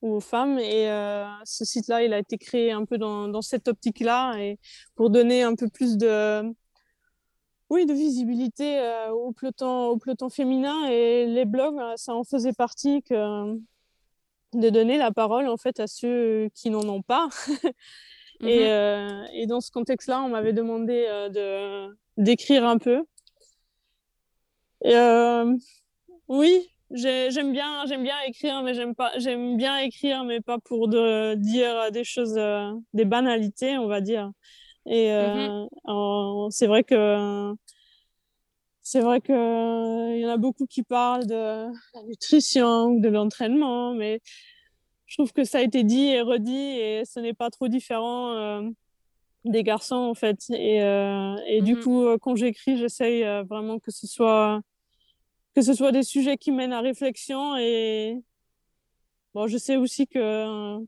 ou 0.01 0.15
aux 0.15 0.21
femmes. 0.21 0.59
Et 0.59 0.89
euh, 0.89 1.27
ce 1.45 1.67
site-là, 1.67 2.03
il 2.05 2.15
a 2.15 2.19
été 2.19 2.39
créé 2.39 2.73
un 2.73 2.87
peu 2.87 2.97
dans, 2.97 3.43
cette 3.43 3.69
optique-là, 3.69 4.39
et 4.39 4.59
pour 4.95 5.11
donner 5.11 5.43
un 5.43 5.55
peu 5.55 5.69
plus 5.69 5.99
de, 5.99 6.43
oui, 7.69 7.85
de 7.85 7.93
visibilité 7.93 8.81
au, 9.13 9.33
peloton, 9.33 9.89
au 9.89 9.99
peloton 9.99 10.31
féminin. 10.31 10.87
Et 10.89 11.27
les 11.27 11.45
blogs, 11.45 11.79
ça 11.97 12.15
en 12.15 12.25
faisait 12.25 12.55
partie 12.55 13.03
de 14.55 14.71
donner 14.71 14.97
la 14.97 15.11
parole 15.11 15.49
en 15.49 15.57
fait 15.57 15.81
à 15.81 15.87
ceux 15.87 16.49
qui 16.55 16.71
n'en 16.71 16.87
ont 16.89 17.03
pas. 17.03 17.29
et, 18.41 18.61
mmh 18.61 18.63
euh, 18.63 19.25
et, 19.33 19.47
dans 19.47 19.61
ce 19.61 19.71
contexte-là, 19.71 20.23
on 20.23 20.29
m'avait 20.29 20.53
demandé 20.53 21.07
euh, 21.09 21.29
de 21.29 21.97
d'écrire 22.17 22.65
un 22.65 22.79
peu. 22.79 23.05
Et, 24.85 24.95
euh, 24.95 25.55
oui, 26.29 26.69
j'aime 26.91 27.53
bien, 27.53 27.85
j'aime 27.87 28.03
bien 28.03 28.17
écrire, 28.27 28.63
mais 28.63 28.75
j'aime 28.75 28.95
pas, 28.95 29.13
j'aime 29.19 29.57
bien 29.57 29.79
écrire, 29.79 30.25
mais 30.25 30.41
pas 30.41 30.59
pour 30.59 30.89
de, 30.89 31.35
dire 31.35 31.91
des 31.91 32.05
choses, 32.05 32.41
des 32.95 33.05
banalités, 33.05 33.79
on 33.79 33.87
va 33.87 34.01
dire. 34.01 34.31
Et 34.87 35.13
mmh 35.13 35.69
c'est 36.51 36.67
vrai 36.67 36.83
que 36.83 37.55
c'est 38.91 39.01
vrai 39.01 39.21
qu'il 39.21 39.35
euh, 39.35 40.17
y 40.17 40.25
en 40.25 40.31
a 40.31 40.39
beaucoup 40.39 40.67
qui 40.67 40.83
parlent 40.83 41.27
de 41.27 41.35
la 41.35 42.03
nutrition 42.05 42.87
ou 42.87 43.01
de 43.01 43.09
l'entraînement, 43.09 43.93
mais 43.93 44.23
je 45.05 45.17
trouve 45.17 45.35
que 45.35 45.45
ça 45.45 45.59
a 45.59 45.61
été 45.61 45.85
dit 45.85 46.07
et 46.07 46.23
redit 46.23 46.57
et 46.57 47.05
ce 47.05 47.21
n'est 47.21 47.35
pas 47.35 47.51
trop 47.51 47.69
différent 47.69 48.33
euh, 48.33 48.63
des 49.45 49.63
garçons 49.63 49.95
en 49.97 50.15
fait. 50.15 50.39
Et, 50.55 50.83
euh, 50.83 51.37
et 51.47 51.61
du 51.61 51.75
mmh 51.75 51.81
coup, 51.81 52.07
quand 52.23 52.35
j'écris, 52.35 52.79
j'essaye 52.79 53.25
vraiment 53.45 53.79
que 53.79 53.91
ce 53.91 54.07
soit 54.07 54.63
que 55.55 55.61
ce 55.61 55.75
soit 55.75 55.93
des 55.93 56.03
sujets 56.03 56.39
qui 56.39 56.51
mènent 56.51 56.73
à 56.73 56.81
réflexion 56.81 57.59
et 57.59 58.17
bon, 59.35 59.49
je 59.49 59.59
sais 59.59 59.77
aussi 59.77 60.07
que 60.07 60.79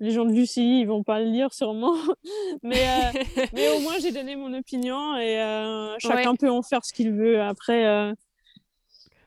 les 0.00 0.12
gens 0.12 0.24
de 0.24 0.32
Lucie, 0.32 0.80
ils 0.80 0.86
vont 0.86 1.02
pas 1.02 1.20
le 1.20 1.26
lire 1.26 1.52
sûrement. 1.52 1.94
mais, 2.62 2.88
euh, 2.88 3.22
mais 3.52 3.68
au 3.70 3.80
moins, 3.80 3.98
j'ai 4.00 4.10
donné 4.10 4.34
mon 4.34 4.52
opinion 4.54 5.16
et 5.16 5.38
euh, 5.40 5.96
chacun 5.98 6.34
peut 6.34 6.50
en 6.50 6.62
faire 6.62 6.84
ce 6.84 6.92
qu'il 6.92 7.12
veut. 7.12 7.40
Après. 7.40 7.86
Euh... 7.86 8.12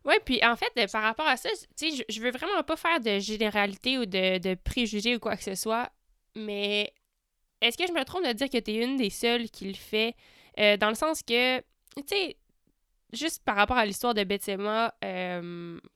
Oui, 0.04 0.16
puis 0.26 0.44
en 0.44 0.56
fait, 0.58 0.74
par 0.92 1.04
rapport 1.04 1.28
à 1.28 1.38
ça, 1.38 1.50
tu 1.78 1.92
sais, 1.92 2.06
je 2.10 2.20
veux 2.20 2.32
vraiment 2.32 2.62
pas 2.64 2.76
faire 2.76 3.00
de 3.00 3.20
généralité 3.20 3.98
ou 3.98 4.06
de, 4.06 4.38
de 4.38 4.56
préjugés 4.56 5.16
ou 5.16 5.20
quoi 5.20 5.38
que 5.38 5.44
ce 5.44 5.56
soit, 5.56 5.90
mais 6.36 6.92
est-ce 7.62 7.78
que 7.78 7.88
je 7.88 7.94
me 7.94 8.04
trompe 8.04 8.26
de 8.26 8.34
dire 8.34 8.50
que 8.50 8.58
tu 8.58 8.72
es 8.72 8.84
une 8.84 8.98
des 8.98 9.10
seules 9.10 9.50
qui 9.50 9.66
le 9.66 9.76
fait? 9.76 10.16
Dans 10.58 10.90
le 10.90 10.96
sens 10.96 11.24
que, 11.24 11.60
tu 11.60 12.04
sais, 12.08 12.36
juste 13.14 13.44
par 13.46 13.56
rapport 13.56 13.78
à 13.78 13.86
l'histoire 13.86 14.14
de 14.14 14.26
Betsema 14.26 14.94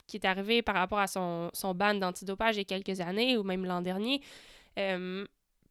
qui 0.08 0.18
est 0.18 0.26
arrivée 0.26 0.62
par 0.62 0.76
rapport 0.76 1.00
à 1.00 1.08
son, 1.08 1.50
son 1.52 1.74
ban 1.74 1.94
d'antidopage 1.94 2.56
il 2.56 2.60
y 2.60 2.62
a 2.62 2.64
quelques 2.64 3.02
années 3.02 3.36
ou 3.36 3.44
même 3.44 3.66
l'an 3.66 3.82
dernier, 3.82 4.22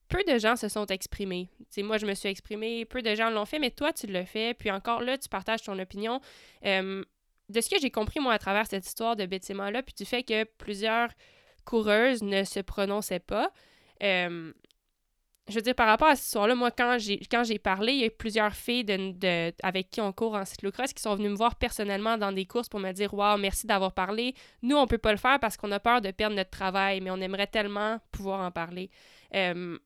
peu 0.08 0.22
de 0.24 0.38
gens 0.38 0.56
se 0.56 0.68
sont 0.68 0.86
exprimés. 0.86 1.48
T'sais, 1.70 1.82
moi, 1.82 1.98
je 1.98 2.06
me 2.06 2.14
suis 2.14 2.28
exprimée, 2.28 2.84
peu 2.84 3.02
de 3.02 3.14
gens 3.14 3.30
l'ont 3.30 3.44
fait, 3.44 3.58
mais 3.58 3.70
toi, 3.70 3.92
tu 3.92 4.06
l'as 4.06 4.26
fait. 4.26 4.54
Puis 4.54 4.70
encore 4.70 5.02
là, 5.02 5.16
tu 5.18 5.28
partages 5.28 5.62
ton 5.62 5.78
opinion. 5.78 6.20
De 6.62 7.60
ce 7.60 7.70
que 7.70 7.78
j'ai 7.80 7.90
compris, 7.90 8.18
moi, 8.20 8.32
à 8.32 8.38
travers 8.38 8.66
cette 8.66 8.86
histoire 8.86 9.14
de 9.16 9.24
bâtiment-là, 9.26 9.82
puis 9.82 9.94
du 9.96 10.04
fait 10.04 10.22
que 10.22 10.44
plusieurs 10.44 11.10
coureuses 11.64 12.22
ne 12.22 12.44
se 12.44 12.60
prononçaient 12.60 13.20
pas. 13.20 13.52
Je 15.48 15.54
veux 15.54 15.62
dire, 15.62 15.74
par 15.74 15.86
rapport 15.86 16.08
à 16.08 16.16
ce 16.16 16.28
soir-là, 16.28 16.54
moi, 16.56 16.70
quand 16.72 16.98
j'ai 16.98 17.58
parlé, 17.58 17.92
il 17.92 17.98
y 18.00 18.02
a 18.02 18.06
eu 18.06 18.10
plusieurs 18.10 18.54
filles 18.54 18.84
de, 18.84 19.52
avec 19.62 19.90
qui 19.90 20.00
on 20.00 20.12
court 20.12 20.34
en 20.34 20.44
cyclocross 20.44 20.92
qui 20.92 21.02
sont 21.02 21.14
venues 21.14 21.28
me 21.28 21.36
voir 21.36 21.54
personnellement 21.54 22.18
dans 22.18 22.32
des 22.32 22.46
courses 22.46 22.68
pour 22.68 22.80
me 22.80 22.90
dire 22.92 23.14
Waouh, 23.14 23.38
merci 23.38 23.66
d'avoir 23.66 23.92
parlé. 23.92 24.34
Nous, 24.62 24.76
on 24.76 24.86
peut 24.86 24.98
pas 24.98 25.12
le 25.12 25.18
faire 25.18 25.38
parce 25.38 25.56
qu'on 25.56 25.70
a 25.70 25.78
peur 25.78 26.00
de 26.00 26.10
perdre 26.10 26.34
notre 26.34 26.50
travail, 26.50 27.00
mais 27.00 27.10
on 27.10 27.20
aimerait 27.20 27.46
tellement 27.46 28.00
pouvoir 28.10 28.40
en 28.40 28.50
parler. 28.50 28.90
Euh, 29.34 29.78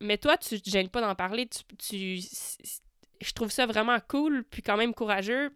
mais 0.00 0.16
toi, 0.16 0.36
tu 0.36 0.60
te 0.60 0.70
gênes 0.70 0.88
pas 0.88 1.00
d'en 1.00 1.16
parler. 1.16 1.48
Tu, 1.78 2.20
je 3.20 3.32
trouve 3.32 3.50
ça 3.50 3.66
vraiment 3.66 3.98
cool, 4.08 4.44
puis 4.44 4.62
quand 4.62 4.76
même 4.76 4.94
courageux. 4.94 5.50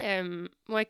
Euh, 0.00 0.46
ouais, 0.68 0.88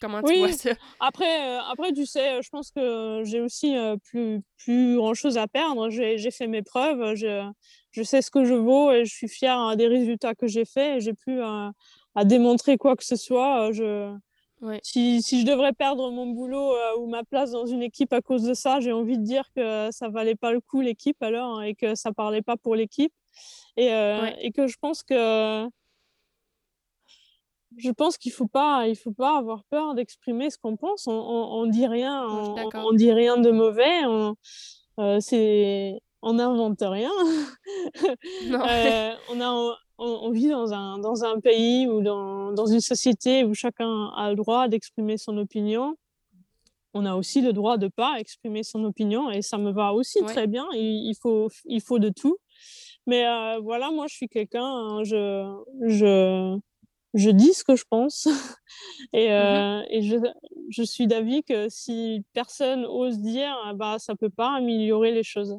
comment 0.00 0.22
tu 0.22 0.36
vois 0.38 0.52
ça? 0.52 0.70
Après, 1.00 1.56
euh, 1.56 1.60
après, 1.70 1.92
tu 1.92 2.06
sais, 2.06 2.42
je 2.42 2.48
pense 2.48 2.70
que 2.70 3.22
j'ai 3.24 3.40
aussi 3.40 3.76
euh, 3.76 3.96
plus, 3.96 4.40
plus 4.56 4.96
grand-chose 4.96 5.38
à 5.38 5.46
perdre. 5.46 5.90
J'ai 5.90 6.30
fait 6.30 6.46
mes 6.46 6.62
preuves, 6.62 7.14
je, 7.14 7.48
je, 7.90 8.02
sais 8.02 8.22
ce 8.22 8.30
que 8.30 8.44
je 8.44 8.54
vaux 8.54 8.90
et 8.90 9.04
je 9.04 9.14
suis 9.14 9.28
fière 9.28 9.58
hein, 9.58 9.76
des 9.76 9.86
résultats 9.86 10.34
que 10.34 10.46
j'ai 10.46 10.64
faits. 10.64 11.00
J'ai 11.00 11.14
plus 11.14 11.42
à, 11.42 11.72
à, 12.14 12.24
démontrer 12.24 12.76
quoi 12.76 12.96
que 12.96 13.04
ce 13.04 13.16
soit. 13.16 13.72
Je, 13.72 14.14
si, 14.82 15.22
si, 15.22 15.40
je 15.40 15.46
devrais 15.46 15.72
perdre 15.72 16.10
mon 16.10 16.26
boulot 16.26 16.74
ou 16.98 17.06
ma 17.06 17.24
place 17.24 17.52
dans 17.52 17.66
une 17.66 17.82
équipe 17.82 18.12
à 18.12 18.20
cause 18.20 18.42
de 18.42 18.54
ça, 18.54 18.80
j'ai 18.80 18.92
envie 18.92 19.18
de 19.18 19.24
dire 19.24 19.44
que 19.54 19.88
ça 19.92 20.08
valait 20.08 20.34
pas 20.34 20.52
le 20.52 20.60
coup 20.60 20.80
l'équipe 20.80 21.22
alors 21.22 21.62
et 21.62 21.74
que 21.74 21.94
ça 21.94 22.12
parlait 22.12 22.42
pas 22.42 22.56
pour 22.56 22.74
l'équipe. 22.74 23.12
Et, 23.76 23.90
et, 24.40 24.50
que 24.50 24.66
je 24.66 24.76
pense 24.80 25.04
que 25.04 25.68
je 27.78 27.90
pense 27.90 28.18
qu'il 28.18 28.32
faut 28.32 28.46
pas, 28.46 28.88
il 28.88 28.96
faut 28.96 29.12
pas 29.12 29.38
avoir 29.38 29.64
peur 29.64 29.94
d'exprimer 29.94 30.50
ce 30.50 30.58
qu'on 30.58 30.76
pense. 30.76 31.06
On, 31.06 31.12
on, 31.12 31.66
dit 31.66 31.86
rien, 31.86 32.26
on, 32.26 32.92
dit 32.92 33.12
rien 33.12 33.36
de 33.38 33.50
mauvais. 33.50 34.04
On, 34.04 34.34
euh, 35.00 35.18
c'est, 35.20 36.00
on 36.22 36.34
n'invente 36.34 36.80
rien. 36.82 37.10
euh, 38.50 39.12
on 39.30 39.40
a, 39.40 39.76
on, 39.98 40.30
vit 40.30 40.48
dans 40.48 40.72
un, 40.72 40.98
dans 40.98 41.24
un 41.24 41.40
pays 41.40 41.86
ou 41.86 42.00
dans, 42.00 42.52
dans 42.52 42.66
une 42.66 42.80
société 42.80 43.44
où 43.44 43.54
chacun 43.54 44.08
a 44.16 44.30
le 44.30 44.36
droit 44.36 44.68
d'exprimer 44.68 45.16
son 45.16 45.38
opinion. 45.38 45.96
On 46.94 47.04
a 47.04 47.14
aussi 47.14 47.42
le 47.42 47.52
droit 47.52 47.76
de 47.76 47.88
pas 47.88 48.16
exprimer 48.18 48.62
son 48.62 48.84
opinion 48.84 49.30
et 49.30 49.42
ça 49.42 49.58
me 49.58 49.70
va 49.70 49.92
aussi 49.92 50.20
très 50.24 50.46
bien. 50.46 50.66
Il, 50.72 51.08
il, 51.08 51.14
faut, 51.14 51.48
il 51.66 51.80
faut 51.80 51.98
de 51.98 52.08
tout. 52.08 52.38
Mais 53.06 53.26
euh, 53.26 53.58
voilà, 53.60 53.90
moi, 53.90 54.06
je 54.06 54.14
suis 54.16 54.28
quelqu'un, 54.28 54.66
hein, 54.66 55.02
je, 55.02 55.50
je, 55.86 56.58
je 57.18 57.30
dis 57.30 57.52
ce 57.52 57.64
que 57.64 57.76
je 57.76 57.84
pense 57.88 58.26
et, 59.12 59.28
mmh 59.28 59.32
euh, 59.32 59.82
et 59.90 60.02
je, 60.02 60.16
je, 60.70 60.82
suis 60.82 61.06
d'avis 61.06 61.42
que 61.42 61.68
si 61.68 62.24
personne 62.32 62.86
ose 62.86 63.18
dire, 63.18 63.54
bah, 63.74 63.96
ça 63.98 64.14
peut 64.14 64.30
pas 64.30 64.56
améliorer 64.56 65.12
les 65.12 65.24
choses. 65.24 65.58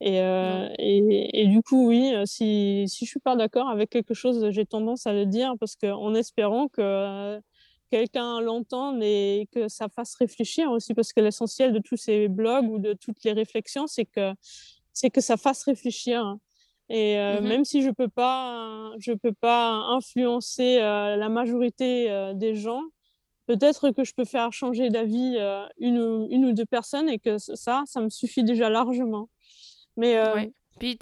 Et, 0.00 0.20
euh, 0.20 0.68
et, 0.78 1.40
et, 1.40 1.46
du 1.46 1.62
coup, 1.62 1.88
oui, 1.88 2.12
euh, 2.14 2.24
si, 2.26 2.84
si 2.86 3.06
je 3.06 3.10
suis 3.10 3.20
pas 3.20 3.34
d'accord 3.34 3.70
avec 3.70 3.88
quelque 3.90 4.12
chose, 4.12 4.50
j'ai 4.50 4.66
tendance 4.66 5.06
à 5.06 5.12
le 5.14 5.24
dire 5.24 5.54
parce 5.58 5.74
que 5.74 5.86
en 5.86 6.14
espérant 6.14 6.68
que 6.68 7.40
quelqu'un 7.90 8.40
l'entende 8.40 9.02
et 9.02 9.48
que 9.52 9.68
ça 9.68 9.88
fasse 9.88 10.14
réfléchir 10.16 10.70
aussi, 10.70 10.92
parce 10.92 11.12
que 11.12 11.20
l'essentiel 11.20 11.72
de 11.72 11.78
tous 11.78 11.96
ces 11.96 12.28
blogs 12.28 12.68
ou 12.68 12.78
de 12.78 12.92
toutes 12.92 13.24
les 13.24 13.32
réflexions, 13.32 13.86
c'est 13.86 14.04
que 14.04 14.32
c'est 14.92 15.10
que 15.10 15.20
ça 15.20 15.36
fasse 15.36 15.64
réfléchir. 15.64 16.36
Et 16.88 17.18
euh, 17.18 17.40
mmh 17.40 17.48
même 17.48 17.64
si 17.64 17.82
je 17.82 17.90
peux 17.90 18.08
pas, 18.08 18.92
je 18.98 19.12
peux 19.12 19.32
pas 19.32 19.70
influencer 19.70 20.78
euh, 20.80 21.16
la 21.16 21.28
majorité 21.28 22.10
euh, 22.10 22.32
des 22.32 22.54
gens, 22.54 22.82
peut-être 23.46 23.90
que 23.90 24.04
je 24.04 24.12
peux 24.14 24.24
faire 24.24 24.52
changer 24.52 24.88
d'avis 24.90 25.36
une, 25.78 26.26
une 26.30 26.46
ou 26.46 26.52
deux 26.52 26.66
personnes 26.66 27.08
et 27.08 27.18
que 27.18 27.38
ça, 27.38 27.82
ça 27.86 28.00
me 28.00 28.08
suffit 28.08 28.44
déjà 28.44 28.68
largement. 28.70 29.28
Mais 29.96 30.20
puis 30.78 30.98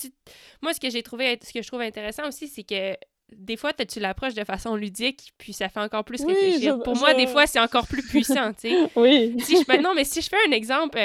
moi, 0.63 0.73
ce 0.73 0.81
que 0.81 0.89
j'ai 0.89 1.03
trouvé, 1.03 1.39
ce 1.43 1.53
que 1.53 1.61
je 1.61 1.67
trouve 1.67 1.81
intéressant 1.81 2.29
aussi, 2.29 2.49
c'est 2.49 2.63
que 2.63 2.97
des 3.33 3.57
fois, 3.57 3.73
tu 3.73 3.99
l'approches 4.01 4.35
de 4.35 4.45
façon 4.45 4.77
ludique, 4.77 5.33
puis 5.39 5.53
ça 5.53 5.69
fait 5.69 5.81
encore 5.81 6.05
plus 6.05 6.25
réfléchir. 6.25 6.79
Pour 6.83 6.97
moi, 6.97 7.15
des 7.15 7.27
fois, 7.27 7.47
c'est 7.47 7.59
encore 7.59 7.87
plus 7.87 8.07
puissant, 8.07 8.53
tu 8.53 8.69
sais. 8.69 8.91
oui. 8.97 9.35
Si 9.41 9.57
je, 9.57 9.81
non, 9.81 9.95
mais 9.95 10.05
si 10.05 10.21
je 10.21 10.29
fais 10.29 10.37
un 10.47 10.53
exemple, 10.53 10.99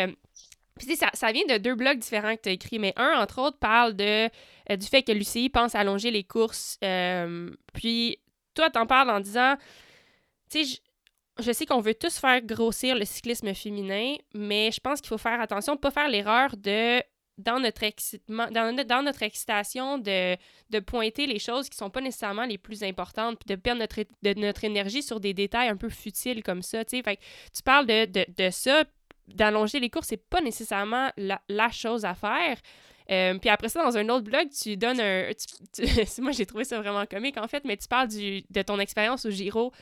puis 0.80 0.96
ça, 0.96 1.10
ça 1.14 1.32
vient 1.32 1.46
de 1.46 1.58
deux 1.58 1.76
blogs 1.76 2.00
différents 2.00 2.36
que 2.36 2.42
tu 2.42 2.50
as 2.50 2.54
écrits, 2.54 2.80
mais 2.80 2.94
un, 2.96 3.20
entre 3.20 3.42
autres, 3.42 3.58
parle 3.58 3.96
de 3.96 4.30
euh, 4.72 4.76
du 4.76 4.88
fait 4.88 5.04
que 5.04 5.12
l'UCI 5.12 5.50
pense 5.50 5.76
allonger 5.76 6.10
les 6.10 6.24
courses. 6.24 6.78
Euh, 6.84 7.52
puis 7.74 8.18
toi, 8.56 8.70
t'en 8.70 8.88
parles 8.88 9.10
en 9.10 9.20
disant, 9.20 9.56
tu 10.50 10.66
sais, 10.66 10.82
je 11.40 11.52
sais 11.52 11.66
qu'on 11.66 11.82
veut 11.82 11.94
tous 11.94 12.18
faire 12.18 12.42
grossir 12.42 12.96
le 12.96 13.06
cyclisme 13.06 13.54
féminin, 13.54 14.16
mais 14.34 14.72
je 14.72 14.80
pense 14.80 15.02
qu'il 15.02 15.10
faut 15.10 15.18
faire 15.18 15.40
attention 15.40 15.76
de 15.76 15.80
pas 15.80 15.92
faire 15.92 16.10
l'erreur 16.10 16.56
de 16.58 17.02
dans 17.38 17.60
notre 17.60 17.84
excitement, 17.84 18.48
dans, 18.52 18.76
dans 18.86 19.02
notre 19.02 19.24
excitation 19.24 19.98
de, 19.98 20.36
de, 20.70 20.80
pointer 20.80 21.26
les 21.26 21.40
choses 21.40 21.70
qui 21.70 21.78
sont 21.78 21.90
pas 21.90 22.02
nécessairement 22.02 22.44
les 22.44 22.58
plus 22.58 22.84
importantes, 22.84 23.40
puis 23.40 23.56
de 23.56 23.60
perdre 23.60 23.80
notre, 23.80 24.02
de, 24.22 24.34
notre 24.34 24.66
énergie 24.66 25.02
sur 25.02 25.22
des 25.22 25.34
détails 25.34 25.70
un 25.70 25.78
peu 25.78 25.88
futiles 25.88 26.44
comme 26.44 26.62
ça, 26.62 26.84
tu 26.84 27.02
sais. 27.02 27.18
Tu 27.56 27.64
parles 27.64 27.88
de, 27.88 28.06
de, 28.06 28.26
de 28.38 28.50
ça, 28.50 28.84
d'allonger 29.36 29.80
les 29.80 29.90
courses, 29.90 30.08
c'est 30.08 30.30
pas 30.30 30.42
nécessairement 30.42 31.10
la, 31.18 31.42
la, 31.50 31.70
chose 31.70 32.06
à 32.06 32.14
faire, 32.16 32.58
euh, 33.12 33.38
puis 33.40 33.50
après 33.50 33.70
ça, 33.70 33.84
dans 33.84 33.98
un 33.98 34.08
autre 34.10 34.26
blog, 34.26 34.50
tu 34.50 34.78
donnes 34.78 35.02
un. 35.02 35.30
moi, 36.20 36.32
j'ai 36.32 36.46
trouvé 36.46 36.64
ça 36.64 36.80
vraiment 36.80 37.06
comique, 37.06 37.38
en 37.38 37.48
fait, 37.48 37.66
mais 37.66 37.76
tu 37.78 37.88
parles 37.88 38.08
du, 38.08 38.44
de 38.50 38.62
ton 38.62 38.80
expérience 38.80 39.26
au 39.26 39.32
Giro. 39.32 39.74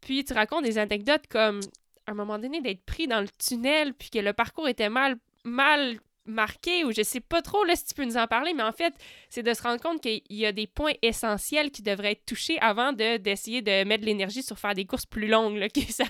Puis 0.00 0.24
tu 0.24 0.32
racontes 0.32 0.64
des 0.64 0.78
anecdotes 0.78 1.26
comme, 1.28 1.60
à 2.06 2.12
un 2.12 2.14
moment 2.14 2.38
donné, 2.38 2.60
d'être 2.60 2.84
pris 2.84 3.08
dans 3.08 3.20
le 3.20 3.28
tunnel, 3.28 3.94
puis 3.94 4.10
que 4.10 4.20
le 4.20 4.32
parcours 4.32 4.68
était 4.68 4.90
mal, 4.90 5.16
mal 5.44 5.98
marqué 6.28 6.84
ou 6.84 6.92
je 6.92 7.02
sais 7.02 7.20
pas 7.20 7.42
trop 7.42 7.64
là 7.64 7.74
si 7.74 7.86
tu 7.86 7.94
peux 7.94 8.04
nous 8.04 8.16
en 8.16 8.26
parler, 8.26 8.54
mais 8.54 8.62
en 8.62 8.72
fait, 8.72 8.94
c'est 9.30 9.42
de 9.42 9.52
se 9.52 9.62
rendre 9.62 9.80
compte 9.80 10.00
qu'il 10.00 10.22
y 10.30 10.46
a 10.46 10.52
des 10.52 10.66
points 10.66 10.92
essentiels 11.02 11.70
qui 11.70 11.82
devraient 11.82 12.12
être 12.12 12.24
touchés 12.26 12.58
avant 12.60 12.92
de, 12.92 13.16
d'essayer 13.16 13.62
de 13.62 13.84
mettre 13.84 14.02
de 14.02 14.06
l'énergie 14.06 14.42
sur 14.42 14.58
faire 14.58 14.74
des 14.74 14.84
courses 14.84 15.06
plus 15.06 15.28
longues, 15.28 15.56
là, 15.56 15.68
qui 15.68 15.82
ça 15.92 16.04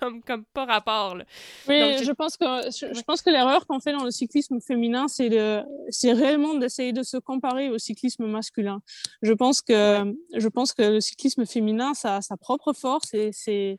comme, 0.00 0.22
comme 0.22 0.44
pas 0.44 0.64
rapport. 0.64 1.16
Là. 1.16 1.24
Oui, 1.68 2.04
je... 2.04 2.12
pense 2.12 2.36
que, 2.36 2.44
je, 2.44 3.02
pense 3.02 3.22
que 3.22 3.30
l'erreur 3.30 3.66
qu'on 3.66 3.80
fait 3.80 3.92
dans 3.92 4.04
le 4.04 4.10
cyclisme 4.10 4.60
féminin, 4.60 5.08
c'est, 5.08 5.30
de, 5.30 5.62
c'est 5.88 6.12
réellement 6.12 6.54
d'essayer 6.54 6.92
de 6.92 7.02
se 7.02 7.16
comparer 7.16 7.70
au 7.70 7.78
cyclisme 7.78 8.26
masculin. 8.26 8.80
Je 9.22 9.32
pense 9.32 9.62
que, 9.62 10.14
je 10.34 10.48
pense 10.48 10.72
que 10.72 10.82
le 10.82 11.00
cyclisme 11.00 11.46
féminin, 11.46 11.94
ça 11.94 12.16
a 12.16 12.20
sa 12.22 12.36
propre 12.36 12.72
force 12.72 13.14
et 13.14 13.30
c'est 13.32 13.78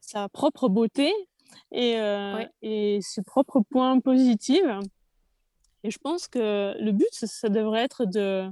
sa 0.00 0.28
propre 0.28 0.68
beauté 0.68 1.12
et, 1.70 1.96
euh, 1.96 2.44
et 2.62 2.98
ses 3.02 3.22
propres 3.22 3.60
points 3.70 3.98
positifs. 4.00 4.62
Et 5.84 5.90
je 5.90 5.98
pense 5.98 6.28
que 6.28 6.74
le 6.78 6.92
but, 6.92 7.08
ça, 7.12 7.48
devrait 7.48 7.82
être 7.82 8.04
de, 8.04 8.48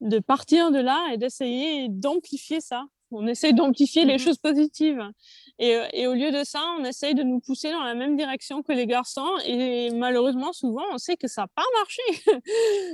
de 0.00 0.18
partir 0.18 0.70
de 0.70 0.78
là 0.78 1.10
et 1.12 1.16
d'essayer 1.16 1.88
d'amplifier 1.88 2.60
ça. 2.60 2.84
On 3.14 3.26
essaye 3.26 3.54
d'amplifier 3.54 4.04
les 4.04 4.16
mmh 4.16 4.18
choses 4.18 4.38
positives. 4.38 5.02
Et, 5.58 5.76
euh, 5.76 5.86
et, 5.92 6.06
au 6.06 6.14
lieu 6.14 6.32
de 6.32 6.42
ça, 6.42 6.60
on 6.78 6.84
essaye 6.84 7.14
de 7.14 7.22
nous 7.22 7.38
pousser 7.40 7.70
dans 7.70 7.82
la 7.82 7.94
même 7.94 8.16
direction 8.16 8.62
que 8.62 8.72
les 8.72 8.86
garçons. 8.86 9.28
Et 9.46 9.90
malheureusement, 9.90 10.52
souvent, 10.52 10.82
on 10.92 10.98
sait 10.98 11.16
que 11.16 11.28
ça 11.28 11.42
n'a 11.42 11.48
pas 11.48 11.64
marché. 11.78 12.02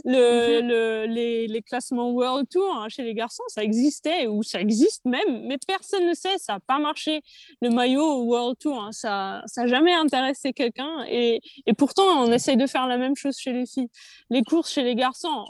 le, 0.04 0.60
mmh 0.60 0.66
le, 0.66 1.06
les, 1.06 1.46
les, 1.46 1.62
classements 1.62 2.10
World 2.10 2.48
Tour 2.48 2.76
hein, 2.76 2.88
chez 2.88 3.02
les 3.02 3.14
garçons, 3.14 3.42
ça 3.48 3.62
existait 3.62 4.26
ou 4.26 4.42
ça 4.42 4.60
existe 4.60 5.04
même, 5.04 5.46
mais 5.46 5.56
personne 5.66 6.06
ne 6.06 6.14
sait, 6.14 6.36
ça 6.38 6.54
n'a 6.54 6.60
pas 6.60 6.78
marché. 6.78 7.22
Le 7.62 7.70
maillot 7.70 8.24
World 8.24 8.58
Tour, 8.58 8.82
hein, 8.82 8.92
ça 8.92 9.42
n'a 9.56 9.66
jamais 9.66 9.94
intéressé 9.94 10.52
quelqu'un. 10.52 11.04
Et, 11.08 11.40
et 11.66 11.72
pourtant, 11.72 12.24
on 12.24 12.32
essaye 12.32 12.56
de 12.56 12.66
faire 12.66 12.86
la 12.86 12.98
même 12.98 13.16
chose 13.16 13.38
chez 13.38 13.52
les 13.52 13.66
filles. 13.66 13.88
Les 14.28 14.42
courses 14.42 14.72
chez 14.72 14.82
les 14.82 14.94
garçons, 14.94 15.46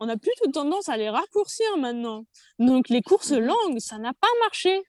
on 0.00 0.08
a 0.08 0.16
plutôt 0.16 0.50
tendance 0.50 0.88
à 0.88 0.96
les 0.96 1.10
raccourcir 1.10 1.76
maintenant. 1.76 2.24
Donc 2.58 2.88
les 2.88 3.02
courses 3.02 3.32
mmh 3.32 3.38
longues, 3.38 3.78
ça 3.78 3.98
n'a 3.98 4.14
pas 4.14 4.28
marché. 4.42 4.82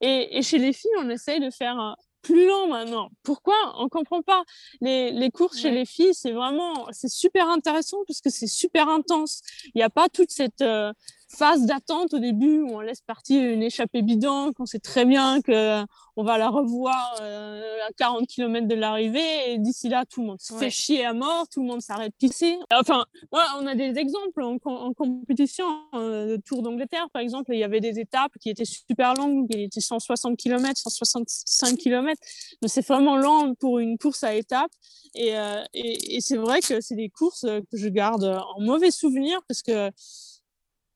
Et, 0.00 0.42
chez 0.42 0.58
les 0.58 0.72
filles, 0.72 0.90
on 0.98 1.10
essaye 1.10 1.40
de 1.40 1.50
faire 1.50 1.96
plus 2.22 2.46
long 2.46 2.68
maintenant. 2.68 3.10
Pourquoi? 3.24 3.54
On 3.76 3.88
comprend 3.88 4.22
pas. 4.22 4.44
Les, 4.80 5.30
courses 5.32 5.58
chez 5.58 5.70
les 5.70 5.84
filles, 5.84 6.14
c'est 6.14 6.32
vraiment, 6.32 6.86
c'est 6.92 7.10
super 7.10 7.48
intéressant 7.48 7.98
parce 8.06 8.20
que 8.20 8.30
c'est 8.30 8.46
super 8.46 8.88
intense. 8.88 9.42
Il 9.66 9.78
n'y 9.78 9.82
a 9.82 9.90
pas 9.90 10.08
toute 10.08 10.30
cette, 10.30 10.62
euh, 10.62 10.92
phase 11.36 11.66
d'attente 11.66 12.14
au 12.14 12.18
début 12.18 12.60
où 12.60 12.74
on 12.74 12.80
laisse 12.80 13.00
partir 13.00 13.42
une 13.42 13.62
échappée 13.62 14.02
bidon, 14.02 14.52
qu'on 14.52 14.66
sait 14.66 14.78
très 14.78 15.04
bien 15.04 15.40
que 15.40 15.82
on 16.16 16.24
va 16.24 16.36
la 16.36 16.50
revoir 16.50 17.16
euh, 17.22 17.78
à 17.88 17.92
40 17.96 18.26
km 18.26 18.68
de 18.68 18.74
l'arrivée 18.74 19.52
et 19.52 19.58
d'ici 19.58 19.88
là 19.88 20.04
tout 20.04 20.20
le 20.20 20.26
monde 20.28 20.40
se 20.40 20.52
fait 20.54 20.68
chier 20.68 21.06
à 21.06 21.14
mort, 21.14 21.46
tout 21.48 21.62
le 21.62 21.68
monde 21.68 21.80
s'arrête 21.80 22.12
pisser. 22.18 22.58
Enfin, 22.74 23.04
on 23.32 23.66
a 23.66 23.74
des 23.74 23.98
exemples 23.98 24.42
en, 24.42 24.58
compétition, 24.92 25.64
euh, 25.94 26.36
Tour 26.44 26.62
d'Angleterre 26.62 27.08
par 27.12 27.22
exemple, 27.22 27.52
il 27.54 27.58
y 27.58 27.64
avait 27.64 27.80
des 27.80 27.98
étapes 27.98 28.32
qui 28.40 28.50
étaient 28.50 28.66
super 28.66 29.14
longues, 29.14 29.48
qui 29.48 29.62
étaient 29.62 29.80
160 29.80 30.36
km, 30.36 30.72
165 30.76 31.78
km, 31.78 32.20
mais 32.60 32.68
c'est 32.68 32.86
vraiment 32.86 33.16
lent 33.16 33.54
pour 33.54 33.78
une 33.78 33.96
course 33.96 34.22
à 34.24 34.34
étapes. 34.34 34.72
Et, 35.14 35.36
euh, 35.36 35.62
et, 35.74 36.16
et 36.16 36.20
c'est 36.20 36.36
vrai 36.36 36.60
que 36.60 36.80
c'est 36.80 36.94
des 36.94 37.08
courses 37.08 37.42
que 37.44 37.76
je 37.76 37.88
garde 37.88 38.24
en 38.24 38.60
mauvais 38.60 38.90
souvenir 38.90 39.40
parce 39.46 39.62
que 39.62 39.90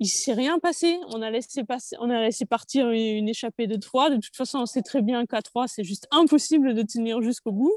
il 0.00 0.08
s'est 0.08 0.32
rien 0.32 0.58
passé. 0.58 0.98
On 1.08 1.22
a 1.22 1.30
laissé 1.30 1.64
passer, 1.64 1.96
on 2.00 2.10
a 2.10 2.20
laissé 2.20 2.46
partir 2.46 2.90
une, 2.90 3.28
échappée 3.28 3.66
de 3.66 3.76
trois. 3.76 4.10
De 4.10 4.16
toute 4.16 4.36
façon, 4.36 4.58
on 4.58 4.66
sait 4.66 4.82
très 4.82 5.02
bien 5.02 5.26
qu'à 5.26 5.42
trois, 5.42 5.68
c'est 5.68 5.84
juste 5.84 6.06
impossible 6.10 6.74
de 6.74 6.82
tenir 6.82 7.22
jusqu'au 7.22 7.52
bout. 7.52 7.76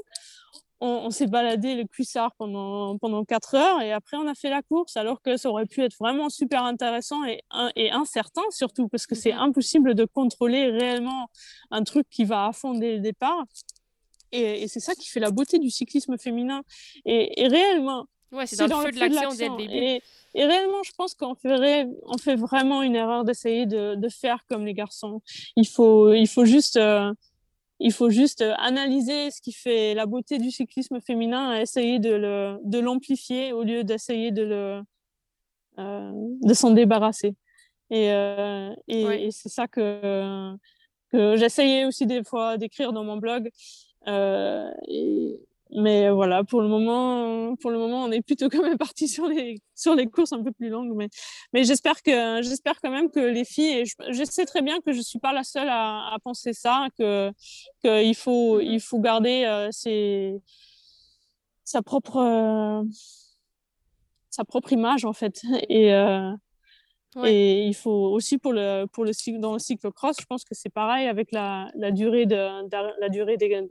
on, 0.80 1.10
s'est 1.10 1.26
baladé 1.26 1.74
le 1.74 1.84
cuissard 1.84 2.32
pendant, 2.38 2.96
pendant 2.98 3.24
4 3.24 3.54
heures 3.54 3.82
et 3.82 3.92
après 3.92 4.16
on 4.16 4.26
a 4.26 4.34
fait 4.34 4.48
la 4.48 4.62
course 4.62 4.96
alors 4.96 5.20
que 5.20 5.36
ça 5.36 5.50
aurait 5.50 5.66
pu 5.66 5.82
être 5.82 5.94
vraiment 6.00 6.30
super 6.30 6.64
intéressant 6.64 7.22
et, 7.26 7.42
et 7.76 7.90
incertain 7.90 8.40
surtout 8.48 8.88
parce 8.88 9.06
que 9.06 9.14
c'est 9.14 9.34
mhm. 9.34 9.40
impossible 9.40 9.94
de 9.94 10.06
contrôler 10.06 10.70
réellement 10.70 11.28
un 11.70 11.84
truc 11.84 12.06
qui 12.08 12.24
va 12.24 12.46
à 12.46 12.52
fond 12.52 12.72
dès 12.72 12.94
le 12.94 13.00
départ. 13.00 13.44
Et, 14.32 14.68
c'est 14.68 14.80
ça 14.80 14.94
qui 14.94 15.08
fait 15.08 15.20
la 15.20 15.30
beauté 15.30 15.58
du 15.58 15.70
cyclisme 15.70 16.16
féminin. 16.18 16.62
Et, 17.04 17.48
réellement, 17.48 18.06
ouais, 18.32 18.46
c'est 18.46 18.68
dans, 18.68 18.80
le 18.80 18.86
feu 18.86 18.92
de 18.92 19.00
l'action 19.00 19.30
dès 19.34 19.48
le 19.48 19.56
début. 19.56 20.02
Et, 20.34 20.44
réellement, 20.44 20.82
je 20.84 20.92
pense 20.92 21.14
qu'on 21.14 21.34
fait, 21.34 21.88
on 22.06 22.18
fait 22.18 22.36
vraiment 22.36 22.82
une 22.82 22.94
erreur 22.94 23.24
d'essayer 23.24 23.66
de, 23.66 23.94
de, 23.96 24.08
faire 24.08 24.44
comme 24.48 24.64
les 24.64 24.74
garçons. 24.74 25.22
Il 25.56 25.66
faut, 25.66 26.12
il 26.12 26.28
faut 26.28 26.44
juste... 26.44 26.76
Euh, 26.76 27.12
il 27.80 27.92
faut 27.92 28.10
juste 28.10 28.42
euh, 28.42 28.54
analyser 28.58 29.30
ce 29.30 29.40
qui 29.40 29.52
fait 29.52 29.94
la 29.94 30.04
beauté 30.04 30.38
du 30.38 30.50
cyclisme 30.50 31.00
féminin 31.00 31.56
et 31.56 31.62
essayer 31.62 31.98
de 31.98 32.78
l'amplifier 32.78 33.52
au 33.52 33.64
lieu 33.64 33.84
d'essayer 33.84 34.30
de, 34.30 34.42
le, 34.42 34.82
euh, 35.78 36.12
de 36.42 36.54
s'en 36.54 36.70
débarrasser. 36.72 37.34
Et, 37.88 38.12
euh, 38.12 38.70
et, 38.86 39.30
c'est 39.32 39.48
ça 39.48 39.66
que, 39.66 40.54
que 41.10 41.36
j'essayais 41.36 41.86
aussi 41.86 42.06
des 42.06 42.22
fois 42.22 42.58
d'écrire 42.58 42.92
dans 42.92 43.02
mon 43.02 43.16
blog. 43.16 43.50
et, 44.06 45.40
mais 45.76 46.10
voilà, 46.10 46.44
pour 46.44 46.62
le 46.62 46.68
moment, 46.68 47.54
pour 47.56 47.70
le 47.70 47.78
moment, 47.78 48.04
on 48.04 48.10
est 48.10 48.22
plutôt 48.22 48.48
quand 48.48 48.62
même 48.62 48.78
parti 48.78 49.08
sur 49.08 49.26
les 49.28 49.60
sur 49.74 49.94
les 49.94 50.06
courses 50.06 50.32
un 50.32 50.42
peu 50.42 50.52
plus 50.52 50.68
longues. 50.68 50.92
Mais 50.96 51.08
mais 51.52 51.64
j'espère 51.64 52.02
que 52.02 52.42
j'espère 52.42 52.80
quand 52.80 52.90
même 52.90 53.10
que 53.10 53.20
les 53.20 53.44
filles, 53.44 53.84
je, 53.86 54.24
sais 54.24 54.46
très 54.46 54.62
bien 54.62 54.80
que 54.80 54.92
je 54.92 55.00
suis 55.00 55.18
pas 55.18 55.32
la 55.32 55.44
seule 55.44 55.68
à, 55.68 56.12
à 56.12 56.18
penser 56.22 56.52
ça, 56.52 56.88
que 56.98 57.30
qu'il 57.82 58.14
faut 58.16 58.60
il 58.60 58.80
faut 58.80 59.00
garder 59.00 59.44
euh, 59.44 59.68
ses, 59.70 60.40
sa 61.64 61.82
propre 61.82 62.16
euh, 62.16 62.82
sa 64.30 64.44
propre 64.44 64.72
image 64.72 65.04
en 65.04 65.12
fait 65.12 65.42
et 65.68 65.92
euh, 65.94 66.32
Et 67.24 67.66
il 67.66 67.74
faut 67.74 68.12
aussi 68.16 68.38
pour 68.38 68.52
le 68.52 68.86
pour 68.86 69.04
le 69.04 69.12
dans 69.38 69.54
le 69.54 69.58
cyclocross, 69.58 70.16
je 70.20 70.26
pense 70.26 70.44
que 70.44 70.54
c'est 70.54 70.70
pareil 70.70 71.08
avec 71.08 71.32
la, 71.32 71.68
la 71.74 71.90
durée 71.90 72.26
de, 72.26 72.68
de 72.68 73.00
la 73.00 73.08
durée 73.08 73.36
des, 73.36 73.68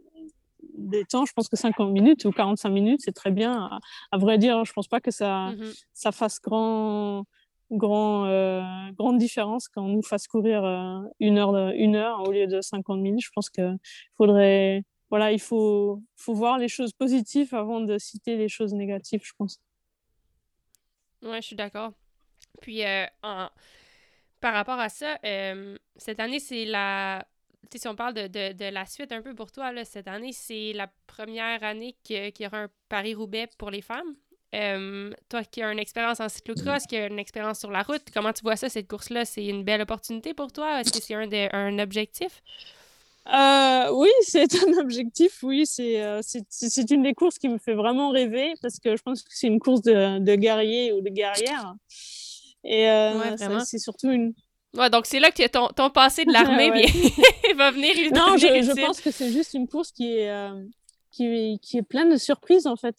des 0.80 1.06
temps, 1.06 1.26
je 1.26 1.34
pense 1.34 1.48
que 1.48 1.56
50 1.56 1.92
minutes 1.92 2.26
ou 2.26 2.32
45 2.32 2.70
minutes, 2.70 3.02
c'est 3.04 3.14
très 3.14 3.32
bien. 3.32 3.80
À, 4.12 4.18
vrai 4.18 4.38
dire, 4.38 4.66
je 4.66 4.74
pense 4.74 4.88
pas 4.88 5.00
que 5.00 5.12
ça, 5.12 5.52
mhm. 5.52 5.72
ça 5.94 6.12
fasse 6.12 6.40
grand, 6.42 7.26
grand, 7.72 8.26
euh, 8.26 8.62
grande 8.98 9.18
différence 9.18 9.68
quand 9.68 9.84
on 9.84 9.90
nous 9.90 10.02
fasse 10.02 10.28
courir 10.28 10.64
euh, 10.64 11.02
une, 11.20 11.38
heure, 11.38 11.56
une 11.76 11.96
heure 11.96 12.28
au 12.28 12.32
lieu 12.32 12.48
de 12.48 12.62
50 12.62 13.00
minutes. 13.00 13.24
Je 13.24 13.32
pense 13.34 13.50
qu'il 13.50 13.78
faudrait, 14.18 14.84
voilà, 15.10 15.32
il 15.32 15.40
faut, 15.40 16.02
faut 16.16 16.34
voir 16.34 16.58
les 16.58 16.70
choses 16.70 16.94
positives 16.94 17.54
avant 17.54 17.82
de 17.82 17.98
citer 17.98 18.38
les 18.38 18.50
choses 18.50 18.74
négatives, 18.74 19.22
je 19.24 19.34
pense. 19.38 19.60
Ouais, 21.22 21.42
je 21.42 21.48
suis 21.48 21.56
d'accord. 21.56 21.92
Puis, 22.62 22.86
euh, 22.86 23.06
par 23.22 24.54
rapport 24.54 24.80
à 24.80 24.90
ça, 24.90 25.18
cette 25.98 26.20
année, 26.20 26.40
c'est 26.40 26.66
la 26.66 27.26
si 27.78 27.88
on 27.88 27.95
parle 27.95 28.14
de, 28.14 28.28
de, 28.28 28.53
de, 28.53 28.66
la 28.66 28.86
suite 28.86 29.12
un 29.12 29.22
peu 29.22 29.36
pour 29.36 29.51
toi, 29.51 29.72
là, 29.72 29.86
cette 29.86 30.07
année, 30.07 30.32
c'est 30.34 30.74
la 30.74 30.89
première 31.07 31.64
année 31.64 31.95
qu'il 32.03 32.32
y 32.39 32.47
aura 32.47 32.64
un 32.64 32.70
Paris-Roubaix 32.89 33.49
pour 33.57 33.70
les 33.70 33.82
femmes. 33.82 34.16
Euh, 34.55 35.12
toi 35.30 35.43
qui 35.43 35.62
as 35.62 35.72
une 35.72 35.78
expérience 35.78 36.20
en 36.20 36.28
cyclocross, 36.28 36.88
qui 36.88 36.97
as 36.97 37.05
une 37.05 37.20
expérience 37.20 37.60
sur 37.60 37.70
la 37.70 37.84
route, 37.84 38.01
comment 38.12 38.34
tu 38.34 38.41
vois 38.41 38.55
ça, 38.55 38.68
cette 38.68 38.88
course-là? 38.88 39.26
C'est 39.26 39.45
une 39.45 39.64
belle 39.64 39.82
opportunité 39.82 40.34
pour 40.34 40.51
toi? 40.51 40.82
Est-ce 40.82 40.91
que 40.91 41.03
c'est 41.03 41.14
un, 41.14 41.30
un 41.53 41.78
objectif? 41.78 42.41
Euh, 43.32 43.91
oui, 43.93 44.10
c'est 44.22 44.55
un 44.55 44.80
objectif, 44.80 45.43
oui. 45.43 45.66
Euh, 45.80 46.22
c'est 46.24 46.89
une 46.89 47.03
des 47.03 47.14
courses 47.14 47.38
qui 47.38 47.47
me 47.47 47.60
fait 47.60 47.76
vraiment 47.76 48.10
rêver 48.10 48.53
parce 48.64 48.80
que 48.80 48.95
je 48.95 49.03
pense 49.03 49.22
que 49.22 49.30
c'est 49.32 49.47
une 49.47 49.60
course 49.60 49.84
de, 49.84 50.18
de 50.18 50.36
guerrier 50.36 50.93
ou 50.93 51.01
de 51.01 51.10
guerrière. 51.10 51.76
Et 52.64 52.88
c'est 53.66 53.78
surtout 53.78 54.10
une, 54.10 54.34
Ouais, 54.76 54.89
donc 54.89 55.07
c'est 55.07 55.20
là 55.20 55.32
que 55.32 55.47
ton, 55.47 55.68
ton 55.70 55.89
passé 55.89 56.26
de 56.26 56.32
l'armée 56.34 56.72
va 57.60 57.72
venir 57.72 57.93
Non, 58.14 58.38
je, 58.38 58.47
je, 58.47 58.86
pense 58.86 59.01
que 59.01 59.12
c'est 59.12 59.32
juste 59.32 59.53
une 59.53 59.68
course 59.68 59.91
qui 59.91 60.18
est, 60.18 60.30
euh, 60.32 60.64
qui, 61.12 61.26
est, 61.26 61.62
qui 61.62 61.78
est 61.78 61.84
pleine 61.84 62.10
de 62.10 62.18
surprises, 62.18 62.66
en 62.66 62.76
fait. 62.76 62.95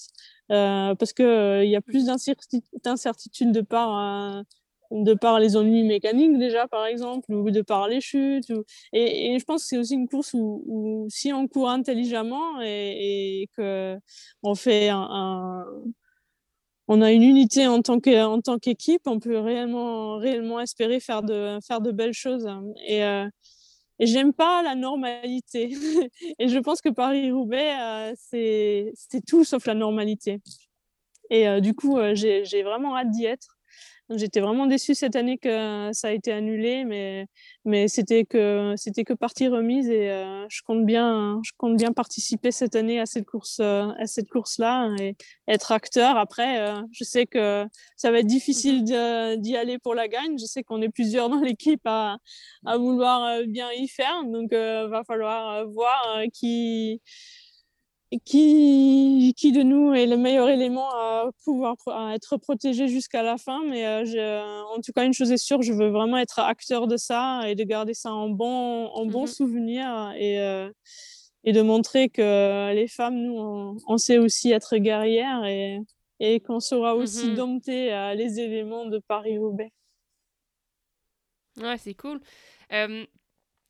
Euh, 0.52 0.94
parce 0.94 1.12
qu'il 1.12 1.24
euh, 1.24 1.64
il 1.64 1.70
y 1.70 1.76
a 1.76 1.80
plus 1.80 2.06
d'incertitudes 2.06 3.52
de 3.52 3.60
par, 3.60 4.44
de 4.90 5.14
par 5.14 5.40
les 5.40 5.56
ennuis 5.56 5.82
mécaniques, 5.82 6.38
déjà, 6.38 6.68
par 6.68 6.86
exemple, 6.86 7.32
ou 7.32 7.50
de 7.50 7.62
par 7.62 7.88
les 7.88 8.00
chutes. 8.00 8.52
Et, 8.92 9.34
et, 9.34 9.38
je 9.38 9.44
pense 9.44 9.62
que 9.62 9.68
c'est 9.68 9.78
aussi 9.78 9.94
une 9.94 10.08
course 10.08 10.34
où, 10.34 10.62
où, 10.66 11.06
si 11.08 11.32
on 11.32 11.48
court 11.48 11.70
intelligemment 11.70 12.60
et, 12.62 13.42
et 13.42 13.48
qu'on 13.56 14.54
fait 14.54 14.88
un 14.90 15.64
on 16.92 17.02
a 17.02 17.12
une 17.12 17.22
unité 17.22 17.68
en 17.68 17.82
tant 17.82 18.00
que 18.00 18.24
en 18.24 18.40
tant 18.40 18.58
qu'équipe, 18.58 19.02
on 19.06 19.20
peut 19.20 19.38
réellement 19.38 20.16
réellement 20.18 20.58
espérer 20.58 20.98
faire 20.98 21.22
de 21.22 21.60
faire 21.64 21.80
de 21.80 21.92
belles 21.92 22.12
choses. 22.12 22.48
Et, 22.84 23.04
euh, 23.04 23.26
et 23.26 23.30
j'aime 24.06 24.32
pas 24.32 24.62
la 24.62 24.74
normalité. 24.74 25.70
et 26.38 26.48
je 26.48 26.58
pense 26.58 26.80
que 26.80 26.88
Paris 26.88 27.30
Roubaix 27.30 27.78
euh, 27.80 28.14
c'est 28.16 28.92
c'est 28.94 29.24
tout 29.24 29.44
sauf 29.44 29.66
la 29.66 29.74
normalité. 29.74 30.40
Et 31.30 31.48
euh, 31.48 31.60
du 31.60 31.74
coup, 31.74 31.98
euh, 31.98 32.14
j'ai 32.14 32.62
vraiment 32.62 32.96
hâte 32.96 33.10
d'y 33.10 33.24
être. 33.24 33.59
J'étais 34.12 34.40
vraiment 34.40 34.66
déçue 34.66 34.96
cette 34.96 35.14
année 35.14 35.38
que 35.38 35.90
ça 35.92 36.08
a 36.08 36.10
été 36.10 36.32
annulé, 36.32 36.84
mais, 36.84 37.26
mais 37.64 37.86
c'était 37.86 38.24
que, 38.24 38.74
c'était 38.76 39.04
que 39.04 39.12
partie 39.12 39.46
remise 39.46 39.88
et 39.88 40.10
euh, 40.10 40.46
je, 40.48 40.62
compte 40.62 40.84
bien, 40.84 41.40
je 41.44 41.52
compte 41.56 41.76
bien 41.76 41.92
participer 41.92 42.50
cette 42.50 42.74
année 42.74 42.98
à 42.98 43.06
cette 43.06 43.24
course, 43.24 43.58
euh, 43.60 43.86
à 43.98 44.06
cette 44.06 44.28
course-là 44.28 44.90
et 44.98 45.14
être 45.46 45.70
acteur. 45.70 46.16
Après, 46.16 46.60
euh, 46.60 46.80
je 46.90 47.04
sais 47.04 47.26
que 47.26 47.64
ça 47.96 48.10
va 48.10 48.18
être 48.18 48.26
difficile 48.26 48.82
mmh 48.82 49.36
d'y 49.36 49.56
aller 49.56 49.78
pour 49.78 49.94
la 49.94 50.08
gagne. 50.08 50.36
Je 50.38 50.46
sais 50.46 50.64
qu'on 50.64 50.82
est 50.82 50.88
plusieurs 50.88 51.28
dans 51.28 51.40
l'équipe 51.40 51.82
à, 51.84 52.18
à 52.66 52.78
vouloir 52.78 53.42
bien 53.46 53.70
y 53.72 53.86
faire, 53.86 54.24
donc 54.24 54.52
va 54.52 55.02
falloir 55.06 55.66
voir 55.68 56.22
qui, 56.32 57.00
qui, 58.18 59.34
qui 59.36 59.52
de 59.52 59.62
nous 59.62 59.94
est 59.94 60.06
le 60.06 60.16
meilleur 60.16 60.48
élément 60.48 60.90
à 60.90 61.30
pouvoir 61.44 61.76
être 62.12 62.36
protégé 62.36 62.88
jusqu'à 62.88 63.22
la 63.22 63.38
fin. 63.38 63.62
Mais 63.64 63.86
euh, 63.86 64.62
en 64.74 64.80
tout 64.80 64.92
cas, 64.92 65.04
une 65.04 65.12
chose 65.12 65.30
est 65.30 65.36
sûre, 65.36 65.62
je 65.62 65.72
veux 65.72 65.90
vraiment 65.90 66.18
être 66.18 66.40
acteur 66.40 66.88
de 66.88 66.96
ça 66.96 67.42
et 67.46 67.54
de 67.54 67.62
garder 67.62 67.94
ça 67.94 68.12
en 68.12 68.28
bon, 68.28 68.86
en 68.86 69.06
bon 69.06 69.24
mmh 69.24 69.28
souvenir 69.28 70.12
et, 70.16 70.40
euh, 70.40 70.70
et 71.44 71.52
de 71.52 71.62
montrer 71.62 72.08
que 72.08 72.74
les 72.74 72.88
femmes, 72.88 73.16
nous, 73.16 73.78
on, 73.86 73.98
sait 73.98 74.18
aussi 74.18 74.50
être 74.50 74.76
guerrières 74.76 75.44
et, 75.44 75.78
et 76.18 76.40
qu'on 76.40 76.58
saura 76.58 76.96
aussi 76.96 77.28
mmh 77.28 77.34
dompter 77.36 77.94
euh, 77.94 78.14
les 78.14 78.40
éléments 78.40 78.86
de 78.86 78.98
Paris-Roubaix. 78.98 79.72
Ouais, 81.58 81.78
c'est 81.78 81.94
cool. 81.94 82.20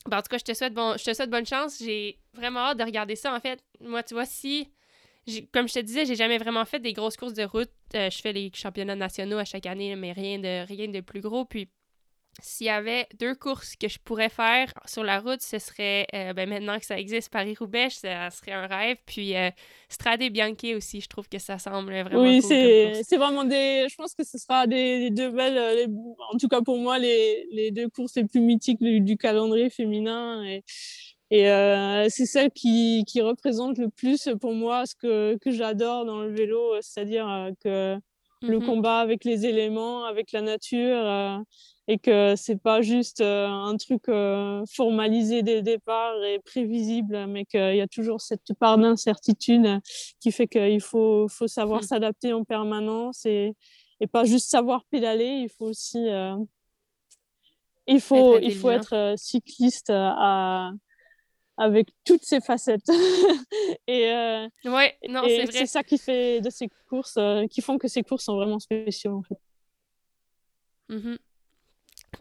Ben, 0.09 0.19
en 0.19 0.23
tout 0.23 0.29
cas, 0.29 0.39
je 0.39 0.45
te 0.45 0.55
souhaite, 0.55 0.73
bon, 0.75 0.97
je 0.97 1.05
te 1.05 1.13
souhaite 1.13 1.31
bonne 1.31 1.47
chance. 1.47 1.79
J'ai 1.83 2.19
vraiment 2.33 2.61
hâte 2.61 2.79
de 2.79 2.85
regarder 2.85 3.17
ça. 3.17 3.35
En 3.35 3.41
fait, 3.41 3.63
moi, 3.81 4.03
tu 4.03 4.15
vois, 4.15 4.27
si. 4.27 4.71
Comme 5.53 5.69
je 5.69 5.75
te 5.75 5.81
disais, 5.81 6.07
j'ai 6.07 6.17
jamais 6.17 6.39
vraiment 6.39 6.65
fait 6.65 6.81
des 6.81 6.93
grosses 6.93 7.17
courses 7.17 7.35
de 7.35 7.45
route. 7.45 7.71
Euh, 7.95 8.09
je 8.11 8.19
fais 8.19 8.33
les 8.33 8.51
championnats 8.55 8.97
nationaux 8.97 9.37
à 9.37 9.45
chaque 9.45 9.67
année, 9.67 9.95
mais 9.95 10.13
rien 10.13 10.39
de, 10.39 10.67
rien 10.67 10.89
de 10.89 11.01
plus 11.01 11.21
gros. 11.21 11.45
Puis 11.45 11.69
s'il 12.43 12.67
y 12.67 12.71
avait 12.71 13.07
deux 13.19 13.35
courses 13.35 13.77
que 13.77 13.89
je 13.89 13.99
pourrais 13.99 14.29
faire 14.29 14.73
sur 14.87 15.05
la 15.05 15.21
route, 15.21 15.41
ce 15.41 15.59
serait, 15.59 16.07
euh, 16.15 16.33
ben 16.33 16.49
maintenant 16.49 16.79
que 16.79 16.87
ça 16.87 16.99
existe, 16.99 17.31
Paris-Roubaix, 17.31 17.91
ça 17.91 18.31
serait 18.31 18.53
un 18.53 18.67
rêve. 18.67 18.97
Puis 19.07 19.37
euh, 19.37 19.51
Strade 19.89 20.23
Bianchi 20.31 20.75
aussi, 20.75 21.01
je 21.01 21.09
trouve 21.09 21.29
que 21.29 21.39
ça 21.39 21.59
semble 21.59 21.93
vraiment 21.93 22.23
Oui, 22.23 22.43
c'est 22.43 23.17
vraiment 23.17 23.45
des... 23.45 23.87
Je 23.89 23.95
pense 23.97 24.15
que 24.15 24.25
ce 24.25 24.39
sera 24.39 24.67
des, 24.67 25.11
deux 25.11 25.31
belles... 25.31 25.59
Euh, 25.59 25.87
en 26.33 26.39
tout 26.39 26.49
cas 26.49 26.61
pour 26.61 26.79
moi, 26.79 26.99
les, 26.99 27.47
les, 27.53 27.71
deux 27.71 27.89
courses 27.89 28.17
les 28.17 28.25
plus 28.25 28.41
mythiques 28.41 28.83
du, 28.83 29.17
calendrier 29.17 29.71
féminin. 29.71 30.45
Et, 30.45 30.63
et 31.31 32.09
c'est 32.09 32.27
celle 32.27 32.51
qui, 32.51 33.05
qui 33.07 33.21
représente 33.21 33.79
le 33.79 33.89
plus 33.89 34.29
pour 34.41 34.55
moi 34.55 34.87
ce 34.87 34.95
que, 34.95 35.39
que 35.39 35.51
j'adore 35.51 36.05
dans 36.05 36.21
le 36.21 36.31
vélo, 36.33 36.75
c'est-à-dire 36.81 37.51
que 37.63 37.97
le 38.43 38.59
mmh 38.59 38.65
combat 38.65 39.01
avec 39.01 39.25
les 39.25 39.47
éléments, 39.47 40.05
avec 40.05 40.33
la 40.33 40.41
nature 40.41 41.45
et 41.91 41.99
que 41.99 42.37
c'est 42.37 42.63
pas 42.63 42.83
juste 42.83 43.21
euh, 43.21 43.49
un 43.49 43.77
truc 43.77 44.09
euh, 44.09 44.65
formalisé 44.73 45.43
dès 45.43 45.57
le 45.57 45.63
départ 45.63 46.23
et 46.23 46.39
prévisible, 46.39 47.27
mais 47.27 47.45
qu'il 47.45 47.75
y 47.75 47.81
a 47.81 47.89
toujours 47.89 48.21
cette 48.21 48.55
part 48.61 48.79
d'incertitude 48.79 49.81
qui 50.21 50.31
fait 50.31 50.47
qu'il 50.47 50.81
faut, 50.81 51.27
faut 51.27 51.49
savoir 51.49 51.81
mmh. 51.81 51.87
s'adapter 51.87 52.33
en 52.33 52.45
permanence 52.45 53.27
et, 53.27 53.57
et 53.99 54.07
pas 54.07 54.23
juste 54.23 54.49
savoir 54.49 54.85
pédaler, 54.85 55.41
il 55.43 55.49
faut 55.49 55.65
aussi 55.65 56.09
euh, 56.09 56.37
il 57.89 58.01
faut, 58.01 58.37
être 58.37 58.45
il 58.45 58.55
faut 58.55 58.71
être 58.71 59.15
cycliste 59.17 59.91
à, 59.93 60.71
avec 61.57 61.89
toutes 62.05 62.23
ses 62.25 62.41
facettes. 62.41 62.89
et 63.89 64.13
ouais, 64.65 64.97
non, 65.09 65.23
c'est 65.27 65.51
C'est 65.51 65.67
ça 65.67 65.83
qui 65.83 65.99
fait 65.99 66.41
de 66.41 66.51
ces 66.51 66.69
courses, 66.89 67.19
qui 67.51 67.61
font 67.63 67.79
que 67.79 67.89
ces 67.89 68.05
courses 68.05 68.27
sont 68.27 68.37
vraiment 68.37 68.61
spéciaux 68.61 69.17
en 69.17 69.23
fait. 69.25 69.41
Mmh 70.89 71.17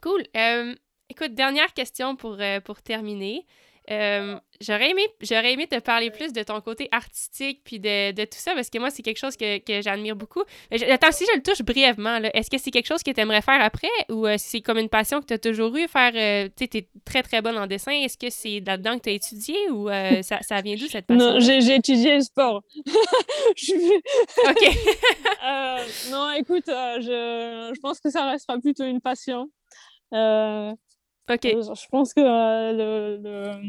Cool. 0.02 0.24
Euh, 0.38 0.76
écoute, 1.10 1.34
dernière 1.34 1.74
question 1.74 2.16
pour, 2.16 2.38
euh, 2.40 2.60
pour 2.62 2.82
terminer. 2.82 3.46
Euh, 3.92 4.40
j'aurais 4.62 4.92
aimé, 4.92 5.08
j'aurais 5.22 5.54
aimé 5.54 5.66
te 5.66 5.80
parler 5.80 6.12
plus 6.12 6.32
de 6.32 6.44
ton 6.44 6.62
côté 6.62 6.88
artistique 6.92 7.62
puis 7.64 7.80
de, 7.80 8.12
de 8.12 8.24
tout 8.24 8.38
ça 8.38 8.54
parce 8.54 8.70
que 8.70 8.78
moi 8.78 8.92
c'est 8.92 9.02
quelque 9.02 9.18
chose 9.18 9.36
que, 9.36 9.58
que 9.58 9.82
j'admire 9.82 10.16
beaucoup. 10.16 10.44
attends, 10.72 11.12
si 11.12 11.26
je 11.26 11.38
le 11.38 11.42
touche 11.42 11.64
brièvement, 11.64 12.18
est-ce 12.34 12.52
que 12.52 12.60
c'est 12.60 12.70
quelque 12.70 12.86
chose 12.86 13.02
que 13.02 13.10
tu 13.10 13.20
aimerais 13.20 13.42
faire 13.42 13.62
après 13.62 13.90
ou 14.10 14.28
euh, 14.28 14.36
c'est 14.38 14.62
comme 14.62 14.78
une 14.78 14.90
passion 14.90 15.22
que 15.22 15.26
tu 15.26 15.34
as 15.34 15.40
toujours 15.40 15.76
eu 15.76 15.88
faire 15.88 16.12
euh, 16.14 16.50
tu 16.56 16.78
es 16.78 16.88
très 17.04 17.24
très 17.24 17.42
bonne 17.42 17.58
en 17.58 17.66
dessin, 17.66 17.92
est-ce 17.92 18.18
que 18.18 18.30
c'est 18.30 18.62
là-dedans 18.66 18.98
que 18.98 19.04
tu 19.04 19.10
as 19.10 19.14
étudié 19.14 19.56
ou 19.72 19.88
ça, 20.22 20.40
ça, 20.42 20.62
vient 20.62 20.76
d'où 20.76 20.88
cette 20.88 21.08
passion 21.08 21.34
Non, 21.34 21.40
j'ai 21.40 21.76
étudié 21.76 22.16
le 22.16 22.22
sport. 22.22 22.62
OK. 22.86 22.94
non, 26.12 26.32
écoute, 26.34 26.66
je, 26.68 27.72
je 27.74 27.80
pense 27.80 28.00
que 28.00 28.12
ça 28.12 28.30
restera 28.30 28.60
plutôt 28.60 28.84
une 28.84 29.02
passion. 29.02 29.50
Euh, 30.14 30.74
Ok. 31.30 31.44
Je 31.44 31.88
pense 31.90 32.14
que 32.14 32.22
euh, 32.22 33.18
le, 33.22 33.60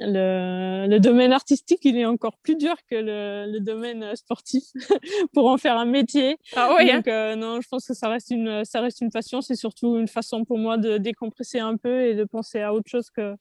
le, 0.00 0.86
le, 0.88 0.98
domaine 0.98 1.32
artistique, 1.32 1.80
il 1.84 1.96
est 1.96 2.04
encore 2.04 2.36
plus 2.38 2.56
dur 2.56 2.74
que 2.90 2.96
le, 2.96 3.58
domaine 3.60 4.14
sportif 4.14 4.64
pour 5.32 5.48
en 5.48 5.56
faire 5.56 5.78
un 5.78 5.86
métier. 5.86 6.38
Ah 6.56 6.74
ouais, 6.74 6.90
hein? 6.90 6.96
Donc, 6.96 7.08
euh, 7.08 7.36
non, 7.36 7.60
je 7.60 7.68
pense 7.68 7.86
que 7.86 7.94
ça 7.94 8.08
reste 8.08 8.30
une, 8.30 8.64
ça 8.64 8.80
reste 8.80 9.00
une 9.00 9.10
passion. 9.10 9.40
C'est 9.40 9.56
surtout 9.56 9.96
une 9.96 10.08
façon 10.08 10.44
pour 10.44 10.58
moi 10.58 10.76
de 10.76 10.98
décompresser 10.98 11.60
un 11.60 11.76
peu 11.76 12.06
et 12.06 12.14
de 12.14 12.24
penser 12.24 12.60
à 12.60 12.74
autre 12.74 12.90
chose 12.90 13.10
que, 13.10 13.34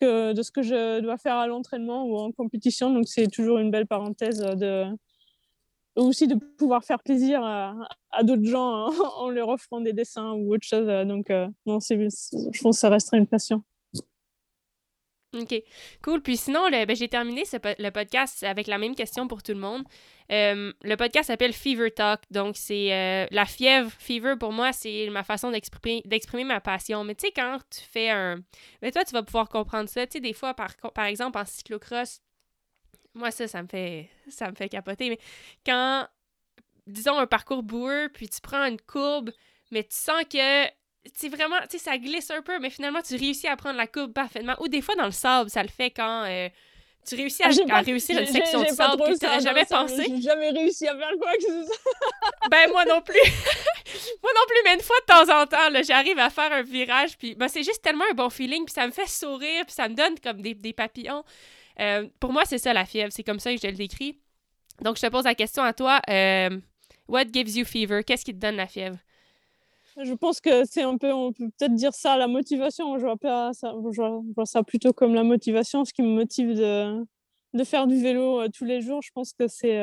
que 0.00 0.32
de 0.32 0.42
ce 0.42 0.50
que 0.50 0.62
je 0.62 1.00
dois 1.00 1.18
faire 1.18 1.36
à 1.36 1.46
l'entraînement 1.46 2.04
ou 2.04 2.16
en 2.16 2.32
compétition. 2.32 2.90
Donc, 2.90 3.06
c'est 3.08 3.28
toujours 3.28 3.58
une 3.58 3.70
belle 3.70 3.86
parenthèse 3.86 4.38
de, 4.38 4.86
aussi 5.96 6.28
de 6.28 6.34
pouvoir 6.34 6.84
faire 6.84 7.02
plaisir 7.02 7.42
à, 7.42 7.74
d'autres 8.22 8.44
gens 8.44 8.88
en 9.18 9.30
leur 9.30 9.48
offrant 9.48 9.80
des 9.80 9.92
dessins 9.92 10.32
ou 10.32 10.54
autre 10.54 10.66
chose. 10.66 10.86
Donc, 11.06 11.30
euh, 11.30 11.48
non, 11.64 11.80
c'est, 11.80 11.96
je 11.96 12.62
pense 12.62 12.76
que 12.76 12.80
ça 12.80 12.88
restera 12.88 13.16
une 13.16 13.26
passion. 13.26 13.62
OK. 15.34 15.62
Cool. 16.02 16.22
Puis 16.22 16.36
sinon, 16.36 16.68
ben, 16.70 16.94
j'ai 16.94 17.08
terminé 17.08 17.42
le 17.78 17.90
podcast 17.90 18.42
avec 18.42 18.66
la 18.66 18.78
même 18.78 18.94
question 18.94 19.28
pour 19.28 19.42
tout 19.42 19.52
le 19.52 19.58
monde. 19.58 19.82
Euh, 20.32 20.72
le 20.82 20.96
podcast 20.96 21.28
s'appelle 21.28 21.52
Fever 21.52 21.90
Talk. 21.90 22.20
Donc, 22.30 22.56
c'est 22.56 22.92
euh, 22.92 23.26
la 23.30 23.44
fièvre. 23.44 23.90
Fever, 23.98 24.34
pour 24.38 24.52
moi, 24.52 24.72
c'est 24.72 25.08
ma 25.10 25.22
façon 25.22 25.50
d'exprimer, 25.50 26.44
ma 26.44 26.60
passion. 26.60 27.04
Mais 27.04 27.14
tu 27.14 27.26
sais, 27.26 27.32
quand 27.32 27.58
tu 27.70 27.80
fais 27.80 28.10
un. 28.10 28.36
Mais 28.82 28.90
toi, 28.92 29.04
tu 29.04 29.12
vas 29.12 29.22
pouvoir 29.22 29.48
comprendre 29.48 29.88
ça. 29.88 30.06
Tu 30.06 30.14
sais, 30.14 30.20
des 30.20 30.32
fois, 30.32 30.54
par, 30.54 30.74
par 30.94 31.04
exemple, 31.04 31.38
en 31.38 31.44
cyclocross, 31.44 32.22
moi, 33.16 33.30
ça, 33.30 33.48
ça 33.48 33.62
me 33.62 33.68
fait, 33.68 34.08
ça 34.28 34.50
me 34.50 34.54
fait 34.54 34.68
capoter. 34.68 35.08
Mais 35.08 35.18
quand, 35.64 36.06
disons, 36.86 37.18
un 37.18 37.26
parcours 37.26 37.62
boueux, 37.62 38.10
puis 38.12 38.28
tu 38.28 38.40
prends 38.40 38.64
une 38.64 38.80
courbe, 38.80 39.30
mais 39.70 39.82
tu 39.82 39.96
sens 39.96 40.22
que 40.30 40.66
tu 41.18 41.28
vraiment, 41.28 41.56
tu 41.62 41.78
sais, 41.78 41.84
ça 41.84 41.98
glisse 41.98 42.30
un 42.30 42.42
peu, 42.42 42.58
mais 42.58 42.70
finalement, 42.70 43.00
tu 43.00 43.16
réussis 43.16 43.48
à 43.48 43.56
prendre 43.56 43.76
la 43.76 43.86
courbe 43.86 44.12
parfaitement. 44.12 44.54
Ou 44.60 44.68
des 44.68 44.82
fois, 44.82 44.94
dans 44.96 45.06
le 45.06 45.12
sable, 45.12 45.50
ça 45.50 45.62
le 45.62 45.68
fait 45.68 45.90
quand 45.90 46.24
euh, 46.24 46.48
tu 47.06 47.14
réussis 47.14 47.42
à, 47.42 47.50
ah, 47.70 47.80
réussir 47.80 48.18
une 48.18 48.26
section 48.26 48.62
de 48.62 48.68
sable 48.68 49.02
que 49.02 49.18
tu 49.18 49.42
jamais 49.42 49.64
pensé. 49.64 50.04
J'ai 50.08 50.20
jamais 50.20 50.50
réussi 50.50 50.86
à 50.88 50.96
faire 50.96 51.12
quoi 51.20 51.32
que 51.34 51.42
ce 51.42 51.64
soit. 51.64 51.76
ben, 52.50 52.70
moi 52.70 52.84
non 52.84 53.00
plus. 53.00 53.14
moi 54.22 54.32
non 54.34 54.42
plus, 54.48 54.58
mais 54.64 54.74
une 54.74 54.80
fois 54.80 54.96
de 55.00 55.06
temps 55.06 55.40
en 55.40 55.46
temps, 55.46 55.82
j'arrive 55.82 56.18
à 56.18 56.30
faire 56.30 56.52
un 56.52 56.62
virage, 56.62 57.16
puis 57.16 57.34
ben, 57.34 57.48
c'est 57.48 57.62
juste 57.62 57.82
tellement 57.82 58.04
un 58.10 58.14
bon 58.14 58.28
feeling, 58.28 58.64
puis 58.64 58.74
ça 58.74 58.86
me 58.86 58.92
fait 58.92 59.08
sourire, 59.08 59.64
puis 59.64 59.74
ça 59.74 59.88
me 59.88 59.94
donne 59.94 60.18
comme 60.18 60.42
des, 60.42 60.54
des 60.54 60.72
papillons. 60.72 61.24
Euh, 61.80 62.08
pour 62.20 62.32
moi, 62.32 62.44
c'est 62.44 62.58
ça 62.58 62.72
la 62.72 62.84
fièvre. 62.84 63.12
C'est 63.12 63.24
comme 63.24 63.40
ça 63.40 63.54
que 63.54 63.60
je 63.60 63.66
le 63.66 63.74
décris. 63.74 64.20
Donc, 64.82 64.96
je 64.96 65.02
te 65.02 65.10
pose 65.10 65.24
la 65.24 65.34
question 65.34 65.62
à 65.62 65.72
toi. 65.72 66.00
Euh, 66.10 66.60
what 67.08 67.24
gives 67.32 67.56
you 67.56 67.64
fever? 67.64 68.02
Qu'est-ce 68.04 68.24
qui 68.24 68.32
te 68.32 68.38
donne 68.38 68.56
la 68.56 68.66
fièvre? 68.66 68.98
Je 70.02 70.12
pense 70.12 70.40
que 70.40 70.64
c'est 70.66 70.82
un 70.82 70.98
peu, 70.98 71.10
on 71.12 71.32
peut 71.32 71.48
peut-être 71.58 71.74
dire 71.74 71.94
ça, 71.94 72.18
la 72.18 72.28
motivation. 72.28 72.98
Je 72.98 73.04
vois, 73.04 73.16
pas 73.16 73.52
ça, 73.54 73.72
je 73.92 74.02
vois, 74.34 74.44
ça 74.44 74.62
plutôt 74.62 74.92
comme 74.92 75.14
la 75.14 75.22
motivation, 75.22 75.86
ce 75.86 75.92
qui 75.94 76.02
me 76.02 76.08
motive 76.08 76.54
de, 76.54 77.02
de 77.54 77.64
faire 77.64 77.86
du 77.86 78.00
vélo 78.00 78.42
euh, 78.42 78.48
tous 78.48 78.66
les 78.66 78.82
jours. 78.82 79.00
Je 79.02 79.10
pense 79.14 79.32
que 79.32 79.48
c'est 79.48 79.80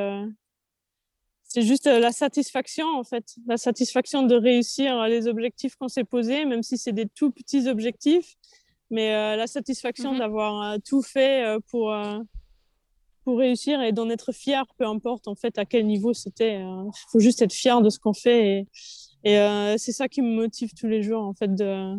c'est 1.53 1.61
juste 1.61 1.85
la 1.85 2.11
satisfaction, 2.11 2.87
en 2.97 3.03
fait. 3.03 3.35
La 3.45 3.57
satisfaction 3.57 4.23
de 4.23 4.33
réussir 4.33 5.03
les 5.03 5.27
objectifs 5.27 5.75
qu'on 5.75 5.87
s'est 5.87 6.03
posés, 6.03 6.45
même 6.45 6.63
si 6.63 6.79
c'est 6.79 6.93
des 6.93 7.07
tout 7.07 7.29
petits 7.29 7.67
objectifs. 7.67 8.35
Mais 8.89 9.13
euh, 9.13 9.35
la 9.35 9.47
satisfaction 9.47 10.13
mmh 10.13 10.19
d'avoir 10.19 10.73
euh, 10.73 10.77
tout 10.85 11.01
fait 11.01 11.45
euh, 11.45 11.59
pour, 11.69 11.95
pour 13.23 13.37
réussir 13.37 13.81
et 13.81 13.91
d'en 13.91 14.09
être 14.09 14.31
fier, 14.31 14.63
peu 14.77 14.85
importe 14.85 15.27
en 15.27 15.35
fait 15.35 15.57
à 15.57 15.65
quel 15.65 15.85
niveau 15.85 16.13
c'était. 16.13 16.59
Il 16.59 16.91
faut 17.11 17.19
juste 17.19 17.41
être 17.41 17.53
fier 17.53 17.81
de 17.81 17.89
ce 17.89 17.99
qu'on 17.99 18.13
fait. 18.13 18.67
Et, 19.23 19.33
et 19.33 19.77
c'est 19.77 19.93
ça 19.93 20.07
qui 20.07 20.21
me 20.21 20.35
motive 20.35 20.73
tous 20.73 20.87
les 20.87 21.01
jours, 21.01 21.23
en 21.23 21.33
fait, 21.33 21.55
de, 21.55 21.95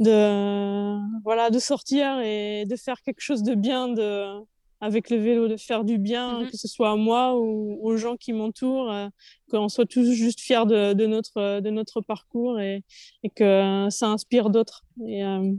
de, 0.00 0.98
voilà, 1.22 1.50
de 1.50 1.58
sortir 1.58 2.20
et 2.20 2.64
de 2.66 2.76
faire 2.76 3.02
quelque 3.02 3.20
chose 3.20 3.42
de 3.42 3.54
bien, 3.54 3.88
de, 3.88 4.40
avec 4.84 5.08
le 5.08 5.16
vélo, 5.16 5.48
de 5.48 5.56
faire 5.56 5.82
du 5.82 5.96
bien, 5.96 6.40
mmh 6.40 6.50
que 6.50 6.56
ce 6.58 6.68
soit 6.68 6.90
à 6.90 6.96
moi 6.96 7.38
ou 7.38 7.78
aux 7.82 7.96
gens 7.96 8.16
qui 8.16 8.34
m'entourent, 8.34 8.92
euh, 8.92 9.08
qu'on 9.50 9.70
soit 9.70 9.86
tous 9.86 10.12
juste 10.12 10.40
fiers 10.40 10.66
de, 10.66 10.92
de, 10.92 11.06
notre, 11.06 11.60
de 11.60 11.70
notre 11.70 12.02
parcours 12.02 12.60
et, 12.60 12.84
et 13.22 13.30
que 13.30 13.86
ça 13.88 14.08
inspire 14.08 14.50
d'autres. 14.50 14.84
Et 15.06 15.24
euh, 15.24 15.52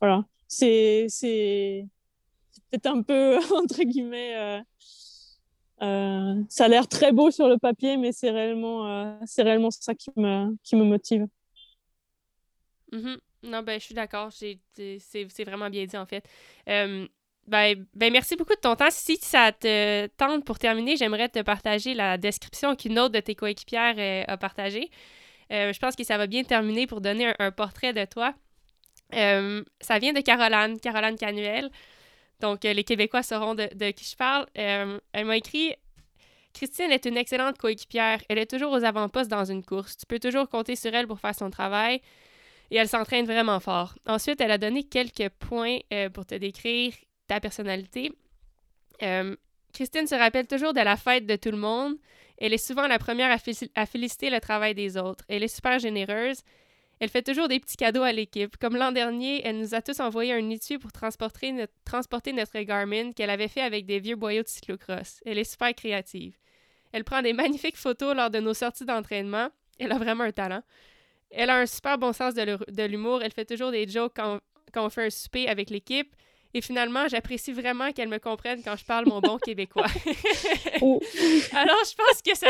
voilà, 0.00 0.24
c'est 0.46 1.08
peut-être 2.70 2.86
un 2.86 3.02
peu, 3.02 3.38
entre 3.56 3.82
guillemets, 3.82 4.62
euh, 5.82 6.42
ça 6.48 6.66
a 6.66 6.68
l'air 6.68 6.86
très 6.86 7.10
beau 7.10 7.32
sur 7.32 7.48
le 7.48 7.58
papier, 7.58 7.96
mais 7.96 8.12
c'est 8.12 8.30
réellement, 8.30 9.18
c'est 9.26 9.42
réellement 9.42 9.72
ça 9.72 9.94
qui 9.96 10.10
me, 10.16 10.56
qui 10.62 10.76
me 10.76 10.84
motive. 10.84 11.26
Mmh 12.92 13.16
non, 13.44 13.62
ben, 13.62 13.78
je 13.78 13.84
suis 13.84 13.94
d'accord. 13.94 14.32
C'est 14.32 15.44
vraiment 15.44 15.70
bien 15.70 15.86
dit, 15.86 15.96
en 15.96 16.06
fait. 16.06 16.28
Ben, 17.48 17.86
ben, 17.94 18.12
merci 18.12 18.36
beaucoup 18.36 18.54
de 18.54 18.60
ton 18.60 18.76
temps. 18.76 18.90
Si 18.90 19.16
ça 19.16 19.52
te 19.52 20.06
tente 20.18 20.44
pour 20.44 20.58
terminer, 20.58 20.96
j'aimerais 20.96 21.30
te 21.30 21.40
partager 21.40 21.94
la 21.94 22.18
description 22.18 22.76
qu'une 22.76 22.98
autre 22.98 23.14
de 23.14 23.20
tes 23.20 23.34
coéquipières 23.34 23.94
euh, 23.96 24.22
a 24.28 24.36
partagée. 24.36 24.90
Euh, 25.50 25.72
je 25.72 25.78
pense 25.78 25.96
que 25.96 26.04
ça 26.04 26.18
va 26.18 26.26
bien 26.26 26.44
terminer 26.44 26.86
pour 26.86 27.00
donner 27.00 27.32
un, 27.38 27.50
portrait 27.50 27.94
de 27.94 28.04
toi. 28.04 28.34
Euh, 29.14 29.64
ça 29.80 29.98
vient 29.98 30.12
de 30.12 30.20
Caroline, 30.20 30.78
Caroline 30.78 31.16
Canuel. 31.16 31.70
Donc, 32.40 32.64
les 32.64 32.84
Québécois 32.84 33.22
sauront 33.22 33.54
de, 33.54 33.66
de 33.74 33.90
qui 33.92 34.04
je 34.04 34.14
parle. 34.14 34.46
elle 34.54 35.24
m'a 35.24 35.38
écrit 35.38 35.74
Christine 36.52 36.90
est 36.90 37.06
une 37.06 37.16
excellente 37.16 37.56
coéquipière. 37.56 38.20
Elle 38.28 38.38
est 38.38 38.50
toujours 38.50 38.72
aux 38.72 38.84
avant-postes 38.84 39.30
dans 39.30 39.46
une 39.46 39.64
course. 39.64 39.96
Tu 39.96 40.04
peux 40.04 40.18
toujours 40.18 40.50
compter 40.50 40.76
sur 40.76 40.94
elle 40.94 41.06
pour 41.06 41.18
faire 41.18 41.34
son 41.34 41.48
travail. 41.48 42.02
Et 42.70 42.76
elle 42.76 42.88
s'entraîne 42.88 43.24
vraiment 43.24 43.58
fort. 43.58 43.94
Ensuite, 44.06 44.42
elle 44.42 44.50
a 44.50 44.58
donné 44.58 44.84
quelques 44.84 45.30
points 45.30 45.78
pour 46.12 46.26
te 46.26 46.34
décrire 46.34 46.92
ta 47.28 47.40
personnalité. 47.40 48.12
Euh, 49.02 49.36
Christine 49.72 50.06
se 50.06 50.14
rappelle 50.14 50.46
toujours 50.46 50.72
de 50.72 50.80
la 50.80 50.96
fête 50.96 51.26
de 51.26 51.36
tout 51.36 51.50
le 51.50 51.56
monde. 51.56 51.96
Elle 52.38 52.52
est 52.52 52.58
souvent 52.58 52.86
la 52.86 52.98
première 52.98 53.30
à, 53.30 53.86
féliciter 53.86 54.30
le 54.30 54.40
travail 54.40 54.74
des 54.74 54.96
autres. 54.96 55.24
Elle 55.28 55.42
est 55.42 55.54
super 55.54 55.78
généreuse. 55.78 56.42
Elle 57.00 57.08
fait 57.08 57.22
toujours 57.22 57.46
des 57.46 57.60
petits 57.60 57.76
cadeaux 57.76 58.02
à 58.02 58.12
l'équipe. 58.12 58.56
Comme 58.56 58.76
l'an 58.76 58.90
dernier, 58.90 59.46
elle 59.46 59.58
nous 59.58 59.74
a 59.74 59.82
tous 59.82 60.00
envoyé 60.00 60.32
un 60.32 60.50
étui 60.50 60.78
pour 60.78 60.90
transporter 60.90 61.52
notre, 61.52 62.60
Garmin 62.62 63.12
qu'elle 63.12 63.30
avait 63.30 63.48
fait 63.48 63.60
avec 63.60 63.86
des 63.86 64.00
vieux 64.00 64.16
boyaux 64.16 64.42
de 64.42 64.48
cyclocross. 64.48 65.20
Elle 65.24 65.38
est 65.38 65.50
super 65.50 65.74
créative. 65.74 66.36
Elle 66.92 67.04
prend 67.04 67.22
des 67.22 67.32
magnifiques 67.34 67.76
photos 67.76 68.16
lors 68.16 68.30
de 68.30 68.40
nos 68.40 68.54
sorties 68.54 68.84
d'entraînement. 68.84 69.48
Elle 69.78 69.92
a 69.92 69.98
vraiment 69.98 70.24
un 70.24 70.32
talent. 70.32 70.62
Elle 71.30 71.50
a 71.50 71.58
un 71.58 71.66
super 71.66 71.98
bon 71.98 72.12
sens 72.12 72.34
de 72.34 72.82
l'humour. 72.84 73.22
Elle 73.22 73.32
fait 73.32 73.44
toujours 73.44 73.70
des 73.70 73.86
jokes 73.86 74.14
quand, 74.16 74.40
quand 74.72 74.86
on 74.86 74.90
fait 74.90 75.06
un 75.06 75.10
souper 75.10 75.48
avec 75.48 75.70
l'équipe. 75.70 76.14
Et 76.54 76.62
finalement, 76.62 77.08
j'apprécie 77.08 77.52
vraiment 77.52 77.92
qu'elle 77.92 78.08
me 78.08 78.18
comprenne 78.18 78.62
quand 78.64 78.76
je 78.76 78.84
parle 78.84 79.06
mon 79.06 79.20
bon 79.20 79.38
québécois. 79.44 79.86
Oh. 80.80 81.00
Alors, 81.52 81.76
je 81.84 81.94
pense 81.94 82.22
que 82.22 82.36
ça, 82.36 82.48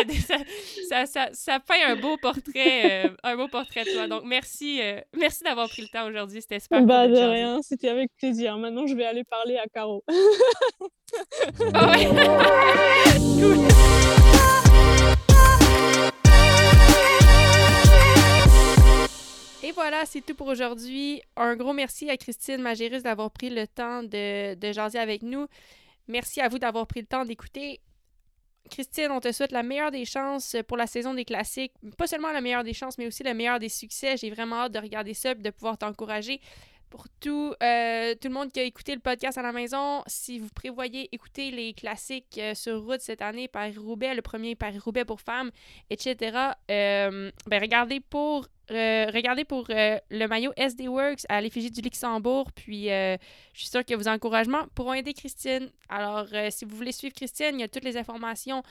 ça, 0.89 1.07
ça, 1.07 1.29
ça, 1.33 1.59
fait 1.61 1.83
un 1.83 1.97
beau 1.97 2.16
portrait, 2.16 3.07
euh, 3.07 3.11
un 3.25 3.37
beau 3.37 3.49
portrait 3.49 3.85
de 3.85 3.91
toi. 3.91 4.07
Donc, 4.07 4.23
merci, 4.25 4.81
euh, 4.81 5.01
merci 5.16 5.43
d'avoir 5.43 5.69
pris 5.69 5.83
le 5.83 5.89
temps 5.89 6.07
aujourd'hui. 6.07 6.41
C'était 6.41 6.61
super. 6.61 6.83
Bah, 6.83 7.09
de, 7.09 7.16
rien. 7.16 7.61
C'était 7.62 7.89
avec 7.89 8.11
plaisir. 8.16 8.57
Maintenant, 8.57 8.87
je 8.87 8.95
vais 8.95 9.05
aller 9.05 9.25
parler 9.25 9.57
à 9.57 9.66
Caro. 9.66 10.05
ah 11.75 11.93
cool. 13.41 14.27
Et 19.69 19.73
voilà, 19.73 20.07
c'est 20.07 20.23
tout 20.23 20.35
pour 20.35 20.47
aujourd'hui. 20.47 21.20
Un 21.36 21.55
gros 21.55 21.74
merci 21.74 22.09
à 22.09 22.16
Christine 22.16 22.62
Magérus 22.62 23.03
d'avoir 23.03 23.31
pris 23.31 23.51
le 23.51 23.66
temps 23.66 24.03
de, 24.03 24.55
de 24.55 24.73
jaser 24.73 24.99
avec 24.99 25.23
nous. 25.23 25.47
Merci 26.07 26.40
à 26.40 26.49
vous 26.49 26.59
d'avoir 26.59 26.86
pris 26.86 27.01
le 27.01 27.07
temps 27.07 27.27
d'écouter. 27.27 27.78
Christine, 28.70 29.11
on 29.11 29.20
te 29.20 29.31
souhaite 29.31 29.53
la 29.53 29.62
meilleure 29.62 29.90
des 29.90 30.07
chances 30.07 30.57
pour 30.66 30.78
la 30.78 30.86
saison 30.86 31.12
des 31.12 31.27
classiques. 31.27 31.74
Pas 31.99 32.07
seulement 32.07 32.32
la 32.32 32.40
meilleure 32.40 32.65
des 32.65 32.73
chances, 32.73 32.97
mais 32.97 33.07
aussi 33.07 33.23
la 33.24 33.35
meilleure 33.35 33.59
des 33.59 33.69
succès. 33.69 34.16
J'ai 34.16 34.31
vraiment 34.31 34.57
hâte 34.57 34.73
de 34.73 34.78
regarder 34.78 35.12
ça 35.12 35.32
et 35.32 35.35
de 35.35 35.51
pouvoir 35.51 35.77
t'encourager. 35.77 36.40
Pour 36.90 37.05
tout, 37.20 37.52
euh, 37.62 38.15
tout 38.15 38.28
le 38.28 38.35
monde 38.35 38.51
qui 38.51 38.60
a 38.60 38.62
écouté 38.62 38.94
le 38.94 39.01
podcast 39.01 39.36
à 39.36 39.43
la 39.43 39.52
maison, 39.52 40.02
si 40.06 40.39
vous 40.39 40.48
prévoyez 40.48 41.15
écouter 41.15 41.51
les 41.51 41.74
classiques 41.74 42.39
euh, 42.39 42.55
sur 42.55 42.82
route 42.82 43.02
cette 43.02 43.20
année, 43.20 43.47
Paris-Roubaix, 43.47 44.15
le 44.15 44.23
premier 44.23 44.55
Paris-Roubaix 44.55 45.05
pour 45.05 45.20
femmes, 45.20 45.51
etc., 45.90 46.52
euh, 46.70 47.31
ben 47.47 47.60
regardez 47.60 48.01
pour 48.01 48.48
regardez 48.70 49.44
pour 49.44 49.65
le 49.70 50.27
maillot 50.27 50.52
SD 50.59 50.89
Works 50.89 51.23
à 51.31 51.40
l'effigie 51.40 51.70
du 51.70 51.81
Luxembourg. 51.81 52.52
Puis, 52.52 52.89
je 52.89 53.19
suis 53.55 53.69
sûre 53.69 53.82
que 53.82 53.94
vos 53.94 54.09
encouragements 54.09 54.66
pourront 54.74 54.93
aider 54.93 55.15
Christine. 55.15 55.70
Alors, 55.89 56.27
si 56.51 56.66
vous 56.66 56.77
voulez 56.77 56.93
suivre 56.93 57.15
Christine, 57.15 57.52
il 57.55 57.60
y 57.60 57.62
a 57.62 57.69
toutes 57.69 57.85
les 57.85 57.97
informations 57.97 58.62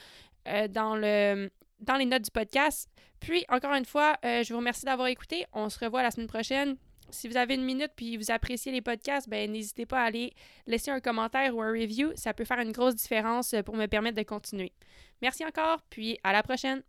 dans, 0.69 0.95
le, 0.95 1.49
dans 1.79 1.95
les 1.95 2.05
notes 2.05 2.25
du 2.25 2.29
podcast. 2.29 2.87
Puis, 3.19 3.43
encore 3.49 3.73
une 3.73 3.85
fois, 3.85 4.15
je 4.21 4.47
vous 4.53 4.59
remercie 4.59 4.85
d'avoir 4.85 5.07
écouté. 5.07 5.47
On 5.51 5.67
se 5.67 5.83
revoit 5.83 6.03
la 6.03 6.11
semaine 6.11 6.27
prochaine. 6.27 6.77
Si 7.09 7.27
vous 7.27 7.37
avez 7.37 7.55
une 7.55 7.63
minute 7.63 7.91
puis 7.95 8.17
vous 8.17 8.31
appréciez 8.31 8.71
les 8.71 8.81
podcasts, 8.81 9.29
ben 9.29 9.51
n'hésitez 9.51 9.85
pas 9.85 10.01
à 10.01 10.05
aller 10.05 10.33
laisser 10.65 10.91
un 10.91 10.99
commentaire 10.99 11.55
ou 11.55 11.61
un 11.61 11.71
review. 11.71 12.11
Ça 12.15 12.33
peut 12.33 12.45
faire 12.45 12.59
une 12.59 12.71
grosse 12.71 12.95
différence 12.95 13.55
pour 13.65 13.75
me 13.75 13.85
permettre 13.85 14.17
de 14.17 14.23
continuer. 14.23 14.73
Merci 15.21 15.45
encore, 15.45 15.81
puis 15.89 16.19
à 16.23 16.33
la 16.33 16.43
prochaine. 16.43 16.83